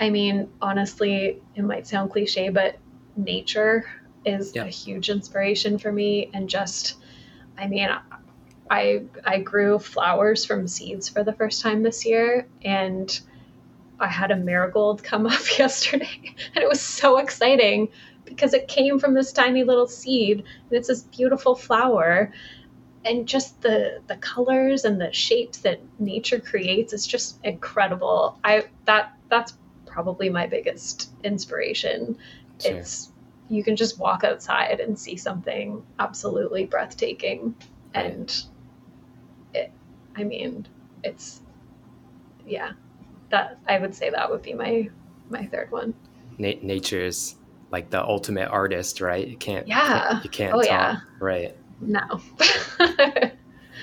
I 0.00 0.10
mean, 0.10 0.48
honestly, 0.62 1.42
it 1.56 1.62
might 1.62 1.86
sound 1.86 2.12
cliche, 2.12 2.50
but 2.50 2.76
nature 3.16 3.84
is 4.24 4.54
a 4.54 4.66
huge 4.66 5.10
inspiration 5.10 5.78
for 5.78 5.90
me. 5.90 6.30
And 6.32 6.48
just, 6.48 6.96
I 7.56 7.66
mean, 7.66 7.88
I 8.70 9.02
I 9.24 9.40
grew 9.40 9.78
flowers 9.78 10.44
from 10.44 10.68
seeds 10.68 11.08
for 11.08 11.24
the 11.24 11.32
first 11.32 11.62
time 11.62 11.82
this 11.82 12.04
year, 12.06 12.46
and 12.62 13.18
I 13.98 14.06
had 14.06 14.30
a 14.30 14.36
marigold 14.36 15.02
come 15.02 15.26
up 15.34 15.40
yesterday, 15.58 16.34
and 16.54 16.62
it 16.62 16.68
was 16.68 16.80
so 16.80 17.18
exciting 17.18 17.88
because 18.28 18.54
it 18.54 18.68
came 18.68 18.98
from 18.98 19.14
this 19.14 19.32
tiny 19.32 19.64
little 19.64 19.86
seed 19.86 20.38
and 20.38 20.78
it's 20.78 20.88
this 20.88 21.02
beautiful 21.02 21.54
flower. 21.54 22.32
And 23.04 23.26
just 23.26 23.62
the 23.62 24.00
the 24.06 24.16
colors 24.16 24.84
and 24.84 25.00
the 25.00 25.12
shapes 25.12 25.58
that 25.58 25.80
nature 25.98 26.40
creates 26.40 26.92
is 26.92 27.06
just 27.06 27.38
incredible. 27.44 28.38
I 28.44 28.66
that 28.84 29.12
that's 29.28 29.54
probably 29.86 30.28
my 30.28 30.46
biggest 30.46 31.10
inspiration. 31.24 32.18
Sure. 32.60 32.76
it's 32.76 33.10
you 33.48 33.62
can 33.64 33.76
just 33.76 33.98
walk 33.98 34.24
outside 34.24 34.80
and 34.80 34.98
see 34.98 35.16
something 35.16 35.82
absolutely 35.98 36.66
breathtaking. 36.66 37.54
And 37.94 38.30
it 39.54 39.72
i 40.16 40.24
mean 40.24 40.66
it's 41.02 41.40
yeah 42.46 42.72
that 43.30 43.58
i 43.66 43.78
would 43.78 43.94
say 43.94 44.10
that 44.10 44.30
would 44.30 44.42
be 44.42 44.54
my 44.54 44.88
my 45.30 45.44
third 45.46 45.70
one. 45.70 45.94
Na- 46.38 46.52
nature's 46.62 47.36
like 47.70 47.90
the 47.90 48.02
ultimate 48.02 48.48
artist, 48.48 49.00
right? 49.00 49.26
You 49.26 49.36
can't. 49.36 49.66
Yeah. 49.68 50.22
You 50.22 50.30
can't. 50.30 50.54
Oh 50.54 50.62
talk, 50.62 50.66
yeah. 50.66 50.96
Right. 51.20 51.56
No. 51.80 52.20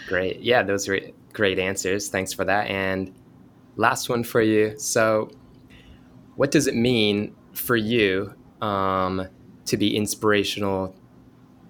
great. 0.07 0.41
Yeah, 0.41 0.63
those 0.63 0.87
are 0.89 0.99
great 1.33 1.59
answers. 1.59 2.09
Thanks 2.09 2.33
for 2.33 2.45
that. 2.45 2.67
And 2.67 3.13
last 3.75 4.09
one 4.09 4.23
for 4.23 4.41
you. 4.41 4.77
So, 4.79 5.29
what 6.35 6.51
does 6.51 6.67
it 6.67 6.75
mean 6.75 7.35
for 7.53 7.75
you 7.75 8.33
um, 8.61 9.27
to 9.65 9.77
be 9.77 9.95
inspirational 9.95 10.95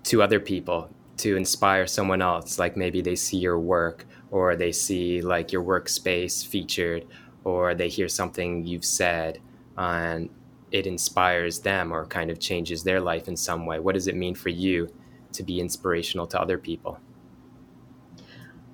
to 0.04 0.22
other 0.22 0.40
people, 0.40 0.90
to 1.18 1.36
inspire 1.36 1.86
someone 1.86 2.22
else? 2.22 2.58
Like 2.58 2.78
maybe 2.78 3.02
they 3.02 3.16
see 3.16 3.38
your 3.38 3.60
work, 3.60 4.06
or 4.32 4.56
they 4.56 4.72
see 4.72 5.22
like 5.22 5.52
your 5.52 5.64
workspace 5.64 6.46
featured, 6.46 7.06
or 7.44 7.76
they 7.76 7.90
hear 7.90 8.08
something 8.08 8.66
you've 8.66 8.86
said, 8.86 9.40
and 9.78 10.30
it 10.76 10.86
inspires 10.86 11.60
them 11.60 11.94
or 11.94 12.06
kind 12.06 12.30
of 12.30 12.38
changes 12.38 12.84
their 12.84 13.00
life 13.00 13.30
in 13.30 13.38
some 13.38 13.66
way. 13.66 13.80
What 13.80 13.96
does 13.96 14.10
it 14.10 14.16
mean 14.16 14.36
for 14.36 14.50
you 14.50 14.90
to 15.32 15.42
be 15.42 15.62
inspirational 15.62 16.28
to 16.28 16.42
other 16.42 16.58
people? 16.58 17.00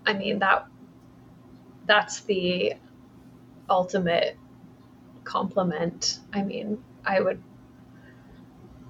I 0.04 0.14
mean 0.14 0.40
that 0.40 0.66
that's 1.86 2.22
the 2.22 2.74
ultimate 3.70 4.36
compliment. 5.26 6.22
I 6.34 6.42
mean, 6.42 6.84
I 7.06 7.22
would 7.22 7.44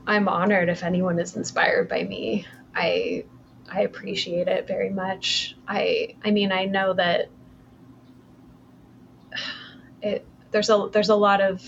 I'm 0.08 0.30
honored 0.30 0.70
if 0.70 0.82
anyone 0.82 1.20
is 1.20 1.36
inspired 1.36 1.90
by 1.90 2.04
me. 2.04 2.46
I 2.74 3.26
I 3.70 3.82
appreciate 3.82 4.48
it 4.48 4.68
very 4.70 4.90
much. 4.90 5.58
I 5.68 6.16
I 6.24 6.32
mean, 6.32 6.54
I 6.54 6.64
know 6.64 6.94
that 6.94 7.28
it 10.02 10.26
there's 10.52 10.70
a 10.70 10.88
there's 10.94 11.10
a 11.10 11.16
lot 11.16 11.42
of 11.42 11.62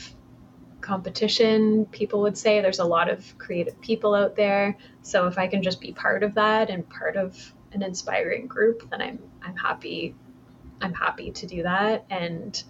competition, 0.83 1.85
people 1.87 2.21
would 2.21 2.37
say. 2.37 2.61
There's 2.61 2.79
a 2.79 2.85
lot 2.85 3.09
of 3.09 3.37
creative 3.39 3.79
people 3.81 4.13
out 4.13 4.35
there. 4.35 4.77
So 5.01 5.25
if 5.25 5.39
I 5.39 5.47
can 5.47 5.63
just 5.63 5.81
be 5.81 5.93
part 5.93 6.21
of 6.21 6.35
that 6.35 6.69
and 6.69 6.87
part 6.87 7.15
of 7.15 7.53
an 7.71 7.81
inspiring 7.81 8.45
group, 8.45 8.89
then 8.91 9.01
I'm 9.01 9.19
I'm 9.41 9.55
happy 9.55 10.13
I'm 10.81 10.93
happy 10.93 11.31
to 11.31 11.47
do 11.47 11.63
that. 11.63 12.05
And 12.09 12.61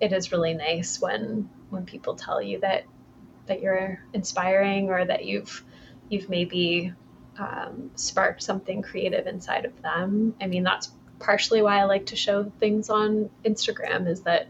it 0.00 0.12
is 0.12 0.30
really 0.30 0.54
nice 0.54 1.00
when 1.00 1.48
when 1.70 1.84
people 1.84 2.14
tell 2.14 2.40
you 2.40 2.60
that 2.60 2.84
that 3.46 3.60
you're 3.60 4.00
inspiring 4.12 4.90
or 4.90 5.04
that 5.04 5.24
you've 5.24 5.64
you've 6.08 6.28
maybe 6.28 6.92
um, 7.38 7.90
sparked 7.96 8.42
something 8.42 8.82
creative 8.82 9.26
inside 9.26 9.64
of 9.64 9.82
them. 9.82 10.34
I 10.40 10.46
mean, 10.46 10.62
that's 10.62 10.92
partially 11.18 11.62
why 11.62 11.80
I 11.80 11.84
like 11.84 12.06
to 12.06 12.16
show 12.16 12.44
things 12.60 12.90
on 12.90 13.30
Instagram 13.44 14.06
is 14.06 14.22
that 14.22 14.48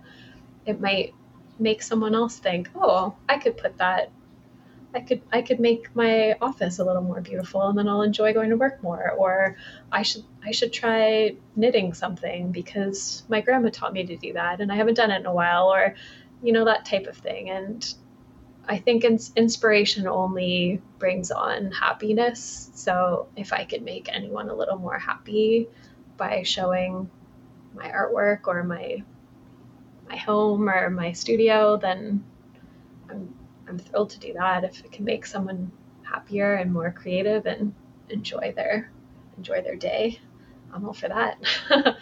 it 0.67 0.81
might 0.81 1.15
make 1.59 1.83
someone 1.83 2.15
else 2.15 2.39
think, 2.39 2.69
oh, 2.75 3.15
I 3.29 3.39
could 3.39 3.57
put 3.57 3.79
that 3.79 4.11
I 4.95 5.01
could 5.01 5.23
I 5.33 5.43
could 5.43 5.59
make 5.59 5.95
my 5.97 6.37
office 6.41 6.79
a 6.79 6.85
little 6.85 7.03
more 7.03 7.21
beautiful 7.21 7.63
and 7.69 7.77
then 7.77 7.89
I'll 7.89 8.03
enjoy 8.03 8.33
going 8.33 8.51
to 8.51 8.57
work 8.57 8.83
more 8.83 9.11
or 9.11 9.57
I 9.91 10.03
should 10.03 10.25
I 10.45 10.53
should 10.53 10.73
try 10.73 11.35
knitting 11.57 11.95
something 11.95 12.53
because 12.53 13.25
my 13.29 13.41
grandma 13.41 13.71
taught 13.71 13.93
me 13.93 14.07
to 14.07 14.17
do 14.17 14.35
that 14.35 14.61
and 14.61 14.71
I 14.71 14.77
haven't 14.77 14.95
done 14.95 15.11
it 15.11 15.21
in 15.21 15.27
a 15.27 15.35
while 15.35 15.67
or 15.73 15.97
you 16.43 16.53
know 16.53 16.65
that 16.67 16.85
type 16.85 17.07
of 17.07 17.17
thing. 17.17 17.51
And 17.51 17.93
I 18.69 18.79
think 18.79 19.05
ins- 19.05 19.33
inspiration 19.35 20.07
only 20.07 20.81
brings 20.99 21.31
on 21.31 21.73
happiness. 21.73 22.71
So 22.75 23.29
if 23.37 23.53
I 23.53 23.65
could 23.65 23.83
make 23.83 24.09
anyone 24.13 24.49
a 24.49 24.55
little 24.55 24.79
more 24.79 24.99
happy 24.99 25.69
by 26.17 26.43
showing 26.45 27.11
my 27.75 27.91
artwork 27.91 28.47
or 28.47 28.63
my 28.63 29.03
my 30.15 30.21
home 30.21 30.69
or 30.69 30.91
my 30.91 31.13
studio 31.13 31.77
then 31.77 32.25
I'm 33.11 33.35
I'm 33.69 33.79
thrilled 33.79 34.11
to 34.11 34.19
do 34.19 34.33
that 34.35 34.63
if 34.65 34.85
it 34.85 34.93
can 34.93 35.05
make 35.05 35.27
someone 35.27 35.71
happier 36.03 36.55
and 36.55 36.73
more 36.73 36.93
creative 36.93 37.47
and 37.47 37.75
enjoy 38.11 38.53
their 38.55 38.91
enjoy 39.37 39.63
their 39.63 39.77
day. 39.77 40.21
I'm 40.73 40.85
all 40.85 40.93
for 40.93 41.09
that. 41.09 41.39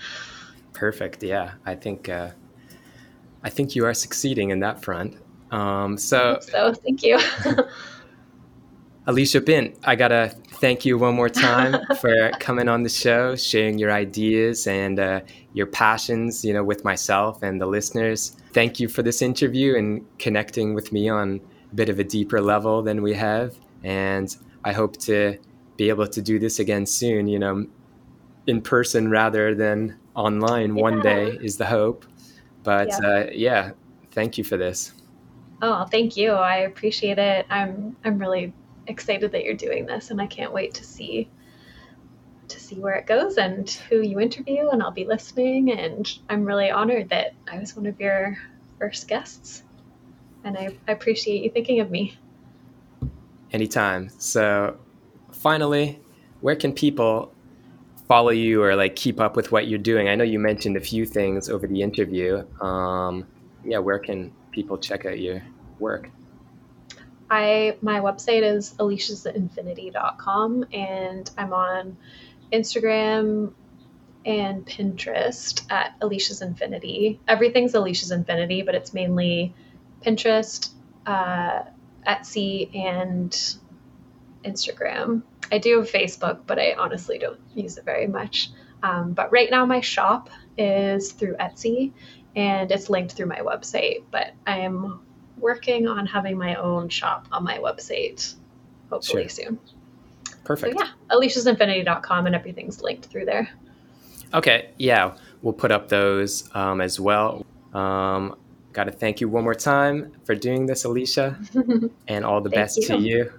Perfect. 0.72 1.22
Yeah, 1.22 1.52
I 1.64 1.74
think 1.74 2.08
uh, 2.08 2.30
I 3.42 3.50
think 3.50 3.74
you 3.74 3.84
are 3.86 3.94
succeeding 3.94 4.50
in 4.50 4.60
that 4.60 4.82
front. 4.82 5.16
Um, 5.50 5.96
so, 5.96 6.38
so 6.40 6.72
thank 6.72 7.02
you. 7.02 7.18
Alicia 9.06 9.40
Bint, 9.40 9.78
I 9.84 9.96
gotta 9.96 10.34
thank 10.62 10.84
you 10.84 10.96
one 10.96 11.16
more 11.16 11.28
time 11.28 11.74
for 12.00 12.30
coming 12.38 12.68
on 12.68 12.84
the 12.84 12.88
show, 12.88 13.34
sharing 13.34 13.78
your 13.78 13.90
ideas 13.90 14.68
and 14.68 15.00
uh, 15.00 15.20
your 15.54 15.66
passions, 15.66 16.44
you 16.44 16.54
know, 16.54 16.62
with 16.62 16.84
myself 16.84 17.42
and 17.42 17.60
the 17.60 17.66
listeners. 17.66 18.36
Thank 18.52 18.78
you 18.78 18.86
for 18.86 19.02
this 19.02 19.22
interview 19.22 19.76
and 19.76 20.06
connecting 20.20 20.72
with 20.72 20.92
me 20.92 21.08
on 21.08 21.40
a 21.72 21.74
bit 21.74 21.88
of 21.88 21.98
a 21.98 22.04
deeper 22.04 22.40
level 22.40 22.80
than 22.80 23.02
we 23.02 23.12
have. 23.14 23.56
And 23.82 24.34
I 24.64 24.72
hope 24.72 24.96
to 24.98 25.36
be 25.76 25.88
able 25.88 26.06
to 26.06 26.22
do 26.22 26.38
this 26.38 26.60
again 26.60 26.86
soon, 26.86 27.26
you 27.26 27.40
know, 27.40 27.66
in 28.46 28.62
person 28.62 29.10
rather 29.10 29.56
than 29.56 29.98
online 30.14 30.76
yeah. 30.76 30.82
one 30.82 31.00
day 31.00 31.38
is 31.42 31.56
the 31.56 31.66
hope. 31.66 32.06
But 32.62 32.86
yeah. 32.86 33.08
Uh, 33.08 33.26
yeah, 33.32 33.70
thank 34.12 34.38
you 34.38 34.44
for 34.44 34.56
this. 34.56 34.92
Oh, 35.60 35.86
thank 35.90 36.16
you. 36.16 36.30
I 36.30 36.58
appreciate 36.58 37.18
it. 37.18 37.46
I'm 37.50 37.96
I'm 38.04 38.18
really 38.18 38.52
excited 38.86 39.32
that 39.32 39.44
you're 39.44 39.54
doing 39.54 39.86
this 39.86 40.10
and 40.10 40.20
I 40.20 40.26
can't 40.26 40.52
wait 40.52 40.74
to 40.74 40.84
see 40.84 41.28
to 42.48 42.60
see 42.60 42.78
where 42.78 42.94
it 42.94 43.06
goes 43.06 43.38
and 43.38 43.68
who 43.88 44.02
you 44.02 44.20
interview 44.20 44.68
and 44.68 44.82
I'll 44.82 44.90
be 44.90 45.06
listening 45.06 45.72
and 45.72 46.12
I'm 46.28 46.44
really 46.44 46.70
honored 46.70 47.08
that 47.10 47.34
I 47.50 47.58
was 47.58 47.74
one 47.76 47.86
of 47.86 47.98
your 48.00 48.36
first 48.78 49.08
guests 49.08 49.62
and 50.44 50.56
I, 50.56 50.76
I 50.88 50.92
appreciate 50.92 51.42
you 51.42 51.50
thinking 51.50 51.80
of 51.80 51.90
me. 51.90 52.18
Anytime. 53.52 54.08
So, 54.18 54.78
finally, 55.30 56.00
where 56.40 56.56
can 56.56 56.72
people 56.72 57.32
follow 58.08 58.30
you 58.30 58.62
or 58.62 58.74
like 58.74 58.96
keep 58.96 59.20
up 59.20 59.36
with 59.36 59.52
what 59.52 59.68
you're 59.68 59.78
doing? 59.78 60.08
I 60.08 60.14
know 60.14 60.24
you 60.24 60.38
mentioned 60.38 60.76
a 60.76 60.80
few 60.80 61.06
things 61.06 61.48
over 61.48 61.66
the 61.66 61.82
interview. 61.82 62.44
Um, 62.60 63.26
yeah, 63.64 63.78
where 63.78 63.98
can 63.98 64.32
people 64.50 64.78
check 64.78 65.06
out 65.06 65.18
your 65.18 65.42
work? 65.78 66.10
I 67.32 67.78
my 67.80 68.00
website 68.00 68.42
is 68.42 68.74
aliciasinfinity.com 68.74 70.66
and 70.70 71.30
I'm 71.38 71.54
on 71.54 71.96
Instagram 72.52 73.54
and 74.26 74.66
Pinterest 74.66 75.64
at 75.70 75.96
Alicia's 76.02 76.42
Infinity. 76.42 77.20
Everything's 77.26 77.74
Alicia's 77.74 78.10
Infinity, 78.10 78.60
but 78.60 78.74
it's 78.74 78.92
mainly 78.92 79.54
Pinterest, 80.04 80.72
uh, 81.06 81.62
Etsy, 82.06 82.76
and 82.76 83.32
Instagram. 84.44 85.22
I 85.50 85.56
do 85.56 85.78
have 85.78 85.90
Facebook, 85.90 86.40
but 86.46 86.58
I 86.58 86.74
honestly 86.78 87.16
don't 87.16 87.40
use 87.54 87.78
it 87.78 87.86
very 87.86 88.08
much. 88.08 88.50
Um, 88.82 89.14
but 89.14 89.32
right 89.32 89.50
now, 89.50 89.64
my 89.64 89.80
shop 89.80 90.28
is 90.58 91.12
through 91.12 91.36
Etsy 91.36 91.92
and 92.36 92.70
it's 92.70 92.90
linked 92.90 93.14
through 93.14 93.26
my 93.26 93.38
website. 93.38 94.02
But 94.10 94.32
I'm 94.46 95.00
working 95.42 95.86
on 95.86 96.06
having 96.06 96.38
my 96.38 96.54
own 96.54 96.88
shop 96.88 97.26
on 97.32 97.44
my 97.44 97.58
website 97.58 98.34
hopefully 98.88 99.24
sure. 99.24 99.46
soon. 99.46 99.58
Perfect. 100.44 100.78
So, 100.78 100.84
yeah, 100.84 100.90
aliciasinfinity.com 101.10 102.26
and 102.26 102.34
everything's 102.34 102.80
linked 102.82 103.06
through 103.06 103.26
there. 103.26 103.50
Okay. 104.32 104.70
Yeah. 104.78 105.14
We'll 105.42 105.52
put 105.52 105.72
up 105.72 105.88
those 105.88 106.48
um, 106.54 106.80
as 106.80 106.98
well. 106.98 107.44
Um, 107.74 108.36
Got 108.72 108.84
to 108.84 108.90
thank 108.90 109.20
you 109.20 109.28
one 109.28 109.44
more 109.44 109.54
time 109.54 110.12
for 110.24 110.34
doing 110.34 110.64
this, 110.64 110.84
Alicia, 110.84 111.38
and 112.08 112.24
all 112.24 112.40
the 112.40 112.48
best 112.48 112.78
you. 112.78 112.86
to 112.86 112.98
you. 112.98 113.32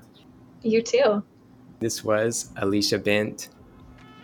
You 0.62 0.82
too. 0.82 1.24
This 1.80 2.04
was 2.04 2.52
Alicia 2.58 3.00
Bint, 3.00 3.50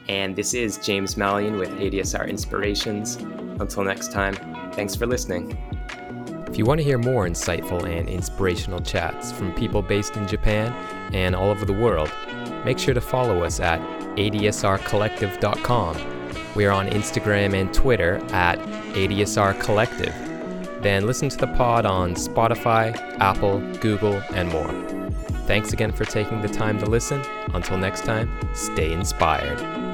and 0.07 0.35
this 0.35 0.53
is 0.53 0.77
James 0.77 1.15
Mallion 1.15 1.57
with 1.57 1.69
ADSR 1.71 2.29
Inspirations. 2.29 3.15
Until 3.59 3.83
next 3.83 4.11
time, 4.11 4.35
thanks 4.73 4.95
for 4.95 5.07
listening. 5.07 5.57
If 6.49 6.57
you 6.57 6.65
want 6.65 6.79
to 6.79 6.83
hear 6.83 6.97
more 6.97 7.27
insightful 7.27 7.83
and 7.83 8.09
inspirational 8.09 8.81
chats 8.81 9.31
from 9.31 9.53
people 9.53 9.83
based 9.83 10.17
in 10.17 10.27
Japan 10.27 10.73
and 11.13 11.35
all 11.35 11.51
over 11.51 11.63
the 11.63 11.73
world, 11.73 12.11
make 12.65 12.79
sure 12.79 12.95
to 12.95 13.01
follow 13.01 13.43
us 13.43 13.59
at 13.59 13.79
adsrcollective.com. 14.17 15.97
We 16.55 16.65
are 16.65 16.71
on 16.71 16.87
Instagram 16.89 17.53
and 17.53 17.71
Twitter 17.71 18.15
at 18.31 18.57
adsrcollective. 18.93 20.81
Then 20.81 21.05
listen 21.05 21.29
to 21.29 21.37
the 21.37 21.47
pod 21.47 21.85
on 21.85 22.15
Spotify, 22.15 22.97
Apple, 23.19 23.59
Google, 23.77 24.15
and 24.31 24.49
more. 24.49 24.71
Thanks 25.45 25.71
again 25.73 25.91
for 25.91 26.05
taking 26.05 26.41
the 26.41 26.47
time 26.47 26.79
to 26.79 26.85
listen. 26.85 27.21
Until 27.53 27.77
next 27.77 28.05
time, 28.05 28.29
stay 28.53 28.91
inspired. 28.91 29.88